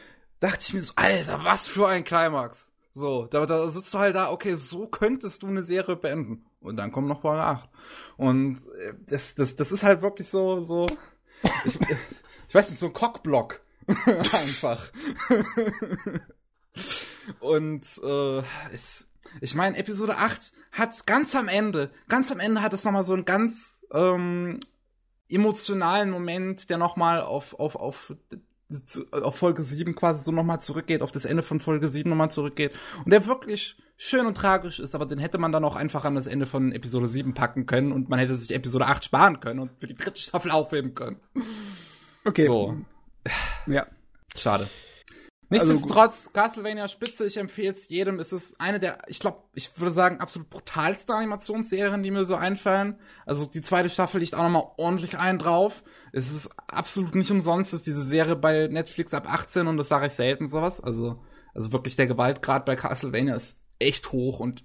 [0.46, 2.68] dachte ich mir so, Alter, was für ein Climax.
[2.94, 6.46] So, da, da sitzt du halt da, okay, so könntest du eine Serie beenden.
[6.62, 7.70] Und dann kommt noch Folge 8.
[8.18, 10.86] Und äh, das, das, das ist halt wirklich so, so,
[11.66, 11.80] ich,
[12.48, 13.62] ich weiß nicht, so ein Cockblock.
[14.06, 14.92] Einfach.
[17.40, 18.40] Und äh,
[18.74, 19.06] ich,
[19.42, 23.14] ich meine, Episode 8 hat ganz am Ende, ganz am Ende hat es nochmal so
[23.14, 24.60] einen ganz ähm,
[25.28, 28.14] emotionalen Moment, der nochmal auf, auf, auf
[29.12, 32.72] auf Folge 7 quasi so nochmal zurückgeht, auf das Ende von Folge 7 nochmal zurückgeht.
[33.04, 36.16] Und der wirklich schön und tragisch ist, aber den hätte man dann auch einfach an
[36.16, 39.60] das Ende von Episode 7 packen können und man hätte sich Episode 8 sparen können
[39.60, 41.20] und für die dritte Staffel aufheben können.
[42.26, 42.46] Okay.
[42.46, 42.76] So.
[43.68, 43.86] Ja.
[44.36, 44.68] Schade.
[45.50, 48.20] Nichtsdestotrotz, also, Castlevania Spitze, ich empfehle es jedem.
[48.20, 52.36] Es ist eine der, ich glaube, ich würde sagen, absolut brutalste Animationsserien, die mir so
[52.36, 53.00] einfallen.
[53.26, 55.84] Also die zweite Staffel liegt auch nochmal ordentlich ein drauf.
[56.12, 60.08] Es ist absolut nicht umsonst, ist diese Serie bei Netflix ab 18 und das sage
[60.08, 60.82] ich selten sowas.
[60.82, 61.24] Also,
[61.54, 64.64] also wirklich der Gewaltgrad bei Castlevania ist echt hoch und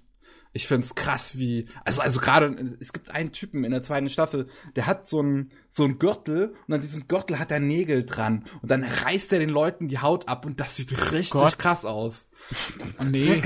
[0.53, 4.47] ich find's krass, wie also also gerade es gibt einen Typen in der zweiten Staffel,
[4.75, 8.45] der hat so ein so ein Gürtel und an diesem Gürtel hat er Nägel dran
[8.61, 11.57] und dann reißt er den Leuten die Haut ab und das sieht richtig Gott.
[11.57, 12.29] krass aus.
[12.99, 13.41] Oh nee,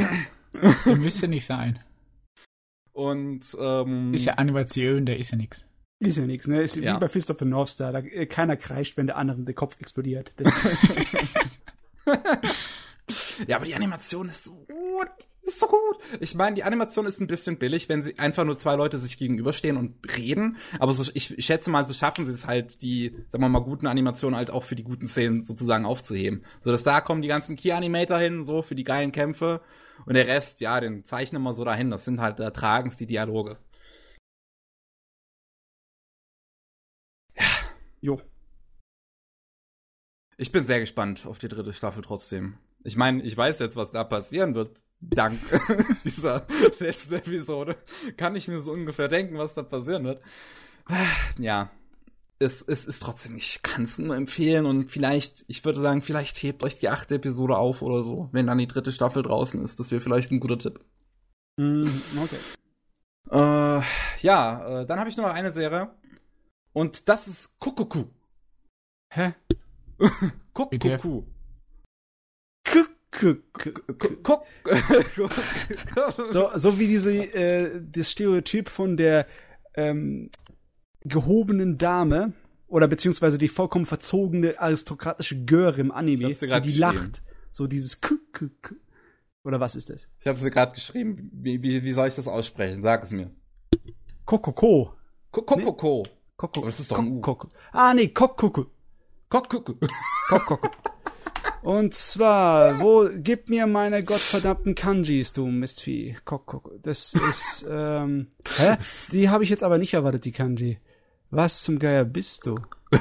[0.85, 1.79] müsste nicht sein.
[2.91, 5.63] Und ähm, ist ja Animation, der ist ja nix.
[5.99, 6.61] Ist ja nix, ne?
[6.61, 6.95] Ist ja.
[6.95, 9.53] wie bei Fist of the North Star, da, äh, keiner kreischt, wenn der andere der
[9.53, 10.33] Kopf explodiert.
[13.47, 15.97] ja, aber die Animation ist so gut ist so gut.
[16.19, 19.17] Ich meine, die Animation ist ein bisschen billig, wenn sie einfach nur zwei Leute sich
[19.17, 20.57] gegenüberstehen und reden.
[20.79, 23.59] Aber so, ich, ich schätze mal, so schaffen sie es halt, die, sagen wir mal,
[23.59, 26.43] guten Animationen halt auch für die guten Szenen sozusagen aufzuheben.
[26.61, 29.61] So dass da kommen die ganzen Key-Animator hin, so für die geilen Kämpfe.
[30.05, 31.91] Und der Rest, ja, den zeichnen wir so dahin.
[31.91, 33.57] Das sind halt, da tragen die Dialoge.
[37.35, 37.45] Ja.
[38.01, 38.21] Jo.
[40.37, 42.57] Ich bin sehr gespannt auf die dritte Staffel trotzdem.
[42.83, 45.39] Ich meine, ich weiß jetzt, was da passieren wird dank
[46.03, 46.45] dieser
[46.79, 47.77] letzten Episode
[48.17, 50.21] kann ich mir so ungefähr denken, was da passieren wird.
[51.37, 51.69] Ja,
[52.39, 56.41] es, es ist trotzdem, ich kann es nur empfehlen und vielleicht, ich würde sagen, vielleicht
[56.43, 59.79] hebt euch die achte Episode auf oder so, wenn dann die dritte Staffel draußen ist.
[59.79, 60.83] Das wäre vielleicht ein guter Tipp.
[61.57, 61.87] Mm,
[62.21, 62.37] okay.
[63.31, 63.81] Äh,
[64.21, 65.89] ja, äh, dann habe ich nur noch eine Serie
[66.73, 68.05] und das ist Kuckucku.
[69.13, 69.33] Hä?
[70.53, 71.23] Kuckucku.
[72.65, 72.94] Guck.
[76.31, 79.27] So, so wie diese äh, das Stereotyp von der
[79.75, 80.29] ähm,
[81.03, 82.33] gehobenen Dame
[82.67, 87.21] oder beziehungsweise die vollkommen verzogene aristokratische Göre im Anime, die, lacht.
[87.51, 88.75] So dieses K -k -k
[89.43, 90.07] Oder was ist das?
[90.19, 91.29] Ich habe sie gerade geschrieben.
[91.31, 92.81] Wie, wie, wie soll ich das aussprechen?
[92.83, 93.31] Sag es mir.
[94.25, 94.93] Kokoko.
[95.31, 96.05] Kokoko.
[96.35, 96.65] Koko.
[96.65, 97.37] Das ist doch ein U.
[97.71, 98.65] Ah, nee, Kokoko.
[99.29, 99.75] Kokoko.
[100.27, 100.69] Kokoko.
[101.65, 106.15] Und zwar, wo, gib mir meine gottverdammten Kanjis, du Mistvieh.
[106.23, 106.71] Kokoko.
[106.83, 108.27] Das ist, ähm,
[108.57, 108.77] hä?
[109.11, 110.77] Die habe ich jetzt aber nicht erwartet, die Kanji.
[111.31, 112.59] Was zum Geier bist du?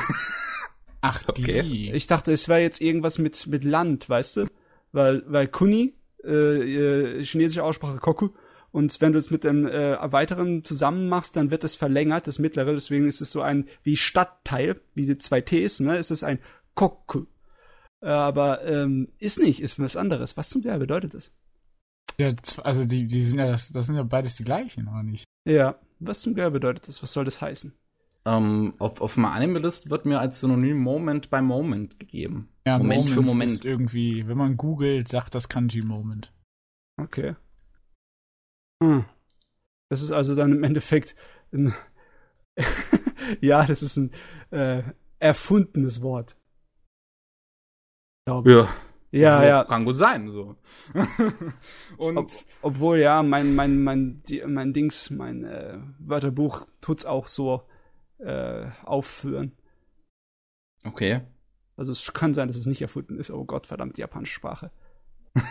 [1.02, 1.62] Ach, Okay.
[1.62, 1.90] die.
[1.92, 4.46] Ich dachte, es wäre jetzt irgendwas mit, mit Land, weißt du?
[4.92, 5.92] Weil, weil Kuni,
[6.24, 8.30] äh, äh, chinesische Aussprache Koku,
[8.72, 12.38] und wenn du es mit dem äh, weiteren zusammen machst, dann wird es verlängert, das
[12.38, 16.24] mittlere, deswegen ist es so ein wie Stadtteil, wie die zwei Ts, ne, ist es
[16.24, 16.38] ein
[16.74, 17.26] Koku.
[18.04, 20.36] Aber ähm, ist nicht, ist was anderes.
[20.36, 21.30] Was zum Geier bedeutet das?
[22.20, 22.32] Ja,
[22.62, 25.24] also die, die sind ja das, das sind ja beides die gleichen, oder nicht?
[25.48, 27.02] Ja, was zum Geier bedeutet das?
[27.02, 27.72] Was soll das heißen?
[28.26, 32.48] Ähm, auf, auf meiner Anime-List wird mir als Synonym Moment by Moment gegeben.
[32.66, 33.50] Ja, Moment für Moment.
[33.50, 36.32] Ist irgendwie, wenn man googelt, sagt das Kanji Moment.
[36.96, 37.36] Okay.
[38.82, 39.04] Hm.
[39.90, 41.16] Das ist also dann im Endeffekt
[41.52, 41.74] ein
[43.40, 44.10] ja, das ist ein
[44.50, 44.82] äh,
[45.18, 46.36] erfundenes Wort.
[48.26, 48.56] Glaube ich.
[48.58, 49.42] Ja.
[49.42, 49.64] Ja, ja.
[49.64, 50.56] Kann gut sein, so.
[51.98, 52.30] Und Ob,
[52.62, 57.62] obwohl, ja, mein, mein, mein, mein Dings, mein äh, Wörterbuch tut's auch so
[58.18, 59.52] äh, aufführen.
[60.84, 61.20] okay.
[61.76, 63.30] Also es kann sein, dass es nicht erfunden ist.
[63.30, 64.70] Oh Gott, verdammt, die japanische Sprache.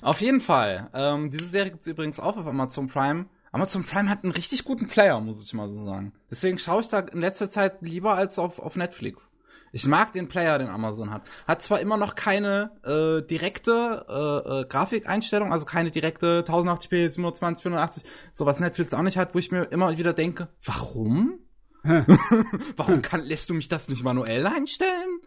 [0.00, 0.90] Auf jeden Fall.
[0.92, 3.26] Ähm, diese Serie gibt's übrigens auch auf Amazon Prime.
[3.52, 6.12] Amazon Prime hat einen richtig guten Player, muss ich mal so sagen.
[6.30, 9.30] Deswegen schaue ich da in letzter Zeit lieber als auf, auf Netflix.
[9.72, 11.22] Ich mag den Player, den Amazon hat.
[11.48, 17.62] Hat zwar immer noch keine äh, direkte äh, äh, Grafikeinstellung, also keine direkte 1080p, 720,
[17.62, 18.04] 480,
[18.34, 21.38] so was Netflix auch nicht hat, wo ich mir immer wieder denke, warum?
[22.76, 25.20] warum kann, lässt du mich das nicht manuell einstellen?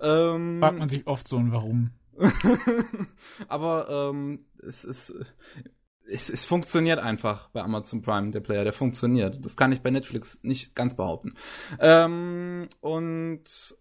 [0.00, 1.90] Ähm, Fragt man sich oft so ein Warum.
[3.48, 5.12] aber ähm, es, es,
[6.06, 9.44] es, es funktioniert einfach bei Amazon Prime, der Player, der funktioniert.
[9.44, 11.34] Das kann ich bei Netflix nicht ganz behaupten.
[11.78, 13.76] Ähm, und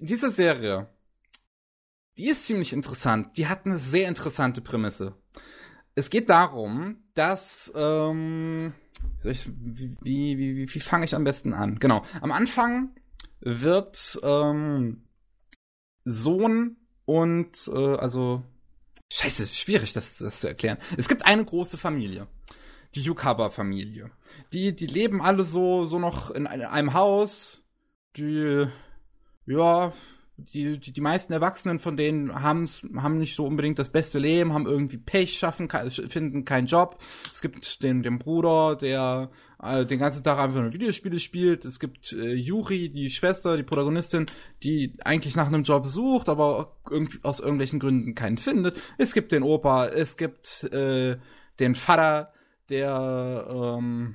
[0.00, 0.88] diese Serie,
[2.16, 3.36] die ist ziemlich interessant.
[3.36, 5.14] Die hat eine sehr interessante Prämisse.
[5.94, 8.74] Es geht darum, dass ähm,
[9.24, 11.78] ich, wie, wie, wie, wie fange ich am besten an?
[11.78, 12.04] Genau.
[12.20, 12.94] Am Anfang
[13.40, 15.04] wird ähm,
[16.04, 18.42] Sohn und äh, also
[19.10, 20.78] Scheiße, schwierig das, das zu erklären.
[20.96, 22.26] Es gibt eine große Familie,
[22.94, 24.10] die Yukaba-Familie.
[24.52, 27.62] Die, die leben alle so, so noch in ein- einem Haus.
[28.16, 28.66] Die,
[29.48, 29.92] ja,
[30.38, 34.52] die, die, die meisten Erwachsenen von denen haben's, haben nicht so unbedingt das beste Leben,
[34.52, 37.00] haben irgendwie Pech, schaffen, finden keinen Job.
[37.32, 39.30] Es gibt den, den Bruder, der
[39.60, 41.64] äh, den ganzen Tag einfach nur Videospiele spielt.
[41.64, 44.26] Es gibt äh, Yuri, die Schwester, die Protagonistin,
[44.62, 48.80] die eigentlich nach einem Job sucht, aber irgendwie aus irgendwelchen Gründen keinen findet.
[48.96, 51.16] Es gibt den Opa, es gibt äh,
[51.58, 52.32] den Vater,
[52.70, 54.14] der ähm,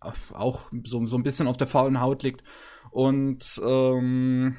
[0.00, 2.42] auch so, so ein bisschen auf der faulen Haut liegt.
[2.90, 4.56] Und ähm,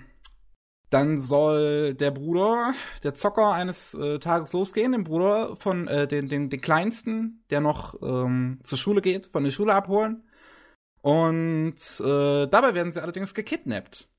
[0.92, 2.74] dann soll der Bruder,
[3.04, 7.62] der Zocker eines äh, Tages losgehen, den Bruder von äh, den, den, den kleinsten, der
[7.62, 10.24] noch ähm, zur Schule geht, von der Schule abholen.
[11.02, 14.10] Und äh, dabei werden sie allerdings gekidnappt.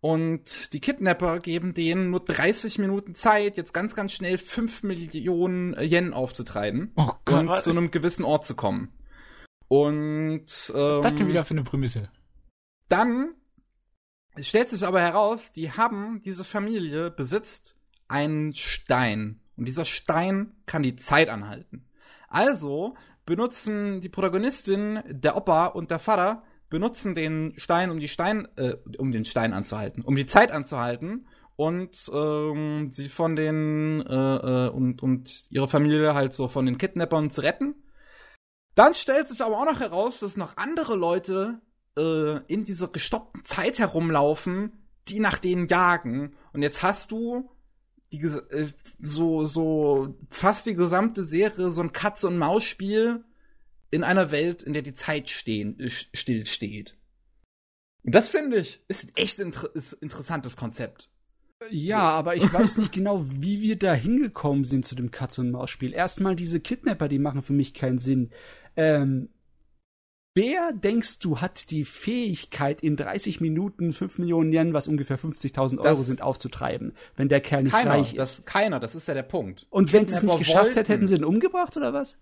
[0.00, 5.74] Und die Kidnapper geben denen nur 30 Minuten Zeit, jetzt ganz, ganz schnell 5 Millionen
[5.80, 8.92] Yen aufzutreiben Oh und zu einem gewissen Ort zu kommen.
[9.68, 12.10] Und ähm, das denn wieder für eine Prämisse?
[12.92, 13.34] dann
[14.40, 17.76] stellt sich aber heraus, die haben, diese Familie besitzt
[18.08, 19.40] einen Stein.
[19.56, 21.88] Und dieser Stein kann die Zeit anhalten.
[22.28, 22.94] Also
[23.26, 28.74] benutzen die Protagonistin, der Opa und der Vater, benutzen den Stein, um die Stein, äh,
[28.98, 31.26] um den Stein anzuhalten, um die Zeit anzuhalten
[31.56, 34.36] und ähm, sie von den äh,
[34.66, 37.74] äh, und, und ihre Familie halt so von den Kidnappern zu retten.
[38.74, 41.60] Dann stellt sich aber auch noch heraus, dass noch andere Leute
[41.96, 44.72] äh, in dieser gestoppten Zeit herumlaufen,
[45.08, 46.34] die nach denen jagen.
[46.52, 47.50] Und jetzt hast du
[48.12, 48.68] die äh,
[49.00, 53.24] so so fast die gesamte Serie so ein Katze und Maus Spiel
[53.90, 56.96] in einer Welt, in der die Zeit stehen äh, still steht.
[58.04, 61.08] Und das finde ich ist ein echt inter ist interessantes Konzept.
[61.70, 65.52] Ja, aber ich weiß nicht genau, wie wir da hingekommen sind zu dem Katz- und
[65.52, 65.92] Maus-Spiel.
[65.92, 68.30] Erstmal diese Kidnapper, die machen für mich keinen Sinn.
[68.76, 69.28] Ähm,
[70.34, 75.78] Wer denkst du hat die Fähigkeit, in 30 Minuten 5 Millionen Yen, was ungefähr 50.000
[75.80, 78.18] Euro Das- sind, aufzufreiben, wenn der Kerl nicht Keiner, reich ist?
[78.18, 79.66] das, keiner, das ist ja der Punkt.
[79.68, 82.16] Und wenn sie es nicht geschafft wollten- hätten, hätten sie ihn umgebracht oder was?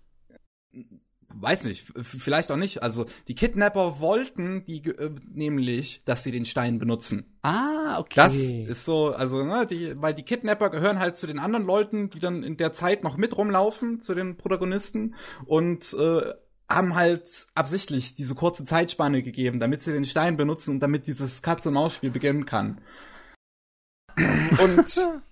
[1.33, 2.83] Weiß nicht, vielleicht auch nicht.
[2.83, 7.37] Also die Kidnapper wollten die äh, nämlich, dass sie den Stein benutzen.
[7.41, 8.15] Ah, okay.
[8.17, 12.09] Das ist so, also ne, die, weil die Kidnapper gehören halt zu den anderen Leuten,
[12.09, 15.15] die dann in der Zeit noch mit rumlaufen, zu den Protagonisten
[15.45, 16.33] und äh,
[16.75, 21.41] haben halt absichtlich diese kurze Zeitspanne gegeben, damit sie den Stein benutzen und damit dieses
[21.41, 22.81] Katz-und-Maus-Spiel beginnen kann.
[24.17, 25.07] Und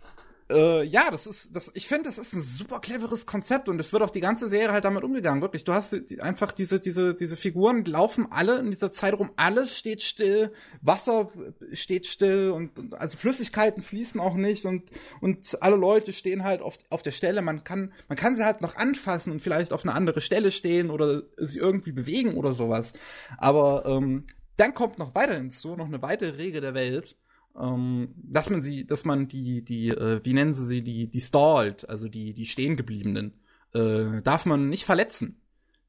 [0.52, 3.94] äh, ja, das ist, das, ich finde, das ist ein super cleveres Konzept und es
[3.94, 5.42] wird auch die ganze Serie halt damit umgegangen.
[5.42, 9.32] Wirklich, du hast die, einfach diese, diese, diese Figuren laufen alle in dieser Zeit rum,
[9.36, 10.52] alles steht still,
[10.82, 11.32] Wasser
[11.72, 14.90] steht still und, und also Flüssigkeiten fließen auch nicht und,
[15.22, 17.42] und alle Leute stehen halt auf, auf der Stelle.
[17.42, 20.90] Man kann, man kann sie halt noch anfassen und vielleicht auf eine andere Stelle stehen
[20.90, 22.94] oder sie irgendwie bewegen oder sowas.
[23.38, 24.26] Aber ähm,
[24.58, 27.16] dann kommt noch weiter hinzu, noch eine weitere Regel der Welt
[27.60, 31.22] ähm, dass man sie, dass man die, die, äh, wie nennen sie sie, die, die
[31.22, 33.34] stalled, also die, die stehengebliebenen,
[33.74, 35.42] äh, darf man nicht verletzen.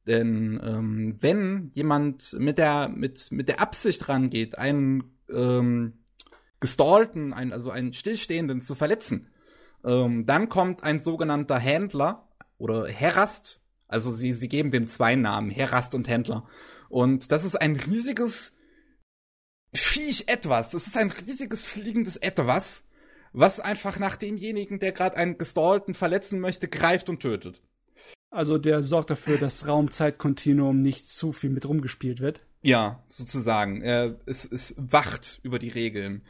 [0.06, 5.98] Denn ähm, wenn jemand mit der, mit, mit der Absicht rangeht, einen ähm,
[6.58, 9.28] gestallten, einen, also einen Stillstehenden zu verletzen,
[9.84, 12.28] ähm, dann kommt ein sogenannter Händler
[12.58, 16.46] oder Herrast, also sie, sie geben dem zwei Namen, Herrast und Händler.
[16.88, 18.54] Und das ist ein riesiges
[19.72, 20.70] Viech etwas.
[20.70, 22.84] Das ist ein riesiges fliegendes Etwas,
[23.32, 27.62] was einfach nach demjenigen, der gerade einen Gestallten verletzen möchte, greift und tötet.
[28.30, 32.40] Also der sorgt dafür, dass Raum-Zeit-Kontinuum nicht zu viel mit rumgespielt wird.
[32.62, 33.82] Ja, sozusagen.
[33.82, 36.22] Es, es wacht über die Regeln.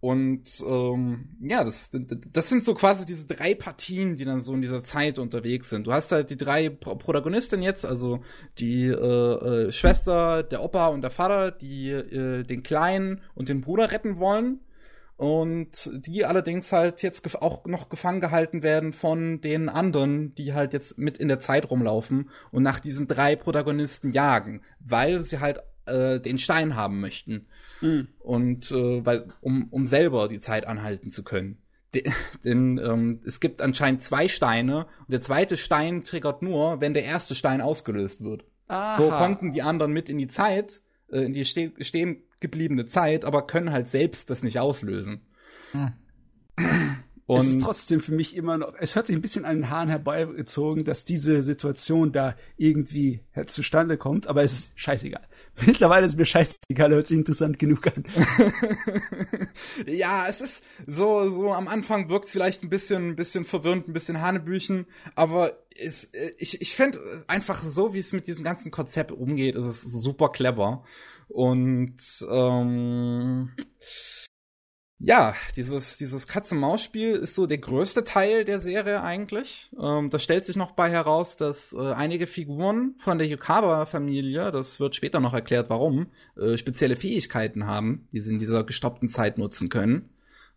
[0.00, 4.62] Und ähm, ja, das, das sind so quasi diese drei Partien, die dann so in
[4.62, 5.88] dieser Zeit unterwegs sind.
[5.88, 8.20] Du hast halt die drei Pro Protagonistinnen jetzt, also
[8.58, 13.60] die äh, äh, Schwester, der Opa und der Vater, die äh, den Kleinen und den
[13.60, 14.60] Bruder retten wollen.
[15.16, 20.72] Und die allerdings halt jetzt auch noch gefangen gehalten werden von den anderen, die halt
[20.72, 25.58] jetzt mit in der Zeit rumlaufen und nach diesen drei Protagonisten jagen, weil sie halt
[25.86, 27.48] äh, den Stein haben möchten.
[27.80, 28.08] Mhm.
[28.18, 31.58] Und äh, weil, um, um selber die Zeit anhalten zu können.
[31.94, 32.04] De
[32.44, 37.04] denn ähm, es gibt anscheinend zwei Steine und der zweite Stein triggert nur, wenn der
[37.04, 38.44] erste Stein ausgelöst wird.
[38.98, 43.24] So konnten die anderen mit in die Zeit, äh, in die ste stehen gebliebene Zeit,
[43.24, 45.22] aber können halt selbst das nicht auslösen.
[45.72, 45.92] Hm.
[47.26, 49.70] Und es ist trotzdem für mich immer noch, es hört sich ein bisschen an den
[49.70, 55.26] Haaren herbeigezogen, dass diese Situation da irgendwie zustande kommt, aber es ist scheißegal.
[55.66, 58.04] Mittlerweile ist mir scheißegal, hört sich interessant genug an.
[59.86, 63.88] ja, es ist so, so am Anfang wirkt es vielleicht ein bisschen, ein bisschen verwirrend,
[63.88, 68.44] ein bisschen Hanebüchen, aber es, äh, ich, ich finde einfach so, wie es mit diesem
[68.44, 70.84] ganzen Konzept umgeht, ist es super clever.
[71.28, 71.96] Und
[72.30, 73.50] ähm,
[75.00, 79.70] ja, dieses, dieses Katz-und-Maus-Spiel ist so der größte Teil der Serie eigentlich.
[79.80, 84.80] Ähm, da stellt sich noch bei heraus, dass äh, einige Figuren von der Yukaba-Familie, das
[84.80, 89.38] wird später noch erklärt, warum, äh, spezielle Fähigkeiten haben, die sie in dieser gestoppten Zeit
[89.38, 90.10] nutzen können.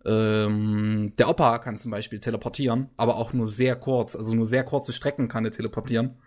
[0.05, 4.63] Ähm, der Opa kann zum Beispiel teleportieren, aber auch nur sehr kurz, also nur sehr
[4.63, 6.17] kurze Strecken kann er teleportieren.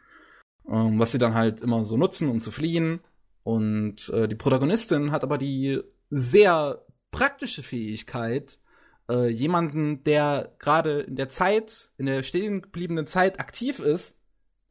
[0.70, 3.00] Ähm, was sie dann halt immer so nutzen, um zu fliehen.
[3.42, 5.80] Und äh, die Protagonistin hat aber die
[6.10, 6.83] sehr
[7.14, 8.58] praktische Fähigkeit,
[9.08, 14.18] äh, jemanden, der gerade in der Zeit, in der stehen gebliebenen Zeit aktiv ist,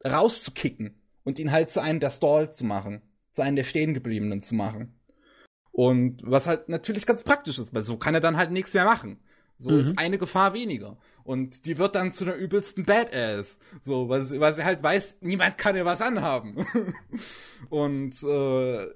[0.04, 0.94] rauszukicken
[1.24, 3.02] und ihn halt zu einem der Stall zu machen,
[3.32, 4.98] zu einem der stehen gebliebenen zu machen.
[5.70, 8.84] Und was halt natürlich ganz praktisch ist, weil so kann er dann halt nichts mehr
[8.84, 9.18] machen.
[9.56, 9.80] So Mhm.
[9.80, 10.98] ist eine Gefahr weniger.
[11.22, 13.58] Und die wird dann zu einer übelsten Badass.
[13.80, 16.66] So, weil sie, weil sie halt weiß, niemand kann ihr was anhaben.
[17.70, 18.86] Und äh,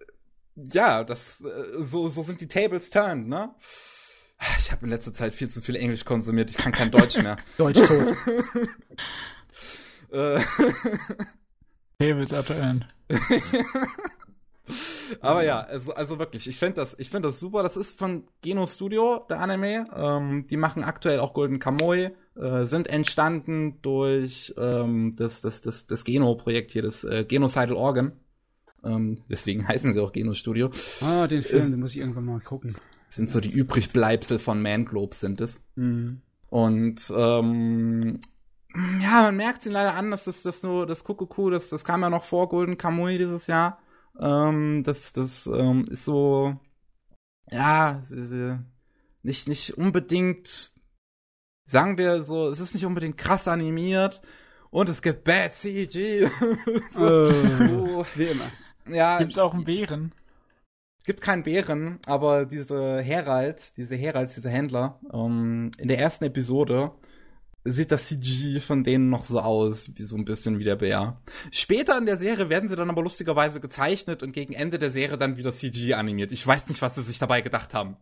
[0.73, 3.55] ja, das äh, so, so sind die Tables turned, ne?
[4.59, 7.37] Ich habe in letzter Zeit viel zu viel Englisch konsumiert, ich kann kein Deutsch mehr.
[7.59, 8.17] Deutsch tot.
[10.13, 10.41] äh,
[11.99, 12.87] Tables are turned.
[15.21, 17.63] aber ja, also, also wirklich, ich finde das, ich finde das super.
[17.63, 19.89] Das ist von Geno Studio, der Anime.
[19.95, 25.87] Ähm, die machen aktuell auch Golden Kamuy, äh, sind entstanden durch ähm, das, das, das,
[25.87, 28.13] das Geno-Projekt hier, das äh, Genocidal Organ.
[28.85, 30.71] Ähm, deswegen heißen sie auch Geno Studio.
[31.01, 32.75] Ah, den Film, Ist- den muss ich irgendwann mal gucken.
[33.11, 35.63] Sind so die Übrigbleibsel von Manglobes sind es.
[35.77, 36.21] Mhm.
[36.51, 38.21] Und ähm,
[39.01, 42.03] ja, man merkt ihn leider an, dass das, das so, das Kuckucku, das, das kam
[42.03, 43.79] ja noch vor Golden Kamuy dieses Jahr.
[44.21, 46.59] Ähm, das, das ähm, ist so,
[47.51, 48.03] ja,
[49.23, 50.73] nicht, nicht unbedingt,
[51.67, 54.21] sagen wir so, es ist nicht unbedingt krass animiert
[54.71, 56.27] und es gibt Bad CG.
[56.93, 58.51] so, wo, wie immer.
[58.91, 60.13] Ja, Gibt's auch einen Bären?
[61.09, 66.91] gibt keinen Bären, aber diese Herald, diese Heralds, diese Händler, ähm, in der ersten Episode
[67.65, 71.21] sieht das CG von denen noch so aus, wie so ein bisschen wie der Bär.
[71.51, 75.19] Später in der Serie werden sie dann aber lustigerweise gezeichnet und gegen Ende der Serie
[75.19, 76.33] dann wieder CG animiert.
[76.33, 77.97] Ich weiß nicht, was sie sich dabei gedacht haben.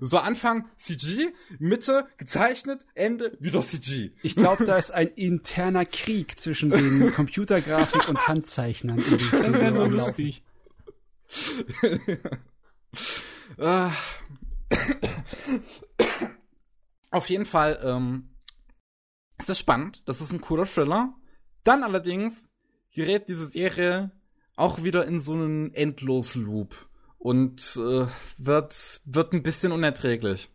[0.00, 4.12] So Anfang CG, Mitte gezeichnet, Ende wieder CG.
[4.22, 8.98] Ich glaube, da ist ein interner Krieg zwischen den Computergrafik und Handzeichnern.
[8.98, 10.42] In Das wäre so lustig.
[13.58, 13.90] Ah.
[17.10, 18.31] Auf jeden Fall ähm,
[19.42, 20.02] ist das spannend.
[20.06, 21.14] Das ist ein cooler Thriller.
[21.64, 22.48] Dann allerdings
[22.94, 24.12] gerät diese Serie
[24.56, 26.88] auch wieder in so einen Endlosloop
[27.18, 28.06] und äh,
[28.38, 30.50] wird, wird ein bisschen unerträglich.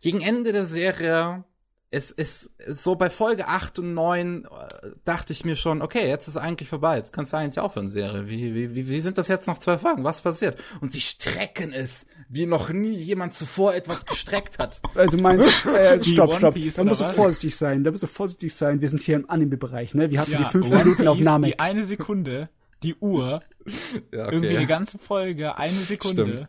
[0.00, 1.44] Gegen Ende der Serie,
[1.90, 6.28] es ist so bei Folge 8 und 9 äh, dachte ich mir schon, okay, jetzt
[6.28, 8.28] ist eigentlich vorbei, jetzt kannst du eigentlich aufhören, Serie.
[8.28, 10.04] Wie, wie, wie sind das jetzt noch zwei Folgen?
[10.04, 10.60] Was passiert?
[10.80, 14.80] Und sie strecken es, wie noch nie jemand zuvor etwas gestreckt hat.
[14.94, 16.54] Äh, du meinst, äh, Die stopp, stopp.
[16.54, 17.82] Piece Da musst du vorsichtig sein.
[17.84, 18.80] Da musst du vorsichtig sein.
[18.80, 20.10] Wir sind hier im Anime-Bereich, ne?
[20.10, 21.52] Wir hatten die Ja, fünf One Minuten auf Piece, Namek.
[21.52, 22.48] Die eine Sekunde,
[22.82, 23.40] die Uhr,
[24.12, 26.48] Ja, irgendwie eine ganze Folge, eine Sekunde.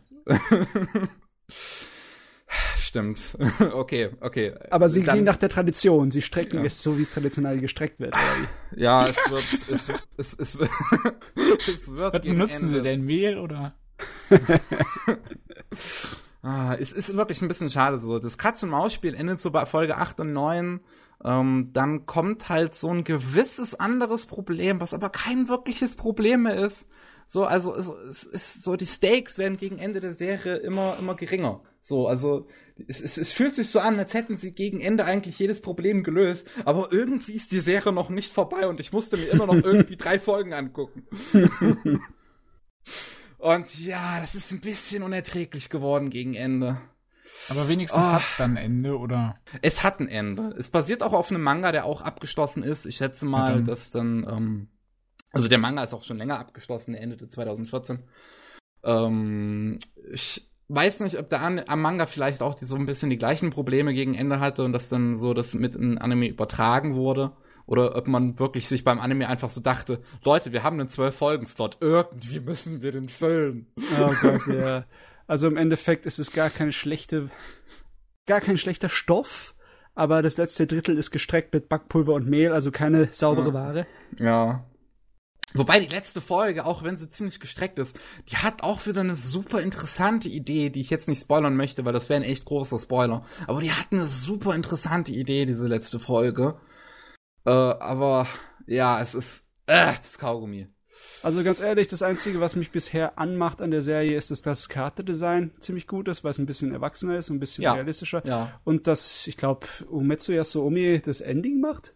[2.78, 3.36] Stimmt.
[3.72, 4.54] okay, okay.
[4.70, 6.10] Aber sie Dann- gehen nach der Tradition.
[6.10, 6.64] Sie strecken Ja.
[6.64, 8.14] es so, wie es traditionell gestreckt wird.
[8.76, 10.70] Ja, es wird, es, wird- es, es, wird-
[11.68, 13.04] es wird Was gegen benutzen sie Ende- denn?
[13.04, 13.74] Mehl oder?
[16.42, 18.18] Ah, es ist wirklich ein bisschen schade so.
[18.18, 20.80] Das Katz-und-Maus-Spiel endet so bei Folge 8 und 9.
[21.24, 26.56] Ähm, dann kommt halt so ein gewisses anderes Problem, was aber kein wirkliches Problem mehr
[26.56, 26.88] ist.
[27.26, 31.62] So, also es, ist so, die Stakes werden gegen Ende der Serie immer, immer geringer.
[31.80, 32.46] So, also
[32.86, 36.04] es, es, es fühlt sich so an, als hätten sie gegen Ende eigentlich jedes Problem
[36.04, 39.54] gelöst, aber irgendwie ist die Serie noch nicht vorbei und ich musste mir immer noch
[39.64, 41.06] irgendwie drei Folgen angucken.
[43.38, 46.78] und ja, das ist ein bisschen unerträglich geworden gegen Ende.
[47.48, 48.12] Aber wenigstens Oh.
[48.12, 49.36] hat's dann ein Ende, oder?
[49.62, 50.54] Es hat ein Ende.
[50.58, 52.86] Es basiert auch auf einem Manga, der auch abgeschlossen ist.
[52.86, 53.64] Ich schätze mal, dann.
[53.64, 54.68] dass dann, ähm,
[55.32, 57.98] also der Manga ist auch schon länger abgeschlossen, der endete 2014.
[58.84, 59.80] Ähm,
[60.12, 63.18] ich weiß nicht, ob der An am Manga vielleicht auch die, so ein bisschen die
[63.18, 67.32] gleichen Probleme gegen Ende hatte und dass dann so das mit in Anime übertragen wurde.
[67.66, 71.78] Oder ob man wirklich sich beim Anime einfach so dachte, Leute, wir haben einen zwölf-Folgen-Slot,
[71.80, 73.66] irgendwie müssen wir den füllen.
[74.00, 74.84] Oh Gott, ja.
[75.26, 77.30] Also im Endeffekt ist es gar keine schlechte,
[78.26, 79.56] gar kein schlechter Stoff,
[79.94, 83.54] aber das letzte Drittel ist gestreckt mit Backpulver und Mehl, also keine saubere Ja.
[83.54, 83.86] Ware.
[84.18, 84.64] Ja.
[85.54, 87.98] Wobei die letzte Folge, auch wenn sie ziemlich gestreckt ist,
[88.28, 91.94] die hat auch wieder eine super interessante Idee, die ich jetzt nicht spoilern möchte, weil
[91.94, 93.24] das wäre ein echt großer Spoiler.
[93.46, 96.60] Aber die hat eine super interessante Idee, diese letzte Folge.
[97.46, 98.26] Äh, aber
[98.66, 100.68] ja, es ist äh, das Kaugummi.
[101.22, 104.68] Also ganz ehrlich, das Einzige, was mich bisher anmacht an der Serie, ist, dass das
[104.68, 107.72] Charakterdesign ziemlich gut ist, weil es ein bisschen erwachsener ist und ein bisschen Ja.
[107.74, 108.24] realistischer.
[108.26, 108.60] Ja.
[108.64, 111.94] Und dass, ich glaube, Umetsu Yasoomi das Ending macht.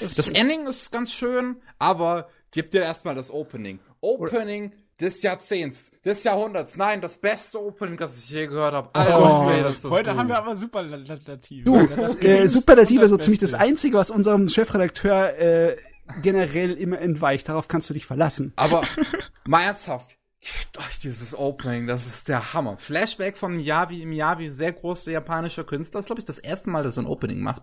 [0.00, 3.78] Das ist- Ending ist ganz schön, aber gib dir erstmal das Opening.
[4.00, 6.76] Opening des Jahrzehnts, des Jahrhunderts.
[6.76, 8.90] Nein, das beste Opening, das ich je gehört habe.
[8.94, 9.68] Alter Oh.
[9.68, 10.18] Ist das Heute gut.
[10.18, 11.64] haben wir aber Superlative.
[11.64, 13.54] Du, Das äh, ist Superlative das so ziemlich das.
[13.54, 15.76] Einzige, was unserem Chefredakteur äh,
[16.22, 17.48] generell immer entweicht.
[17.48, 18.52] Darauf kannst du dich verlassen.
[18.56, 18.82] Aber
[19.46, 22.78] mal ernsthaft, gebt euch dieses Opening, das ist der Hammer.
[22.78, 26.96] Flashback von Miyavi, Miyavi, sehr großer japanischer Künstler, ist glaube ich das erste Mal, dass
[26.96, 27.62] er ein Opening macht.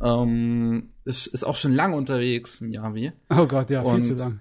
[0.00, 3.12] Ähm, ist, ist auch schon lange unterwegs, Miyavi.
[3.30, 4.40] Oh Gott, ja, viel Und- zu lang.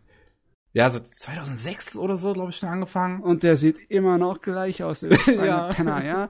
[0.77, 3.21] Ja, so 2006 oder so, glaube ich, schon angefangen.
[3.23, 5.73] Und der sieht immer noch gleich aus, der Ja.
[5.73, 6.29] Penner, ja.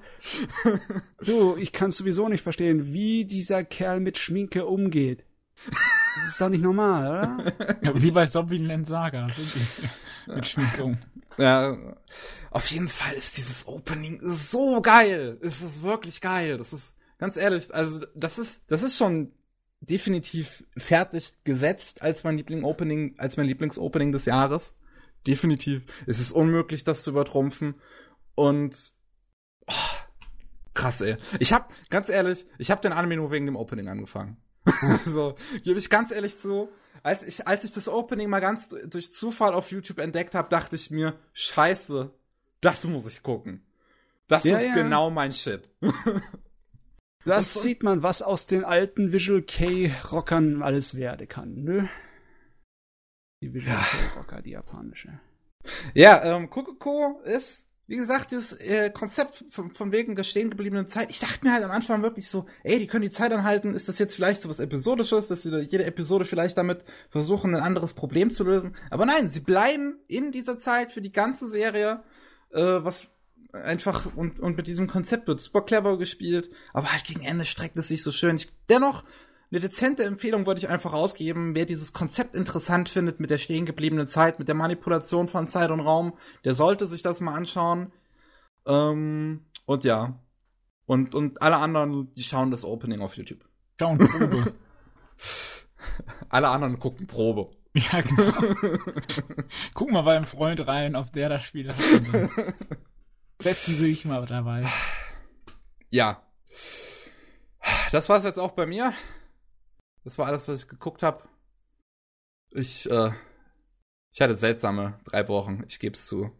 [1.23, 5.25] Du, ich kann sowieso nicht verstehen, wie dieser Kerl mit Schminke umgeht.
[5.65, 7.53] Das ist doch nicht normal, oder?
[7.81, 9.27] Ja, wie bei Zombieland Saga.
[9.29, 10.97] so die- Mit Schminkung.
[11.37, 11.77] Ja,
[12.51, 15.37] auf jeden Fall ist dieses Opening so geil.
[15.41, 16.57] Es ist wirklich geil.
[16.57, 19.33] Das ist, ganz ehrlich, also das ist, das ist schon
[19.79, 24.75] definitiv fertig gesetzt als mein Liebling-Opening, als mein Lieblingsopening des Jahres.
[25.25, 25.83] Definitiv.
[26.05, 27.75] Es ist unmöglich, das zu übertrumpfen.
[28.35, 28.93] Und
[29.67, 29.73] oh,
[30.73, 31.17] krass, ey.
[31.39, 34.37] Ich hab, ganz ehrlich, ich hab den Anime nur wegen dem Opening angefangen.
[35.05, 36.69] so, gebe ich ganz ehrlich zu.
[37.03, 40.75] Als ich, als ich das Opening mal ganz durch Zufall auf YouTube entdeckt habe, dachte
[40.75, 42.11] ich mir, scheiße,
[42.61, 43.63] das muss ich gucken.
[44.27, 44.73] Das Ja, ist ja.
[44.73, 45.69] genau mein Shit.
[47.27, 51.89] Das Und- sieht man, was aus den alten Visual K-Rockern alles werden kann, ne?
[53.41, 55.19] Die Visual K-Rocker, die japanische.
[55.93, 60.89] Ja, ähm, Kokoko ist wie gesagt, das äh, Konzept von, von wegen der stehen gebliebenen
[60.89, 63.73] Zeit, ich dachte mir halt am Anfang wirklich so, ey, die können die Zeit anhalten,
[63.73, 67.63] ist das jetzt vielleicht so was Episodisches, dass sie jede Episode vielleicht damit versuchen, ein
[67.63, 68.75] anderes Problem zu lösen.
[68.89, 72.03] Aber nein, sie bleiben in dieser Zeit für die ganze Serie,
[72.51, 73.09] äh, was
[73.53, 77.77] einfach und, und mit diesem Konzept wird super clever gespielt, aber halt gegen Ende streckt
[77.77, 78.35] es sich so schön.
[78.37, 79.03] Ich, dennoch,
[79.49, 81.55] eine dezente Empfehlung würde ich einfach rausgeben.
[81.55, 85.71] Wer dieses Konzept interessant findet mit der stehen gebliebenen Zeit, mit der Manipulation von Zeit
[85.71, 86.13] und Raum,
[86.43, 87.93] der sollte sich das mal anschauen.
[88.65, 90.19] Ähm, und ja.
[90.85, 93.45] Und, und alle anderen, die schauen das Opening auf YouTube.
[93.79, 94.53] Schauen Probe.
[96.29, 97.49] alle anderen gucken Probe.
[97.73, 98.33] ja, genau.
[99.75, 101.77] Guck mal bei einem Freund rein, ob der das Spiel hat.
[103.41, 104.65] Setzen Sie sich mal dabei.
[105.89, 106.23] Ja.
[107.91, 108.93] Das war's jetzt auch bei mir.
[110.03, 111.23] Das war alles, was ich geguckt habe.
[112.51, 113.11] Ich, äh,
[114.13, 116.31] ich hatte seltsame drei Wochen, ich gebe es zu.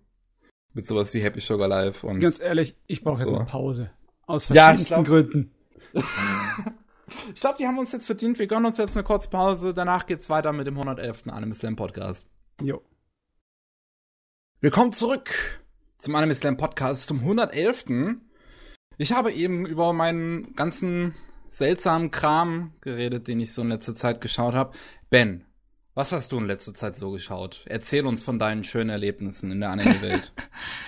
[0.73, 2.19] Mit sowas wie Happy Sugar Life und.
[2.19, 3.35] Ganz ehrlich, ich brauche jetzt So.
[3.35, 3.91] eine Pause.
[4.25, 5.51] Aus Ja, ich verschiedensten glaub- Gründen.
[7.33, 8.37] Ich glaube, die haben uns jetzt verdient.
[8.37, 9.73] Wir gönnen uns jetzt eine kurze Pause.
[9.73, 11.27] Danach geht's weiter mit dem 111.
[11.27, 12.29] Anime Slam Podcast.
[12.61, 12.83] Jo.
[14.59, 15.61] Willkommen zurück
[15.97, 17.85] zum Anime Slam Podcast zum 111.
[18.97, 21.15] Ich habe eben über meinen ganzen
[21.49, 24.75] seltsamen Kram geredet, den ich so in letzter Zeit geschaut habe.
[25.09, 25.45] Ben,
[25.95, 27.63] was hast du in letzter Zeit so geschaut?
[27.65, 30.33] Erzähl uns von deinen schönen Erlebnissen in der Anime-Welt.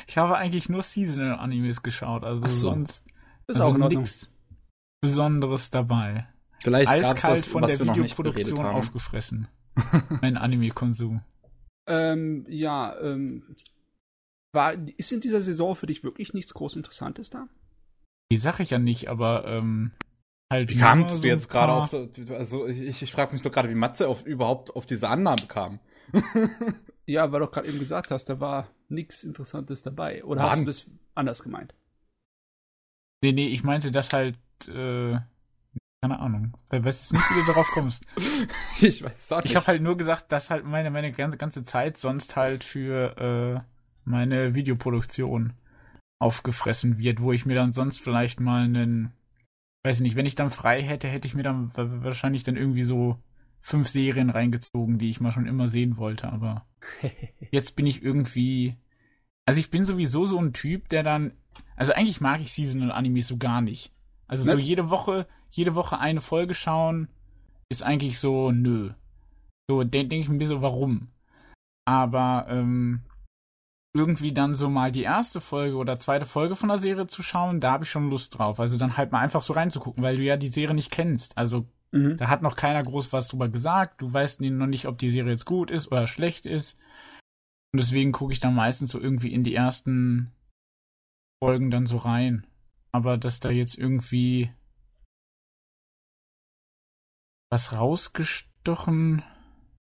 [0.08, 2.70] Ich habe eigentlich nur Seasonal-Animes geschaut, also so.
[2.72, 3.06] sonst
[3.46, 4.32] Ist also auch nichts
[5.02, 6.28] Besonderes dabei.
[6.64, 9.48] Vielleicht Eiskalt was, von was der Videoproduktion aufgefressen.
[10.22, 11.22] mein Anime-Konsum.
[11.92, 13.56] Ähm, ja, ähm,
[14.52, 17.48] war, ist in dieser Saison für dich wirklich nichts groß Interessantes da?
[18.32, 19.92] Die sag ich ja nicht, aber ähm,
[20.52, 20.70] halt.
[20.70, 21.94] Wie kamst so du jetzt gerade auf,
[22.32, 25.80] also ich, ich frage mich nur gerade, wie Matze auf, überhaupt auf diese Annahme kam.
[27.10, 30.24] Ja, weil du gerade eben gesagt hast, da war nichts Interessantes dabei.
[30.24, 30.52] Oder Wann?
[30.52, 31.74] hast du das anders gemeint?
[33.24, 35.18] Nee, nee, ich meinte das halt, äh,
[36.04, 36.56] keine Ahnung.
[36.70, 38.06] Weil weißt jetzt nicht, wie du darauf kommst.
[38.82, 39.50] Ich weiß es auch nicht.
[39.50, 43.18] Ich habe halt nur gesagt, dass halt meine, meine ganze, ganze Zeit sonst halt für
[43.18, 43.79] äh,
[44.10, 45.54] meine Videoproduktion
[46.20, 49.14] aufgefressen wird, wo ich mir dann sonst vielleicht mal einen,
[49.86, 52.84] weiß nicht, wenn ich dann frei hätte, hätte ich mir dann wa- wahrscheinlich dann irgendwie
[52.84, 53.18] so
[53.62, 56.66] fünf Serien reingezogen, die ich mal schon immer sehen wollte, aber
[57.52, 58.76] jetzt bin ich irgendwie,
[59.46, 61.34] also ich bin sowieso so ein Typ, der dann,
[61.76, 63.94] also eigentlich mag ich Seasonal Animes so gar nicht.
[64.28, 64.66] Also so Nett.
[64.66, 67.08] jede Woche, jede Woche eine Folge schauen,
[67.70, 68.92] ist eigentlich so, nö.
[69.70, 71.10] So denke denk ich mir so, warum?
[71.86, 73.02] Aber ähm,
[73.96, 77.60] irgendwie dann so mal die erste Folge oder zweite Folge von der Serie zu schauen,
[77.60, 78.60] da habe ich schon Lust drauf.
[78.60, 81.38] Also dann halt mal einfach so reinzugucken, weil du ja die Serie nicht kennst.
[81.38, 82.18] Also Mhm.
[82.18, 84.02] da hat noch keiner groß was drüber gesagt.
[84.02, 86.78] Du weißt noch nicht, ob die Serie jetzt gut ist oder schlecht ist.
[87.74, 90.32] Und deswegen gucke ich dann meistens so irgendwie in die ersten
[91.44, 92.46] Folgen dann so rein.
[92.92, 94.52] Aber dass da jetzt irgendwie
[97.52, 99.24] was rausgestochen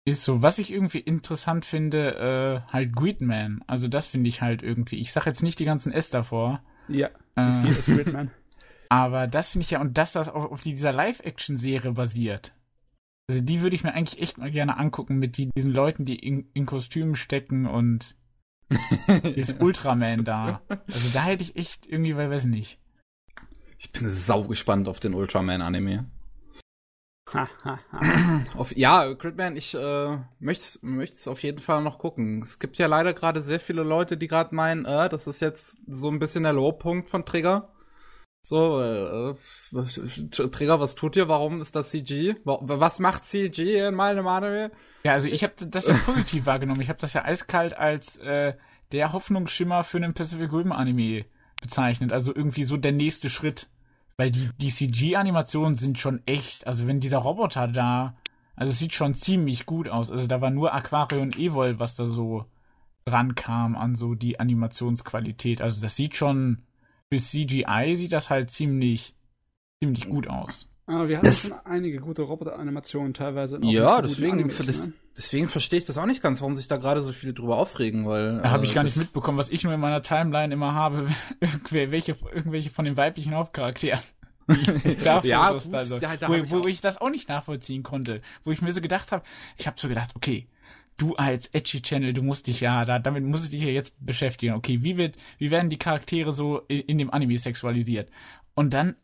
[0.05, 3.63] ist, so was ich irgendwie interessant finde, äh, halt Gridman.
[3.67, 4.97] Also das finde ich halt irgendwie.
[4.97, 6.63] Ich sag jetzt nicht die ganzen S davor.
[6.89, 8.31] Ja, Äh, wie viel ist Gridman?
[8.89, 12.53] aber das finde ich ja, und dass das auf, auf dieser Live-Action-Serie basiert.
[13.29, 16.17] Also die würde ich mir eigentlich echt mal gerne angucken mit die, diesen Leuten, die
[16.17, 18.17] in, in Kostümen stecken und
[19.37, 20.63] dieses Ultraman da.
[20.69, 22.79] Also da hätte ich echt irgendwie, weil weiß nicht.
[23.79, 26.07] Ich bin sau gespannt auf den Ultraman-Anime.
[28.57, 30.79] Auf, ja, Gridman, ich äh, möchte
[31.13, 32.43] es auf jeden Fall noch gucken.
[32.43, 35.79] Es gibt ja leider gerade sehr viele Leute, die gerade meinen, äh, das ist jetzt
[35.87, 37.69] so ein bisschen der Lowpunkt von Trigger.
[38.45, 39.35] So, äh,
[40.51, 41.29] Trigger, was tut ihr?
[41.29, 42.35] Warum ist das CG?
[42.45, 44.73] Wa- Was macht CG in meinem Anime?
[45.05, 46.81] Ja, also ich habe das ja positiv wahrgenommen.
[46.81, 48.55] Ich habe das ja eiskalt als äh,
[48.91, 51.25] der Hoffnungsschimmer für einen Pacific Rim Anime
[51.61, 52.13] bezeichnet.
[52.13, 53.69] Also irgendwie so der nächste Schritt.
[54.17, 56.67] Weil die, die CG-Animationen sind schon echt.
[56.67, 58.17] Also wenn dieser Roboter da,
[58.57, 60.11] also es sieht schon ziemlich gut aus.
[60.11, 62.45] Also da war nur Aquario und Evol, was da so
[63.05, 65.61] dran kam an so die Animationsqualität.
[65.61, 66.63] Also das sieht schon,
[67.13, 69.15] für CGI sieht das halt ziemlich,
[69.83, 70.69] ziemlich gut aus.
[70.87, 73.59] Aber wir hatten Das- schon einige gute Roboter-Animationen teilweise.
[73.63, 74.93] Ja, so deswegen, Animes, das, ne?
[75.17, 78.07] Deswegen verstehe ich das auch nicht ganz, warum sich da gerade so viele drüber aufregen,
[78.07, 78.41] weil.
[78.43, 80.75] Da habe äh, ich gar nicht das- mitbekommen, was ich nur in meiner Timeline immer
[80.75, 81.09] habe,
[81.71, 84.01] welche, irgendwelche von den weiblichen Hauptcharakteren.
[85.23, 88.21] Ja, gut, da so, da- da wo, ich wo ich das auch nicht nachvollziehen konnte.
[88.45, 89.25] Wo ich mir so gedacht habe,
[89.57, 90.49] ich habe so gedacht, okay,
[90.97, 93.95] du als Edgy Channel, du musst dich ja, da, damit muss ich dich ja jetzt
[94.05, 94.55] beschäftigen.
[94.55, 98.11] Okay, wie wird, wie werden die Charaktere so in, in dem Anime sexualisiert?
[98.55, 98.97] Und dann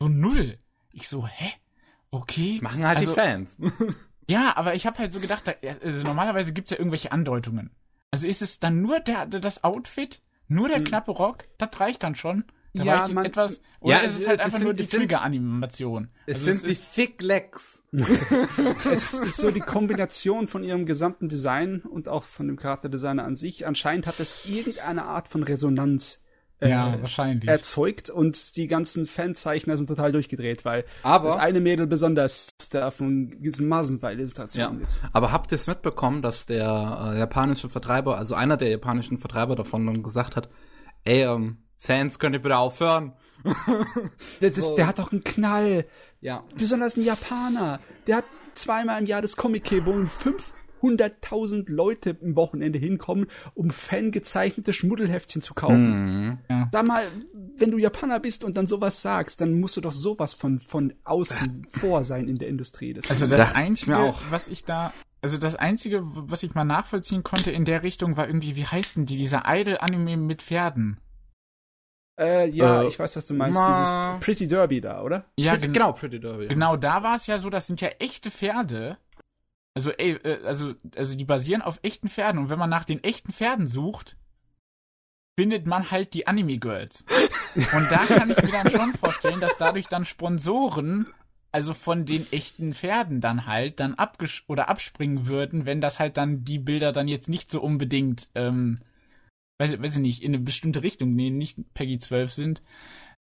[0.00, 0.58] so null.
[0.92, 1.52] Ich so, hä?
[2.10, 2.58] Okay.
[2.60, 3.58] Machen halt also, die Fans.
[4.28, 5.52] ja, aber ich habe halt so gedacht, da,
[5.84, 7.70] also normalerweise gibt's ja irgendwelche Andeutungen.
[8.10, 10.84] Also ist es dann nur der, das Outfit Nur der Hm.
[10.84, 12.44] knappe Rock, das reicht dann schon.
[12.74, 14.82] Da Ja, man- etwas, oder Ja, ist es es- halt es einfach sind- nur die
[14.82, 16.08] es Trigger-Animation?
[16.26, 17.82] Es Also sind die ist- Thick Legs.
[18.90, 23.36] es ist so die Kombination von ihrem gesamten Design und auch von dem Charakterdesigner an
[23.36, 23.66] sich.
[23.66, 26.21] Anscheinend hat es irgendeine Art von Resonanz
[26.62, 27.48] äh, ja, wahrscheinlich.
[27.48, 33.36] erzeugt und die ganzen Fanzeichner sind total durchgedreht, weil das Aber, eine Mädel besonders davon
[33.58, 34.82] massenweise Illustrationen ja.
[34.82, 35.02] jetzt.
[35.12, 39.56] aber habt ihr es mitbekommen, dass der äh, japanische Vertreiber, also einer der japanischen Vertreiber
[39.56, 40.48] davon dann gesagt hat,
[41.04, 43.12] ey, ähm, Fans, könnt ihr bitte aufhören?
[44.40, 44.76] Der, das, So.
[44.76, 45.86] der hat doch einen Knall.
[46.20, 46.44] Ja.
[46.56, 47.80] Besonders ein Japaner.
[48.06, 48.24] Der hat
[48.54, 50.06] zweimal im Jahr das Comic-K, wo
[50.82, 56.38] 500.000 Leute im Wochenende hinkommen, um fangezeichnete Schmuddelheftchen zu kaufen.
[56.48, 56.68] Mhm.
[56.72, 57.02] Sag mal,
[57.56, 60.92] wenn du Japaner bist und dann sowas sagst, dann musst du doch sowas von, von
[61.04, 62.94] außen vor sein in der Industrie.
[62.94, 64.20] Das Also das ich Einzige, mir auch.
[64.30, 68.26] was ich da, also das Einzige, was ich mal nachvollziehen konnte in der Richtung, war
[68.26, 70.98] irgendwie, wie heißt denn die, dieser Idol-Anime mit Pferden?
[72.20, 73.58] äh, ja, Äh, ich weiß, was du meinst.
[73.58, 73.66] ma-
[74.18, 75.24] Dieses Pretty Derby da, oder?
[75.36, 76.48] Ja, Pretty, gen genau, Pretty Derby.
[76.48, 78.98] genau, da war es ja so, das sind ja echte Pferde.
[79.74, 83.02] Also, ey, äh, also, also die basieren auf echten Pferden und wenn man nach den
[83.02, 84.16] echten Pferden sucht,
[85.38, 87.04] findet man halt die Anime-Girls.
[87.74, 91.06] Und da kann ich mir dann schon vorstellen, dass dadurch dann Sponsoren,
[91.50, 96.16] also von den echten Pferden dann halt, dann abgesch oder abspringen würden, wenn das halt
[96.16, 98.80] dann die Bilder dann jetzt nicht so unbedingt, ähm,
[99.58, 102.62] weiß, weiß ich nicht, in eine bestimmte Richtung, nee, nicht Peggy 12 sind.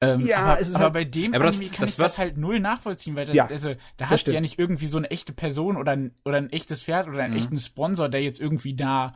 [0.01, 1.97] Ähm, Ja, aber, es ist aber halt- bei dem Aber das- Anime kann das ich
[1.97, 4.41] das halt null nachvollziehen, weil das, Ja, also, da das hast du ja stimmt.
[4.43, 7.41] nicht irgendwie so eine echte Person oder ein, oder ein echtes Pferd oder einen Mhm.
[7.41, 9.15] echten Sponsor, der jetzt irgendwie da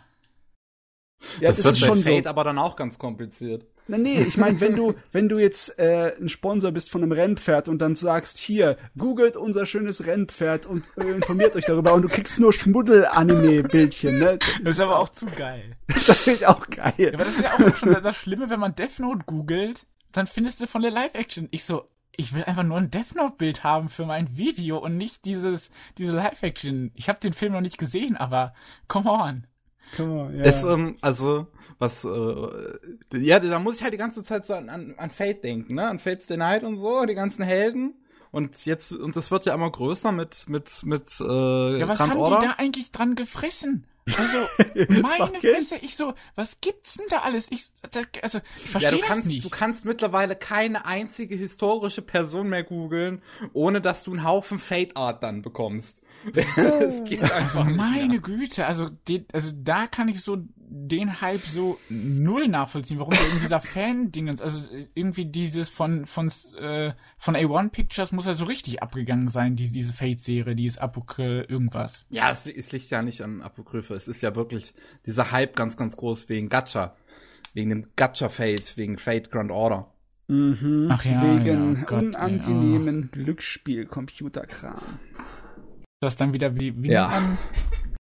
[1.41, 2.11] Ja, das, wird ist bei schon so.
[2.13, 3.67] Fate aber dann auch ganz kompliziert.
[3.91, 7.11] Na, nee, ich meine, wenn du, wenn du jetzt äh, ein Sponsor bist von einem
[7.13, 12.03] Rennpferd und dann sagst, hier, googelt unser schönes Rennpferd und äh, informiert euch darüber und
[12.03, 14.39] du kriegst nur Schmuddel-Anime-Bildchen, ne?
[14.63, 15.77] Das ist aber auch zu geil.
[15.89, 16.93] Das ist natürlich auch geil.
[16.99, 20.27] Ja, aber das ist ja auch schon das Schlimme, wenn man Death Note googelt, dann
[20.27, 21.49] findest du von der Live-Action.
[21.51, 25.25] Ich so, ich will einfach nur ein Death Note-Bild haben für mein Video und nicht
[25.25, 26.91] dieses, diese Live-Action.
[26.95, 28.55] Ich habe den Film noch nicht gesehen, aber
[28.89, 29.47] come on.
[29.97, 30.43] Come on, ja.
[30.45, 31.47] Es, ähm, also,
[31.79, 32.79] was, äh,
[33.15, 35.89] ja, da muss ich halt die ganze Zeit so an, an, an Fate denken, ne?
[35.89, 37.95] An Fate's Day Night und so, die ganzen Helden.
[38.31, 42.13] Und jetzt, und das wird ja immer größer mit, mit, mit, äh, Ja, was Grand
[42.13, 42.41] haben Order.
[42.41, 43.87] die da eigentlich dran gefressen?
[44.17, 44.49] Also,
[45.03, 45.35] meine.
[45.41, 47.47] Fresse, ich so, was gibt's denn da alles?
[47.51, 49.45] Ich, da, also, ich Ja, verstehe du das kannst, nicht.
[49.45, 53.23] du kannst mittlerweile keine einzige historische Person mehr googeln,
[53.53, 56.03] ohne dass du einen Haufen Fate Art dann bekommst.
[56.57, 58.19] Es geht einfach Also nicht meine mehr.
[58.21, 63.33] Güte, also, den, also da kann ich so den Hype so null nachvollziehen, warum der
[63.33, 64.63] in dieser Fan-Dingens, also
[64.95, 69.71] irgendwie dieses von von äh, von A1 Pictures muss ja so richtig abgegangen sein, die,
[69.71, 72.07] diese Fate-Serie, die ist Apokryph irgendwas.
[72.11, 73.95] Ja, es, es liegt ja nicht an Apokryphe.
[73.95, 74.75] Es ist ja wirklich
[75.07, 76.95] dieser Hype ganz, ganz groß wegen Gacha.
[77.55, 79.91] Wegen dem Gacha Fate, wegen Fate Grand Order.
[80.29, 84.99] Mhm, Ach ja, wegen ja, Gott, unangenehmen Glücksspiel-Computerkram.
[86.01, 87.09] Das dann wieder wie wie, Ja.
[87.09, 87.39] man,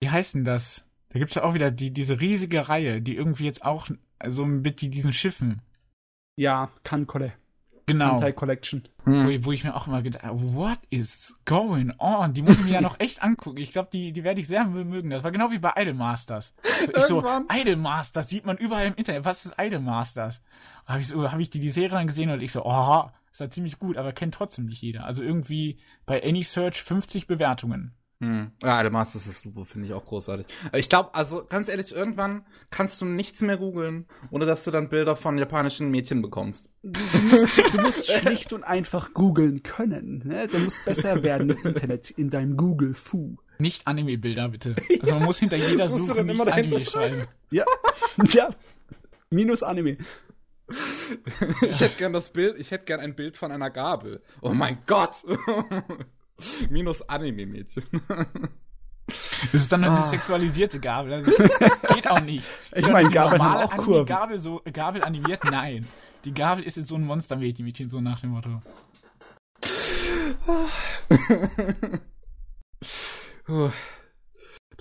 [0.02, 0.84] wie heißt denn das?
[1.10, 3.88] Da gibt's ja auch wieder die diese riesige Reihe, die irgendwie jetzt auch
[4.28, 5.62] so mit die, diesen Schiffen.
[6.38, 7.34] Ja, Kankole.
[7.88, 8.10] Genau.
[8.12, 8.84] Kantai Collection.
[9.06, 12.34] Wo, ich- wo ich mir auch immer gedacht habe, what is going on?
[12.34, 13.58] Die muss ich mir ja noch echt angucken.
[13.58, 15.10] Ich glaube, die, die werde ich sehr mögen.
[15.10, 16.54] Das war genau wie bei Idolmasters.
[16.86, 17.24] So, ich so.
[17.52, 19.26] Idolmasters sieht man überall im Internet.
[19.26, 20.44] Was ist Idolmasters?
[20.86, 23.40] Habe ich, so, hab ich die, die Serie dann gesehen und ich so, oh, ist
[23.40, 25.06] ja ziemlich gut, aber kennt trotzdem nicht jeder.
[25.06, 27.94] Also irgendwie bei AnySearch 50 Bewertungen.
[28.22, 28.52] Hm.
[28.62, 30.46] Ja, der Masters ist super, finde ich auch großartig.
[30.74, 34.90] Ich glaube, also ganz ehrlich, irgendwann kannst du nichts mehr googeln, ohne dass du dann
[34.90, 36.70] Bilder von japanischen Mädchen bekommst.
[36.84, 40.22] Du, du, musst, du musst schlicht und einfach googeln können.
[40.26, 40.50] Ne?
[40.50, 43.38] Du musst besser werden im Internet, in deinem Google-Fu.
[43.58, 44.76] Nicht Anime-Bilder, bitte.
[45.00, 47.28] Also man muss hinter jeder Suche nicht Anime schreiben.
[47.52, 47.66] Ja.
[48.34, 48.50] ja.
[49.30, 49.98] Minus Anime.
[51.62, 54.22] Ich hätte gern das Bild, ich hätte gern ein Bild von einer Gabel.
[54.42, 55.24] Oh mein Gott!
[56.70, 57.84] Minus Anime-Mädchen.
[59.08, 61.14] Das ist dann eine sexualisierte Gabel.
[61.14, 61.32] Also,
[61.94, 62.46] geht auch nicht.
[62.76, 64.06] Ich meine, Die Gabeln normale haben auch Kurven.
[64.06, 65.44] Gabel, so, Gabel animiert?
[65.46, 65.88] Nein.
[66.26, 68.62] Die Gabel ist jetzt so ein Monstermädchen, so nach dem Motto.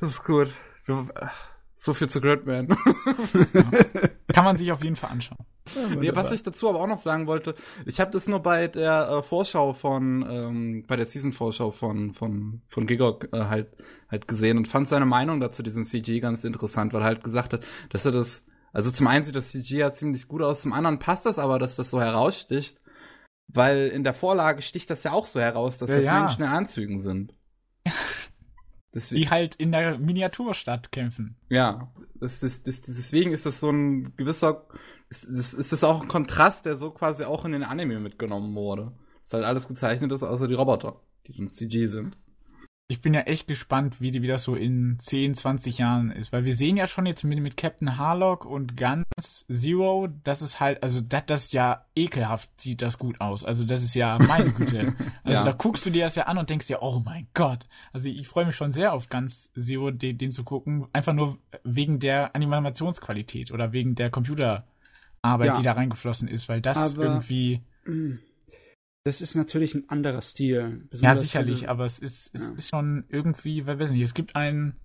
[0.01, 0.53] Das ist gut.
[1.77, 2.69] So viel zu Gridman.
[4.33, 5.45] Kann man sich auf jeden Fall anschauen.
[6.01, 7.55] Ja, was ich dazu aber auch noch sagen wollte,
[7.87, 12.63] ich habe das nur bei der äh, Vorschau von, ähm, bei der Season-Vorschau von, von,
[12.69, 13.69] von Gigok äh, halt,
[14.11, 17.53] halt gesehen und fand seine Meinung dazu diesem CG ganz interessant, weil er halt gesagt
[17.53, 20.73] hat, dass er das, also zum einen sieht das CG ja ziemlich gut aus, zum
[20.73, 22.81] anderen passt das aber, dass das so heraussticht,
[23.49, 26.21] weil in der Vorlage sticht das ja auch so heraus, dass Ja, das ja.
[26.21, 27.35] Menschen in Anzügen sind.
[28.95, 31.37] Deswegen, die halt in der Miniaturstadt kämpfen.
[31.51, 34.67] Ja, das, das, das, deswegen ist das so ein gewisser,
[35.11, 38.55] ist, ist, ist das auch ein Kontrast, der so quasi auch in den Anime mitgenommen
[38.55, 38.93] wurde.
[39.25, 42.17] Dass halt alles gezeichnet ist, außer die Roboter, die dann CG sind
[42.91, 46.33] ich bin ja echt gespannt, wie, wie das so in 10, 20 Jahren ist.
[46.33, 50.59] Weil wir sehen ja schon jetzt mit, mit Captain Harlock und Guns Zero, das ist
[50.59, 53.45] halt, also das, das ja ekelhaft sieht das gut aus.
[53.45, 54.95] Also das ist ja meine Güte.
[55.25, 55.45] Also ja.
[55.45, 57.67] da guckst du dir das ja an und denkst dir, oh mein Gott.
[57.93, 60.87] Also ich freue mich schon sehr auf Guns Zero, den, den zu gucken.
[60.95, 64.65] Einfach nur wegen der Animationsqualität oder wegen der Computerarbeit,
[65.23, 65.57] ja.
[65.59, 67.61] die da reingeflossen ist, weil das Aber, irgendwie.
[67.85, 68.17] Mh
[69.09, 70.87] das ist natürlich ein anderer Stil.
[70.93, 72.55] Ja, sicherlich, aber es ist, es ja.
[72.57, 74.79] ist schon irgendwie, weil weiß nicht, es gibt einen.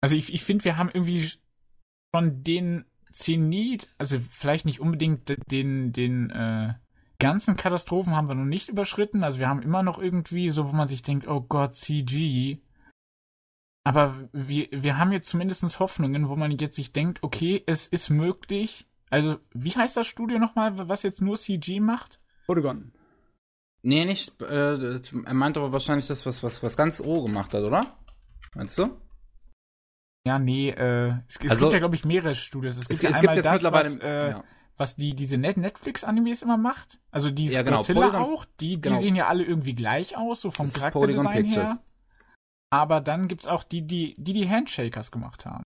[0.00, 1.32] Also ich, ich finde, wir haben irgendwie
[2.14, 6.74] von den Zenit, also vielleicht nicht unbedingt den, den äh,
[7.18, 9.24] ganzen Katastrophen haben wir noch nicht überschritten.
[9.24, 12.60] Also wir haben immer noch irgendwie so, wo man sich denkt, oh Gott, CG.
[13.82, 18.08] Aber wir, wir haben jetzt zumindest Hoffnungen, wo man jetzt sich denkt, okay, es ist
[18.08, 18.86] möglich.
[19.10, 22.20] Also, wie heißt das Studio nochmal, was jetzt nur CG macht?
[22.46, 22.92] Polygon.
[23.86, 24.42] Nee, nicht.
[24.42, 27.96] Äh, er meinte aber wahrscheinlich das, was, was, was ganz O gemacht hat, oder?
[28.54, 29.00] Meinst du?
[30.26, 32.76] Ja, nee, äh, es, es also, gibt ja, glaube ich, mehrere Studios.
[32.76, 33.94] Es gibt, es, ja es gibt jetzt das, mittlerweile.
[33.94, 34.44] Was, äh, ja.
[34.76, 36.98] was die, diese Netflix-Animes immer macht.
[37.12, 38.98] Also die ja, genau, Godzilla Polygon, auch, die, die genau.
[38.98, 41.78] sehen ja alle irgendwie gleich aus, so vom Charakterdesign her.
[42.70, 45.62] Aber dann gibt's auch die, die, die die Handshakers gemacht haben.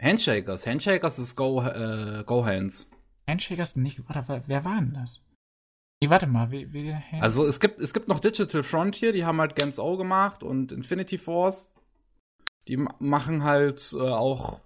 [0.00, 0.64] Handshakers?
[0.64, 2.88] Handshakers ist Go, äh, Go Hands.
[3.28, 5.20] Handshakers nicht, oder wer war denn das?
[6.02, 9.40] Nee, warte mal, wie, wie Also es gibt, es gibt noch Digital Frontier, die haben
[9.40, 11.72] halt Gens O gemacht und Infinity Force.
[12.66, 14.58] Die machen halt äh, auch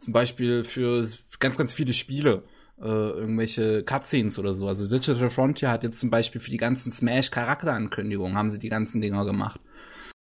[0.00, 1.08] zum Beispiel für
[1.38, 2.42] ganz, ganz viele Spiele
[2.80, 4.66] äh, irgendwelche Cutscenes oder so.
[4.66, 9.00] Also Digital Frontier hat jetzt zum Beispiel für die ganzen Smash-Charakterankündigungen haben sie die ganzen
[9.00, 9.60] Dinger gemacht.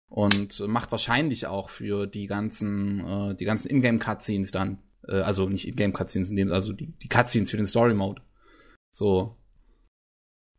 [0.09, 4.79] Und äh, macht wahrscheinlich auch für die ganzen, äh, die ganzen Ingame-Cutscenes dann.
[5.07, 8.21] Äh, also nicht Ingame-Cutscenes, also die, die Cutscenes für den Story-Mode.
[8.91, 9.38] So,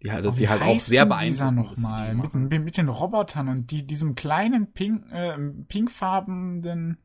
[0.03, 3.87] die halt, die halt auch sehr beeindruckend noch mal mit, mit, den Robotern und die,
[3.87, 5.37] diesem kleinen pink, äh,
[5.69, 6.99] pinkfarbenen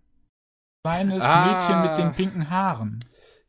[0.83, 2.99] kleines ah, Mädchen mit den pinken Haaren.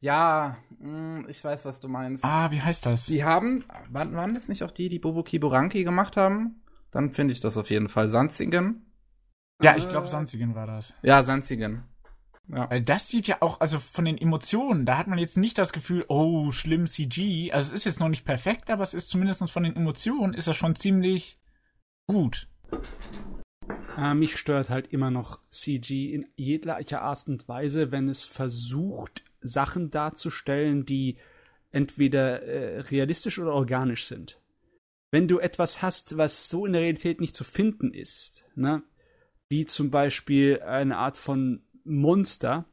[0.01, 2.24] Ja, hm, ich weiß, was du meinst.
[2.24, 3.06] Ah, wie heißt das?
[3.06, 6.62] Die haben, waren, waren das nicht auch die, die Bobo Kiburanki gemacht haben?
[6.90, 8.09] Dann finde ich das auf jeden Fall.
[8.09, 8.86] Sanzigen.
[9.62, 10.94] Ja, ich glaube, Sanzigen war das.
[11.02, 11.85] Ja, Sanzigen.
[12.48, 12.70] Ja.
[12.70, 15.73] Weil das sieht ja auch, also von den Emotionen, da hat man jetzt nicht das
[15.73, 17.51] Gefühl, oh, schlimm CG.
[17.52, 20.47] Also es ist jetzt noch nicht perfekt, aber es ist zumindest von den Emotionen ist
[20.47, 21.39] das schon ziemlich
[22.06, 22.48] gut.
[23.97, 29.24] Äh, mich stört halt immer noch CG in jeglicher Art und Weise, wenn es versucht,
[29.40, 31.16] Sachen darzustellen, die
[31.73, 34.40] entweder äh, realistisch oder organisch sind.
[35.10, 38.82] Wenn du etwas hast, was so in der Realität nicht zu finden ist, ne?
[39.48, 42.66] wie zum Beispiel eine Art von Monster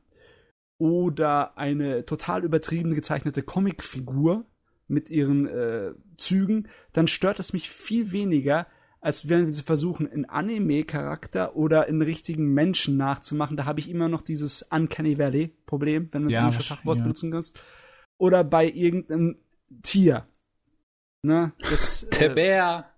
[0.77, 4.45] oder eine total übertrieben gezeichnete Comicfigur
[4.87, 8.67] mit ihren äh, Zügen, dann stört es mich viel weniger,
[8.99, 13.57] als wenn sie versuchen, einen Anime-Charakter oder einen richtigen Menschen nachzumachen.
[13.57, 17.03] Da habe ich immer noch dieses Uncanny Valley-Problem, wenn du das ja, englische Fachwort ja.
[17.03, 17.61] benutzen kannst.
[18.17, 19.37] Oder bei irgendeinem
[19.81, 20.27] Tier.
[21.21, 21.51] Ne?
[21.59, 22.89] Das, Der äh, Bär.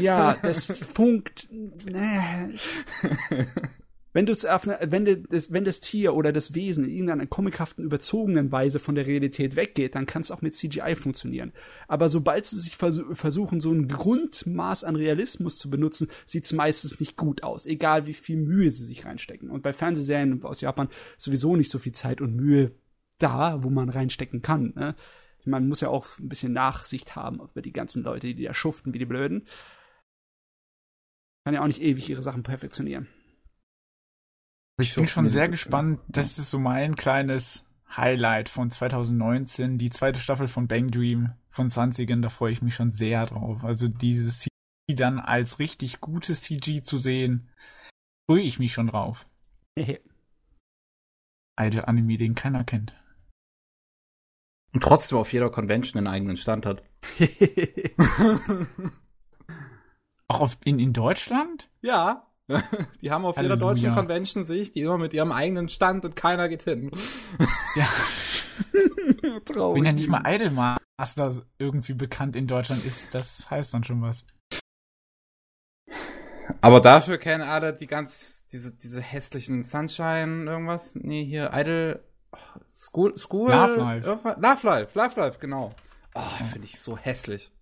[0.00, 1.48] Ja, das funkt.
[1.50, 2.54] Ne.
[4.16, 8.50] wenn du es wenn das, wenn das Tier oder das Wesen in irgendeiner comichaften, überzogenen
[8.50, 11.52] Weise von der Realität weggeht, dann kann es auch mit CGI funktionieren.
[11.86, 16.54] Aber sobald sie sich vers versuchen, so ein Grundmaß an Realismus zu benutzen, sieht es
[16.54, 19.50] meistens nicht gut aus, egal wie viel Mühe sie sich reinstecken.
[19.50, 20.88] Und bei Fernsehserien aus Japan
[21.18, 22.72] sowieso nicht so viel Zeit und Mühe
[23.18, 24.72] da, wo man reinstecken kann.
[24.76, 24.94] Ne?
[25.44, 28.94] Man muss ja auch ein bisschen Nachsicht haben über die ganzen Leute, die da schuften
[28.94, 29.46] wie die Blöden.
[31.44, 33.08] Kann ja auch nicht ewig ihre Sachen perfektionieren.
[34.78, 36.00] Ich bin schon sehr gespannt.
[36.08, 39.78] Das ist so mein kleines Highlight von 2019.
[39.78, 42.20] Die zweite Staffel von Bang Dream von Sanzigen.
[42.20, 43.64] Da freue ich mich schon sehr drauf.
[43.64, 44.50] Also dieses CG
[44.94, 47.48] dann als richtig gutes CG zu sehen,
[48.28, 49.26] freue ich mich schon drauf.
[51.58, 52.94] Idol Anime, den keiner kennt.
[54.72, 56.82] Und trotzdem auf jeder Convention einen eigenen Stand hat.
[60.28, 61.70] Auch auf, in, in Deutschland?
[61.80, 62.25] Ja.
[63.02, 63.56] Die haben auf Halleluja.
[63.56, 66.90] jeder deutschen Convention, sehe ich, die immer mit ihrem eigenen Stand und keiner geht hin.
[67.74, 67.88] Ja.
[69.44, 69.80] Traurig.
[69.80, 74.24] Wenn ja nicht mal Idolmaster irgendwie bekannt in Deutschland ist, das heißt dann schon was.
[76.60, 80.94] Aber dafür kennen alle die ganz, diese, diese hässlichen Sunshine, irgendwas.
[80.94, 82.00] Nee, hier Idol,
[82.72, 83.50] School, School.
[83.50, 84.08] Love Life.
[84.08, 85.74] Love Life, Love Life, genau.
[86.14, 87.52] Oh, finde ich so hässlich.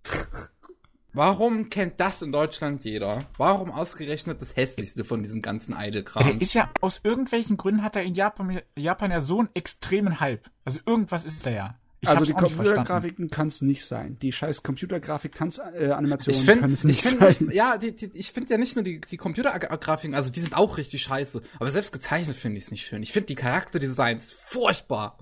[1.14, 3.20] Warum kennt das in Deutschland jeder?
[3.38, 6.24] Warum ausgerechnet das hässlichste von diesem ganzen Ja, Idle-Kram?
[6.24, 10.18] der ist ja, aus irgendwelchen Gründen hat er in Japan, Japan ja so einen extremen
[10.18, 10.50] Hype.
[10.64, 11.78] Also irgendwas ist da ja.
[12.00, 12.84] Ich also die auch nicht verstanden.
[12.84, 14.18] Computergrafiken kann es nicht sein.
[14.20, 17.50] Die scheiß Computergrafik-Tanzanimationen Ich finde, können es ich nicht finde, sein.
[17.52, 20.76] ja, die, die, ich finde ja nicht nur die, die Computergrafiken, also die sind auch
[20.76, 21.40] richtig scheiße.
[21.58, 23.02] Aber selbst gezeichnet finde ich es nicht schön.
[23.02, 25.16] Ich finde die Charakterdesigns furchtbar.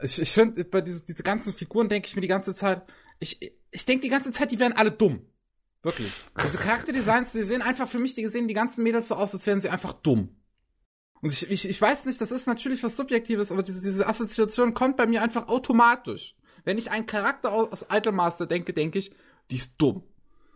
[0.00, 2.82] Ich, ich finde, bei diese, diese ganzen Figuren denke ich mir die ganze Zeit,
[3.18, 5.26] ich, ich denke die ganze Zeit, die wären alle dumm.
[5.82, 6.12] Wirklich.
[6.42, 9.46] Diese Charakterdesigns, die sehen einfach für mich, die sehen die ganzen Mädels so aus, als
[9.46, 10.36] wären sie einfach dumm.
[11.20, 14.74] Und ich, ich, ich weiß nicht, das ist natürlich was Subjektives, aber diese, diese Assoziation
[14.74, 16.36] kommt bei mir einfach automatisch.
[16.64, 19.14] Wenn ich einen Charakter aus, aus Idolmaster denke, denke ich,
[19.50, 20.02] die ist dumm.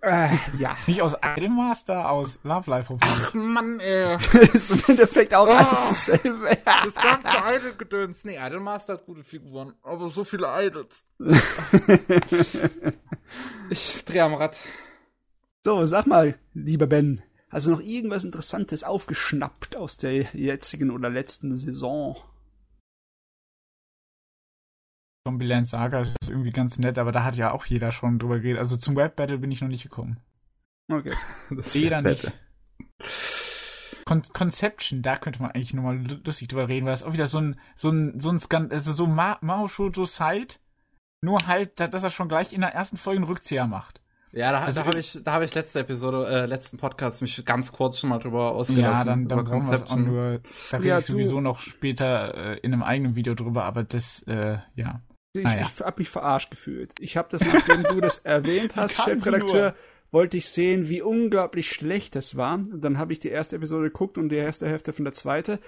[0.01, 0.77] Äh, ja.
[0.87, 2.89] Nicht aus Idolmaster, aus Love Life.
[2.91, 3.27] hoffentlich.
[3.29, 4.17] Ach Mann, ey.
[4.53, 5.51] ist im Endeffekt auch Oh.
[5.51, 6.57] alles dasselbe.
[6.65, 8.25] Das ganze Idol-Gedöns.
[8.25, 11.05] Nee, Idolmaster hat gute Figuren, aber so viele Idols.
[13.71, 14.59] ich dreh am Rad.
[15.65, 21.11] So, sag mal, lieber Ben, hast du noch irgendwas Interessantes aufgeschnappt aus der jetzigen oder
[21.11, 22.17] letzten Saison?
[25.29, 28.59] Zombieland Saga ist irgendwie ganz nett, aber da hat ja auch jeder schon drüber geredet.
[28.61, 30.19] Also zum Web Battle bin ich noch nicht gekommen.
[30.91, 31.13] Okay.
[31.51, 32.33] Das Jeder nicht.
[34.07, 37.39] Con Conception, da könnte man eigentlich nochmal lustig drüber reden, weil das auch wieder so
[37.41, 40.55] ein, so ein, so ein Skan also so Ma Mao Shoujo Side,
[41.21, 44.01] nur halt, da- dass er schon gleich in der ersten Folge einen Rückzieher macht.
[44.33, 47.45] Ja, da, Also da habe ich, da habe ich letzte Episode, äh, letzten Podcast mich
[47.45, 48.83] ganz kurz schon mal drüber ausgelassen.
[48.99, 50.41] Ja, dann, dann brauchen wir es auch nur,
[50.71, 53.85] da rede Ja, ich du- sowieso noch später äh, in einem eigenen Video drüber, aber
[53.85, 55.03] das, äh, ja.
[55.35, 55.61] Ich, Ah, ja.
[55.63, 56.95] ich hab mich verarscht gefühlt.
[57.01, 59.75] Ich habe das, nachdem du das erwähnt hast, Chefredakteur,
[60.11, 62.55] wollte ich sehen, wie unglaublich schlecht das war.
[62.55, 65.61] Und dann habe ich die erste Episode geguckt und die erste Hälfte von der zweite.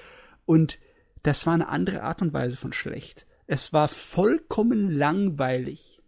[0.46, 0.78] Und
[1.22, 3.26] das war eine andere Art und Weise von schlecht.
[3.46, 6.00] Es war vollkommen langweilig.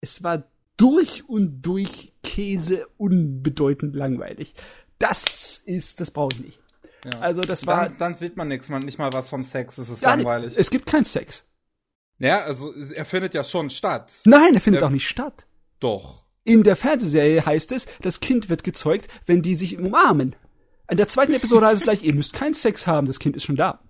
[0.00, 0.44] Es war
[0.76, 4.54] durch und durch Käse unbedeutend langweilig.
[4.98, 6.60] Das ist, das brauche ich nicht.
[7.04, 7.20] Ja.
[7.20, 9.88] Also das war dann, dann sieht man nichts, man nicht mal was vom Sex, es
[9.90, 10.54] ist Ja, langweilig.
[10.56, 11.44] Es gibt keinen Sex.
[12.20, 14.20] Ja, also er findet ja schon statt.
[14.24, 14.86] Nein, er findet Ja.
[14.86, 15.46] auch nicht statt.
[15.80, 16.24] Doch.
[16.44, 20.36] In der Fernsehserie heißt es, das Kind wird gezeugt, wenn die sich umarmen.
[20.90, 23.44] In der zweiten Episode heißt es gleich, ihr müsst keinen Sex haben, das Kind ist
[23.44, 23.80] schon da.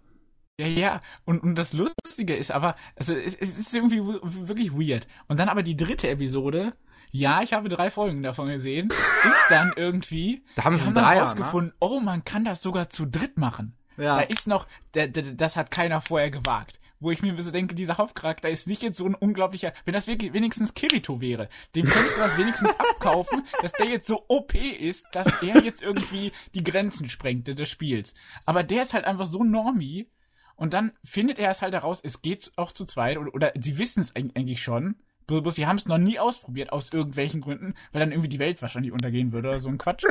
[0.60, 5.06] Ja, ja, und, und das Lustige ist aber, also es, es ist irgendwie wirklich weird.
[5.26, 6.74] Und dann aber die dritte Episode,
[7.12, 8.88] ja, ich habe drei Folgen davon gesehen,
[9.24, 13.06] ist dann irgendwie, Da haben sie einen dann rausgefunden, oh, man kann das sogar zu
[13.06, 13.74] dritt machen.
[13.96, 14.16] Ja.
[14.16, 16.78] Da ist noch, da, da, das hat keiner vorher gewagt.
[17.00, 20.06] Wo ich mir so denke, dieser Hauptcharakter ist nicht jetzt so ein unglaublicher, wenn das
[20.06, 24.54] wirklich wenigstens Kirito wäre, dem könntest du das wenigstens abkaufen, dass der jetzt so OP
[24.54, 28.12] ist, dass er jetzt irgendwie die Grenzen sprengt des Spiels.
[28.44, 30.08] Aber der ist halt einfach so normie
[30.56, 33.78] und dann findet er es halt heraus, es geht auch zu zweit oder, oder sie
[33.78, 34.96] wissen es eig- eigentlich schon.
[35.26, 38.60] Bloß sie haben es noch nie ausprobiert, aus irgendwelchen Gründen, weil dann irgendwie die Welt
[38.60, 40.04] wahrscheinlich untergehen würde oder so ein Quatsch.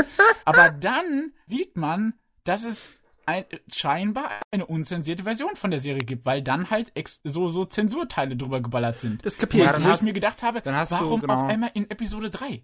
[0.46, 2.14] Aber dann sieht man,
[2.46, 2.99] dass es
[3.30, 7.66] ein, scheinbar eine unzensierte Version von der Serie gibt, weil dann halt ex so, so
[7.66, 9.26] Zensurteile drüber geballert sind.
[9.26, 11.34] Das kapier Ja, ich dann Wo ich mir gedacht habe, dann hast du, warum genau.
[11.36, 12.62] auf einmal in Episode 3?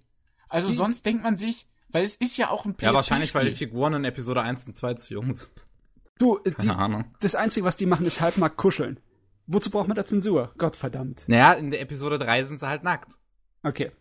[0.50, 3.46] Also Wie- sonst denkt man sich, weil es ist ja auch ein Ja, wahrscheinlich, weil
[3.46, 3.52] die.
[3.52, 5.50] Figuren in Episode 1 und 2 zu jung sind.
[6.18, 7.06] Du, äh, die, Keine Ahnung.
[7.20, 9.00] das Einzige, was die machen, ist halbnackt kuscheln.
[9.48, 10.52] Wozu braucht man da Zensur?
[10.58, 11.24] Gott verdammt.
[11.28, 13.18] Naja, in der Episode 3 sind sie halt nackt.
[13.64, 13.92] Okay.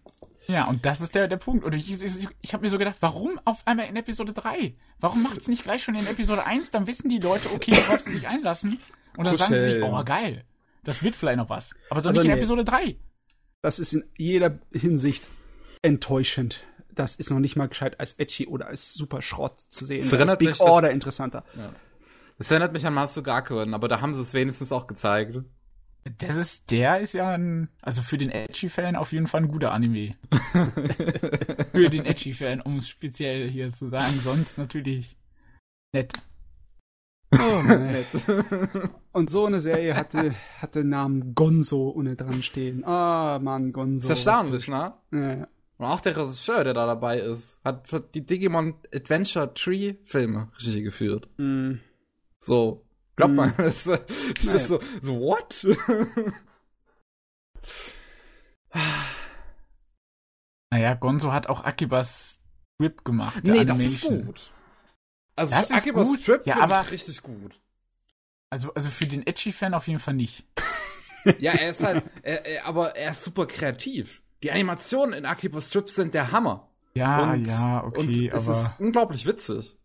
[0.46, 1.64] Ja, und das ist der, der Punkt.
[1.64, 4.74] Und ich, ich, ich habe mir so gedacht, warum auf einmal in Episode 3?
[5.00, 6.70] Warum macht's nicht gleich schon in Episode 1?
[6.70, 8.78] Dann wissen die Leute, okay, worauf sie sich einlassen.
[9.16, 9.94] Und dann sagen sie sich, Kuscheln.
[9.94, 10.44] oh, geil.
[10.82, 11.70] Das wird vielleicht noch was.
[11.88, 12.38] Aber doch Also nicht in nee.
[12.38, 12.96] Episode 3.
[13.62, 15.28] Das ist in jeder Hinsicht
[15.82, 16.62] enttäuschend.
[16.92, 20.00] Das ist noch nicht mal gescheit als Edgy oder als super Schrott zu sehen.
[20.00, 21.44] Das Da ist erinnert Big mich- Order interessanter.
[22.38, 25.38] Das erinnert mich an Masugakuen, aber da haben sie es wenigstens auch gezeigt.
[26.18, 29.72] Das ist, der ist ja ein, also für den Edgy-Fan auf jeden Fall ein guter
[29.72, 30.14] Anime.
[31.72, 34.20] für den Edgy-Fan, um es speziell hier zu sagen.
[34.22, 35.16] Sonst natürlich
[35.94, 36.12] nett.
[37.32, 38.04] Oh, nee.
[39.12, 42.84] Und so eine Serie hatte, hatte den Namen Gonzo unten dran stehen.
[42.84, 44.08] Ah, Mann, Gonzo.
[44.08, 44.92] Das ist erstaunlich, ne?
[45.10, 45.48] Ja, ja.
[45.78, 50.48] Und auch der Regisseur, der da dabei ist, hat hat die Digimon Adventure Tree Filme
[50.58, 51.28] Regie geführt.
[51.38, 51.74] Mm.
[52.38, 52.83] So.
[53.16, 54.56] Glaubt man, das, ist- das Naja.
[54.56, 55.66] ist so, so, what?
[60.72, 62.40] Naja, Gonzo hat auch Akibas
[62.74, 63.44] Strip gemacht.
[63.44, 64.26] nee, das ist Animation.
[64.26, 64.50] gut.
[65.36, 67.60] Also, Das Akibas gut, Strip ja, aber- ich richtig gut.
[68.50, 70.46] Also, also für den Edgy-Fan auf jeden Fall nicht.
[71.38, 74.22] Ja, er ist halt, er, er, aber er ist super kreativ.
[74.42, 76.68] Die Animationen in Akibas Strip sind der Hammer.
[76.92, 79.78] Ja, und, ja, und okay, es aber ist unglaublich witzig.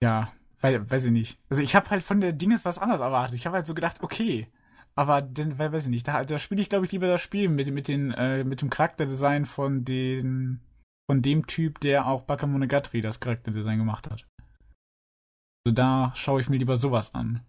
[0.00, 1.38] ja, weil, weiß ich nicht.
[1.48, 3.36] Also ich habe halt von der Dinges was anderes erwartet.
[3.36, 4.48] Ich habe halt so gedacht, okay,
[4.94, 7.48] aber dann, weil, weiß ich nicht, da, da spiele ich glaube ich lieber das Spiel
[7.48, 10.60] mit mit den äh, mit dem Charakterdesign von den
[11.08, 14.26] von dem Typ, der auch Bakamonogatari das Charakterdesign gemacht hat.
[15.64, 17.40] Also da schaue ich mir lieber sowas an.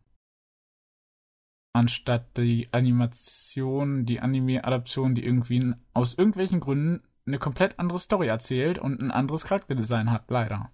[1.74, 8.78] Anstatt die Animation, die Anime-Adaption, die irgendwie aus irgendwelchen Gründen eine komplett andere Story erzählt
[8.80, 10.72] und ein anderes Charakterdesign hat, leider.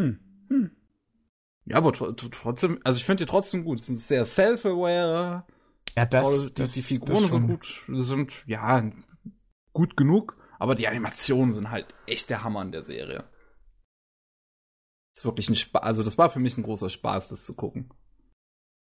[0.00, 0.20] Hm.
[0.48, 0.70] Hm.
[1.66, 3.80] Ja, aber trotzdem, also ich finde die trotzdem gut.
[3.80, 5.44] Sie sind sehr self-aware.
[5.96, 8.90] Ja, das, die, das die Figuren sind gut, sind, ja,
[9.72, 13.24] gut genug, aber die Animationen sind halt echt der Hammer in der Serie.
[15.14, 17.54] Das ist wirklich ein Spaß, also das war für mich ein großer Spaß, das zu
[17.54, 17.90] gucken.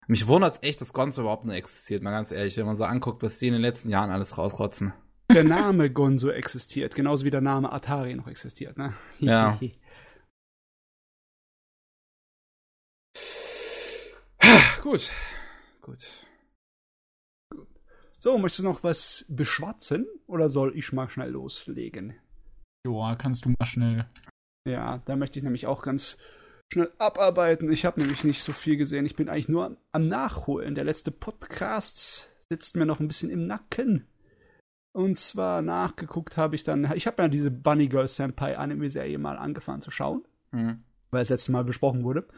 [0.06, 2.84] Mich wundert es echt, dass Gonzo überhaupt nicht existiert, mal ganz ehrlich, wenn man so
[2.84, 4.92] anguckt, was die in den letzten Jahren alles rausrotzen.
[5.32, 8.94] Der Name Gonzo existiert, genauso wie der Name Atari noch existiert, ne?
[9.18, 9.58] Ja.
[14.82, 15.10] gut.
[15.80, 16.06] Gut.
[18.18, 22.14] So, möchtest du noch was beschwatzen oder soll ich mal schnell loslegen?
[22.86, 24.06] Joa, kannst du mal schnell.
[24.68, 26.18] Ja, da möchte ich nämlich auch ganz
[26.72, 27.70] schnell abarbeiten.
[27.72, 29.06] Ich habe nämlich nicht so viel gesehen.
[29.06, 30.74] Ich bin eigentlich nur am Nachholen.
[30.74, 34.06] Der letzte Podcast sitzt mir noch ein bisschen im Nacken.
[34.92, 39.38] Und zwar nachgeguckt habe ich dann, ich habe ja diese Bunny Girl Senpai Anime-Serie mal
[39.38, 40.84] angefangen zu schauen, mhm.
[41.10, 42.28] weil es letztes Mal besprochen wurde.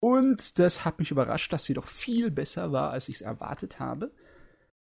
[0.00, 3.78] Und das hat mich überrascht, dass sie doch viel besser war, als ich es erwartet
[3.80, 4.12] habe.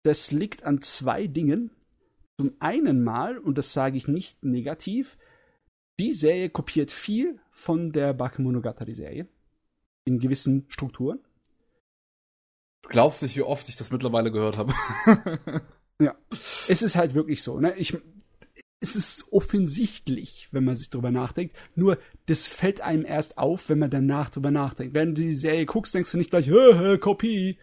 [0.03, 1.71] Das liegt an zwei Dingen.
[2.39, 5.17] Zum einen mal, und das sage ich nicht negativ,
[6.01, 9.29] die Serie kopiert viel von der Bakemonogatari-Serie.
[10.05, 11.21] In gewissen Strukturen.
[12.83, 14.75] Du glaubst nicht, wie oft ich das mittlerweile gehört habe.
[16.01, 16.15] ja.
[16.69, 17.75] Es ist halt wirklich so, ne?
[17.77, 17.97] Ich,
[18.85, 21.57] es ist offensichtlich, wenn man sich drüber nachdenkt.
[21.75, 21.97] Nur,
[22.27, 24.93] das fällt einem erst auf, wenn man danach drüber nachdenkt.
[24.93, 27.57] Wenn du die Serie guckst, denkst du nicht gleich, hä, hä, Kopie.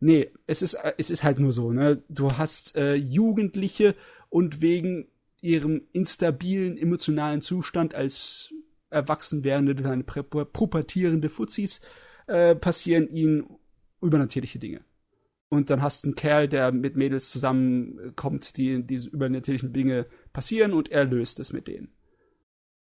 [0.00, 2.02] Nee, es ist, es ist halt nur so, ne?
[2.08, 3.94] Du hast äh, Jugendliche
[4.30, 5.06] und wegen
[5.40, 8.52] ihrem instabilen emotionalen Zustand als
[8.90, 11.82] erwachsen werdende, kleine pubertierende Fuzis
[12.26, 13.46] äh, passieren ihnen
[14.02, 14.80] übernatürliche Dinge.
[15.50, 20.74] Und dann hast du einen Kerl, der mit Mädels zusammenkommt, die diese übernatürlichen Dinge passieren
[20.74, 21.94] und er löst es mit denen.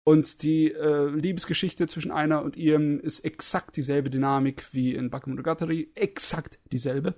[0.03, 5.91] Und die äh, Liebesgeschichte zwischen einer und ihrem ist exakt dieselbe Dynamik wie in Bakemonogatari.
[5.95, 7.15] Exakt dieselbe.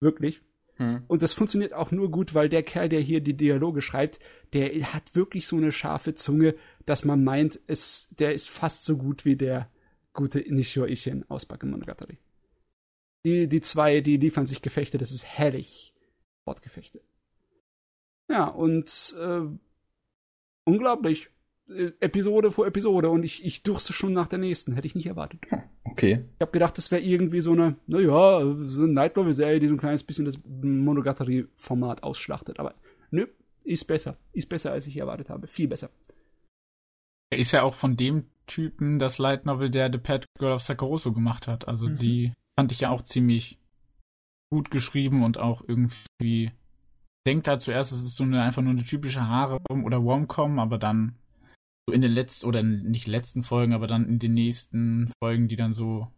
[0.00, 0.40] Wirklich.
[0.76, 1.02] Hm.
[1.08, 4.20] Und das funktioniert auch nur gut, weil der Kerl, der hier die Dialoge schreibt,
[4.52, 6.54] der hat wirklich so eine scharfe Zunge,
[6.86, 9.70] dass man meint, es, der ist fast so gut wie der
[10.12, 12.18] gute Nishio Ishin aus Bakemonogatari.
[13.24, 15.94] Die, die zwei, die liefern sich Gefechte, das ist herrlich.
[16.44, 17.00] Wortgefechte.
[18.28, 19.40] Ja, und äh,
[20.64, 21.30] unglaublich.
[21.68, 24.72] Äh, Episode vor Episode und ich, ich durste schon nach der nächsten.
[24.72, 25.40] Hätte ich nicht erwartet.
[25.84, 26.24] Okay.
[26.36, 29.74] Ich habe gedacht, das wäre irgendwie so eine, naja, so eine Night Novel-Serie, die so
[29.74, 32.60] ein kleines bisschen das Monogatari-Format ausschlachtet.
[32.60, 32.74] Aber
[33.10, 33.26] nö,
[33.64, 34.16] ist besser.
[34.32, 35.46] Ist besser, als ich erwartet habe.
[35.46, 35.90] Viel besser.
[37.30, 40.62] Er ist ja auch von dem Typen das Light Novel, der The Pet Girl of
[40.62, 41.68] Sakaroso gemacht hat.
[41.68, 41.96] Also mhm.
[41.96, 43.58] die fand ich ja auch ziemlich
[44.50, 46.52] gut geschrieben und auch irgendwie
[47.26, 50.78] denkt da zuerst, es ist so eine einfach nur eine typische Haare oder Rom-Com, aber
[50.78, 51.16] dann
[51.86, 55.56] so in den letzten, oder nicht letzten Folgen, aber dann in den nächsten Folgen, die
[55.56, 56.08] dann so,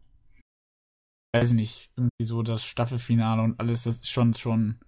[1.34, 4.78] weiß ich nicht, irgendwie so das Staffelfinale und alles, das ist schon, schon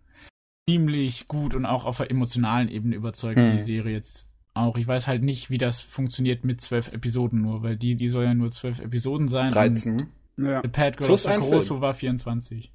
[0.69, 3.57] ziemlich gut und auch auf der emotionalen Ebene überzeugt, hm.
[3.57, 4.77] die Serie jetzt auch.
[4.77, 8.25] Ich weiß halt nicht, wie das funktioniert mit zwölf Episoden nur, weil die, die soll
[8.25, 9.53] ja nur zwölf Episoden sein.
[9.53, 10.09] 13.
[10.37, 10.63] Ja.
[10.63, 12.73] The Pad Girl Plus of war 24.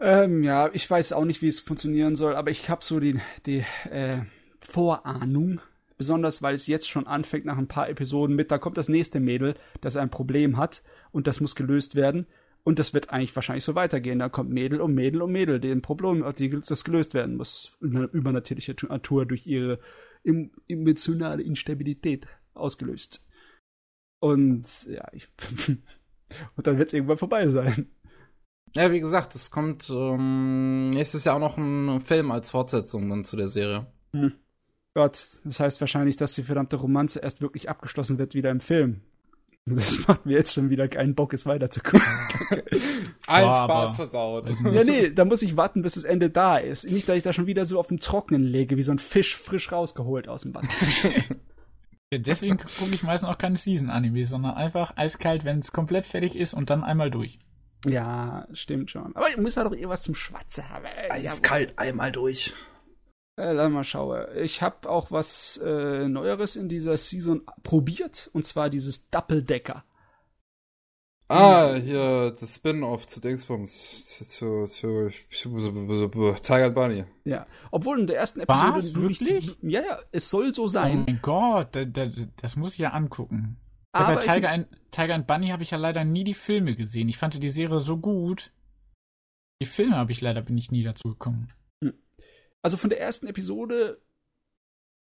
[0.00, 3.20] Ähm, ja, ich weiß auch nicht, wie es funktionieren soll, aber ich habe so die,
[3.44, 4.22] die äh,
[4.62, 5.60] Vorahnung,
[5.98, 9.20] besonders weil es jetzt schon anfängt nach ein paar Episoden mit, da kommt das nächste
[9.20, 10.82] Mädel, das ein Problem hat
[11.12, 12.26] und das muss gelöst werden.
[12.62, 14.18] Und das wird eigentlich wahrscheinlich so weitergehen.
[14.18, 17.78] Da kommt Mädel um Mädel um Mädel, deren Problem, die, das gelöst werden muss.
[17.82, 19.80] Eine übernatürliche Natur durch ihre
[20.68, 23.24] emotionale Instabilität ausgelöst.
[24.20, 25.28] Und ja, ich
[26.56, 27.88] und dann wird es irgendwann vorbei sein.
[28.76, 33.24] Ja, wie gesagt, es kommt ähm, nächstes Jahr auch noch ein Film als Fortsetzung dann
[33.24, 33.86] zu der Serie.
[34.12, 34.32] Hm.
[34.94, 39.02] Gott, das heißt wahrscheinlich, dass die verdammte Romanze erst wirklich abgeschlossen wird wieder im Film.
[39.66, 42.02] Das macht mir jetzt schon wieder keinen Bock, es weiterzugucken.
[43.26, 44.48] Ein Boah, Spaß versaut.
[44.72, 46.90] Ja, nee, da muss ich warten, bis das Ende da ist.
[46.90, 49.36] Nicht, dass ich da schon wieder so auf dem Trocknen lege, wie so ein Fisch
[49.36, 50.70] frisch rausgeholt aus dem Wasser.
[52.12, 56.34] ja, deswegen gucke ich meistens auch keine Season-Animes, sondern einfach eiskalt, wenn es komplett fertig
[56.34, 57.38] ist und dann einmal durch.
[57.86, 59.14] Ja, stimmt schon.
[59.16, 60.84] Aber ich muss da doch irgendwas zum Schwatzen haben.
[61.08, 62.52] Eiskalt einmal durch.
[63.36, 64.26] Äh, lass mal schauen.
[64.36, 69.84] Ich habe auch was äh, Neueres in dieser Season probiert, und zwar dieses Doppeldecker.
[71.32, 75.10] Ah, hier, das Spin-off zu Dingsbums, zu, zu, zu,
[76.42, 77.04] Tiger and Bunny.
[77.24, 78.94] Ja, obwohl in der ersten Episode Was?
[78.96, 79.56] Wirklich?
[79.62, 81.04] Ja, ja, es soll so Oh sein.
[81.06, 82.08] mein Gott, da, da,
[82.42, 83.56] das muss ich ja angucken.
[83.92, 87.08] Bei aber Tiger and, Tiger and Bunny habe ich ja leider nie die Filme gesehen.
[87.08, 88.52] Ich fand die Serie so gut.
[89.60, 91.52] Die Filme habe ich leider bin ich nie dazu gekommen.
[92.62, 94.00] also von der ersten Episode,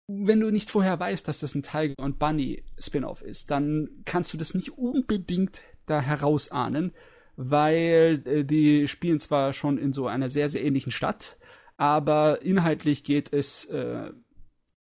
[0.07, 4.34] wenn du nicht vorher weißt, dass das ein Tiger und Bunny Spin-off ist, dann kannst
[4.34, 6.93] du das nicht unbedingt da herausahnen,
[7.35, 11.38] weil äh, die spielen zwar schon in so einer sehr, sehr ähnlichen Stadt,
[11.77, 14.11] aber inhaltlich geht es äh,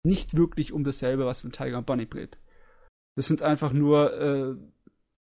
[0.04, 2.38] nicht wirklich um dasselbe, was mit Tiger und Bunny dreht.
[3.16, 4.56] Das sind einfach nur äh,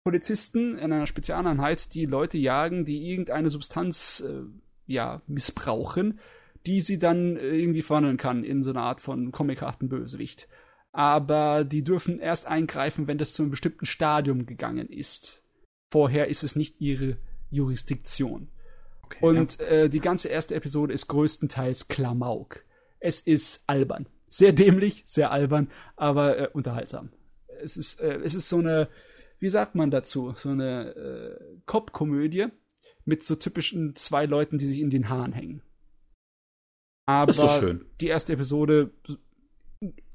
[0.04, 4.42] Polizisten in einer Spezialeinheit, die Leute jagen, die irgendeine Substanz äh,
[4.86, 6.20] ja missbrauchen,
[6.64, 10.48] die sie dann irgendwie verwandeln kann in so eine Art von comichaften Bösewicht.
[10.92, 15.42] Aber die dürfen erst eingreifen, wenn das zu einem bestimmten Stadium gegangen ist.
[15.90, 17.18] Vorher ist es nicht ihre
[17.50, 18.48] Jurisdiktion.
[19.02, 22.64] Okay, Und äh, die ganze erste Episode ist größtenteils Klamauk.
[22.98, 24.08] Es ist albern.
[24.28, 27.10] Sehr dämlich, sehr albern, aber äh, unterhaltsam.
[27.60, 28.88] Es ist, äh, es ist so eine,
[29.38, 32.46] wie sagt man dazu, so eine äh, Cop-Komödie
[33.04, 35.62] mit so typischen zwei Leuten, die sich in den Haaren hängen.
[37.06, 37.86] Aber ist doch schön.
[38.00, 38.90] die erste Episode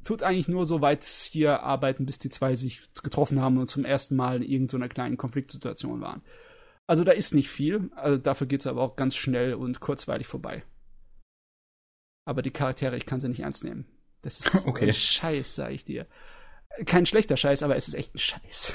[0.04, 3.86] tut eigentlich nur so weit hier arbeiten, bis die zwei sich getroffen haben und zum
[3.86, 6.22] ersten Mal in irgendeiner kleinen Konfliktsituation waren.
[6.88, 10.28] Also da ist nicht viel, also dafür geht es aber auch ganz schnell und kurzweilig
[10.28, 10.64] vorbei.
[12.26, 13.86] Aber die Charaktere, ich kann sie nicht ernst nehmen.
[14.22, 14.88] Das ist Okay.
[14.88, 16.08] ein Scheiß, sag ich dir.
[16.86, 18.74] Kein schlechter Scheiß, aber es ist echt ein Scheiß.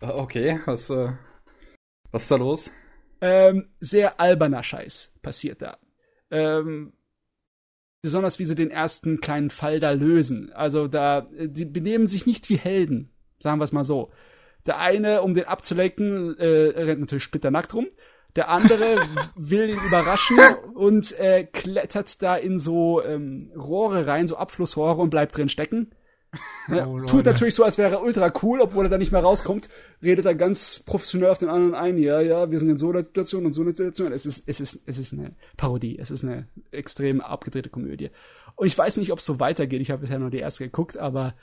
[0.00, 1.12] okay, was, äh,
[2.10, 2.70] was ist da los?
[3.20, 5.78] ähm, sehr alberner Scheiß passiert da.
[6.30, 6.92] Ähm,
[8.02, 10.52] besonders wie sie den ersten kleinen Fall da lösen.
[10.52, 14.10] Also da, äh, die benehmen sich nicht wie Helden, sagen wir es mal so.
[14.66, 17.88] Der eine, um den abzulenken, äh, rennt natürlich splitternackt rum.
[18.36, 18.96] Der andere
[19.34, 20.38] will ihn überraschen
[20.74, 25.90] und äh, klettert da in so ähm, Rohre rein, so Abflussrohre und bleibt drin stecken.
[26.68, 26.86] Ne?
[26.86, 29.68] Oh, Tut natürlich so, als wäre er ultra cool, obwohl er da nicht mehr rauskommt.
[30.02, 31.98] Redet er ganz professionell auf den anderen ein.
[31.98, 34.12] Ja, ja, wir sind in so einer Situation und so einer Situation.
[34.12, 35.98] Es ist, es ist, es ist eine Parodie.
[35.98, 38.10] Es ist eine extrem abgedrehte Komödie.
[38.54, 39.82] Und ich weiß nicht, ob es so weitergeht.
[39.82, 41.34] Ich habe bisher nur die erste geguckt, aber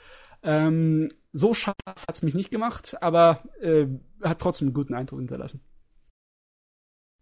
[0.42, 3.86] ähm, so scharf hat's mich nicht gemacht, aber äh,
[4.22, 5.60] hat trotzdem einen guten Eindruck hinterlassen.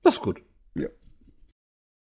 [0.03, 0.41] Das ist gut.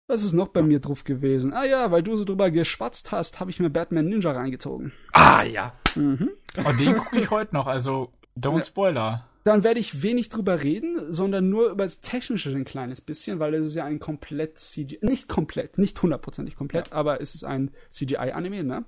[0.09, 1.53] Was ist noch bei mir drauf gewesen?
[1.53, 4.93] Ah ja, weil du so drüber geschwatzt hast, habe ich mir Batman Ninja reingezogen.
[5.11, 5.73] Ah, ja.
[5.95, 6.29] Mhm.
[6.55, 8.63] Und Oh, den gucke ich heute noch, also don't Ja.
[8.63, 9.29] spoiler.
[9.43, 13.53] Dann werde ich wenig drüber reden, sondern nur über das Technische ein kleines bisschen, weil
[13.55, 17.71] es ist ja ein komplett CGI, nicht komplett, nicht hundertprozentig komplett, aber es ist ein
[17.91, 18.85] CGI-Anime, ne?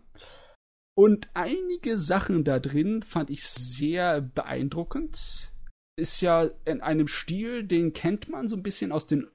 [0.98, 5.50] Und einige Sachen da drin fand ich sehr beeindruckend.
[5.98, 9.28] Ist ja in einem Stil, den kennt man so ein bisschen aus den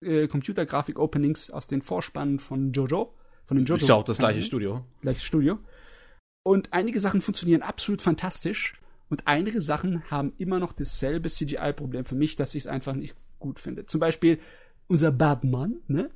[0.00, 3.14] äh, Computergrafik-Openings, aus den Vorspannen von Jojo.
[3.44, 3.82] Von den Jojo.
[3.82, 4.84] Ist ja auch das gleiche Studio.
[5.00, 5.58] gleiches Studio.
[6.42, 8.74] Und einige Sachen funktionieren absolut fantastisch
[9.08, 13.14] und einige Sachen haben immer noch dasselbe CGI-Problem für mich, dass ich es einfach nicht
[13.38, 13.86] gut finde.
[13.86, 14.38] Zum Beispiel
[14.88, 16.10] unser Batman, ne?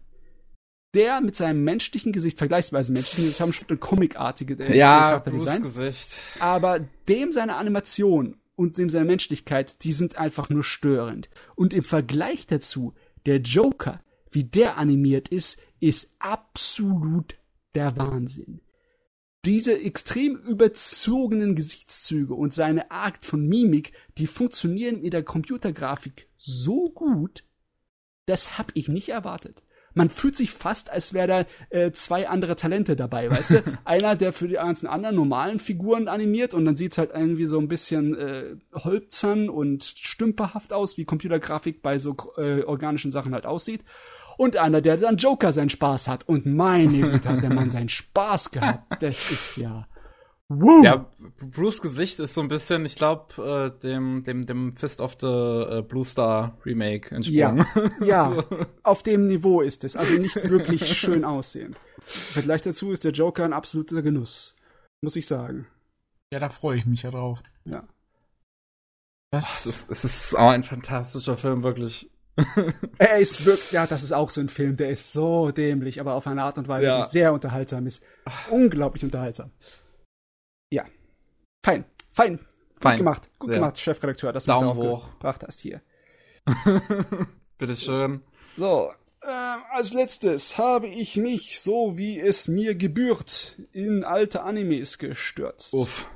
[0.93, 6.19] Der mit seinem menschlichen Gesicht, vergleichsweise menschlichen Gesicht, haben schon eine comicartige äh, Ja, Gesicht.
[6.41, 11.31] Aber dem seine Animation und dem seine Menschlichkeit, die sind einfach nur störend.
[11.55, 12.93] Und im Vergleich dazu,
[13.27, 17.37] der Joker, wie der animiert ist, ist absolut
[17.75, 18.61] der Wahnsinn.
[19.45, 26.91] Diese extrem überzogenen Gesichtszüge und seine Art von Mimik, die funktionieren in der Computergrafik so
[26.91, 27.45] gut,
[28.27, 29.63] das hab ich nicht erwartet.
[29.95, 31.45] Man fühlt sich fast, als wäre da
[31.77, 33.63] äh, zwei andere Talente dabei, weißt du?
[33.85, 37.59] Einer, der für die ganzen anderen normalen Figuren animiert und dann sieht's halt irgendwie so
[37.59, 43.47] ein bisschen äh, holzern und stümperhaft aus, wie Computergrafik bei so äh, organischen Sachen halt
[43.47, 43.83] aussieht.
[44.37, 46.27] Und einer, der dann Joker seinen Spaß hat.
[46.27, 49.03] Und meine Güte, hat der Mann seinen Spaß gehabt.
[49.03, 49.87] Das ist ja.
[50.53, 50.83] Woo!
[50.83, 51.07] Ja,
[51.41, 55.27] Bruce Gesicht ist so ein bisschen, ich glaube, äh, dem, dem, dem Fist of the
[55.29, 57.65] äh, Blue Star Remake entsprungen.
[58.01, 58.45] Ja, ja,
[58.83, 59.95] auf dem Niveau ist es.
[59.95, 61.77] Also nicht wirklich schön aussehen.
[62.05, 64.57] Vergleich dazu ist der Joker ein absoluter Genuss.
[65.03, 65.69] Muss ich sagen.
[66.33, 67.39] Ja, da freue ich mich ja drauf.
[67.65, 67.85] Ja.
[69.33, 72.11] Es Das, ist, es ist auch ein fantastischer Film, wirklich.
[72.99, 76.15] Er ist wirklich, ja, das ist auch so ein Film, der ist so dämlich, aber
[76.15, 77.03] auf eine Art und Weise, Ja.
[77.05, 78.03] die sehr unterhaltsam ist.
[78.51, 79.51] Unglaublich unterhaltsam.
[81.65, 81.73] Ja.
[81.73, 82.39] Fein, fein.
[82.39, 82.97] Gut Fein.
[82.99, 83.59] gemacht, gut Sehr.
[83.59, 85.11] gemacht, Chefredakteur, dass du mich Daumen darauf hoch.
[85.13, 85.83] gebracht hast hier.
[87.59, 88.23] Bitteschön.
[88.57, 88.91] So,
[89.23, 95.75] ähm, als letztes habe ich mich, so wie es mir gebührt, in alte Animes gestürzt.
[95.75, 96.09] Uff.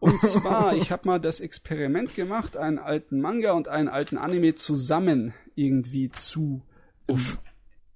[0.00, 4.56] Und zwar, ich habe mal das Experiment gemacht, einen alten Manga und einen alten Anime
[4.56, 6.62] zusammen irgendwie zu
[7.06, 7.38] Uff.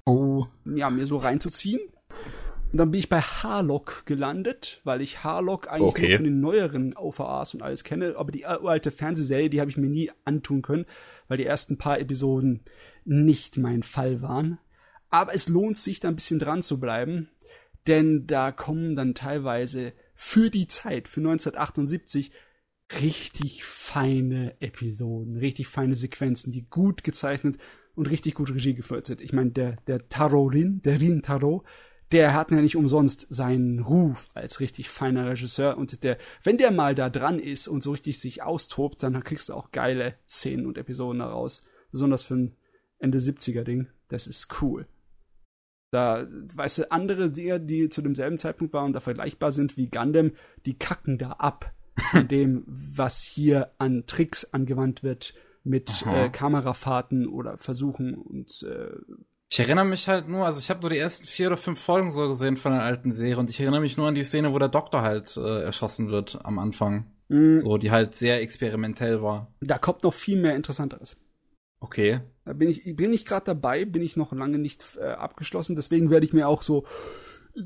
[0.04, 0.46] Oh.
[0.64, 1.80] ja, mir so reinzuziehen.
[2.72, 6.08] Und dann bin ich bei Harlock gelandet, weil ich Harlock eigentlich Okay.
[6.08, 9.76] nur von den neueren OVAs und alles kenne, aber die alte Fernsehserie, die habe ich
[9.76, 10.86] mir nie antun können,
[11.28, 12.64] weil die ersten paar Episoden
[13.04, 14.58] nicht mein Fall waren.
[15.10, 17.28] Aber es lohnt sich, da ein bisschen dran zu bleiben,
[17.86, 22.30] denn da kommen dann teilweise für die Zeit, für 1978,
[23.02, 27.58] richtig feine Episoden, richtig feine Sequenzen, die gut gezeichnet
[27.94, 29.20] und richtig gut Regie geführt sind.
[29.20, 31.64] Ich meine, der, der Taro Rin, der Rin Taro,
[32.12, 36.70] der hat ja nicht umsonst seinen Ruf als richtig feiner Regisseur und der, wenn der
[36.70, 40.66] mal da dran ist und so richtig sich austobt, dann kriegst du auch geile Szenen
[40.66, 41.62] und Episoden daraus.
[41.90, 42.56] Besonders für ein
[42.98, 43.88] Ende 70er Ding.
[44.08, 44.86] Das ist cool.
[45.90, 49.90] Da, weißt du, andere Dinge, die zu demselben Zeitpunkt waren und da vergleichbar sind wie
[49.90, 50.32] Gundam,
[50.64, 51.74] die kacken da ab
[52.10, 55.34] von dem, was hier an Tricks angewandt wird
[55.64, 58.96] mit äh, Kamerafahrten oder Versuchen und äh,
[59.52, 62.10] Ich erinnere mich halt nur, also ich habe nur die ersten vier oder fünf Folgen
[62.10, 64.58] so gesehen von der alten Serie und ich erinnere mich nur an die Szene, wo
[64.58, 67.12] der Doktor halt äh, erschossen wird am Anfang.
[67.28, 69.52] mh, So, die halt sehr experimentell war.
[69.60, 71.18] da kommt noch viel mehr Interessanteres.
[71.80, 72.20] Okay.
[72.46, 75.76] Da bin ich, bin ich gerade dabei, bin ich noch lange nicht äh, abgeschlossen.
[75.76, 76.86] Deswegen werde ich mir auch so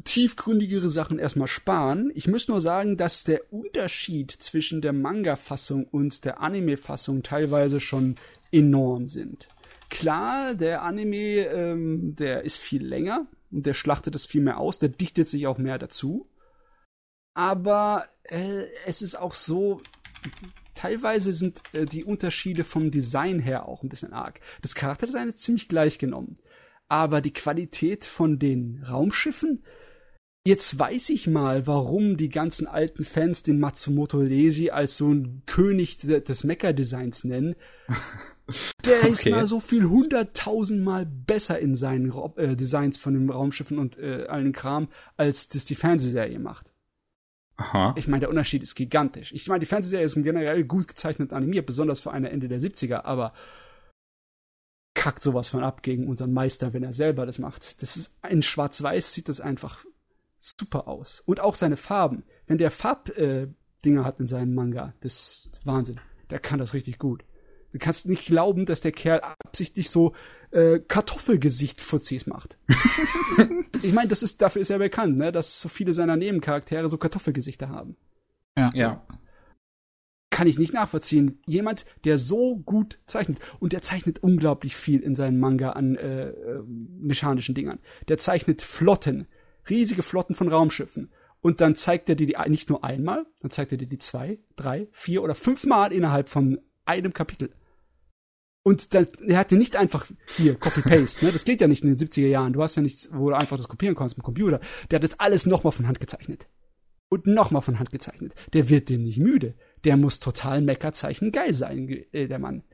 [0.03, 2.11] tiefgründigere Sachen erstmal sparen.
[2.17, 8.17] Ich muss nur sagen, dass der Unterschied zwischen der Manga-Fassung und der Anime-Fassung teilweise schon
[8.51, 9.49] enorm sind.
[9.89, 14.79] Klar, der Anime, ähm, der ist viel länger und der schlachtet es viel mehr aus,
[14.79, 16.29] der dichtet sich auch mehr dazu.
[17.35, 19.83] Aber äh, es ist auch so,
[20.75, 24.41] teilweise sind äh, die Unterschiede vom Design her auch ein bisschen arg.
[24.63, 26.35] Das Charakterdesign ist ziemlich gleich genommen.
[26.89, 29.65] Aber die Qualität von den Raumschiffen,
[30.47, 35.43] jetzt weiß ich mal, warum die ganzen alten Fans den Matsumoto Lesi als so ein
[35.47, 37.55] König de- des Mecha-Designs nennen.
[38.85, 39.31] Der ist Okay.
[39.31, 44.53] mal so viel hunderttausendmal besser in seinen äh, Designs von den Raumschiffen und äh, allen
[44.53, 46.73] Kram, als das die Fernsehserie macht.
[47.57, 47.95] Aha.
[47.97, 49.33] Ich meine, der Unterschied ist gigantisch.
[49.33, 52.61] Ich meine, die Fernsehserie ist generell gut gezeichnet und animiert, besonders für eine Ende der
[52.61, 53.33] 70er, aber
[54.95, 57.83] kackt sowas von ab gegen unseren Meister, wenn er selber das macht.
[57.83, 59.85] Das ist in Schwarz-Weiß sieht das einfach
[60.39, 61.23] super aus.
[61.27, 62.25] Und auch seine Farben.
[62.47, 63.55] Wenn der Farbdinger
[63.85, 66.01] äh, hat in seinem Manga, das ist Wahnsinn.
[66.31, 67.25] Der kann das richtig gut.
[67.77, 70.15] Du kannst nicht glauben, dass der Kerl absichtlich so
[70.51, 72.59] äh, Kartoffelgesicht-Fuzis macht.
[73.83, 76.97] ich meine, das ist, dafür ist er bekannt, ne, dass so viele seiner Nebencharaktere so
[76.97, 77.99] Kartoffelgesichter haben
[78.57, 78.71] Ja.
[78.73, 79.07] Ja.
[80.31, 81.43] kann ich nicht nachvollziehen.
[81.47, 86.31] Jemand, der so gut zeichnet und der zeichnet unglaublich viel in seinen Manga an äh,
[86.31, 87.79] äh, mechanischen Dingern.
[88.09, 89.29] Der zeichnet Flotten,
[89.69, 91.11] riesige Flotten von Raumschiffen.
[91.43, 94.39] Und dann zeigt er dir die nicht nur einmal, dann zeigt er dir die zwei,
[94.57, 97.53] drei, vier oder fünfmal innerhalb von einem Kapitel.
[98.67, 101.31] Und dann, er hatte nicht einfach hier Copy-Paste, ne?
[101.31, 102.53] Das geht ja nicht in den 70er Jahren.
[102.53, 104.59] Du hast ja nichts, wo du einfach das kopieren kannst mit dem Computer.
[104.91, 106.49] Der hat das alles nochmal von Hand gezeichnet.
[107.09, 108.35] Und nochmal von Hand gezeichnet.
[108.55, 109.55] Der wird dem nicht müde.
[109.85, 112.65] Der muss total Meckerzeichen geil sein, äh, der Mann.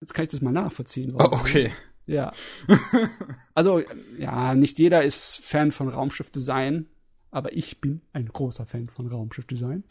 [0.00, 1.16] Jetzt kann ich das mal nachvollziehen.
[1.16, 1.72] Oh, okay.
[2.06, 2.32] Ja.
[3.54, 3.82] Also,
[4.18, 6.86] ja, nicht jeder ist Fan von Raumschiffdesign,
[7.32, 9.82] aber ich bin ein großer Fan von Raumschiffdesign.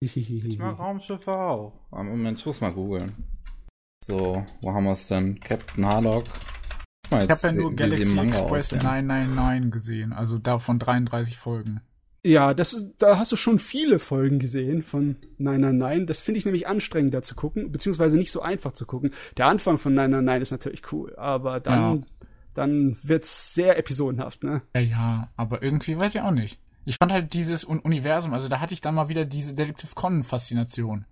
[0.00, 1.72] Ich mag Raumschiffe auch.
[1.92, 3.33] Moment, ich muss mal googeln.
[4.06, 5.40] So, wo haben wir es denn?
[5.40, 6.24] Captain Harlock.
[7.10, 8.82] Mal Ich habe ja nur Galaxy Express aussehen.
[8.82, 11.80] 999 gesehen, also davon 33 Folgen.
[12.22, 16.06] Ja, das ist, da hast du schon viele Folgen gesehen von Nein, nein, nein.
[16.06, 19.10] Das finde ich nämlich anstrengender zu gucken, beziehungsweise nicht so einfach zu gucken.
[19.38, 22.02] Der Anfang von Nein, nein, nein ist natürlich cool, aber dann, Ja.
[22.52, 24.60] dann wird's sehr episodenhaft, ne?
[24.74, 26.60] Ja, ja, aber irgendwie weiß ich auch nicht.
[26.84, 29.94] Ich fand halt dieses Un Universum, also da hatte ich dann mal wieder diese Detective
[29.94, 31.06] Conan-Faszination.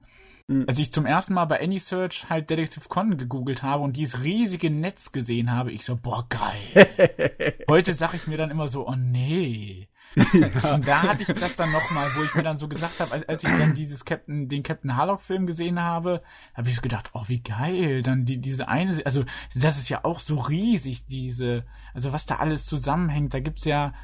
[0.46, 0.64] Mhm.
[0.68, 4.70] Als ich zum ersten Mal bei AnySearch halt Detective Conan gegoogelt habe und dieses riesige
[4.70, 7.64] Netz gesehen habe, ich so, boah, geil.
[7.68, 9.88] Heute sag ich mir dann immer so, oh nee.
[10.14, 13.44] Und da hatte ich das dann nochmal, wo ich mir dann so gesagt habe, als,
[13.44, 16.22] ich dann dieses Captain, den Captain Harlock-Film gesehen habe,
[16.54, 18.02] habe ich so gedacht, oh, wie geil.
[18.02, 21.64] Dann die, diese eine, also das ist ja auch so riesig, diese,
[21.94, 23.32] also was da alles zusammenhängt.
[23.32, 23.94] Da gibt's ja,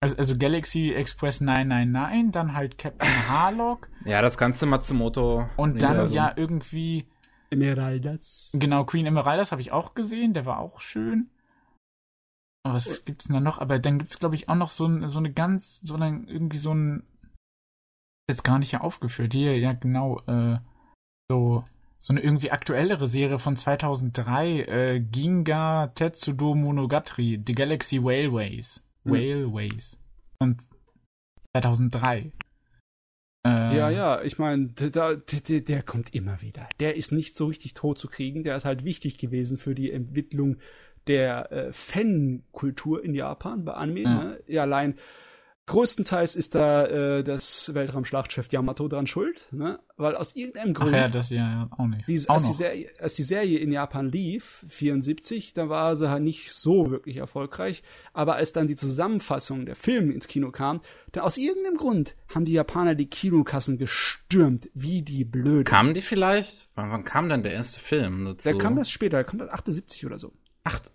[0.00, 5.48] also, also Galaxy Express 999, dann halt Captain Harlock Ja, das ganze Matsumoto.
[5.56, 6.16] und dann Universum.
[6.16, 7.06] ja irgendwie,
[7.50, 8.50] Emeraldas.
[8.54, 11.30] genau, Queen Emeraldas habe ich auch gesehen, der war auch schön.
[12.64, 13.58] Aber was gibt's denn da noch?
[13.60, 16.58] Aber dann gibt's glaube ich auch noch so, ein, so eine ganz, so eine, irgendwie
[16.58, 17.04] so ein,
[18.28, 19.32] jetzt gar nicht hier aufgeführt.
[19.32, 20.58] Hier, ja genau, äh,
[21.30, 21.64] so,
[22.00, 28.82] so eine irgendwie aktuellere Serie von 2003, äh, Ginga Tetsudo Monogatari, The Galaxy Railways.
[29.06, 29.12] Hm.
[29.12, 29.98] Railways.
[30.40, 30.56] Von
[31.56, 32.32] 2003.
[33.44, 33.72] ja.
[33.72, 36.68] Ja, ja, ich meine, der, der, der kommt immer wieder.
[36.80, 38.44] Der ist nicht so richtig tot zu kriegen.
[38.44, 40.58] Der ist halt wichtig gewesen für die Entwicklung
[41.06, 44.02] der äh, Fankultur in Japan bei Anime.
[44.02, 44.24] Ja.
[44.24, 44.40] Ne?
[44.46, 44.98] Ja, allein
[45.66, 49.80] größtenteils ist da äh, das Weltraumschlachtschiff Yamato dran schuld, ne?
[49.96, 52.08] weil aus irgendeinem Ach Grund ja, das ja, ja auch nicht.
[52.08, 52.52] die, auch als, die.
[52.52, 57.16] Serie, als die Serie in Japan lief, 74, da war sie halt nicht so wirklich
[57.16, 57.82] erfolgreich.
[58.12, 60.80] Aber als dann die Zusammenfassung der Filme ins Kino kam,
[61.12, 65.64] dann aus irgendeinem Grund haben die Japaner die Kinokassen gestürmt, wie die Blöden.
[65.64, 66.68] Kamen die vielleicht?
[66.76, 68.50] Wann, wann kam denn der erste Film dazu?
[68.50, 70.32] Da kam das später, da kam das 78 oder so.
[70.62, 70.90] Acht,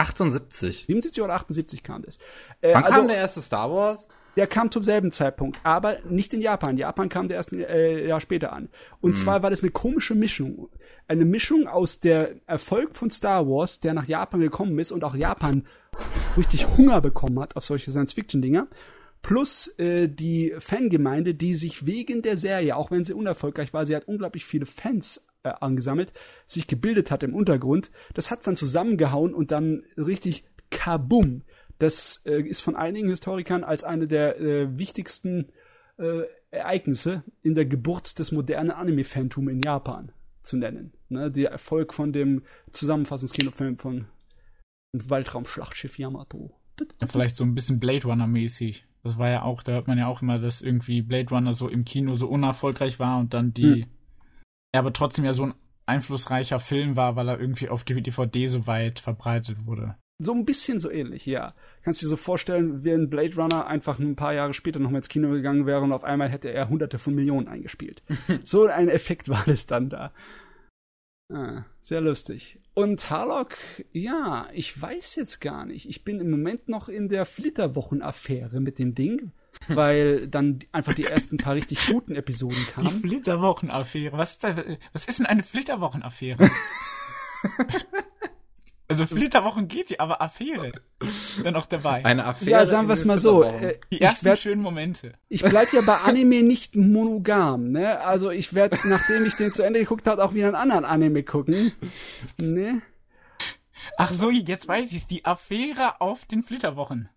[0.00, 0.86] 78.
[0.86, 2.18] 77 oder 78 kam das.
[2.60, 4.08] Äh, Wann also, kam der erste Star Wars?
[4.36, 6.76] Der kam zum selben Zeitpunkt, aber nicht in Japan.
[6.76, 8.68] Japan kam der erst ein äh, Jahr später an.
[9.00, 10.68] Und zwar war das eine komische Mischung.
[11.08, 15.16] Eine Mischung aus der Erfolg von Star Wars, der nach Japan gekommen ist und auch
[15.16, 15.66] Japan
[16.36, 18.68] richtig Hunger bekommen hat auf solche Science-Fiction-Dinger,
[19.22, 23.96] plus äh, die Fangemeinde, die sich wegen der Serie, auch wenn sie unerfolgreich war, sie
[23.96, 26.12] hat unglaublich viele Fans äh, angesammelt,
[26.46, 27.90] sich gebildet hat im Untergrund.
[28.14, 31.42] Das hat's dann zusammengehauen und dann richtig kabum.
[31.78, 35.48] Das äh, ist von einigen Historikern als eine der äh, wichtigsten
[35.98, 40.12] äh, Ereignisse in der Geburt des modernen Anime-Fantum in Japan
[40.42, 40.92] zu nennen.
[41.08, 44.06] Ne, der Erfolg von dem Zusammenfassungskinofilm von
[44.92, 46.52] Weltraumschlachtschiff Yamato.
[47.00, 48.86] Ja, vielleicht so ein bisschen Blade Runner mäßig.
[49.02, 51.68] Das war ja auch, da hört man ja auch immer, dass irgendwie Blade Runner so
[51.68, 53.86] im Kino so unerfolgreich war und dann die, Hm.
[54.74, 55.54] Ja, aber trotzdem ja so ein
[55.86, 59.96] einflussreicher Film war, weil er irgendwie auf die DVD so weit verbreitet wurde.
[60.22, 61.54] So ein bisschen so ähnlich, ja.
[61.82, 64.98] Kannst du dir so vorstellen, wenn Blade Runner einfach ein paar Jahre später noch mal
[64.98, 68.02] ins Kino gegangen wäre und auf einmal hätte er hunderte von Millionen eingespielt.
[68.44, 70.12] so ein Effekt war das dann da.
[71.32, 72.60] Ah, sehr lustig.
[72.74, 73.56] Und Harlock,
[73.92, 75.88] ja, ich weiß jetzt gar nicht.
[75.88, 79.32] Ich bin im Moment noch in der Flitterwochen-Affäre mit dem Ding,
[79.68, 83.00] weil dann einfach die ersten paar richtig guten Episoden Die kamen.
[83.00, 84.16] Flitterwochen-Affäre.
[84.16, 84.56] Was ist, da,
[84.92, 86.50] was ist denn eine Flitterwochen-Affäre?
[88.88, 90.72] also Flitterwochen geht ja, aber Affäre
[91.42, 92.04] dann auch dabei.
[92.04, 92.50] Eine Affäre.
[92.50, 93.42] Ja, sagen wir es mal so.
[93.44, 95.14] Äh, die ich ersten werd, schönen Momente.
[95.28, 98.00] Ich bleib ja bei Anime nicht monogam, ne?
[98.00, 101.22] Also ich werde, nachdem ich den zu Ende geguckt habe, auch wieder einen anderen Anime
[101.22, 101.72] gucken.
[102.38, 102.82] Ne?
[103.96, 105.06] Ach so, jetzt weiß ich's.
[105.06, 107.08] Die Affäre auf den Flitterwochen.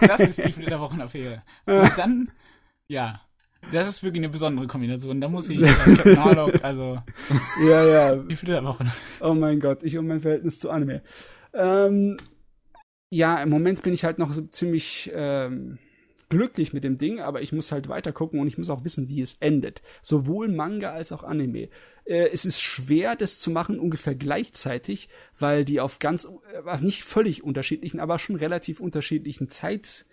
[0.00, 1.42] Das ist die Flitterwochen-Affäre.
[1.66, 2.30] Und dann,
[2.88, 3.20] ja.
[3.70, 5.20] Das ist wirklich eine besondere Kombination.
[5.20, 7.00] Da muss ich Captain Harlock, also
[7.64, 8.16] Ja, ja.
[8.16, 8.90] die Flitterwochen.
[9.20, 11.02] Oh mein Gott, ich und mein Verhältnis zu Anime.
[11.54, 12.16] Ähm,
[13.10, 15.78] ja, im Moment bin ich halt noch so ziemlich ähm,
[16.32, 19.06] glücklich mit dem Ding, aber ich muss halt weiter gucken und ich muss auch wissen,
[19.10, 19.82] wie es endet.
[20.00, 21.68] Sowohl Manga als auch Anime.
[22.06, 27.04] Äh, es ist schwer, das zu machen ungefähr gleichzeitig, weil die auf ganz, äh, nicht
[27.04, 30.06] völlig unterschiedlichen, aber schon relativ unterschiedlichen Zeitschienen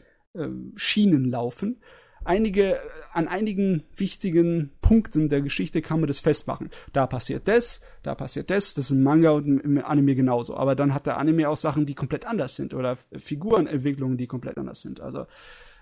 [1.24, 1.80] laufen.
[2.26, 2.80] Einige, äh,
[3.14, 6.70] an einigen wichtigen Punkten der Geschichte kann man das festmachen.
[6.92, 10.58] Da passiert das, da passiert das, das ist im Manga und im Anime genauso.
[10.58, 14.58] Aber dann hat der Anime auch Sachen, die komplett anders sind oder Figurenentwicklungen, die komplett
[14.58, 15.00] anders sind.
[15.00, 15.28] Also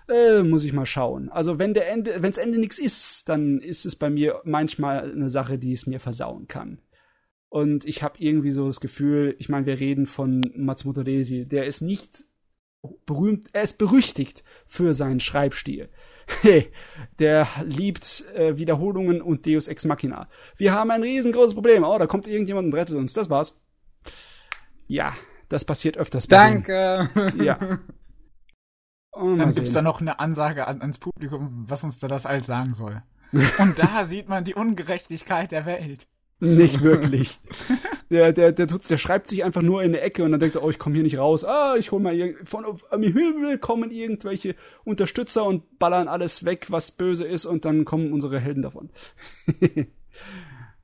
[0.08, 1.28] äh, muss ich mal schauen.
[1.28, 5.30] Also wenn der Ende, wenns Ende nichts ist, dann ist es bei mir manchmal eine
[5.30, 6.80] Sache, die es mir versauen kann.
[7.48, 11.66] Und ich habe irgendwie so das Gefühl, ich meine, wir reden von Matsumoto Resi, der
[11.66, 12.24] ist nicht
[13.06, 15.88] berühmt, er ist berüchtigt für seinen Schreibstil.
[16.42, 16.70] Hey,
[17.18, 20.28] der liebt äh, Wiederholungen und Deus Ex Machina.
[20.58, 21.84] Wir haben ein riesengroßes Problem.
[21.84, 23.14] Oh, da kommt irgendjemand und rettet uns.
[23.14, 23.58] Das war's.
[24.88, 25.16] Ja,
[25.48, 26.62] das passiert öfters bei ihm.
[26.64, 27.08] Danke.
[27.42, 27.78] Ja.
[29.12, 29.74] Oh, Dann gibt's sehen.
[29.74, 33.02] da noch eine Ansage an, ans Publikum, was uns da das alles sagen soll.
[33.58, 36.06] Und da sieht man die Ungerechtigkeit der Welt.
[36.40, 37.40] Nicht wirklich.
[38.10, 40.54] Der, der, der, tut, der schreibt sich einfach nur in eine Ecke und dann denkt
[40.54, 41.44] er, oh, ich komme hier nicht raus.
[41.44, 44.54] Ah, ich hol mal irgend- von am Himmel kommen irgendwelche
[44.84, 48.88] Unterstützer und ballern alles weg, was böse ist und dann kommen unsere Helden davon.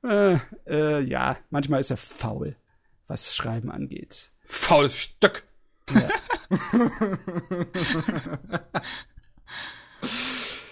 [0.03, 0.37] äh,
[0.67, 2.57] äh, ja, manchmal ist er faul,
[3.07, 4.29] was Schreiben angeht.
[4.43, 5.43] Faules Stück.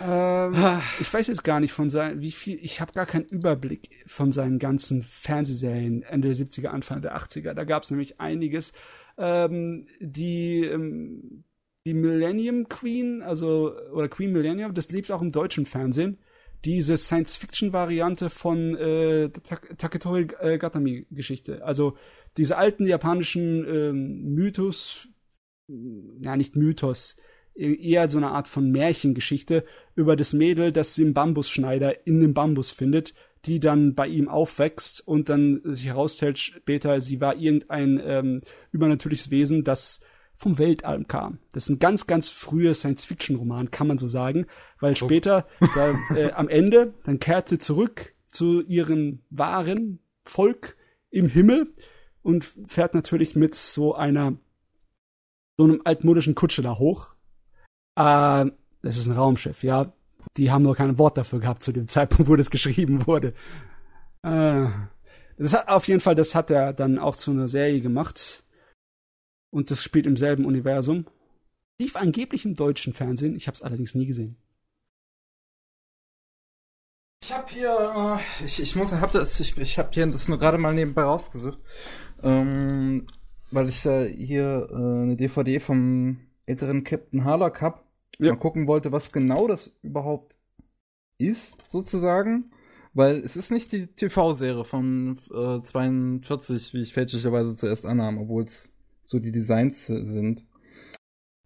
[0.01, 0.53] Ähm,
[0.99, 4.31] ich weiß jetzt gar nicht von seinen, wie viel, ich habe gar keinen Überblick von
[4.31, 7.53] seinen ganzen Fernsehserien Ende der 70er, Anfang der 80er.
[7.53, 8.73] Da gab es nämlich einiges.
[9.17, 11.43] Ähm, die, ähm,
[11.85, 16.17] die Millennium Queen, also, oder Queen Millennium, das lief auch im deutschen Fernsehen.
[16.65, 21.63] Diese Science-Fiction-Variante von äh, Tak- Taketori Gatami-Geschichte.
[21.63, 21.97] Also
[22.37, 25.09] diese alten japanischen ähm, Mythos,
[26.19, 27.17] ja nicht Mythos,
[27.55, 29.63] eher so eine Art von Märchengeschichte
[29.95, 33.13] über das Mädel, das den Bambusschneider in dem Bambus findet,
[33.45, 38.39] die dann bei ihm aufwächst und dann sich herausstellt später, sie war irgendein ähm,
[38.71, 39.99] übernatürliches Wesen, das
[40.35, 41.39] vom Weltall kam.
[41.51, 44.47] Das ist ein ganz, ganz früher Science-Fiction-Roman, kann man so sagen,
[44.79, 50.75] weil später, da, äh, am Ende, dann kehrt sie zurück zu ihren wahren Volk
[51.11, 51.73] im Himmel
[52.23, 54.37] und fährt natürlich mit so einer,
[55.57, 57.13] so einem altmodischen Kutsche da hoch.
[57.95, 58.51] Äh,
[58.81, 59.93] das ist ein Raumschiff, ja.
[60.37, 63.33] Die haben nur kein Wort dafür gehabt zu dem Zeitpunkt, wo das geschrieben wurde.
[64.23, 64.67] Äh,
[65.37, 68.43] das hat auf jeden Fall, das hat er dann auch zu einer Serie gemacht.
[69.51, 71.05] Und das spielt im selben Universum.
[71.79, 73.35] Lief angeblich im deutschen Fernsehen.
[73.35, 74.37] Ich habe es allerdings nie gesehen.
[77.23, 80.37] Ich habe hier, äh, ich, ich muss, hab das, ich, ich habe hier das nur
[80.37, 81.57] gerade mal nebenbei aufgesucht,
[82.21, 83.07] ähm,
[83.53, 87.85] weil ich ja hier äh, eine DVD vom älteren Captain Harlock hab.
[88.19, 88.33] Ja.
[88.33, 90.37] Mal gucken wollte, was genau das überhaupt
[91.17, 92.51] ist, sozusagen.
[92.93, 98.43] Weil es ist nicht die TV-Serie von äh, 42, wie ich fälschlicherweise zuerst annahm, obwohl
[98.43, 98.71] es
[99.03, 100.45] so die Designs sind.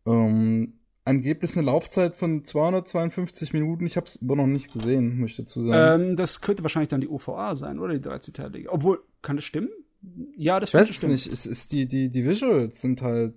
[0.06, 0.74] Ähm,
[1.06, 3.86] angeblich eine Laufzeit von 252 Minuten.
[3.86, 6.02] Ich habe es aber noch nicht gesehen, möchte ich dazu sagen.
[6.02, 8.70] Ähm, das könnte wahrscheinlich dann die OVA sein, oder die 13-teilige.
[8.70, 9.70] Obwohl, kann das stimmen?
[10.36, 11.28] Ja, das ich weiß es nicht.
[11.28, 13.36] Es ist die, die, die Visuals sind halt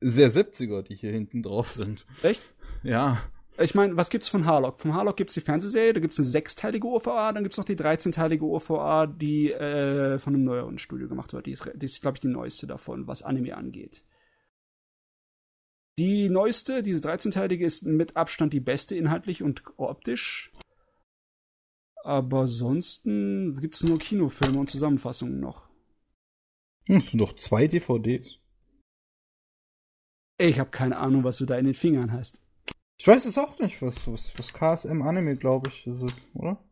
[0.00, 2.06] sehr 70er, die hier hinten drauf sind.
[2.22, 2.40] Echt?
[2.82, 3.22] Ja.
[3.58, 4.78] Ich meine, was gibt's von Harlock?
[4.78, 8.44] Von Harlock gibt's die Fernsehserie, da gibt's eine sechsteilige OVA, dann gibt's noch die 13-teilige
[8.44, 11.46] OVA, die äh, von einem neueren Studio gemacht wird.
[11.46, 14.04] Die ist, die ist glaube ich, die neueste davon, was Anime angeht.
[15.98, 20.52] Die neueste, diese 13-teilige, ist mit Abstand die beste inhaltlich und optisch.
[22.06, 25.68] Aber ansonsten gibt's nur Kinofilme und Zusammenfassungen noch.
[26.84, 28.38] Hm, das sind doch zwei DVDs.
[30.38, 32.40] Ich habe keine Ahnung, was du da in den Fingern hast.
[32.98, 36.62] Ich weiß es auch nicht, was, was, was KSM Anime, glaube ich, ist es, oder?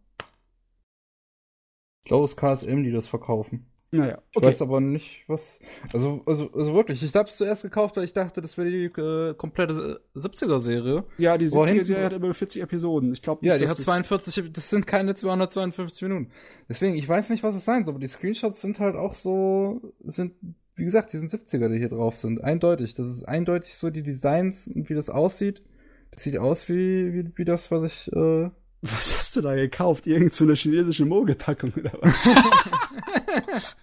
[2.04, 3.66] Ich glaube, es ist KSM, die das verkaufen.
[3.98, 4.24] Naja, okay.
[4.34, 5.58] Ich weiß aber nicht, was.
[5.92, 8.84] Also, also, also wirklich, ich habe es zuerst gekauft, weil ich dachte, das wäre die
[8.84, 11.05] äh, komplette 70er-Serie.
[11.18, 13.12] Ja, die 70er-Serie hat über 40 Episoden.
[13.12, 16.31] Ich glaube Ja, die hat 42, das sind keine 252 Minuten.
[16.68, 19.81] Deswegen, ich weiß nicht, was es sein soll, aber die Screenshots sind halt auch so,
[20.05, 20.34] sind,
[20.74, 22.42] wie gesagt, die sind 70er, die hier drauf sind.
[22.42, 22.94] Eindeutig.
[22.94, 25.62] Das ist eindeutig so die Designs und wie das aussieht.
[26.10, 28.50] Das sieht aus wie, wie, wie das, was ich, äh
[28.82, 30.06] Was hast du da gekauft?
[30.06, 32.12] Irgend so eine chinesische Mogelpackung oder was?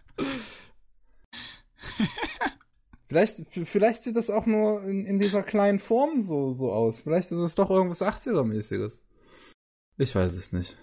[3.08, 7.02] vielleicht, vielleicht sieht das auch nur in, in dieser kleinen Form so, so aus.
[7.02, 9.02] Vielleicht ist es doch irgendwas 80er-mäßiges.
[9.98, 10.78] Ich weiß es nicht.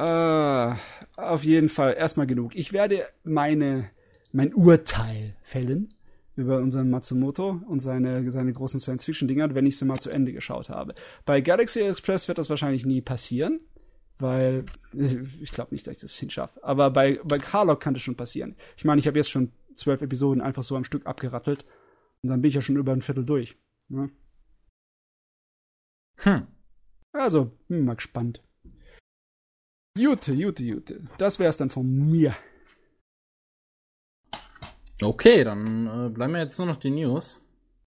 [0.00, 0.74] Uh,
[1.16, 2.56] auf jeden Fall erstmal genug.
[2.56, 3.90] Ich werde meine,
[4.32, 5.94] mein Urteil fällen
[6.36, 10.70] über unseren Matsumoto und seine, seine großen Science-Fiction-Dinger, wenn ich sie mal zu Ende geschaut
[10.70, 10.94] habe.
[11.26, 13.60] Bei Galaxy Express wird das wahrscheinlich nie passieren,
[14.20, 16.62] weil ich glaube nicht, dass ich das hinschaffe.
[16.62, 18.56] Aber bei, bei Harlock kann das schon passieren.
[18.76, 21.64] Ich meine, ich habe jetzt schon zwölf Episoden einfach so am Stück abgerattelt
[22.22, 23.56] und dann bin ich ja schon über ein Viertel durch.
[23.88, 24.10] Ne?
[26.18, 26.46] Hm.
[27.12, 28.42] Also, bin mal gespannt.
[29.98, 31.02] Jute, Jute, Jute.
[31.18, 32.34] Das wär's dann von mir.
[35.02, 37.42] Okay, dann äh, bleiben wir jetzt nur noch die News.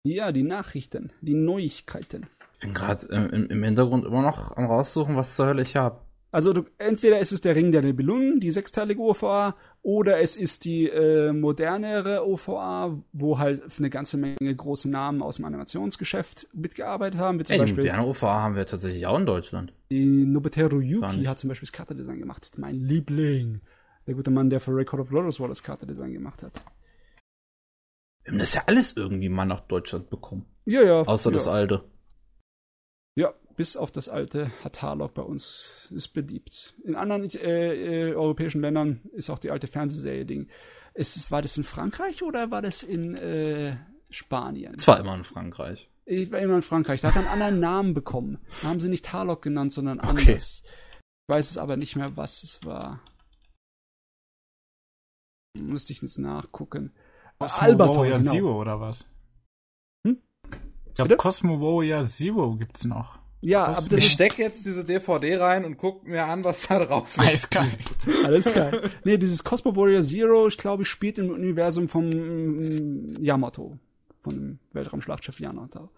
[0.05, 2.27] Ja, die Nachrichten, die Neuigkeiten.
[2.55, 6.02] Ich bin gerade im, im, Hintergrund immer noch am raussuchen, was zur Hölle ich habe.
[6.33, 10.65] Also du, entweder ist es der Ring der Nibelungen, die sechsteilige OVA, oder es ist
[10.65, 17.21] die äh, modernere OVA, wo halt eine ganze Menge große Namen aus dem Animationsgeschäft mitgearbeitet
[17.21, 17.39] haben.
[17.39, 19.75] Wie zum Ey, Beispiel die moderne OVA haben wir tatsächlich auch in Deutschland.
[19.91, 22.51] Die Nobuteru Yuki hat zum Beispiel das Kartendesign gemacht.
[22.57, 23.61] Mein Liebling.
[24.07, 26.65] Der gute Mann, der für Record of Lotus War das Kartendesign gemacht hat.
[28.25, 30.47] Wir haben das ja alles irgendwie mal nach Deutschland bekommen.
[30.65, 31.03] Ja, ja.
[31.03, 31.35] Außer ja.
[31.35, 31.85] das alte.
[33.15, 36.75] Ja, bis auf das alte hat Harlock bei uns ist beliebt.
[36.85, 40.49] In anderen äh, äh, europäischen Ländern ist auch die alte Fernsehserie-Ding.
[40.95, 43.77] Ist, war das in Frankreich oder war das in äh,
[44.11, 44.75] Spanien?
[44.77, 45.89] Es war immer in Frankreich.
[46.05, 47.01] Ich war immer in Frankreich.
[47.01, 48.39] Da hat er einen anderen Namen bekommen.
[48.61, 50.63] Da haben sie nicht Harlock genannt, sondern anders.
[50.65, 50.73] Okay.
[51.29, 53.01] Ich weiß es aber nicht mehr, was es war.
[55.57, 56.93] Musste ich jetzt nachgucken.
[57.39, 58.33] Cosmo Albator, Warrior genau.
[58.33, 59.07] Zero oder was?
[60.07, 60.23] Hm?
[60.87, 63.22] Ich glaube, Cosmo Warrior Zero gibt's noch.
[63.43, 63.79] Ja, Cosmo.
[63.79, 67.09] aber das ich steck jetzt diese DVD rein und guck mir an, was da drauf
[67.09, 67.19] ist.
[67.19, 67.73] Alles geil.
[68.25, 68.91] Alles geil.
[69.05, 73.79] Nee, dieses Cosmo Warrior Zero, ich glaube, spielt im Universum vom mm, Yamato.
[74.21, 75.91] Von dem Weltraumschlachtschiff Yamato.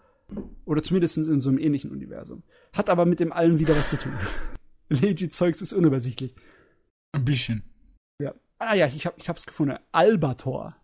[0.65, 2.41] Oder zumindest in so einem ähnlichen Universum.
[2.73, 4.13] Hat aber mit dem allen wieder was zu tun.
[4.89, 6.33] Legi-Zeugs ist unübersichtlich.
[7.11, 7.63] Ein bisschen.
[8.19, 8.33] Ja.
[8.57, 9.77] Ah ja, ich, hab, ich hab's gefunden.
[9.91, 10.75] Albator.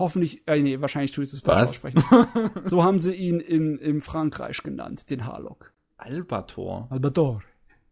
[0.00, 2.02] Hoffentlich, äh, nee, wahrscheinlich tue ich es falsch aussprechen.
[2.70, 5.74] so haben sie ihn in, in Frankreich genannt, den Harlock.
[5.98, 6.86] Albator.
[6.88, 7.42] Albator.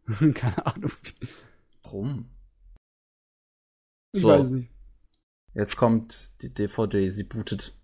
[0.35, 0.91] Keine Ahnung.
[1.83, 2.31] Warum?
[4.13, 4.29] Ich so.
[4.29, 4.71] weiß nicht.
[5.53, 7.77] Jetzt kommt die DVD, sie bootet.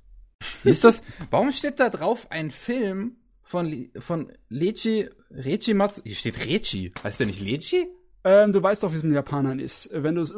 [0.62, 1.02] Wie ist das?
[1.30, 6.94] Warum steht da drauf ein Film von, von Lechi, Rechi Mats, hier steht Rechi.
[7.02, 7.88] Heißt der nicht Lechi?
[8.24, 9.90] Ähm, du weißt doch, wie es mit Japanern ist.
[9.92, 10.30] Wenn du es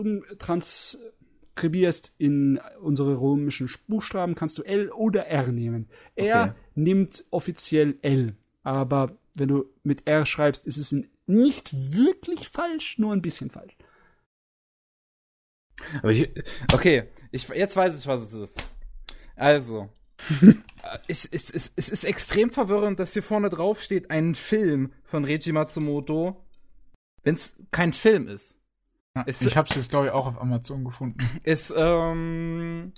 [1.57, 5.89] umtranskribierst in unsere römischen Buchstaben, kannst du L oder R nehmen.
[6.15, 6.52] Er Okay.
[6.75, 8.35] nimmt offiziell L.
[8.62, 10.94] Aber wenn du mit R schreibst, ist es
[11.26, 13.76] nicht wirklich falsch, nur ein bisschen falsch.
[15.99, 16.31] Aber ich,
[16.73, 18.65] okay, ich, jetzt weiß ich, was es ist.
[19.35, 19.89] Also,
[21.07, 25.25] ich, es, es, es ist extrem verwirrend, dass hier vorne drauf steht, ein Film von
[25.25, 26.43] Reiji Matsumoto,
[27.23, 28.59] wenn es kein Film ist.
[29.17, 31.19] Ja, Ist- ich habe es jetzt, glaube ich, auch auf Amazon gefunden.
[31.43, 32.93] Es ähm,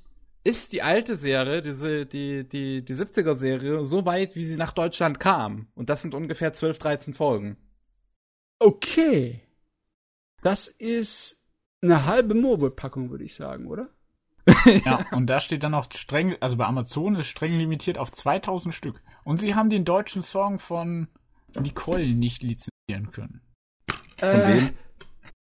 [0.44, 5.20] ist die alte Serie, diese, die, die, die 70er-Serie, so weit, wie sie nach Deutschland
[5.20, 5.68] kam.
[5.74, 7.56] Und das sind ungefähr 12, 13 Folgen.
[8.58, 9.40] Okay.
[10.42, 11.40] Das ist
[11.82, 13.88] eine halbe Mobile-Packung, würde ich sagen, oder?
[14.84, 18.74] Ja, und da steht dann noch streng, also bei Amazon ist streng limitiert auf 2000
[18.74, 19.02] Stück.
[19.22, 21.06] Und sie haben den deutschen Song von
[21.60, 23.42] Nicole nicht lizenzieren können.
[24.18, 24.70] Von wem?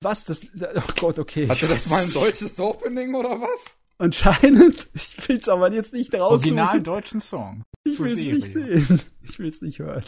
[0.02, 0.26] Was?
[0.26, 1.48] Das, oh Gott, okay.
[1.48, 3.80] Hatte das mal ein deutsches Opening oder was?
[3.98, 4.88] Anscheinend.
[4.94, 6.58] Ich will's aber jetzt nicht raussuchen.
[6.60, 7.64] Original deutschen Song.
[7.84, 9.02] ich zur will's nicht sehen.
[9.22, 10.06] Ich will's nicht hören.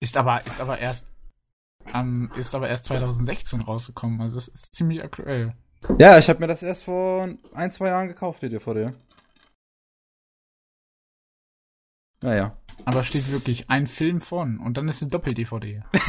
[0.00, 1.06] Ist aber, ist aber erst,
[1.94, 4.20] ähm, ist aber erst 2016 rausgekommen.
[4.20, 5.54] Also es ist ziemlich aktuell.
[5.98, 8.92] Ja, ich habe mir das erst vor ein, zwei Jahren gekauft, die DVD.
[12.22, 12.56] Naja.
[12.84, 15.82] Aber steht wirklich ein Film von und dann ist eine Doppel-DVD.
[15.92, 16.00] Ja.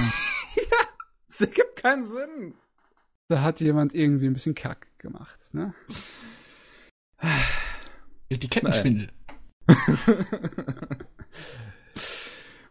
[1.41, 2.53] Das ergibt keinen Sinn.
[3.27, 5.73] Da hat jemand irgendwie ein bisschen Kack gemacht, ne?
[8.29, 9.09] Etikettenschwindel.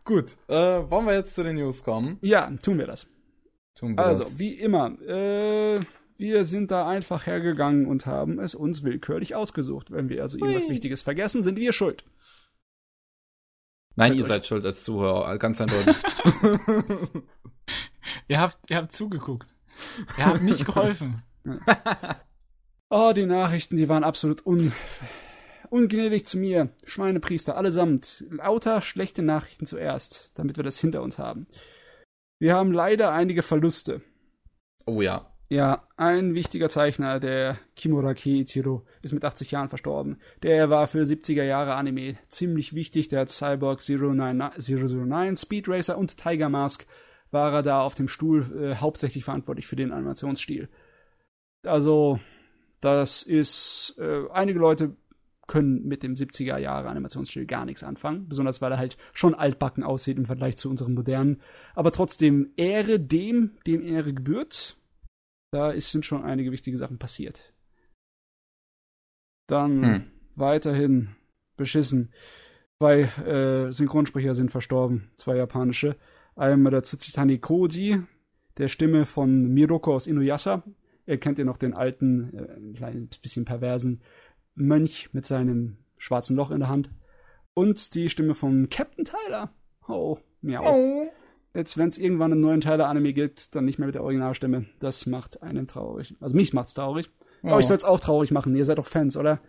[0.04, 2.18] Gut, äh, wollen wir jetzt zu den News kommen?
[2.20, 3.08] Ja, tun wir das.
[3.76, 4.38] Tun wir Also, das.
[4.38, 5.80] wie immer, äh,
[6.16, 9.90] wir sind da einfach hergegangen und haben es uns willkürlich ausgesucht.
[9.90, 10.70] Wenn wir also irgendwas Hui.
[10.72, 12.04] Wichtiges vergessen, sind wir schuld.
[13.96, 15.96] Nein, Seid ihr euch- seid schuld als Zuhörer, ganz eindeutig.
[18.28, 19.48] Ihr habt, ihr habt zugeguckt.
[20.18, 21.22] Ihr habt nicht geholfen.
[22.92, 24.72] Oh, die Nachrichten, die waren absolut un
[25.70, 26.70] ungnädig zu mir.
[26.84, 28.24] Schweinepriester, allesamt.
[28.28, 31.46] Lauter schlechte Nachrichten zuerst, damit wir das hinter uns haben.
[32.40, 34.02] Wir haben leider einige Verluste.
[34.86, 35.26] oh ja.
[35.52, 40.20] Ja, ein wichtiger Zeichner, der Kimura Keiichiro, ist mit 80 Jahren verstorben.
[40.44, 43.08] Der war für 70er Jahre Anime ziemlich wichtig.
[43.08, 46.86] Der hat Cyborg 009, 009 Speed Racer und Tiger Mask
[47.30, 50.68] war er da auf dem Stuhl äh, hauptsächlich verantwortlich für den Animationsstil.
[51.64, 52.18] Also,
[52.80, 54.96] das ist, äh, einige Leute
[55.46, 59.82] können mit dem 70er Jahre Animationsstil gar nichts anfangen, besonders weil er halt schon altbacken
[59.82, 61.42] aussieht im Vergleich zu unserem modernen.
[61.74, 64.76] Aber trotzdem Ehre dem, dem Ehre gebührt.
[65.52, 67.52] Da ist, sind schon einige wichtige Sachen passiert.
[69.48, 70.10] Dann Hm.
[70.36, 71.16] weiterhin
[71.56, 72.12] beschissen.
[72.80, 75.96] Zwei äh, Synchronsprecher sind verstorben, zwei japanische.
[76.40, 78.02] Einmal der Tsuchitani Koji,
[78.56, 80.62] der Stimme von Miroko aus Inuyasha.
[81.04, 84.00] Ihr kennt ja noch den alten, äh, ein kleines bisschen perversen
[84.54, 86.88] Mönch mit seinem schwarzen Loch in der Hand.
[87.52, 89.52] Und die Stimme von Captain Tyler.
[89.86, 90.62] Oh, miau.
[90.64, 91.12] Oh.
[91.52, 94.64] Jetzt, wenn es irgendwann einen neuen Tyler-Anime gibt, dann nicht mehr mit der Originalstimme.
[94.78, 96.16] Das macht einen traurig.
[96.20, 97.10] Also mich macht's traurig.
[97.42, 98.56] Aber ich soll's auch traurig machen.
[98.56, 99.42] Ihr seid doch Fans, oder?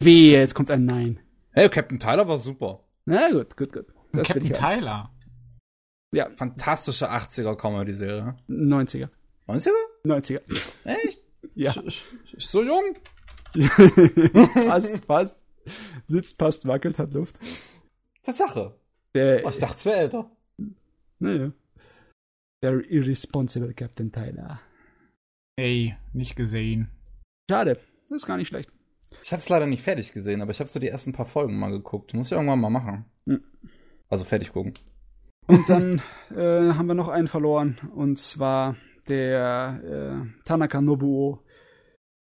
[0.00, 1.20] Wehe, jetzt kommt ein Nein.
[1.50, 2.84] Hey, Captain Tyler war super.
[3.04, 3.97] Na gut, gut, gut.
[4.12, 4.52] Das Captain.
[4.52, 5.10] Tyler.
[6.14, 8.36] Ja, Fantastische 80er Comedy-Serie.
[8.48, 9.08] 90er.
[9.46, 9.70] 90er?
[10.04, 10.40] 90er.
[10.84, 11.22] Echt?
[11.54, 11.72] Ja.
[11.84, 12.04] Ich
[12.38, 12.96] so jung?
[14.68, 15.38] passt, passt.
[16.08, 17.38] Sitzt, passt, wackelt, hat Luft.
[18.22, 18.74] Tatsache.
[19.14, 20.30] Der, Oh, ich dachte, es wäre älter.
[21.20, 21.52] naja.
[22.62, 24.60] Der irresponsible Captain Tyler.
[25.56, 26.90] Ey, nicht gesehen.
[27.48, 27.78] Schade.
[28.08, 28.72] Das ist gar nicht schlecht.
[29.22, 31.56] Ich habe es leider nicht fertig gesehen, aber ich habe so die ersten paar Folgen
[31.58, 32.14] mal geguckt.
[32.14, 33.04] Muss ich irgendwann mal machen.
[33.26, 33.42] Hm.
[34.08, 34.74] Also fertig gucken.
[35.46, 36.02] Und dann
[36.34, 37.78] äh, haben wir noch einen verloren.
[37.94, 38.76] Und zwar
[39.08, 41.42] der äh, Tanaka Nobuo.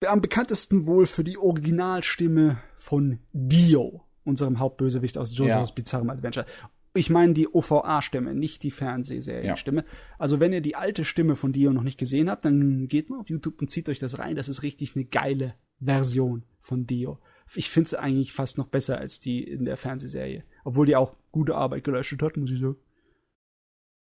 [0.06, 5.74] Am bekanntesten wohl für die Originalstimme von Dio, unserem Hauptbösewicht aus JoJo's Ja.
[5.74, 6.46] Bizarrem Adventure.
[6.94, 9.84] Ich meine die OVA-Stimme, nicht die Fernsehserienstimme.
[10.18, 13.20] Also wenn ihr die alte Stimme von Dio noch nicht gesehen habt, dann geht mal
[13.20, 14.34] auf YouTube und zieht euch das rein.
[14.34, 17.18] Das ist richtig eine geile Version von Dio.
[17.54, 20.44] Ich finde es eigentlich fast noch besser als die in der Fernsehserie.
[20.64, 22.76] Obwohl die auch gute Arbeit geleistet hat, muss ich sagen.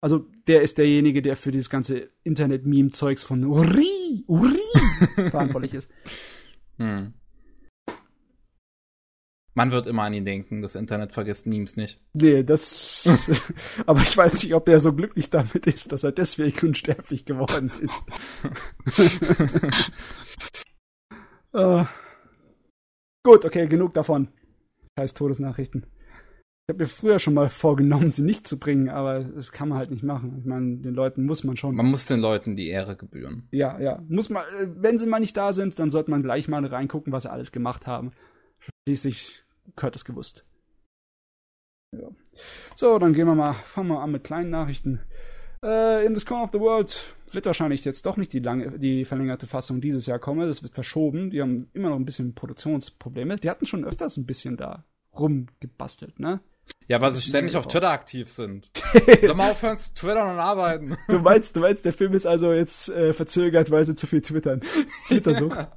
[0.00, 4.60] Also, der ist derjenige, der für dieses ganze Internet-Meme-Zeugs von Uri, Uri
[5.30, 5.90] verantwortlich ist.
[6.76, 7.14] Hm.
[9.54, 10.62] Man wird immer an ihn denken.
[10.62, 12.00] Das Internet vergisst Memes nicht.
[12.12, 13.08] Nee, das.
[13.86, 17.72] aber ich weiß nicht, ob der so glücklich damit ist, dass er deswegen unsterblich geworden
[17.80, 19.18] ist.
[21.54, 21.84] äh,
[23.28, 24.28] Gut, okay, genug davon.
[24.98, 25.86] Scheiß Todesnachrichten.
[26.68, 29.78] Ich habe mir früher schon mal vorgenommen, sie nicht zu bringen, aber das kann man
[29.78, 30.36] halt nicht machen.
[30.38, 31.74] Ich meine, den Leuten muss man schon.
[31.74, 33.48] Man muss den Leuten die Ehre gebühren.
[33.52, 34.04] Ja, ja.
[34.06, 37.10] Muss man, äh, wenn sie mal nicht da sind, dann sollte man gleich mal reingucken,
[37.10, 38.12] was sie alles gemacht haben.
[38.86, 39.44] Schließlich
[39.76, 40.44] gehört es gewusst.
[41.96, 42.10] Ja.
[42.76, 45.00] So, dann gehen wir mal, fangen wir an mit kleinen Nachrichten.
[45.64, 49.06] Äh, in this Corner of the World wird wahrscheinlich jetzt doch nicht die lange, die
[49.06, 50.46] verlängerte Fassung dieses Jahr kommen.
[50.46, 51.30] Das wird verschoben.
[51.30, 53.36] Die haben immer noch ein bisschen Produktionsprobleme.
[53.36, 54.84] Die hatten schon öfters ein bisschen da
[55.18, 56.40] rumgebastelt, ne?
[56.88, 58.70] Ja, weil sie ständig auf Twitter aktiv sind.
[59.22, 60.96] Soll mal aufhören zu twittern und arbeiten.
[61.08, 64.22] Du meinst, du meinst, der Film ist also jetzt äh, verzögert, weil sie zu viel
[64.22, 64.62] twittern.
[65.06, 65.68] Twitter-Sucht.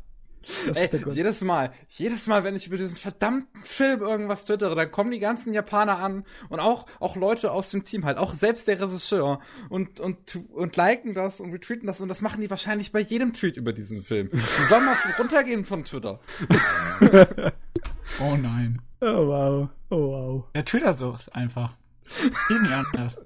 [0.65, 4.89] Das Ey, jedes Mal, jedes Mal, wenn ich über diesen verdammten Film irgendwas twittere, dann
[4.89, 8.67] kommen die ganzen Japaner an und auch, auch Leute aus dem Team halt, auch selbst
[8.67, 12.91] der Regisseur und, und, und liken das und retweeten das und das machen die wahrscheinlich
[12.91, 14.31] bei jedem Tweet über diesen Film.
[14.31, 16.19] Die sollen mal runtergehen von Twitter.
[18.19, 18.81] Oh nein.
[19.01, 19.69] Oh wow.
[19.89, 20.45] Oh wow.
[20.53, 21.75] Der Twitter so ist einfach.
[22.47, 23.17] Geht nicht anders.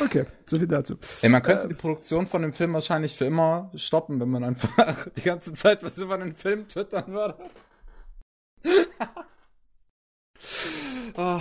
[0.00, 0.98] Okay, so viel dazu.
[1.22, 5.08] Ey, man könnte die Produktion von dem Film wahrscheinlich für immer stoppen, wenn man einfach
[5.16, 7.36] die ganze Zeit was über den Film twittern würde.
[11.16, 11.40] Ah,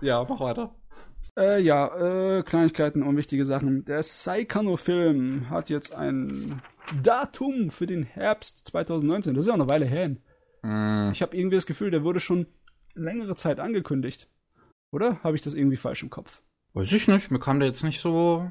[0.00, 0.72] ja, mach weiter.
[1.36, 3.84] Äh, ja, äh, Kleinigkeiten und wichtige Sachen.
[3.84, 6.62] Der Saikano-Film hat jetzt ein
[7.02, 9.34] Datum für den Herbst 2019.
[9.34, 10.16] Das ist ja auch eine Weile her.
[10.62, 11.10] Hm.
[11.12, 12.46] Ich habe irgendwie das Gefühl, der wurde schon
[12.94, 14.28] längere Zeit angekündigt.
[14.92, 15.22] Oder?
[15.22, 16.42] Habe ich das irgendwie falsch im Kopf?
[16.74, 18.50] Weiß ich nicht, mir kam der jetzt nicht so.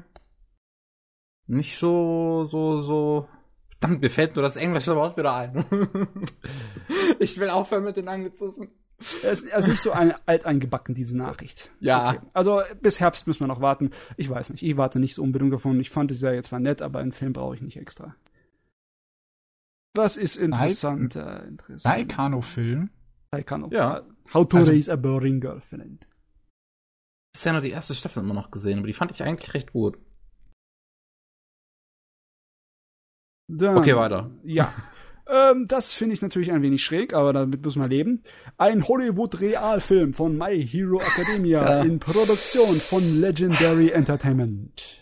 [1.46, 3.28] Nicht so, so, so.
[3.68, 5.64] Verdammt, mir fällt nur das englische Wort wieder ein.
[7.18, 8.68] ich will aufhören mit den Anglizismen.
[9.22, 11.70] Er ist, er ist nicht so ein, alt eingebacken, diese Nachricht.
[11.80, 12.10] Ja.
[12.10, 12.20] Okay.
[12.34, 13.90] Also bis Herbst müssen wir noch warten.
[14.18, 15.80] Ich weiß nicht, ich warte nicht so unbedingt davon.
[15.80, 18.14] Ich fand es ja jetzt zwar nett, aber einen Film brauche ich nicht extra.
[19.96, 21.16] Was ist interessant?
[21.16, 21.80] äh, interessant.
[21.82, 22.90] Saikano-Film.
[23.34, 23.68] Saikano.
[23.72, 24.06] Ja.
[24.32, 26.06] How to Also- raise a boring girlfriend.
[27.32, 29.98] Bisher nur die erste Staffel immer noch gesehen, aber die fand ich eigentlich recht gut.
[33.48, 34.30] Dann, Okay, weiter.
[34.44, 34.72] Ja.
[35.28, 38.22] ähm, das finde ich natürlich ein wenig schräg, aber damit muss man leben.
[38.58, 41.82] Ein Hollywood-Realfilm von My Hero Academia Ja.
[41.82, 44.99] in Produktion von Legendary Entertainment.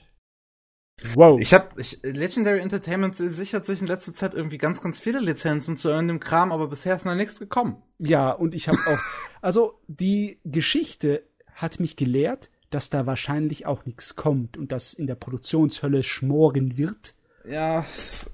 [1.15, 1.39] Wow.
[1.41, 5.77] Ich hab, ich, Legendary Entertainment sichert sich in letzter Zeit irgendwie ganz, ganz viele Lizenzen
[5.77, 7.77] zu irgendeinem Kram, aber bisher ist noch nichts gekommen.
[7.99, 8.99] Ja, und ich habe auch,
[9.41, 11.23] also die Geschichte
[11.55, 16.77] hat mich gelehrt, dass da wahrscheinlich auch nichts kommt und dass in der Produktionshölle schmoren
[16.77, 17.15] wird.
[17.49, 17.85] Ja,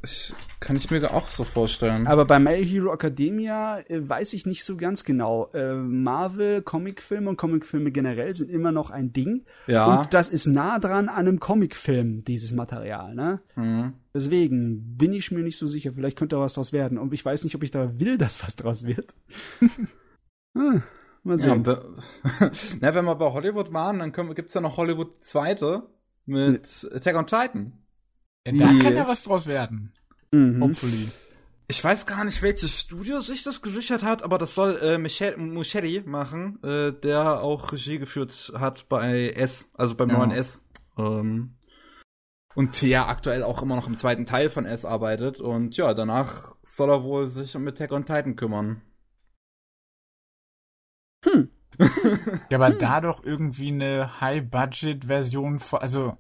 [0.03, 2.07] ich, kann ich mir auch so vorstellen.
[2.07, 5.51] Aber bei My Hero Academia äh, weiß ich nicht so ganz genau.
[5.55, 9.45] Äh, Marvel, Comicfilme und Comicfilme generell sind immer noch ein Ding.
[9.67, 10.01] ja.
[10.01, 13.41] Und das ist nah dran an einem Comicfilm, dieses Material, ne?
[13.55, 13.93] hm.
[14.15, 15.93] Deswegen bin ich mir nicht so sicher.
[15.93, 16.99] Vielleicht könnte da was draus werden.
[16.99, 19.15] Und ich weiß nicht, ob ich da will, dass was draus wird.
[20.57, 20.83] hm,
[21.23, 21.67] mal Ja, sehen.
[21.67, 21.97] we-
[22.81, 25.85] Na, wenn wir bei Hollywood waren, dann wir- gibt's ja noch Hollywood zweite
[26.27, 27.73] mit Attack on Titan.
[28.47, 29.09] Ja, da kann ja Yes.
[29.09, 29.93] was draus werden.
[30.33, 30.63] Mhm.
[30.63, 31.11] Hopefully.
[31.67, 35.37] Ich weiß gar nicht, welches Studio sich das gesichert hat, aber das soll äh, Michel
[35.39, 40.19] Muschetti machen, äh, der auch Regie geführt hat bei S, also beim Ja.
[40.19, 40.61] neuen S.
[40.99, 41.57] Ähm,
[42.55, 45.41] und ja, aktuell auch immer noch im zweiten Teil von S arbeitet.
[45.41, 48.83] Und ja, danach soll er wohl sich um Attack on Titan kümmern.
[51.25, 51.51] Hm.
[52.51, 56.17] Ja, aber da doch irgendwie eine High-Budget-Version vor, also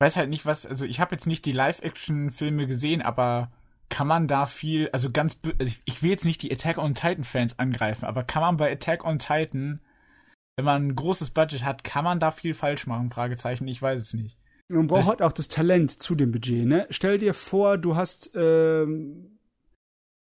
[0.00, 3.50] weiß halt nicht was, also ich habe jetzt nicht die Live-Action-Filme gesehen, aber
[3.88, 7.58] kann man da viel, also ganz, also ich- will jetzt nicht die Attack on Titan-Fans
[7.58, 9.80] angreifen, aber kann man bei Attack on Titan,
[10.56, 13.10] wenn man ein großes Budget hat, kann man da viel falsch machen?
[13.10, 14.38] Fragezeichen, ich weiß es nicht.
[14.68, 16.86] Man braucht halt auch das Talent zu dem Budget, ne?
[16.90, 19.38] Stell dir vor, du hast ähm,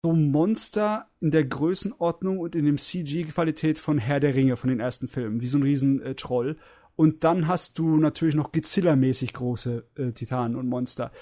[0.05, 4.81] so Monster in der Größenordnung und in dem CG-Qualität von Herr der Ringe, von den
[4.81, 6.59] ersten Filmen, wie so ein riesen äh, Troll.
[6.99, 11.13] Und dann hast du natürlich noch Godzilla-mäßig große äh, Titanen und Monster.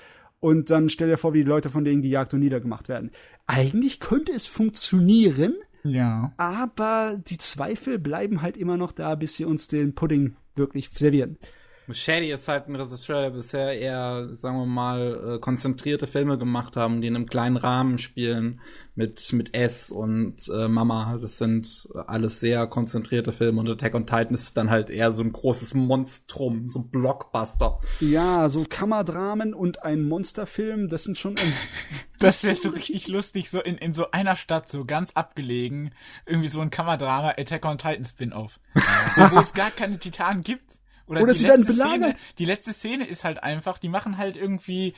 [0.41, 3.11] Und dann stell dir vor, wie die Leute von denen gejagt und niedergemacht werden.
[3.47, 6.33] Eigentlich könnte es funktionieren, Ja.
[6.39, 11.37] aber die Zweifel bleiben halt immer noch da, bis sie uns den Pudding wirklich servieren.
[11.87, 16.77] Muschetti ist halt ein Regisseur, der bisher eher, sagen wir mal, äh, konzentrierte Filme gemacht
[16.77, 18.61] haben, die in einem kleinen Rahmen spielen,
[18.97, 21.19] mit, mit S und äh, Mama.
[21.21, 25.23] Das sind alles sehr konzentrierte Filme und Attack on Titan ist dann halt eher so
[25.23, 27.79] ein großes Monstrum, so ein Blockbuster.
[28.01, 31.53] Ja, so Kammerdramen und ein Monsterfilm, das sind schon ein
[32.19, 36.49] Das wäre so richtig lustig, so in, in so einer Stadt, so ganz abgelegen, irgendwie
[36.49, 38.59] so ein Kammerdrama Attack on Titan Spin-off.
[38.75, 40.79] wo, wo es gar keine Titanen gibt.
[41.07, 42.01] Oder die sie werden letzte belagert.
[42.03, 44.95] Szene, die letzte Szene ist halt einfach, die machen halt irgendwie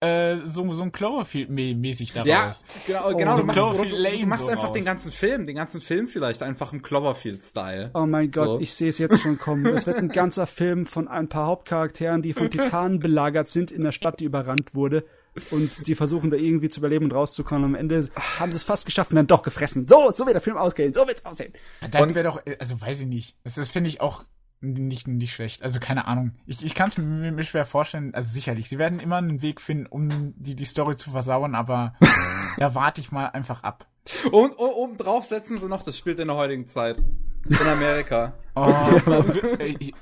[0.00, 2.28] äh, so, so ein Cloverfield-mäßig daraus.
[2.28, 2.54] Ja,
[2.86, 3.36] genau, Oh, genau.
[3.36, 4.72] so du machst, du, du machst so einfach raus.
[4.72, 7.90] den ganzen Film, den ganzen Film vielleicht einfach im Cloverfield-Style.
[7.94, 8.60] Oh mein Gott, So.
[8.60, 9.62] ich sehe es jetzt schon kommen.
[9.64, 13.84] Das wird ein ganzer Film von ein paar Hauptcharakteren, die von Titanen belagert sind in
[13.84, 15.04] der Stadt, die überrannt wurde.
[15.50, 17.64] Und die versuchen da irgendwie zu überleben und rauszukommen.
[17.64, 18.06] Am Ende
[18.38, 19.86] haben sie es fast geschafft und dann doch gefressen.
[19.86, 20.92] So, so wird der Film ausgehen.
[20.92, 21.52] So wird's aussehen.
[21.80, 23.36] Das wäre doch, also weiß ich nicht.
[23.44, 24.24] Das, das finde ich auch
[24.62, 25.62] nicht, nicht schlecht.
[25.62, 26.32] Also keine Ahnung.
[26.46, 28.14] Ich, ich kann es mir, mir schwer vorstellen.
[28.14, 31.94] Also sicherlich, sie werden immer einen Weg finden, um die, die Story zu versauen, aber
[32.58, 33.86] da warte ich mal einfach ab.
[34.30, 37.02] Und o- oben drauf setzen sie noch, das spielt in der heutigen Zeit.
[37.48, 38.32] In Amerika.
[38.54, 38.68] Oh,
[39.58, 39.94] äh, ich-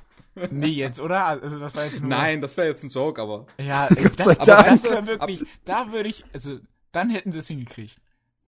[0.50, 1.24] nee, jetzt, oder?
[1.26, 2.08] Also das war jetzt nur.
[2.10, 3.46] Nein, das wäre jetzt ein Joke, aber.
[3.58, 6.58] Ja, ey, das, aber das wäre wirklich, da würde ich, also
[6.92, 7.98] dann hätten sie es hingekriegt.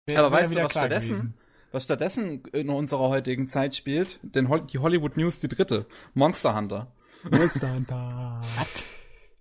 [0.08, 1.34] Wär- Aber wär weißt du, was stattdessen, gewesen.
[1.72, 4.20] Was stattdessen in unserer heutigen Zeit spielt?
[4.24, 5.86] Denn Hol- die Hollywood News, die dritte.
[6.14, 6.92] Monster Hunter.
[7.30, 8.42] Monster Hunter.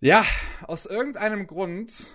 [0.03, 0.25] Ja,
[0.67, 2.07] aus irgendeinem Grund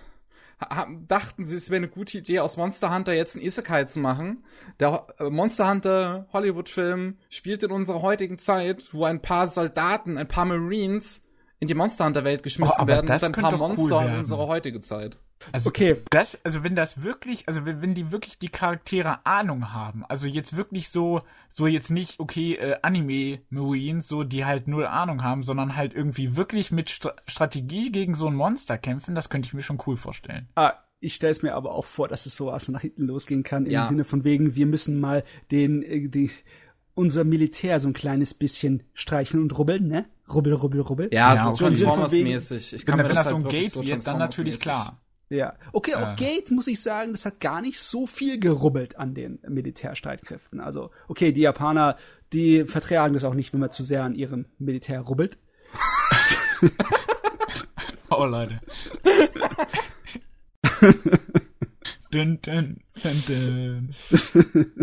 [1.06, 4.44] dachten sie, es wäre eine gute Idee, aus Monster Hunter jetzt ein Isekai zu machen.
[4.80, 10.26] Der äh, Monster Hunter Hollywood-Film spielt in unserer heutigen Zeit, wo ein paar Soldaten, ein
[10.28, 11.22] paar Marines
[11.58, 14.08] in die Monster Hunter Welt geschmissen Oh, werden das und ein paar doch cool Monster
[14.12, 15.16] in unsere heutige Zeit.
[15.52, 15.96] Also Okay.
[16.10, 20.26] das, also wenn das wirklich, also wenn, wenn die wirklich die Charaktere Ahnung haben, also
[20.26, 25.42] jetzt wirklich so, so jetzt nicht, okay, äh, Anime-Marines, so die halt null Ahnung haben,
[25.42, 29.54] sondern halt irgendwie wirklich mit Stra Strategie gegen so ein Monster kämpfen, das könnte ich
[29.54, 30.48] mir schon cool vorstellen.
[30.54, 33.42] Ah, ich stelle es mir aber auch vor, dass es so aus nach hinten losgehen
[33.42, 33.82] kann, Ja.
[33.82, 36.30] im Sinne von wegen, wir müssen mal den, äh, die,
[36.96, 40.06] unser Militär so ein kleines bisschen streichen und rubbeln, ne?
[40.32, 41.08] Rubbel, rubbel, rubbel.
[41.12, 41.64] Ja, Ja, so.
[41.64, 42.72] Transformers-mäßig.
[42.72, 45.00] Ich Wenn, mir wenn das halt so ein wirklich Gate wird, dann natürlich klar.
[45.28, 45.54] Ja.
[45.72, 46.16] Okay, Äh.
[46.16, 50.58] Gate muss ich sagen, das hat gar nicht so viel gerubbelt an den Militärstreitkräften.
[50.60, 51.96] Also, okay, die Japaner,
[52.32, 55.38] die vertragen das auch nicht, wenn man zu sehr an ihrem Militär rubbelt.
[58.08, 58.60] Oh, Leute.
[62.12, 63.94] dun, dun, dun, dun.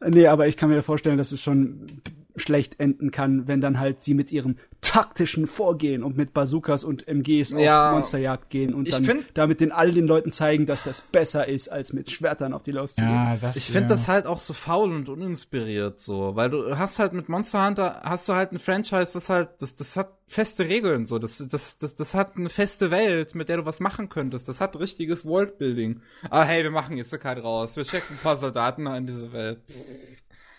[0.00, 2.00] Nee, aber ich kann mir vorstellen, dass es schon
[2.36, 7.06] schlecht enden kann, wenn dann halt sie mit ihrem taktischen Vorgehen und mit Bazookas und
[7.08, 7.88] MGs Ja.
[7.88, 11.48] auf Monsterjagd gehen und dann find- damit den all den Leuten zeigen, dass das besser
[11.48, 13.12] ist, als mit Schwertern auf die loszugehen.
[13.14, 13.88] Ja, das, Ich finde ja.
[13.88, 18.00] das halt auch so faul und uninspiriert so, weil du hast halt mit Monster Hunter
[18.04, 21.78] hast du halt ein Franchise, was halt das das hat feste Regeln so, das das
[21.78, 24.48] das das hat eine feste Welt, mit der du was machen könntest.
[24.48, 26.00] Das hat richtiges Worldbuilding.
[26.30, 27.76] Ah hey, wir machen jetzt kein raus.
[27.76, 29.60] Wir schicken ein paar Soldaten in diese Welt.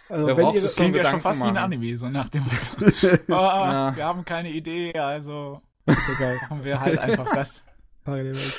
[0.09, 1.73] Also, wenn ihre, es Klingt ja schon fast wie ein machen.
[1.73, 2.43] Anime, so nach dem
[2.83, 3.17] Motto.
[3.27, 3.95] oh, Ja.
[3.95, 6.37] Wir haben keine Idee, also ist ja geil.
[6.49, 7.63] machen wir halt einfach das.
[8.03, 8.53] Parallelwelt.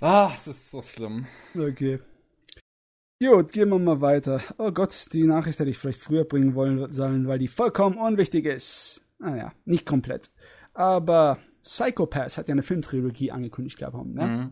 [0.00, 1.26] Ah, es ist so schlimm.
[1.56, 2.00] Okay.
[3.20, 4.40] Gut, gehen wir mal weiter.
[4.58, 8.44] Oh Gott, die Nachricht hätte ich vielleicht früher bringen wollen sollen, weil die vollkommen unwichtig
[8.46, 9.00] ist.
[9.18, 10.30] Naja, nicht komplett.
[10.74, 13.96] Aber Psychopath hat ja eine Filmtrilogie angekündigt gehabt.
[13.96, 14.26] Ne?
[14.26, 14.50] Mhm.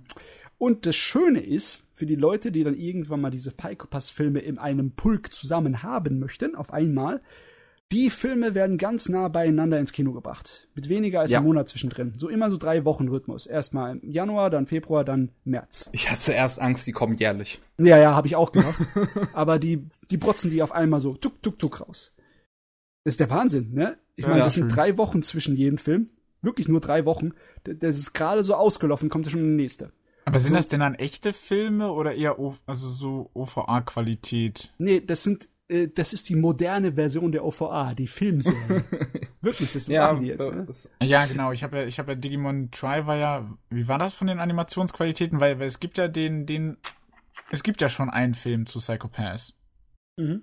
[0.61, 4.91] Und das Schöne ist, für die Leute, die dann irgendwann mal diese Psychopath-Filme in einem
[4.93, 7.23] Pulk zusammen haben möchten, auf einmal,
[7.93, 10.69] die Filme werden ganz nah beieinander ins Kino gebracht.
[10.75, 11.39] Mit weniger als Ja.
[11.39, 12.13] einem Monat zwischendrin.
[12.19, 13.47] So immer so drei Wochen Rhythmus.
[13.47, 15.89] Erstmal im Januar, dann Februar, dann März.
[15.93, 17.61] Ich hatte zuerst Angst, die kommen jährlich.
[17.79, 18.79] Ja, ja, habe ich auch gedacht.
[19.33, 22.15] Aber die, die brotzen die auf einmal so tuk, tuk, tuk raus.
[23.05, 23.97] Das ist der Wahnsinn, ne?
[24.15, 24.77] Ich meine, Ja, das sind schön.
[24.77, 26.07] drei Wochen zwischen jedem Film.
[26.43, 27.33] Wirklich nur drei Wochen.
[27.65, 29.93] Das ist gerade so ausgelaufen, kommt ja schon der nächste.
[30.31, 34.73] Aber sind So- das denn dann echte Filme oder eher o also so OVA-Qualität?
[34.79, 38.57] Nee, das sind, äh, das ist die moderne Version der OVA, die Filmserie.
[39.41, 40.67] Wirklich, das machen die jetzt, ne?
[41.03, 41.53] Ja, genau.
[41.53, 44.39] Ich habe ja, ich habe ja Digimon Try war ja, wie war das von den
[44.39, 45.41] Animationsqualitäten?
[45.41, 46.77] Weil, weil es gibt ja den, den,
[47.51, 49.55] es gibt ja schon einen Film zu Psychopath.
[50.17, 50.43] Mhm.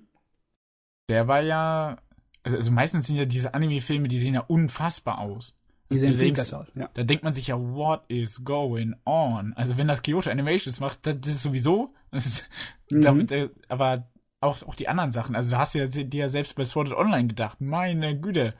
[1.09, 1.97] Der war ja,
[2.43, 5.53] also, also meistens sind ja diese Anime-Filme, die sehen ja unfassbar aus.
[5.89, 6.89] Die sehen viel besser aus, ja.
[6.93, 9.53] Da denkt man sich ja, what is going on?
[9.53, 12.49] Also wenn das Kyoto Animations macht, das, das ist sowieso, das ist,
[12.91, 13.01] Mhm.
[13.01, 14.09] damit, äh, aber
[14.41, 15.35] auch, auch die anderen Sachen.
[15.35, 18.53] Also du hast ja dir ja selbst bei Sword Art Online gedacht, meine Güte.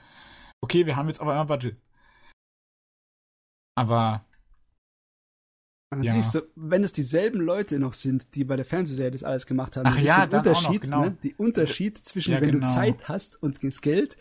[0.62, 1.78] Okay, wir haben jetzt auf einmal Budget.
[3.76, 4.24] Aber
[5.90, 6.12] Dann Ja.
[6.14, 9.78] Siehst du, wenn es dieselben Leute noch sind, die bei der Fernsehserie das alles gemacht
[9.78, 11.02] haben, Ach das ja, ist der auch noch, Unterschied, genau.
[11.06, 11.18] ne?
[11.24, 12.66] Die Unterschied zwischen, Ja, wenn genau.
[12.66, 14.18] du Zeit hast und das Geld,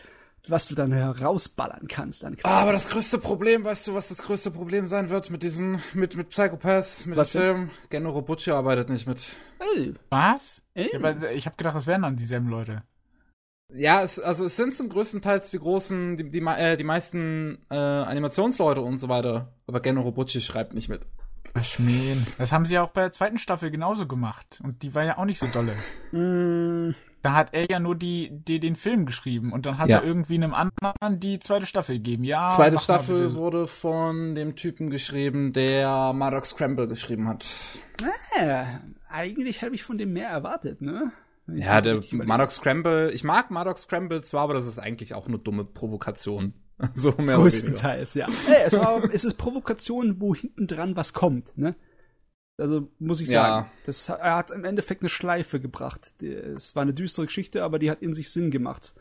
[0.49, 2.23] was du dann herausballern kannst.
[2.23, 5.43] Dann Ah, aber das größte Problem, weißt du, was das größte Problem sein wird mit
[5.43, 7.69] diesen, mit, mit Psychopaths, mit Was dem Film?
[7.89, 9.29] Genno Robucci arbeitet nicht mit.
[9.59, 10.63] Ey, was?
[10.73, 10.89] ey.
[10.91, 12.83] Ja, aber ich habe gedacht, das wären dann dieselben Leute.
[13.73, 17.59] Ja, es, also es sind zum größten Teils die großen, die, die, äh, die meisten
[17.69, 19.53] äh, Animationsleute und so weiter.
[19.67, 21.01] Aber Genno Robucci schreibt nicht mit.
[21.61, 22.25] Schmähen.
[22.37, 24.61] Das haben sie ja auch bei der zweiten Staffel genauso gemacht.
[24.63, 25.75] Und die war ja auch nicht so dolle.
[27.27, 29.97] Da hat er ja nur die, die den Film geschrieben und dann hat Ja.
[29.97, 32.23] er irgendwie einem anderen die zweite Staffel gegeben.
[32.23, 32.51] Ja.
[32.55, 37.45] Zweite Staffel wurde von dem Typen geschrieben, der Maddox Scramble geschrieben hat.
[38.39, 41.11] Ja, eigentlich habe ich von dem mehr erwartet, ne?
[41.53, 41.99] Ich Ja, der.
[42.11, 46.53] Maddox Scramble, ich mag Maddox Scramble zwar, aber das ist eigentlich auch eine dumme Provokation.
[46.93, 47.41] So mehr oder weniger.
[47.41, 48.27] Größtenteils, ja.
[48.27, 51.75] Ey, es, war, es ist Provokation, wo hinten dran was kommt, ne?
[52.57, 53.41] Also muss ich Ja.
[53.41, 56.13] sagen, das, er hat im Endeffekt eine Schleife gebracht.
[56.21, 58.93] Es war eine düstere Geschichte, aber die hat in sich Sinn gemacht.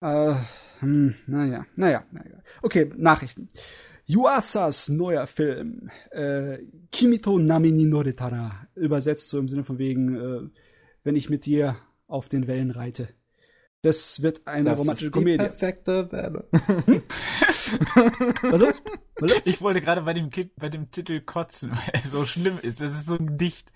[0.00, 0.34] Äh,
[0.80, 2.42] hm, naja, naja, naja.
[2.62, 3.48] Okay, Nachrichten.
[4.08, 6.58] Yuasas neuer Film, äh,
[6.92, 10.48] Kimito Nami ni Noretara, übersetzt so im Sinne von wegen, äh,
[11.02, 13.08] wenn ich mit dir auf den Wellen reite.
[13.86, 15.36] Das wird eine Das romantische ist die Komödie.
[15.36, 16.48] perfekte Welle.
[18.50, 18.82] Was ist?
[19.20, 19.46] Was ist?
[19.46, 22.80] Ich wollte gerade bei dem, Ki- bei dem Titel kotzen, weil er so schlimm ist.
[22.80, 23.70] Das ist so ein Gedicht.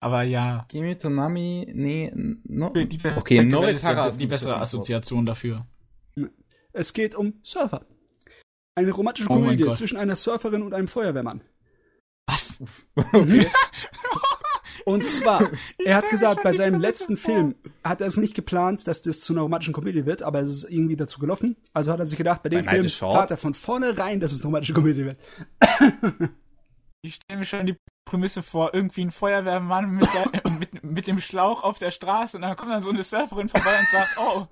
[0.00, 0.64] Aber ja.
[0.68, 4.58] Kimi Tonami, nee, no, Die, okay, Noritara ist ist die bessere.
[4.60, 5.66] Assoziation dafür.
[6.72, 7.84] Es geht um Surfer.
[8.74, 11.42] Eine romantische Oh Komödie zwischen einer Surferin und einem Feuerwehrmann.
[12.26, 12.58] Was?
[13.12, 13.50] Okay.
[14.86, 15.50] Und zwar,
[15.84, 19.32] er hat gesagt, bei seinem letzten Film hat er es nicht geplant, dass das zu
[19.32, 21.56] einer romantischen Komödie wird, aber es ist irgendwie dazu gelaufen.
[21.72, 24.38] Also hat er sich gedacht, bei dem Bei Film plant er von vornherein, dass es
[24.38, 25.18] eine romantische Komödie wird.
[27.02, 31.20] Ich stelle mir schon die Prämisse vor, irgendwie ein Feuerwehrmann mit, der, mit, mit dem
[31.20, 34.46] Schlauch auf der Straße und dann kommt dann so eine Surferin vorbei und sagt, oh,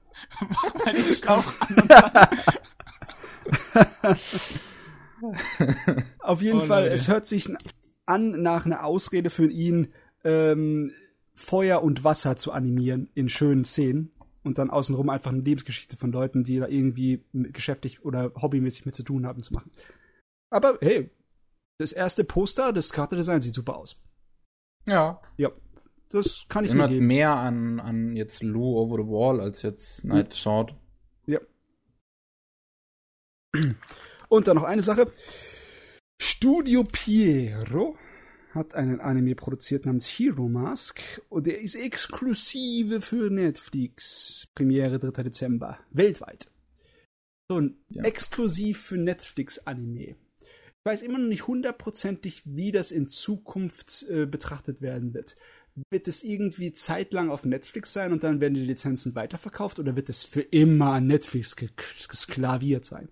[0.51, 2.11] mach mal den Schlauch an und dann,
[6.21, 6.95] Auf jeden Oh, Fall, Leute.
[6.95, 7.49] es hört sich
[8.07, 9.93] an nach einer Ausrede für ihn,
[10.25, 10.93] ähm,
[11.35, 14.11] Feuer und Wasser zu animieren in schönen Szenen
[14.43, 18.86] und dann außenrum einfach eine Lebensgeschichte von Leuten, die da irgendwie mit- geschäftlich oder hobbymäßig
[18.86, 19.70] mit zu tun haben, zu machen.
[20.51, 21.11] Aber hey,
[21.78, 24.01] das erste Poster, das Charakterdesign sieht super aus.
[24.86, 25.20] ja.
[25.36, 25.51] Ja,
[26.11, 27.07] das kann ich mir Erinnert geben.
[27.09, 30.77] mehr an, an jetzt Lou Over the Wall als jetzt Night Short.
[31.27, 31.41] Ja.
[34.28, 35.12] Und dann noch eine Sache.
[36.20, 37.97] Studio Piero
[38.55, 44.49] hat einen Anime produziert namens Hero Mask und der ist exklusive für Netflix.
[44.55, 45.23] Premiere 3.
[45.24, 45.78] Dezember.
[45.91, 46.49] Weltweit.
[47.50, 48.05] So ein Ja.
[48.05, 50.16] exklusiv für Netflix Anime.
[50.41, 55.36] Ich weiß immer noch nicht hundertprozentig, wie das in Zukunft äh, betrachtet werden wird.
[55.91, 60.08] Wird es irgendwie zeitlang auf Netflix sein und dann werden die Lizenzen weiterverkauft oder wird
[60.08, 61.70] es für immer an Netflix ge-
[62.08, 63.08] gesklaviert sein?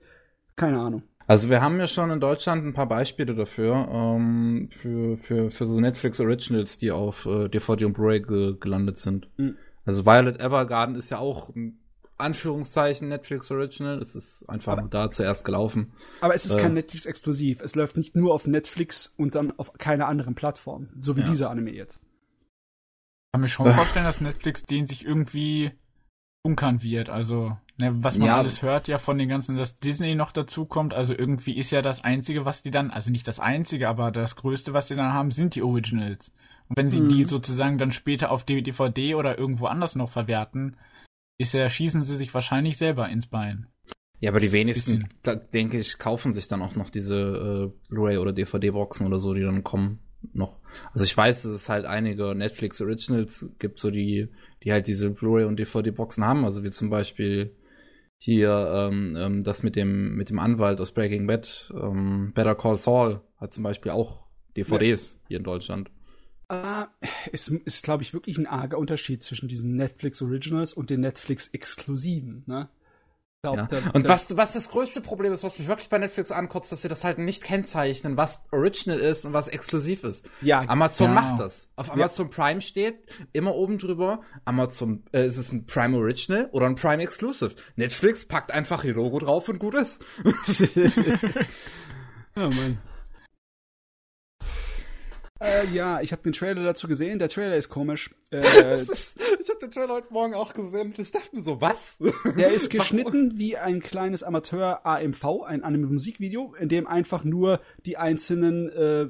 [0.54, 1.02] Keine Ahnung.
[1.26, 5.68] Also wir haben ja schon in Deutschland ein paar Beispiele dafür, ähm, für, für, für
[5.68, 9.28] so Netflix Originals, die auf äh, DVD und Blu-ray ge gelandet sind.
[9.38, 9.56] Mhm.
[9.84, 11.78] Also Violet Evergarden ist ja auch ein
[12.18, 13.98] Anführungszeichen Netflix Original.
[14.00, 15.92] Es ist einfach Aber- da zuerst gelaufen.
[16.20, 16.60] Aber es ist Äh.
[16.62, 17.60] kein Netflix-exklusiv.
[17.62, 20.88] Es läuft nicht nur auf Netflix und dann auf keiner anderen Plattform.
[21.00, 21.26] So wie Ja.
[21.26, 22.00] dieser Anime jetzt.
[23.32, 25.72] kann mir schon vorstellen, dass Netflix den sich irgendwie
[26.42, 27.08] bunkern wird.
[27.08, 28.38] Also, ne, was man Ja.
[28.38, 30.92] alles hört ja von den ganzen, dass Disney noch dazu kommt.
[30.94, 34.36] Also irgendwie ist ja das Einzige, was die dann, also nicht das Einzige, aber das
[34.36, 36.32] Größte, was sie dann haben, sind die Originals.
[36.68, 37.08] Und wenn sie Mhm.
[37.08, 40.76] die sozusagen dann später auf DVD oder irgendwo anders noch verwerten,
[41.38, 43.66] ist ja, schießen sie sich wahrscheinlich selber ins Bein.
[44.20, 48.18] Ja, aber die wenigsten, da, denke ich, kaufen sich dann auch noch diese äh, Blu-ray
[48.18, 49.98] oder DVD-Boxen oder so, die dann kommen
[50.32, 50.58] noch.
[50.92, 54.28] Also ich weiß, dass es halt einige Netflix Originals gibt, so die,
[54.62, 56.44] die halt diese Blu-ray und DVD-Boxen haben.
[56.44, 57.54] Also wie zum Beispiel
[58.18, 62.76] hier ähm, ähm, das mit dem mit dem Anwalt aus Breaking Bad, ähm, Better Call
[62.76, 64.22] Saul hat zum Beispiel auch
[64.56, 65.90] DVDs hier in Deutschland.
[66.48, 66.88] Ah,
[67.32, 71.48] es ist, glaube ich, wirklich ein arger Unterschied zwischen diesen Netflix Originals und den Netflix
[71.48, 72.44] Exklusiven.
[72.46, 72.68] Ne?
[73.44, 73.66] Glaub, Ja.
[73.66, 76.70] da- Und da- was, was das größte Problem ist, was mich wirklich bei Netflix ankotzt,
[76.70, 80.30] dass sie das halt nicht kennzeichnen, was Original ist und was exklusiv ist.
[80.42, 81.14] Ja, Amazon ja.
[81.14, 81.66] macht das.
[81.74, 86.66] Auf Amazon Prime steht immer oben drüber, Amazon, äh, ist es ein Prime Original oder
[86.66, 87.56] ein Prime Exclusive.
[87.74, 90.04] Netflix packt einfach ihr Logo drauf und gut ist.
[92.36, 92.78] Ja, Mann.
[95.42, 97.18] Äh, ja, ich habe den Trailer dazu gesehen.
[97.18, 98.14] Der Trailer ist komisch.
[98.30, 98.40] Äh,
[98.80, 101.98] ist, ich habe den Trailer heute Morgen auch gesehen und ich dachte mir so, was?
[102.36, 108.68] der ist geschnitten wie ein kleines Amateur-AMV, ein Anime-Musikvideo, in dem einfach nur die einzelnen
[108.70, 109.08] äh,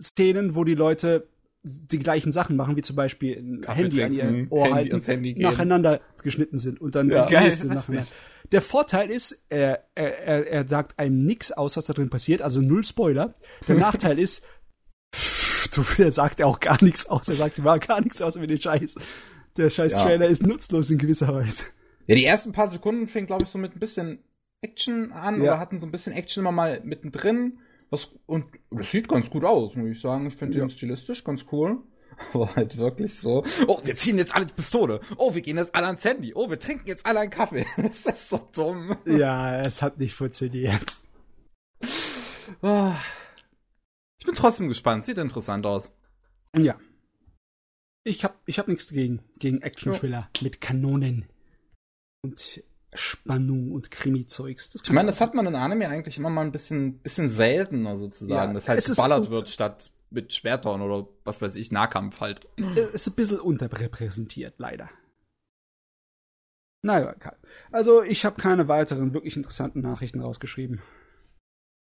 [0.00, 1.28] Szenen, wo die Leute
[1.62, 4.90] die gleichen Sachen machen, wie zum Beispiel ein Kaffee Handy an ihr trinken, Ohr Handy
[4.90, 7.26] halten, Handy nacheinander geschnitten sind und dann Ja.
[7.26, 8.00] die nächste nacheinander.
[8.02, 8.14] nicht.
[8.52, 12.60] Der Vorteil ist, er, er, er, sagt einem nix aus, was da drin passiert, also
[12.60, 13.34] null Spoiler.
[13.68, 14.42] Der Nachteil ist,
[15.98, 18.60] er sagt ja auch gar nichts aus, er sagt überhaupt gar nichts aus über den
[18.60, 18.94] Scheiß.
[19.56, 20.08] Der scheiß Ja.
[20.10, 21.64] Ist nutzlos in gewisser Weise.
[22.06, 24.18] Ja, die ersten paar Sekunden fing, glaube ich, so mit ein bisschen
[24.62, 25.52] Action an Ja.
[25.52, 27.58] oder hatten so ein bisschen Action immer mal mittendrin.
[27.90, 30.26] Was, und das sieht ganz gut aus, muss ich sagen.
[30.26, 30.64] Ich finde Ja.
[30.64, 31.78] den stilistisch ganz cool.
[32.34, 35.00] Aber halt wirklich so, oh, wir ziehen jetzt alle die Pistole.
[35.16, 36.32] Oh, wir gehen jetzt alle ans Handy.
[36.34, 37.64] Oh, wir trinken jetzt alle einen Kaffee.
[37.76, 38.96] Das ist so dumm.
[39.06, 40.96] Ja, es hat nicht funktioniert.
[44.20, 45.04] Ich bin trotzdem gespannt.
[45.04, 45.92] Sieht interessant aus.
[46.56, 46.78] Ja.
[48.04, 49.22] Ich hab, ich hab nichts dagegen.
[49.38, 51.26] Gegen Action-Thriller mit Kanonen.
[52.22, 54.74] Und Spannung und Krimi-Zeugs.
[54.82, 58.50] Ich meine, das hat man in Anime eigentlich immer mal ein bisschen, bisschen seltener sozusagen,
[58.50, 62.48] Ja, dass halt geballert wird statt mit Schwertern oder was weiß ich, Nahkampf halt.
[62.74, 64.90] Es ist ein bisschen unterrepräsentiert, leider.
[66.82, 67.14] Naja.
[67.70, 70.82] Also, ich habe keine weiteren wirklich interessanten Nachrichten rausgeschrieben.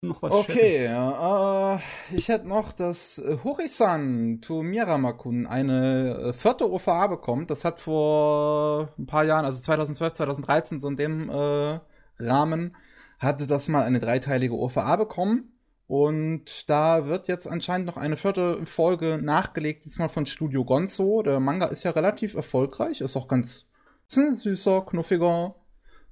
[0.01, 0.31] Noch was?
[0.31, 1.79] Okay, äh,
[2.15, 7.49] ich hätte noch, dass äh, Horisan to Miramakun eine äh, vierte OVA bekommt.
[7.49, 11.79] Das hat vor ein paar Jahren, also 2012, 2013, so in dem äh,
[12.19, 12.75] Rahmen,
[13.17, 15.53] hatte das mal eine dreiteilige OVA bekommen.
[15.87, 21.23] Und da wird jetzt anscheinend noch eine vierte Folge nachgelegt, diesmal von Studio Gonzo.
[21.23, 23.65] Der Manga ist ja relativ erfolgreich, ist auch ganz
[24.09, 25.55] ist ein süßer, knuffiger,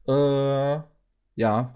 [0.08, 0.80] äh,
[1.36, 1.76] ja,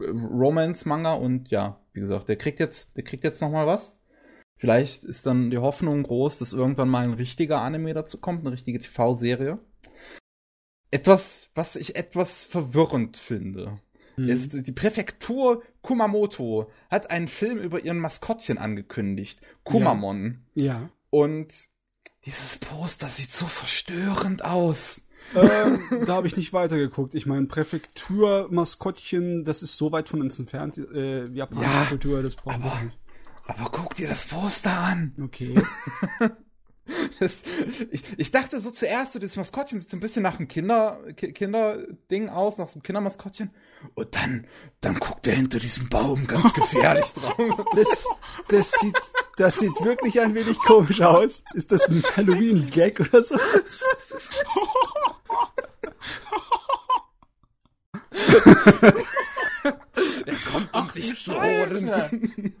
[0.00, 3.94] Romance-Manga und ja, wie gesagt, der kriegt jetzt, der kriegt jetzt noch mal was.
[4.56, 8.52] Vielleicht ist dann die Hoffnung groß, dass irgendwann mal ein richtiger Anime dazu kommt, eine
[8.52, 9.58] richtige TV-Serie.
[10.90, 13.80] Etwas, was ich etwas verwirrend finde,
[14.18, 14.28] Hm.
[14.28, 20.44] ist, die Präfektur Kumamoto hat einen Film über ihren Maskottchen angekündigt, Kumamon.
[20.54, 20.90] Ja.
[21.10, 21.68] Und
[22.24, 25.06] dieses Poster sieht so verstörend aus.
[25.34, 27.14] Ähm, da habe ich nicht weitergeguckt.
[27.14, 30.78] Ich meine, Präfektur-Maskottchen, das ist so weit von uns entfernt.
[30.78, 32.98] Äh, japanische Ja, Kultur, das brauchen wir aber- nicht.
[33.46, 35.14] Aber guck dir das Poster an.
[35.22, 35.54] Okay.
[37.20, 37.42] Das,
[37.90, 40.98] ich, ich dachte so zuerst, so das Maskottchen sieht so ein bisschen nach einem Kinder,
[41.16, 43.50] Ki- Kinderding aus, nach so einem Kindermaskottchen.
[43.94, 44.46] Und dann,
[44.80, 47.36] dann guckt er hinter diesem Baum ganz gefährlich drauf.
[47.76, 48.06] Das,
[48.48, 48.96] das sieht,
[49.36, 51.42] das sieht wirklich ein wenig komisch aus.
[51.52, 53.36] Ist das ein Halloween-Gag oder so?
[60.26, 62.52] Er kommt, um dich zu Scheiße.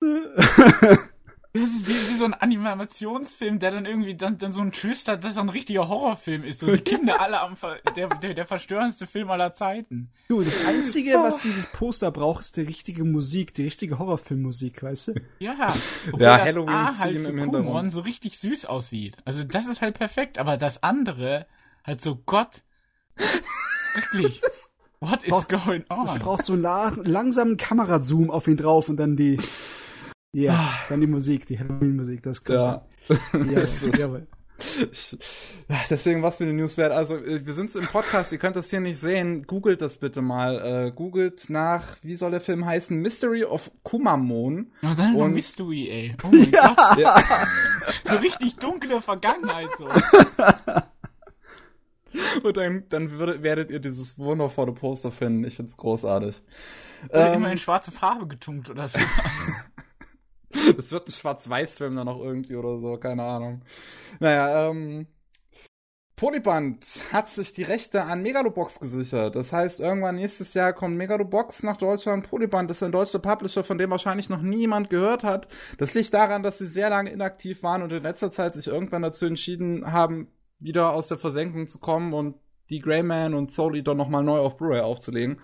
[1.60, 5.08] Das ist wie, wie so ein Animationsfilm, der dann irgendwie dann, dann so ein Twist
[5.08, 6.60] hat, dass er ein richtiger Horrorfilm ist.
[6.60, 10.10] So die Kinder alle am Ver der, der, der verstörendste Film aller Zeiten.
[10.28, 15.08] Du, das Einzige, was dieses Poster braucht, ist die richtige Musik, die richtige Horrorfilmmusik, weißt
[15.08, 15.12] du?
[15.38, 15.74] Ja,
[16.08, 17.66] obwohl Ja, das Halloween-Theme A halt im für Hintergrund.
[17.66, 19.16] Kumon so richtig süß aussieht.
[19.24, 21.46] Also das ist halt perfekt, aber das andere
[21.84, 22.62] halt so Gott.
[23.94, 24.40] Wirklich.
[25.00, 26.04] What is Braucht- going on?
[26.06, 29.36] Es braucht so einen la- langsamen Kamerazoom auf ihn drauf und dann die,
[30.42, 32.58] ja, dann die Musik, die Halloween-Musik, das kommt.
[32.58, 32.82] Ja.
[33.32, 33.62] Ja,
[33.98, 34.26] jawohl.
[34.90, 35.16] Ich,
[35.90, 36.90] deswegen was für eine News wert.
[36.90, 39.46] Also, äh, wir sind im Podcast, ihr könnt das hier nicht sehen.
[39.46, 40.86] Googelt das bitte mal.
[40.86, 42.96] Äh, googelt nach, wie soll der Film heißen?
[42.98, 44.72] Mystery of Kumamon.
[44.82, 46.16] Oh, dann Und- und Mystery, ey.
[46.24, 46.74] Oh mein Ja.
[46.74, 46.98] Gott.
[46.98, 47.22] Ja.
[48.04, 49.88] So richtig dunkle Vergangenheit so.
[52.42, 55.44] Und dann, dann würdet, werdet ihr dieses wundervolle Poster finden.
[55.44, 56.40] Ich find's großartig.
[57.10, 58.98] Oder Ähm, immer in schwarze Farbe getunkt oder so.
[60.78, 63.62] Es wird ein Schwarz-Weiß-Film dann noch irgendwie oder so, keine Ahnung.
[64.20, 65.06] Naja, ähm.
[66.16, 69.36] Polyband hat sich die Rechte an Megalobox gesichert.
[69.36, 72.26] Das heißt, irgendwann nächstes Jahr kommt Megalobox nach Deutschland.
[72.30, 75.48] Polyband ist ein deutscher Publisher, von dem wahrscheinlich noch niemand gehört hat.
[75.76, 79.02] Das liegt daran, dass sie sehr lange inaktiv waren und in letzter Zeit sich irgendwann
[79.02, 80.28] dazu entschieden haben,
[80.58, 82.36] wieder aus der Versenkung zu kommen und
[82.70, 85.40] die Greyman und Soul Eater nochmal neu auf Blu-ray aufzulegen.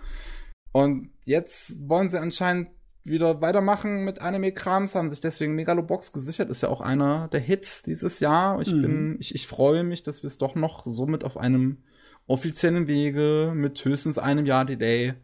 [0.73, 2.69] Und jetzt wollen sie anscheinend
[3.05, 7.83] wieder weitermachen mit Anime-Krams, haben sich deswegen Megalobox gesichert, ist ja auch einer der Hits
[7.83, 8.61] dieses Jahr.
[8.61, 8.83] Ich Mhm.
[8.83, 11.83] bin, ich, ich freue mich, dass wir es doch noch somit auf einem
[12.27, 15.15] offiziellen Wege mit höchstens einem Jahr Delay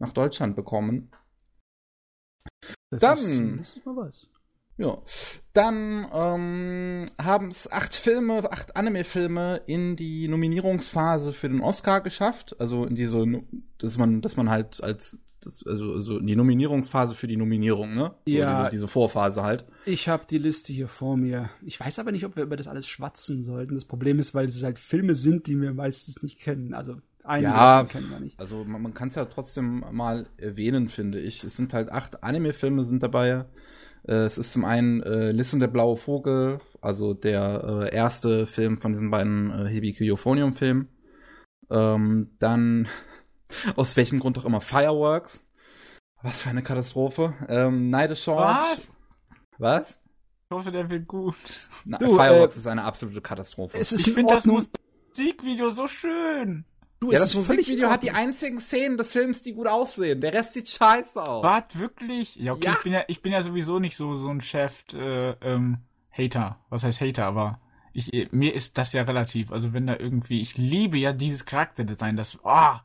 [0.00, 1.10] nach Deutschland bekommen.
[2.90, 3.80] Das Dann- ist.
[4.80, 4.96] Ja.
[5.52, 12.56] Dann ähm, haben es acht Filme, acht Anime-Filme in die Nominierungsphase für den Oscar geschafft.
[12.58, 13.22] Also in diese,
[13.78, 17.94] dass man, dass man halt als, das, also, also in die Nominierungsphase für die Nominierung,
[17.94, 18.14] ne?
[18.26, 18.56] So Ja.
[18.60, 19.66] Diese, diese Vorphase halt.
[19.84, 21.50] Ich habe die Liste hier vor mir.
[21.62, 23.74] Ich weiß aber nicht, ob wir über das alles schwatzen sollten.
[23.74, 26.72] Das Problem ist, weil es halt Filme sind, die wir meistens nicht kennen.
[26.72, 27.84] Also einige Ja.
[27.84, 28.40] kennen wir nicht.
[28.40, 31.44] Also man, man kann es ja trotzdem mal erwähnen, finde ich.
[31.44, 33.44] Es sind halt acht Anime-Filme sind dabei.
[34.06, 38.46] Äh, es ist zum einen äh, Liz und der blaue Vogel, also der äh, erste
[38.46, 40.88] Film von diesen beiden äh, Hibiki Euphonium-Filmen.
[41.70, 42.88] Ähm, dann,
[43.76, 45.44] aus welchem Grund auch immer, Fireworks.
[46.22, 47.34] Was für eine Katastrophe.
[47.48, 48.38] Ähm, Night is Short.
[48.38, 48.90] Was?
[49.58, 50.00] Was?
[50.50, 51.36] Ich hoffe, der wird gut.
[51.84, 53.78] Na, Du, Fireworks äh, ist eine absolute Katastrophe.
[53.78, 54.66] Es ist Ich in finde das Ordnung.
[55.14, 56.64] Musikvideo so schön.
[57.00, 60.20] Du, Ja, das völlig Musikvideo hat die einzigen Szenen des Films, die gut aussehen.
[60.20, 61.42] Der Rest sieht scheiße aus.
[61.42, 62.36] Wart wirklich?
[62.36, 62.72] Ja, okay, Ja.
[62.72, 65.78] Ich, bin ja, ich bin ja sowieso nicht so, so ein Chef, äh, ähm,
[66.10, 66.58] Hater.
[66.68, 67.24] Was heißt Hater?
[67.24, 67.58] Aber
[67.94, 69.50] ich, mir ist das ja relativ.
[69.50, 72.82] Also wenn da irgendwie, ich liebe ja dieses Charakterdesign, das, ah,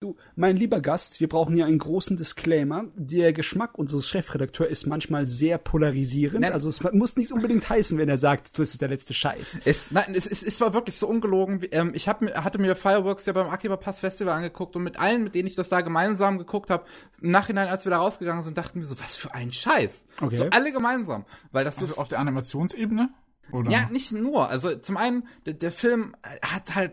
[0.00, 2.84] Du, mein lieber Gast, wir brauchen hier einen großen Disclaimer.
[2.96, 6.42] Der Geschmack unseres Chefredakteurs ist manchmal sehr polarisierend.
[6.42, 6.52] Nein.
[6.52, 9.60] Also es muss nicht unbedingt heißen, wenn er sagt, das ist der letzte Scheiß.
[9.64, 11.62] Es, nein, es, es, es war wirklich so ungelogen.
[11.62, 14.82] wie- Ähm, ich hab, mir- hatte mir Fireworks ja beim Akiba Pass Festival angeguckt und
[14.82, 16.84] mit allen, mit denen ich das da gemeinsam geguckt habe,
[17.22, 20.04] im Nachhinein, als wir da rausgegangen sind, dachten wir so, was für ein Scheiß.
[20.20, 20.36] Okay.
[20.36, 21.24] So alle gemeinsam.
[21.52, 21.98] Weil das also ist.
[21.98, 23.08] auf der Animationsebene?
[23.50, 23.70] Oder?
[23.70, 24.50] Ja, nicht nur.
[24.50, 26.92] Also zum einen, der, der Film hat halt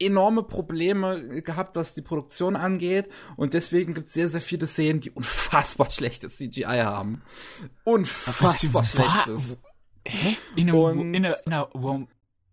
[0.00, 3.08] enorme Probleme gehabt, was die Produktion angeht.
[3.36, 7.22] Und deswegen gibt es sehr, sehr viele Szenen, die unfassbar schlechtes CGI haben.
[7.84, 9.58] Unfassbar schlechtes.
[10.06, 10.36] Hä?
[10.56, 12.08] In einer, Und- in einer, in einer, Rom,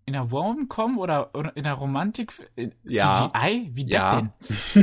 [0.05, 3.31] in einer Rom-Com oder, oder in einer Romantik äh, Ja.
[3.33, 3.71] CGI?
[3.73, 4.31] Wie das Ja.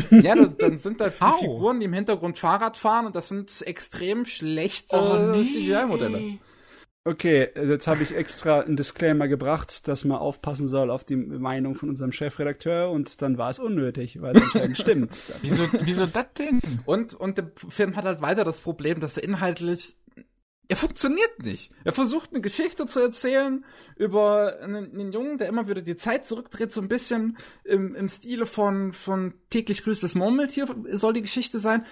[0.00, 0.22] denn?
[0.22, 1.32] Ja, da- dann sind da viele.
[1.40, 6.38] Figuren, die im Hintergrund Fahrrad fahren und das sind extrem schlechte Oh, CGI-Modelle.
[7.06, 11.74] Okay, jetzt habe ich extra einen Disclaimer gebracht, dass man aufpassen soll auf die Meinung
[11.74, 15.18] von unserem Chefredakteur und dann war es unnötig, weil es anscheinend stimmt.
[15.42, 16.62] Wieso, wieso das denn?
[16.86, 19.98] Und, und der Film hat halt weiter das Problem, dass er inhaltlich
[20.66, 21.72] er funktioniert nicht.
[21.84, 23.66] Er versucht eine Geschichte zu erzählen
[23.96, 28.08] über einen, einen Jungen, der immer wieder die Zeit zurückdreht, so ein bisschen im, im
[28.08, 31.84] Stile von, von täglich grüßt das Murmeltier soll die Geschichte sein.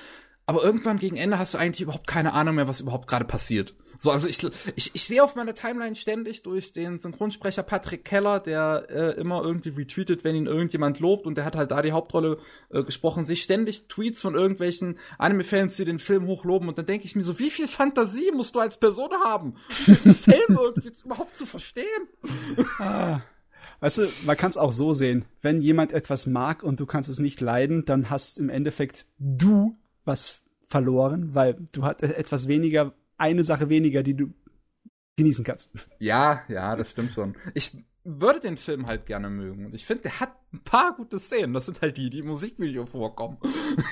[0.47, 3.77] Aber irgendwann gegen Ende hast du eigentlich überhaupt keine Ahnung mehr, was überhaupt gerade passiert.
[4.03, 8.41] So, also ich, ich, ich sehe auf meiner Timeline ständig durch den Synchronsprecher Patrick Keller,
[8.41, 11.93] der äh, immer irgendwie retweetet, wenn ihn irgendjemand lobt und der hat halt da die
[11.93, 12.39] Hauptrolle
[12.71, 17.07] äh, gesprochen, sich ständig Tweets von irgendwelchen Anime-Fans, die den Film hochloben und dann denke
[17.07, 20.91] ich mir so, wie viel Fantasie musst du als Person haben, um diesen Film irgendwie
[21.05, 21.87] überhaupt zu verstehen?
[22.81, 23.21] Ah.
[23.79, 25.27] Weißt du, man kann es auch so sehen.
[25.43, 29.77] Wenn jemand etwas mag und du kannst es nicht leiden, dann hast im Endeffekt du
[30.05, 34.33] was verloren, weil du hast etwas weniger, eine Sache weniger, die du
[35.17, 35.71] genießen kannst.
[35.99, 37.37] Ja, ja, das stimmt schon.
[37.55, 39.67] Ich würde den Film halt gerne mögen.
[39.67, 41.53] Und ich finde, der hat ein paar gute Szenen.
[41.55, 43.37] Das sind halt die, die im Musikvideo vorkommen.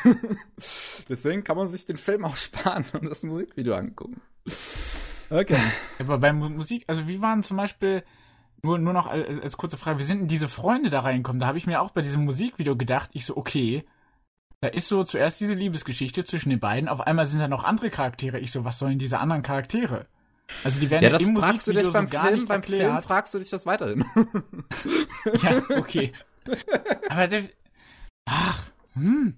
[1.09, 4.21] Deswegen kann man sich den Film auch sparen und das Musikvideo angucken.
[5.31, 5.59] Okay.
[5.99, 8.03] Aber bei Mu- Musik, also wie waren zum Beispiel,
[8.63, 11.41] nur, nur noch als, als kurze Frage, wie sind denn diese Freunde da reinkommen?
[11.41, 13.85] Da habe ich mir auch bei diesem Musikvideo gedacht, ich so, okay,
[14.61, 17.91] da ist so zuerst diese Liebesgeschichte zwischen den beiden, auf einmal sind da noch andere
[17.91, 18.39] Charaktere.
[18.39, 20.07] Ich so, was sollen diese anderen Charaktere?
[20.65, 22.63] Also die werden Ja, das im fragst du dich beim so gar Film, nicht beim
[22.63, 23.05] Film erklärt.
[23.05, 24.05] fragst du dich das weiterhin.
[25.43, 26.13] Ja, okay.
[27.09, 27.45] Aber der.
[28.25, 29.37] Ach, hm.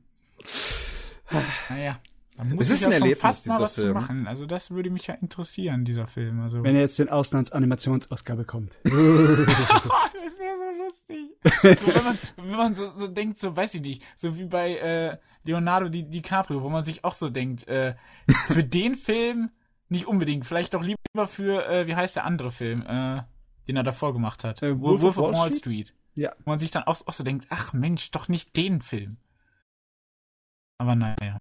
[1.69, 1.99] Naja.
[2.37, 3.95] Da muss Es ich ist ja ein schon Erlebnis, fast mal dieser was zu Film.
[3.95, 4.27] machen.
[4.27, 6.41] Also das würde mich ja interessieren, dieser Film.
[6.41, 6.63] Also.
[6.63, 8.79] Wenn er jetzt den Auslandsanimationsoscar bekommt.
[8.85, 11.31] das wäre so lustig.
[11.45, 14.77] so, wenn man, wenn man so, so denkt, so weiß ich nicht, so wie bei
[14.77, 17.95] äh, Leonardo Di, DiCaprio, wo man sich auch so denkt, äh,
[18.47, 19.51] für den Film
[19.89, 23.23] nicht unbedingt, vielleicht doch lieber für, äh, wie heißt der andere Film, äh,
[23.69, 24.63] den er davor gemacht hat?
[24.63, 25.95] Äh, Wolf, of Wall Street.
[26.15, 26.33] Ja.
[26.45, 29.19] Wo man sich dann auch, auch so denkt, ach Mensch, doch nicht den Film.
[30.79, 31.41] Aber naja,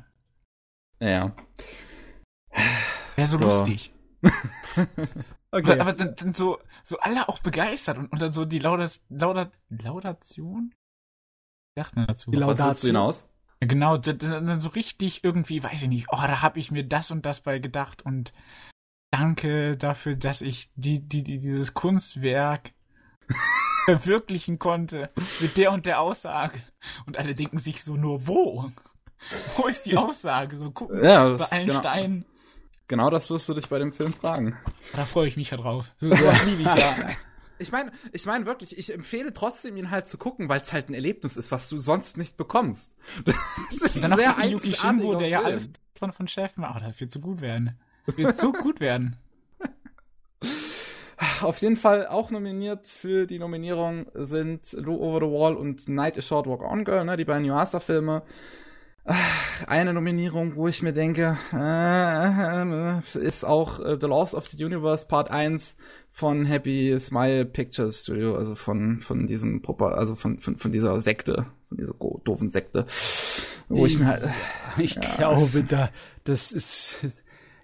[1.02, 1.36] Ja.
[3.16, 3.44] wäre so, So.
[3.46, 3.94] lustig.
[5.54, 5.74] Okay.
[5.74, 9.02] Aber, aber dann, dann so, so alle auch begeistert und, und dann so die Laudat,
[9.10, 10.74] Laudat, Laudation?
[11.76, 12.32] Wie sagt man dazu?
[12.32, 12.88] Die Was willst du Laudatio.
[12.88, 13.28] hinaus?
[13.60, 17.12] Ja, genau, dann so richtig irgendwie, weiß ich nicht, oh, da habe ich mir das
[17.12, 18.32] und das bei gedacht und
[19.12, 22.72] danke dafür, dass ich die, die, die dieses Kunstwerk
[23.86, 25.10] verwirklichen konnte
[25.42, 26.62] mit der und der Aussage.
[27.06, 28.72] Und alle denken sich so nur, wo?
[29.58, 30.56] Wo ist die Aussage?
[30.58, 32.25] So gucken Ja, bei allen genau, Steinen.
[32.88, 34.58] genau das wirst du dich bei dem Film fragen.
[34.93, 35.85] Da freue ich mich ja drauf.
[36.00, 36.95] So, liebe ich ja.
[37.59, 40.90] Ich meine, ich meine wirklich, ich empfehle trotzdem, ihn halt zu gucken, weil es halt
[40.90, 42.98] ein Erlebnis ist, was du sonst nicht bekommst.
[43.25, 45.51] Das ist ein sehr die Yuki Shinbo, der ja Film.
[45.51, 46.82] alles von, von Chef macht.
[46.82, 47.77] Oh, das wird so gut werden.
[48.08, 49.16] Das wird so gut werden.
[51.41, 56.17] Auf jeden Fall auch nominiert für die Nominierung sind Low Over the Wall und Night
[56.17, 58.24] a Short Walk On Girl, ne, die beiden Yuasa-Filme.
[59.68, 65.06] Eine Nominierung, wo ich mir denke, äh, ist auch äh, The Laws of the Universe
[65.08, 65.76] Part 1
[66.12, 71.00] von Happy Smile Pictures Studio, also von, von diesem, Propa- also von, von, von dieser
[71.02, 72.86] Sekte, von dieser doofen Sekte,
[73.70, 74.30] wo ich mir halt,
[74.78, 75.90] Ich glaube, da,
[76.24, 77.06] das ist,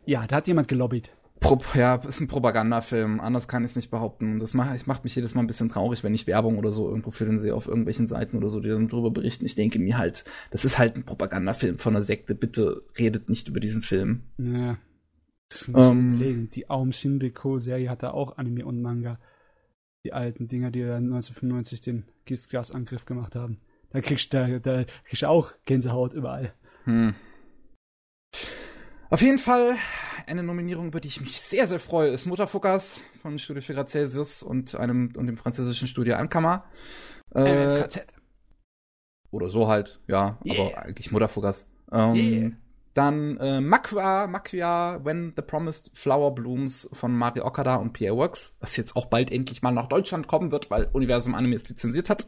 [0.06, 1.12] ja, da hat jemand gelobbyt.
[1.40, 4.40] Pro, ja, ist ein Propagandafilm, anders kann ich es nicht behaupten.
[4.40, 6.88] Das macht, ich macht mich jedes Mal ein bisschen traurig, wenn ich Werbung oder so
[6.90, 9.46] irgendwo für den sehe auf irgendwelchen Seiten oder so, die dann drüber berichten.
[9.46, 12.36] Ich denke mir halt, das ist halt ein Propagandafilm von einer Sekte.
[12.36, 14.24] Bitte redet nicht über diesen Film.
[14.38, 14.78] Ja.
[15.50, 16.16] Das muss Ähm.
[16.16, 16.50] überlegen.
[16.50, 19.20] Die Aum Shinriko-Serie hatte auch Anime und Manga.
[20.06, 23.60] Die alten Dinger, die dann 1995 den Giftgasangriff gemacht haben.
[23.92, 26.54] Da kriegst du da, da kriegst du auch Gänsehaut überall.
[26.86, 27.16] Hm.
[29.10, 29.76] Auf jeden Fall
[30.26, 33.90] eine Nominierung, über die ich mich sehr, sehr freue, ist Mutterfuckers von Studio 4 Grad
[33.90, 36.66] Celsius und einem und dem französischen Studio Ankama.
[37.34, 38.06] Äh, MFKZ.
[39.32, 40.68] oder so halt, ja, Yeah.
[40.68, 41.68] aber eigentlich Mutterfuckers.
[41.92, 42.52] Ähm, Yeah.
[42.94, 48.54] Dann äh, Makwa, Makwia, When the Promised Flower Blooms von Mario Okada und PA Works,
[48.60, 52.10] was jetzt auch bald endlich mal nach Deutschland kommen wird, weil Universum Anime es lizenziert
[52.10, 52.26] hat.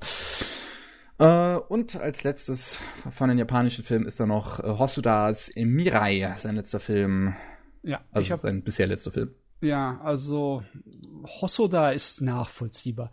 [1.19, 2.79] Äh, und als letztes
[3.11, 7.35] von den japanischen Filmen ist da noch äh, Hosudas Mirai, sein letzter Film,
[7.83, 9.33] Ja, ich also hab, sein bisher letzter Film.
[9.61, 10.63] ja, also
[11.41, 13.11] Hosoda ist nachvollziehbar.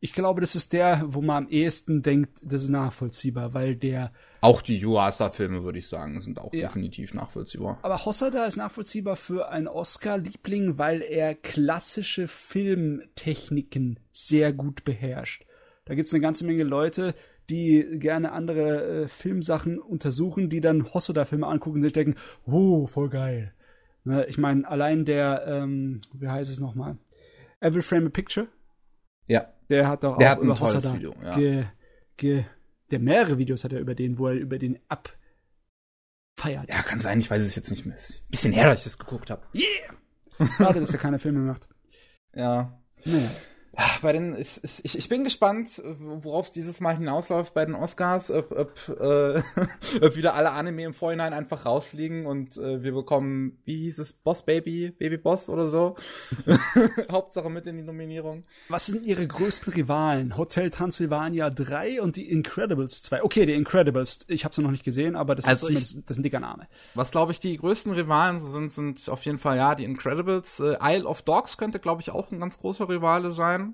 [0.00, 4.12] Ich glaube, das ist der, wo man am ehesten denkt, das ist nachvollziehbar, weil der
[4.40, 6.68] Auch die Yuasa-Filme, würde ich sagen, sind auch Ja.
[6.68, 7.80] definitiv nachvollziehbar.
[7.82, 15.44] Aber Hosoda ist nachvollziehbar für einen Oscar-Liebling, weil er klassische Filmtechniken sehr gut beherrscht.
[15.86, 17.14] Da gibt's eine ganze Menge Leute,
[17.50, 23.08] die gerne andere äh, Filmsachen untersuchen, die dann Hosoda-Filme angucken und sich denken, oh, voll
[23.08, 23.54] geil.
[24.04, 26.96] Ne, ich meine, allein der, ähm, wie heißt es nochmal?
[27.60, 28.48] Every Frame a Picture,
[29.26, 31.34] Ja, der hat doch Der auch hat ein über tolles Hosoda Video, ja.
[31.36, 31.64] ge,
[32.16, 32.44] ge,
[32.90, 35.16] der mehrere Videos hat er über den, wo er über den abfeiert.
[36.72, 37.96] ja, kann sein, ich weiß es jetzt nicht mehr.
[37.96, 39.42] Ist ein bisschen her, dass ich das geguckt habe.
[39.54, 40.46] Yeah!
[40.56, 41.68] Schade, dass er keine Filme macht.
[42.34, 42.80] Ja.
[43.04, 43.30] Naja.
[43.76, 47.74] Ah, Bei den, ich, ich, ich bin gespannt, worauf es dieses Mal hinausläuft bei den
[47.76, 49.42] Oscars, ob, ob, äh,
[50.04, 54.12] ob wieder alle Anime im Vorhinein einfach rausfliegen und äh, wir bekommen, wie hieß es,
[54.14, 55.94] Boss Baby, Baby Boss oder so.
[57.12, 58.44] Hauptsache mit in die Nominierung.
[58.68, 60.36] Was sind ihre größten Rivalen?
[60.36, 63.22] Hotel Transylvania 3 und die Incredibles 2.
[63.22, 66.16] Okay, die Incredibles, ich habe sie noch nicht gesehen, aber das, Also ist, ich- das
[66.16, 66.66] ist ein dicker Name.
[66.94, 70.60] Was, glaube ich, die größten Rivalen sind, sind auf jeden Fall, ja, die Incredibles.
[70.60, 73.67] Äh, Isle of Dogs könnte, glaube ich, auch ein ganz großer Rivale sein.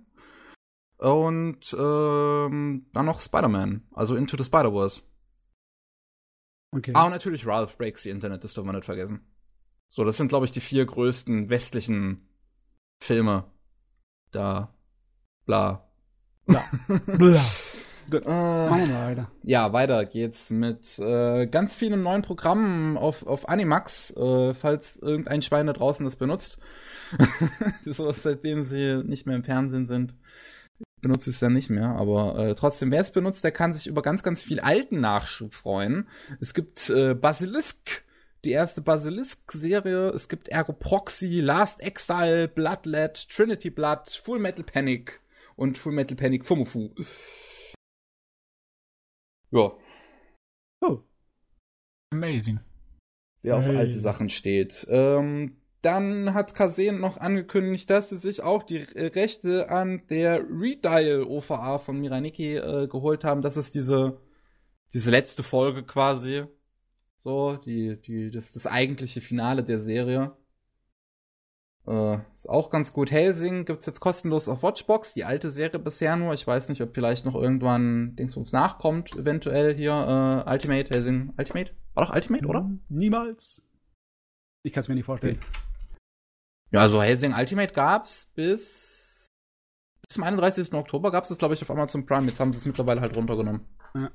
[0.99, 5.03] Und ähm, dann noch Spider-Man, also Into the Spider-Verse.
[6.73, 6.93] Okay.
[6.95, 9.21] Ah, und natürlich Ralph Breaks the Internet, das dürfen wir nicht vergessen.
[9.89, 12.29] So, das sind, glaube ich, die vier größten westlichen
[13.03, 13.45] Filme.
[14.33, 14.75] Da.
[15.47, 15.89] Bla.
[16.47, 16.65] Bla.
[17.07, 17.45] Bla.
[18.11, 19.31] Gut, Äh, machen wir weiter.
[19.45, 25.41] ja, weiter geht's mit äh, ganz vielen neuen Programmen auf, auf Animax, äh, falls irgendein
[25.41, 26.59] Schwein da draußen das benutzt.
[27.87, 30.15] so, seitdem sie nicht mehr im Fernsehen sind,
[31.01, 31.89] benutze es ja nicht mehr.
[31.91, 35.55] Aber äh, trotzdem, wer es benutzt, der kann sich über ganz, ganz viel alten Nachschub
[35.55, 36.09] freuen.
[36.41, 38.05] Es gibt äh, Basilisk,
[38.45, 40.11] die erste Basilisk-Serie.
[40.11, 45.21] Es gibt Ergo Proxy, Last Exile, Bloodlet, Trinity Blood, Full Metal Panic
[45.57, 46.91] und Full Metal Panic Fumufu.
[49.51, 49.73] Ja,
[50.81, 51.01] Oh,
[52.13, 52.61] Amazing.
[53.43, 53.77] wer auf Hey.
[53.77, 54.87] alte Sachen steht.
[54.91, 61.25] Ähm, dann hat Kasen noch angekündigt, dass sie sich auch die Rechte an der Redial
[61.25, 63.43] OVA von Miraniki äh, geholt haben.
[63.43, 64.21] Das ist diese,
[64.93, 66.45] diese letzte Folge quasi.
[67.19, 70.37] So, die, die, das, das eigentliche Finale der Serie.
[71.87, 73.11] Äh, ist auch ganz gut.
[73.11, 75.15] Helsing gibt's jetzt kostenlos auf Watchbox.
[75.15, 76.33] Die alte Serie bisher nur.
[76.35, 79.15] Ich weiß nicht, ob vielleicht noch irgendwann Dingsbums nachkommt.
[79.17, 79.93] Eventuell hier
[80.47, 81.35] äh, Ultimate, Helsing.
[81.37, 81.73] Ultimate?
[81.95, 82.71] War doch Ultimate, oder?
[82.89, 83.63] Niemals.
[84.63, 85.39] Ich kann es mir nicht vorstellen.
[86.75, 89.31] Ja, also Helsing Ultimate gab's bis
[90.03, 90.73] bis zum 31.
[90.75, 92.27] Oktober gab's das, glaube ich, auf Amazon Prime.
[92.27, 93.61] Jetzt haben sie es mittlerweile halt runtergenommen.
[93.95, 94.11] Ja.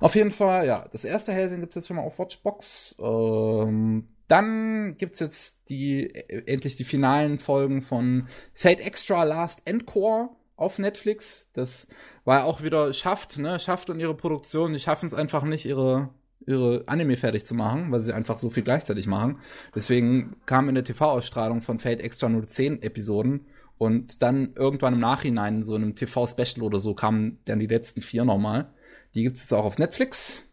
[0.00, 2.96] Auf jeden Fall, ja, das erste Helsing gibt's jetzt schon mal auf Watchbox.
[2.98, 10.28] Ähm, dann gibt's jetzt die äh, endlich die finalen Folgen von Fate Extra Last Encore
[10.56, 11.48] auf Netflix.
[11.54, 11.86] Das
[12.26, 16.10] war auch wieder schafft, ne, schafft und ihre Produktion, die schaffen es einfach nicht ihre
[16.46, 19.40] ihre Anime fertig zu machen, weil sie einfach so viel gleichzeitig machen.
[19.74, 23.46] Deswegen kam in der TV-Ausstrahlung von Fate Extra nur 10 Episoden
[23.78, 28.00] und dann irgendwann im Nachhinein, so in einem TV-Special oder so, kamen dann die letzten
[28.00, 28.72] vier nochmal.
[29.14, 30.44] Die gibt's jetzt auch auf Netflix.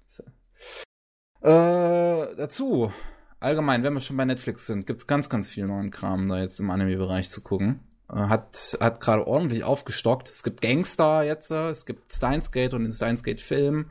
[1.41, 1.47] Äh,
[2.37, 2.91] dazu,
[3.41, 6.59] allgemein, wenn wir schon bei Netflix sind, gibt's ganz, ganz viel neuen Kram da jetzt
[6.61, 7.81] im Anime-Bereich zu gucken.
[8.09, 10.29] Äh, hat hat gerade ordentlich aufgestockt.
[10.29, 13.87] Es gibt Gangster jetzt, äh, es gibt Steins Gate und den Steins Gate Film.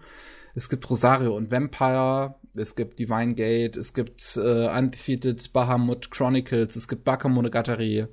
[0.55, 6.77] Es gibt Rosario und Vampire, es gibt Divine Gate, es gibt äh, Undefeated Bahamut Chronicles,
[6.77, 8.07] es gibt Bakemonogatari,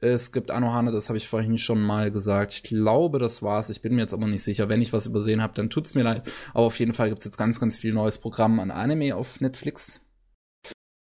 [0.00, 2.52] es gibt Anohana, das habe ich vorhin schon mal gesagt.
[2.54, 3.68] Ich glaube, das war's.
[3.70, 4.68] Ich bin mir jetzt aber nicht sicher.
[4.68, 6.30] Wenn ich was übersehen habe, dann tut's mir leid.
[6.54, 10.00] Aber auf jeden Fall gibt's jetzt ganz, ganz viel neues Programm an Anime auf Netflix.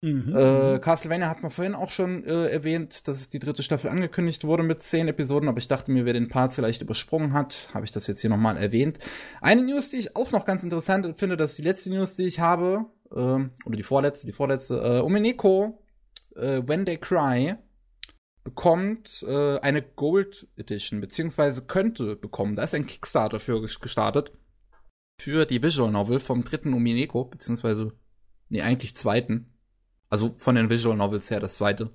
[0.02, 0.36] Mhm.
[0.36, 4.62] Äh, Castlevania hat man vorhin auch schon äh, erwähnt, dass die dritte Staffel angekündigt wurde
[4.62, 7.92] mit zehn Episoden, aber ich dachte mir, wer den Part vielleicht übersprungen hat, habe ich
[7.92, 9.00] das jetzt hier nochmal erwähnt.
[9.42, 12.28] Eine News, die ich auch noch ganz interessant finde, das ist die letzte News, die
[12.28, 12.86] ich habe,
[13.16, 15.84] ähm, oder die vorletzte, die vorletzte, äh, Umineko,
[16.36, 17.56] äh, When They Cry,
[18.44, 22.56] bekommt äh, eine Gold Edition, beziehungsweise könnte bekommen.
[22.56, 24.32] Da ist ein Kickstarter für ges- gestartet.
[25.20, 27.94] für die Visual Novel vom dritten Umineko, beziehungsweise,
[28.50, 29.57] nee, eigentlich zweiten.
[30.10, 31.90] Also von den Visual Novels her das zweite.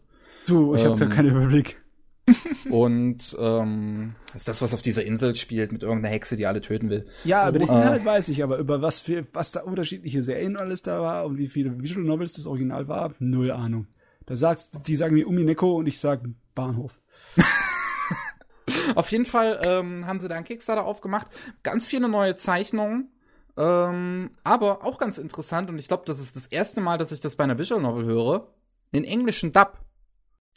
[0.47, 1.81] Du, ich ähm, habe da keinen Überblick.
[2.70, 6.60] und ähm, das ist das, was auf dieser Insel spielt, mit irgendeiner Hexe, die alle
[6.60, 7.07] töten will.
[7.24, 10.57] Ja, über den äh, Inhalt weiß ich, aber über was für, was da unterschiedliche Serien
[10.57, 13.89] alles da war und wie viele Visual Novels das Original war, null Ahnung.
[14.26, 16.20] Da sagst, die sagen mir Umineko und ich sag
[16.55, 17.00] Bahnhof.
[18.94, 21.26] Auf jeden Fall ähm, haben sie da einen Kickstarter aufgemacht.
[21.62, 23.08] Ganz viele neue Zeichnungen.
[23.57, 27.21] Ähm, aber auch ganz interessant, und ich glaube, das ist das erste Mal, dass ich
[27.21, 28.55] das bei einer Visual Novel höre,
[28.95, 29.79] den englischen Dub.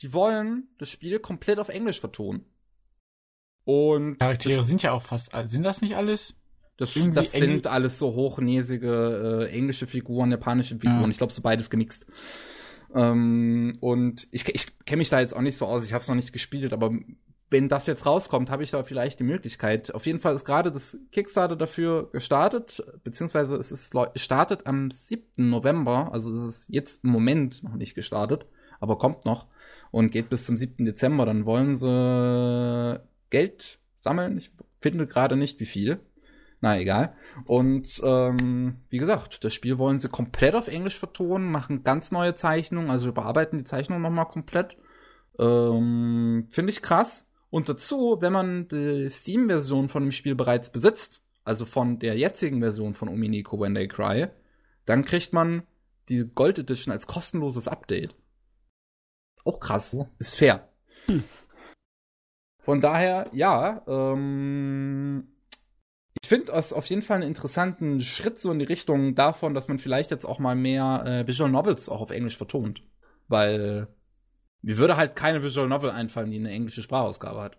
[0.01, 2.45] Die wollen das Spiel komplett auf Englisch vertonen.
[3.63, 6.35] Und Charaktere sind ja auch fast, sind das nicht alles?
[6.77, 11.03] Das, das sind alles so hochnäsige äh, englische Figuren, japanische Figuren.
[11.03, 11.09] Ja.
[11.09, 12.05] Ich glaube, so beides gemixt.
[12.93, 16.07] Ähm, und ich, ich kenne mich da jetzt auch nicht so aus, ich habe es
[16.07, 16.91] noch nicht gespielt, aber
[17.49, 19.93] wenn das jetzt rauskommt, habe ich da vielleicht die Möglichkeit.
[19.93, 25.49] Auf jeden Fall ist gerade das Kickstarter dafür gestartet, beziehungsweise es ist startet am 7.
[25.49, 28.45] November, also es ist jetzt im Moment noch nicht gestartet,
[28.79, 29.47] aber kommt noch
[29.91, 30.85] und geht bis zum 7.
[30.85, 31.25] Dezember.
[31.25, 32.99] Dann wollen sie
[33.29, 34.37] Geld sammeln.
[34.37, 34.51] Ich
[34.81, 35.99] finde gerade nicht, wie viel.
[36.61, 37.13] Na egal.
[37.45, 42.33] Und ähm, wie gesagt, das Spiel wollen sie komplett auf Englisch vertonen, machen ganz neue
[42.33, 44.77] Zeichnungen, also überarbeiten die Zeichnung nochmal komplett.
[45.37, 47.27] Ähm, finde ich krass.
[47.55, 52.59] Und dazu, wenn man die Steam-Version von dem Spiel bereits besitzt, also von der jetzigen
[52.59, 54.27] Version von Ominiko When They Cry,
[54.83, 55.63] dann kriegt man
[56.09, 58.13] die Gold Edition als kostenloses Update.
[59.45, 59.95] Auch krass.
[60.19, 60.67] Ist fair.
[61.05, 61.23] Hm.
[62.61, 65.29] Von daher, ja, ähm,
[66.21, 69.69] ich finde es auf jeden Fall einen interessanten Schritt so in die Richtung davon, dass
[69.69, 72.83] man vielleicht jetzt auch mal mehr äh, Visual Novels auch auf Englisch vertont.
[73.29, 73.87] Weil
[74.65, 77.57] mir würde halt keine Visual Novel einfallen, die eine englische Sprachausgabe hat.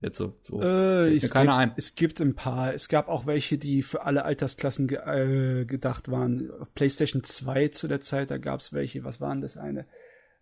[0.00, 0.38] Jetzt so.
[0.44, 0.60] so.
[0.60, 1.72] Äh, es, keine gibt, ein.
[1.76, 2.74] es gibt ein paar.
[2.74, 6.50] Es gab auch welche, die für alle Altersklassen ge äh, gedacht waren.
[6.60, 9.02] Auf PlayStation 2 zu der Zeit, da gab es welche.
[9.02, 9.86] Was waren das eine?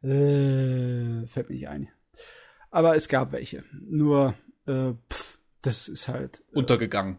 [0.02, 1.88] Äh, fällt mir nicht ein.
[2.72, 3.62] Aber es gab welche.
[3.80, 4.34] Nur,
[4.66, 6.42] äh, pff, das ist halt.
[6.52, 7.18] Äh, Untergegangen.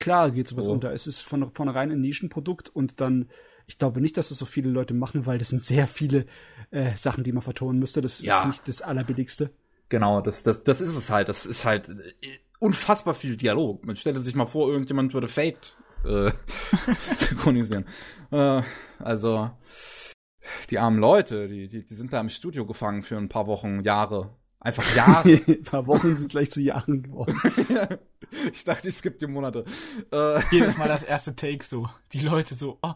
[0.00, 0.72] Klar geht sowas oh.
[0.72, 0.92] unter.
[0.92, 3.30] Es ist von vornherein ein Nischenprodukt und dann
[3.68, 6.24] ich glaube nicht, dass das so viele Leute machen, weil das sind sehr viele
[6.70, 8.00] äh, Sachen, die man vertonen müsste.
[8.00, 8.40] Das ja.
[8.40, 9.50] ist nicht das Allerbilligste.
[9.90, 11.28] Genau, das, das, das ist es halt.
[11.28, 13.84] Das ist halt äh, unfassbar viel Dialog.
[13.84, 16.32] Man stelle sich mal vor, irgendjemand würde Fate äh,
[17.16, 17.84] synchronisieren.
[18.30, 18.62] äh,
[18.98, 19.50] also,
[20.70, 23.82] die armen Leute, die, die, die sind da im Studio gefangen für ein paar Wochen,
[23.84, 24.34] Jahre.
[24.60, 25.28] Einfach Jahre.
[25.46, 27.38] ein paar Wochen sind gleich zu Jahren geworden.
[28.52, 29.64] ich dachte, es gibt die Monate.
[30.10, 31.88] Äh, Jedes Mal das erste Take so.
[32.12, 32.94] Die Leute so, oh,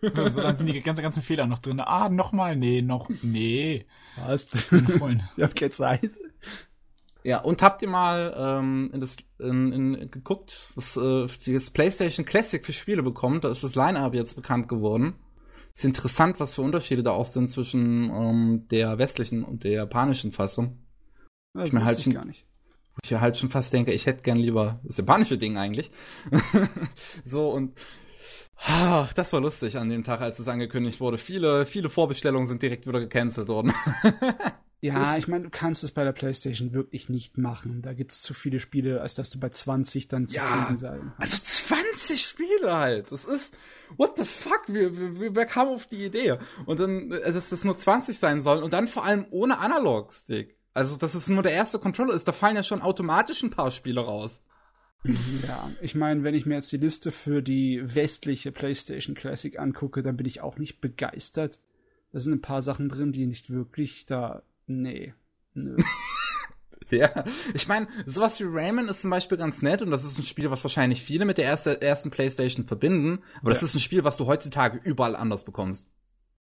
[0.00, 1.80] so, dann sind die ganzen, ganzen Fehler noch drin.
[1.80, 2.56] Ah, nochmal?
[2.56, 3.86] Nee, noch, nee.
[4.24, 4.46] Was?
[4.52, 4.70] ich
[5.42, 6.10] hab keine Zeit.
[7.26, 12.24] Ja, und habt ihr mal ähm, in das, in, in, geguckt, was äh, das PlayStation
[12.24, 13.42] Classic für Spiele bekommt?
[13.42, 15.14] Da ist das Line-Up jetzt bekannt geworden.
[15.74, 20.30] Ist interessant, was für Unterschiede da auch sind zwischen ähm, der westlichen und der japanischen
[20.30, 20.78] Fassung.
[21.56, 22.46] Ja, ich mir halt schon, gar nicht.
[23.04, 25.90] Ich halt schon fast denke, ich hätte gern lieber das japanische Ding eigentlich.
[27.24, 27.72] so und
[28.58, 31.18] Ach, das war lustig an dem Tag, als es angekündigt wurde.
[31.18, 33.72] Viele, viele Vorbestellungen sind direkt wieder gecancelt worden.
[34.80, 37.82] ja, ich meine, du kannst es bei der PlayStation wirklich nicht machen.
[37.82, 41.12] Da gibt's zu viele Spiele, als dass du bei 20 dann zufrieden ja, sein.
[41.18, 43.12] Also 20 Spiele halt.
[43.12, 43.56] Das ist,
[43.98, 44.62] what the fuck?
[44.68, 46.38] Wer, wer, wer kam auf die Idee?
[46.64, 50.56] Und dann, äh, dass das nur 20 sein sollen und dann vor allem ohne Analog-Stick.
[50.72, 53.70] Also, dass es nur der erste Controller ist, da fallen ja schon automatisch ein paar
[53.70, 54.42] Spiele raus.
[55.46, 60.02] Ja, ich meine, wenn ich mir jetzt die Liste für die westliche PlayStation Classic angucke,
[60.02, 61.60] dann bin ich auch nicht begeistert.
[62.12, 64.42] Da sind ein paar Sachen drin, die nicht wirklich da.
[64.66, 65.14] Nee.
[65.54, 65.76] Nö.
[66.90, 70.24] ja, ich meine, sowas wie Rayman ist zum Beispiel ganz nett und das ist ein
[70.24, 73.22] Spiel, was wahrscheinlich viele mit der erste, ersten PlayStation verbinden.
[73.40, 73.54] Aber ja.
[73.54, 75.88] das ist ein Spiel, was du heutzutage überall anders bekommst.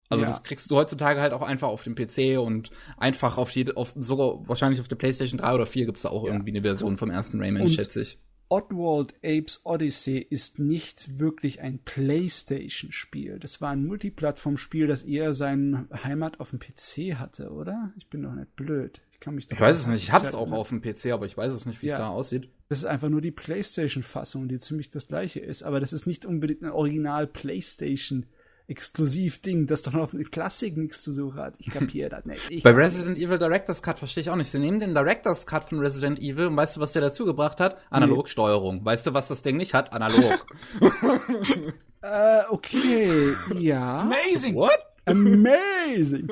[0.08, 0.28] Also ja.
[0.28, 3.92] das kriegst du heutzutage halt auch einfach auf dem PC und einfach auf jede, auf
[3.96, 6.32] sogar wahrscheinlich auf der PlayStation 3 oder 4 gibt's da auch ja.
[6.32, 8.18] irgendwie eine Version vom ersten Rayman, und schätze ich.
[8.50, 13.38] Oddworld Apes Odyssey ist nicht wirklich ein PlayStation-Spiel.
[13.38, 17.92] Das war ein Multiplattform-Spiel, das eher seine Heimat auf dem PC hatte, oder?
[17.96, 19.00] Ich bin doch nicht blöd.
[19.12, 20.02] Ich kann mich doch Ich weiß es nicht.
[20.02, 21.94] Ich hab's auch auf dem PC, aber ich weiß es nicht, wie ja.
[21.94, 22.50] es da aussieht.
[22.68, 25.62] Das ist einfach nur die PlayStation-Fassung, die ziemlich das gleiche ist.
[25.62, 28.26] Aber das ist nicht unbedingt ein Original PlayStation
[28.70, 31.54] Exklusiv-Ding, das doch noch auf eine Klassik nichts zu suchen hat.
[31.58, 32.50] Ich kapiere das nicht.
[32.50, 34.50] Ich Bei Resident Evil Director's Cut verstehe ich auch nicht.
[34.50, 37.60] Sie nehmen den Director's Cut von Resident Evil und weißt du, was der dazu gebracht
[37.60, 37.78] hat?
[37.90, 38.76] Analogsteuerung.
[38.76, 38.84] Nee.
[38.84, 39.92] Weißt du, was das Ding nicht hat?
[39.92, 40.46] Analog.
[42.02, 43.34] äh, okay.
[43.58, 44.00] Ja.
[44.00, 44.54] Amazing.
[44.54, 44.78] What?
[45.04, 46.28] Amazing.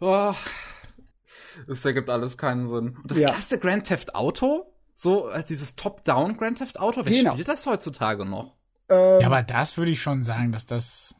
[0.00, 0.34] oh,
[1.66, 2.98] das ergibt alles keinen Sinn.
[3.02, 3.30] Und das ja.
[3.30, 7.32] erste Grand Theft Auto So, äh, dieses Top-Down Grand Theft Auto, wer Genau.
[7.32, 8.55] spielt das heutzutage noch?
[8.88, 11.14] Ähm, Ja, aber das würde ich schon sagen, dass das.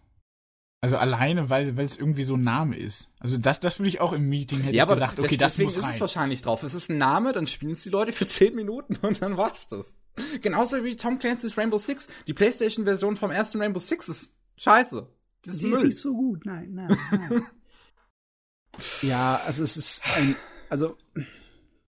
[0.82, 3.08] Also alleine, weil weil es irgendwie so ein Name ist.
[3.18, 5.52] Also das, das würde ich auch im Meeting hätte ja, aber gesagt, okay, des- das
[5.54, 6.00] deswegen muss ist es rein.
[6.00, 6.62] wahrscheinlich drauf.
[6.62, 9.66] Es ist ein Name, dann spielen es die Leute für 10 Minuten und dann war's
[9.68, 9.96] das.
[10.42, 12.08] Genauso wie Tom Clancy's Rainbow Six.
[12.26, 15.08] Die PlayStation-Version vom ersten Rainbow Six ist scheiße.
[15.42, 15.84] Das ist die ist Müll.
[15.86, 17.42] nicht so gut, nein, nein, nein.
[19.02, 20.36] ja, also es ist ein,
[20.68, 20.96] also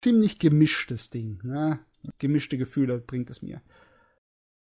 [0.03, 1.79] ziemlich gemischtes Ding, ne?
[2.19, 3.63] Gemischte Gefühle bringt es mir.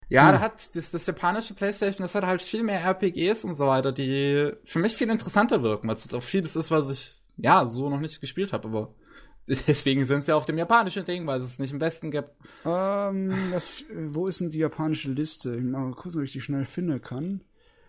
[0.08, 0.32] Ja, Hm.
[0.34, 3.92] da hat das, das japanische PlayStation, das hat halt viel mehr RPGs und so weiter,
[3.92, 7.88] die für mich viel interessanter wirken, weil es auch vieles ist, was ich ja so
[7.90, 8.94] noch nicht gespielt habe, aber
[9.48, 12.30] deswegen sind sie auf dem japanischen Ding, weil es es nicht im Westen gibt.
[12.64, 15.56] Ähm, das, wo ist denn die japanische Liste?
[15.56, 17.42] Ich mal gucken, ob ich die schnell finden kann.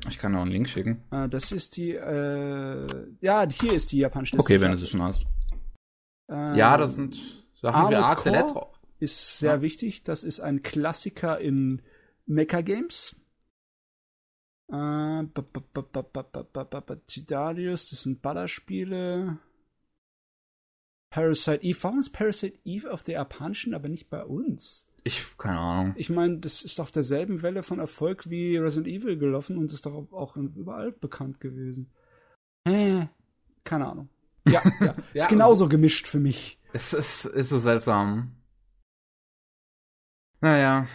[0.09, 1.01] Ich kann noch einen Link schicken.
[1.11, 4.53] Äh, das ist die, äh, ja, hier ist die japanische Liste.
[4.53, 5.25] Okay, wenn du sie schon hast.
[6.29, 7.15] Ähm, Ja, das sind
[7.61, 8.35] Sachen wie Armored Core?
[8.35, 8.73] Electro.
[8.99, 9.61] ist sehr Ja.
[9.61, 10.03] wichtig.
[10.03, 11.81] Das ist ein Klassiker in
[12.25, 13.15] Mecha Games.
[14.71, 15.23] Äh,
[17.07, 19.37] Tidarius, das sind Ballerspiele.
[21.11, 21.77] Parasite Eve.
[21.81, 24.87] Warum ist Parasite Eve auf der japanischen, aber nicht bei uns?
[25.03, 25.93] Ich, keine Ahnung.
[25.97, 29.85] Ich meine, das ist auf derselben Welle von Erfolg wie Resident Evil gelaufen und ist
[29.85, 31.91] doch auch überall bekannt gewesen.
[32.65, 33.05] Äh,
[33.63, 34.09] keine Ahnung.
[34.47, 34.85] Ja, ja.
[34.87, 36.59] ja ist genauso also, gemischt für mich.
[36.73, 38.35] Es ist, ist so seltsam.
[40.41, 40.87] Naja.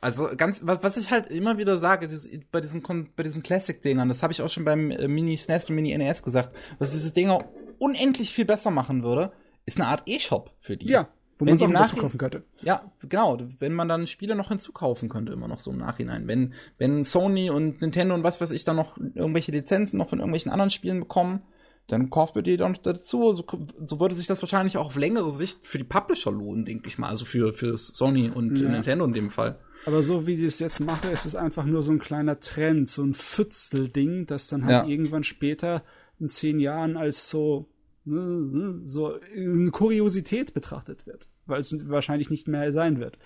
[0.00, 2.82] Also ganz, was, was ich halt immer wieder sage, dieses, bei diesen,
[3.16, 6.22] bei diesen Classic-Dingern, das habe ich auch schon beim äh, Mini SNES und Mini NES
[6.22, 7.44] gesagt, was diese Dinger
[7.78, 9.32] unendlich viel besser machen würde,
[9.66, 10.88] ist eine Art E-Shop für die.
[10.88, 12.42] Ja, wo man es die auch dazu kaufen könnte.
[12.62, 13.38] Ja, genau.
[13.58, 16.26] Wenn man dann Spiele noch hinzukaufen könnte, immer noch so im Nachhinein.
[16.26, 20.18] Wenn, wenn Sony und Nintendo und was weiß ich dann noch irgendwelche Lizenzen noch von
[20.18, 21.42] irgendwelchen anderen Spielen bekommen,
[21.88, 23.34] dann kauft ihr die dann dazu.
[23.34, 23.44] So,
[23.84, 26.98] so würde sich das wahrscheinlich auch auf längere Sicht für die Publisher lohnen, denke ich
[26.98, 27.08] mal.
[27.08, 28.68] Also für, für Sony und Ja.
[28.68, 29.58] Nintendo in dem Fall.
[29.86, 32.88] Aber so wie ich es jetzt mache, ist es einfach nur so ein kleiner Trend,
[32.90, 34.86] so ein Fützelding, das dann halt Ja.
[34.86, 35.82] irgendwann später
[36.20, 37.68] in zehn Jahren als so,
[38.04, 41.28] so eine Kuriosität betrachtet wird.
[41.46, 43.18] Weil es wahrscheinlich nicht mehr sein wird.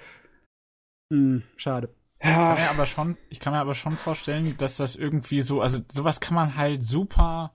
[1.13, 1.89] Hm, schade.
[2.21, 5.61] Ich kann mir aber schon, ich kann mir aber schon vorstellen, dass das irgendwie so,
[5.61, 7.53] also sowas kann man halt super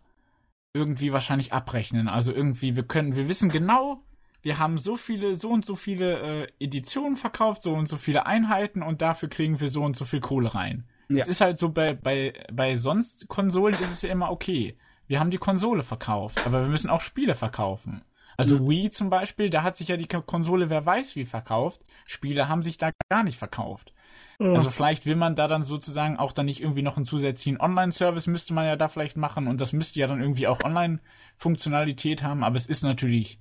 [0.77, 2.07] irgendwie wahrscheinlich abrechnen.
[2.07, 4.03] Also irgendwie, wir können, wir wissen genau,
[4.41, 8.25] wir haben so viele, so und so viele äh, Editionen verkauft, so und so viele
[8.25, 10.85] Einheiten und dafür kriegen wir so und so viel Kohle rein.
[11.09, 11.17] Ja.
[11.17, 14.77] Es ist halt so, bei, bei, bei sonst Konsolen ist es ja immer okay.
[15.07, 18.01] Wir haben die Konsole verkauft, aber wir müssen auch Spiele verkaufen.
[18.37, 21.81] Also Wii zum Beispiel, da hat sich ja die Konsole wer weiß wie verkauft.
[22.05, 23.93] Spiele haben sich da gar nicht verkauft.
[24.39, 28.27] Also vielleicht will man da dann sozusagen auch dann nicht irgendwie noch einen zusätzlichen Online-Service
[28.27, 32.43] müsste man ja da vielleicht machen und das müsste ja dann irgendwie auch Online-Funktionalität haben,
[32.43, 33.39] aber es ist natürlich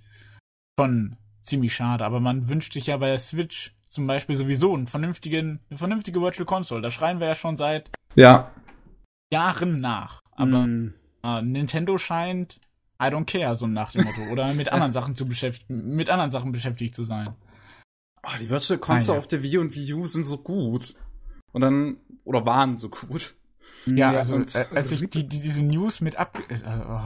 [0.79, 2.05] schon ziemlich schade.
[2.05, 6.21] Aber man wünscht sich ja bei der Switch zum Beispiel sowieso einen vernünftigen, eine vernünftige
[6.21, 6.83] Virtual Console.
[6.83, 8.51] Da schreien wir ja schon seit Ja.
[9.33, 10.21] Jahren nach.
[10.33, 10.95] Aber Hm.
[11.23, 12.61] äh, Nintendo scheint
[13.01, 14.23] I don't care, so nach dem Motto.
[14.33, 17.35] Oder mit anderen Sachen zu beschäftigen, mit anderen Sachen beschäftigt zu sein.
[18.27, 19.19] Oh, die Virtual Console Ah, ja.
[19.21, 20.95] auf der Wii und Wii U sind so gut.
[21.53, 23.37] Und dann, oder waren so gut.
[23.87, 26.39] Ja, also und- äh, als ich die, die, diese News mit ab...
[26.49, 26.55] Äh,
[26.89, 27.01] oh.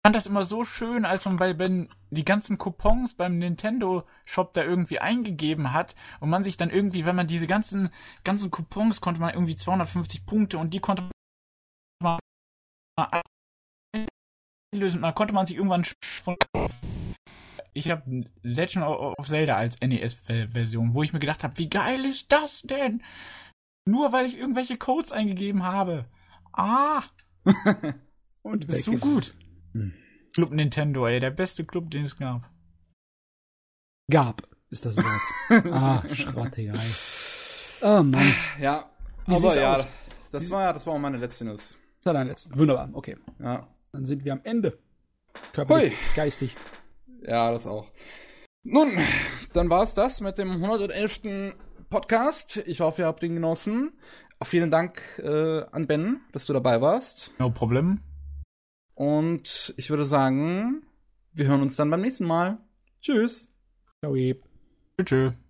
[0.00, 4.04] Ich fand das immer so schön, als man bei Ben die ganzen Coupons beim Nintendo
[4.24, 7.90] Shop da irgendwie eingegeben hat und man sich dann irgendwie, wenn man diese ganzen
[8.22, 11.02] ganzen Coupons konnte man irgendwie 250 Punkte und die konnte
[12.00, 12.18] man
[14.72, 17.07] einlösen und dann konnte man sich irgendwann von kaufen.
[17.72, 22.32] Ich habe Legend of Zelda als NES-Version, wo ich mir gedacht habe, wie geil ist
[22.32, 23.02] das denn?
[23.86, 26.06] Nur weil ich irgendwelche Codes eingegeben habe.
[26.52, 27.02] Ah,
[28.42, 29.34] Und das ist so gut.
[29.72, 29.92] Hm.
[30.34, 32.50] Club Nintendo, ey, der beste Club, den es gab.
[34.10, 35.66] Gab ist das Wort.
[35.72, 36.78] ah, Schratterei.
[37.82, 38.34] Oh Mann.
[38.60, 38.90] Ja,
[39.26, 39.86] Wie aber ja, aus?
[40.32, 41.78] das war, das war auch meine letzte News.
[41.98, 42.56] Das war dein letzter.
[42.56, 43.16] Wunderbar, okay.
[43.38, 43.66] Ja.
[43.92, 44.78] Dann sind wir am Ende.
[45.52, 46.56] Körperlich, geistig.
[47.22, 47.90] Ja, das auch.
[48.62, 48.98] Nun,
[49.52, 51.54] dann war es das mit dem 111.
[51.90, 52.62] Podcast.
[52.66, 53.92] Ich hoffe, ihr habt ihn genossen.
[54.40, 57.32] Auch vielen Dank äh, an Ben, dass du dabei warst.
[57.38, 58.00] No problem.
[58.94, 60.82] Und ich würde sagen,
[61.32, 62.58] wir hören uns dann beim nächsten Mal.
[63.00, 63.48] Tschüss.
[64.00, 64.14] Ciao.
[65.02, 65.47] Tschüss.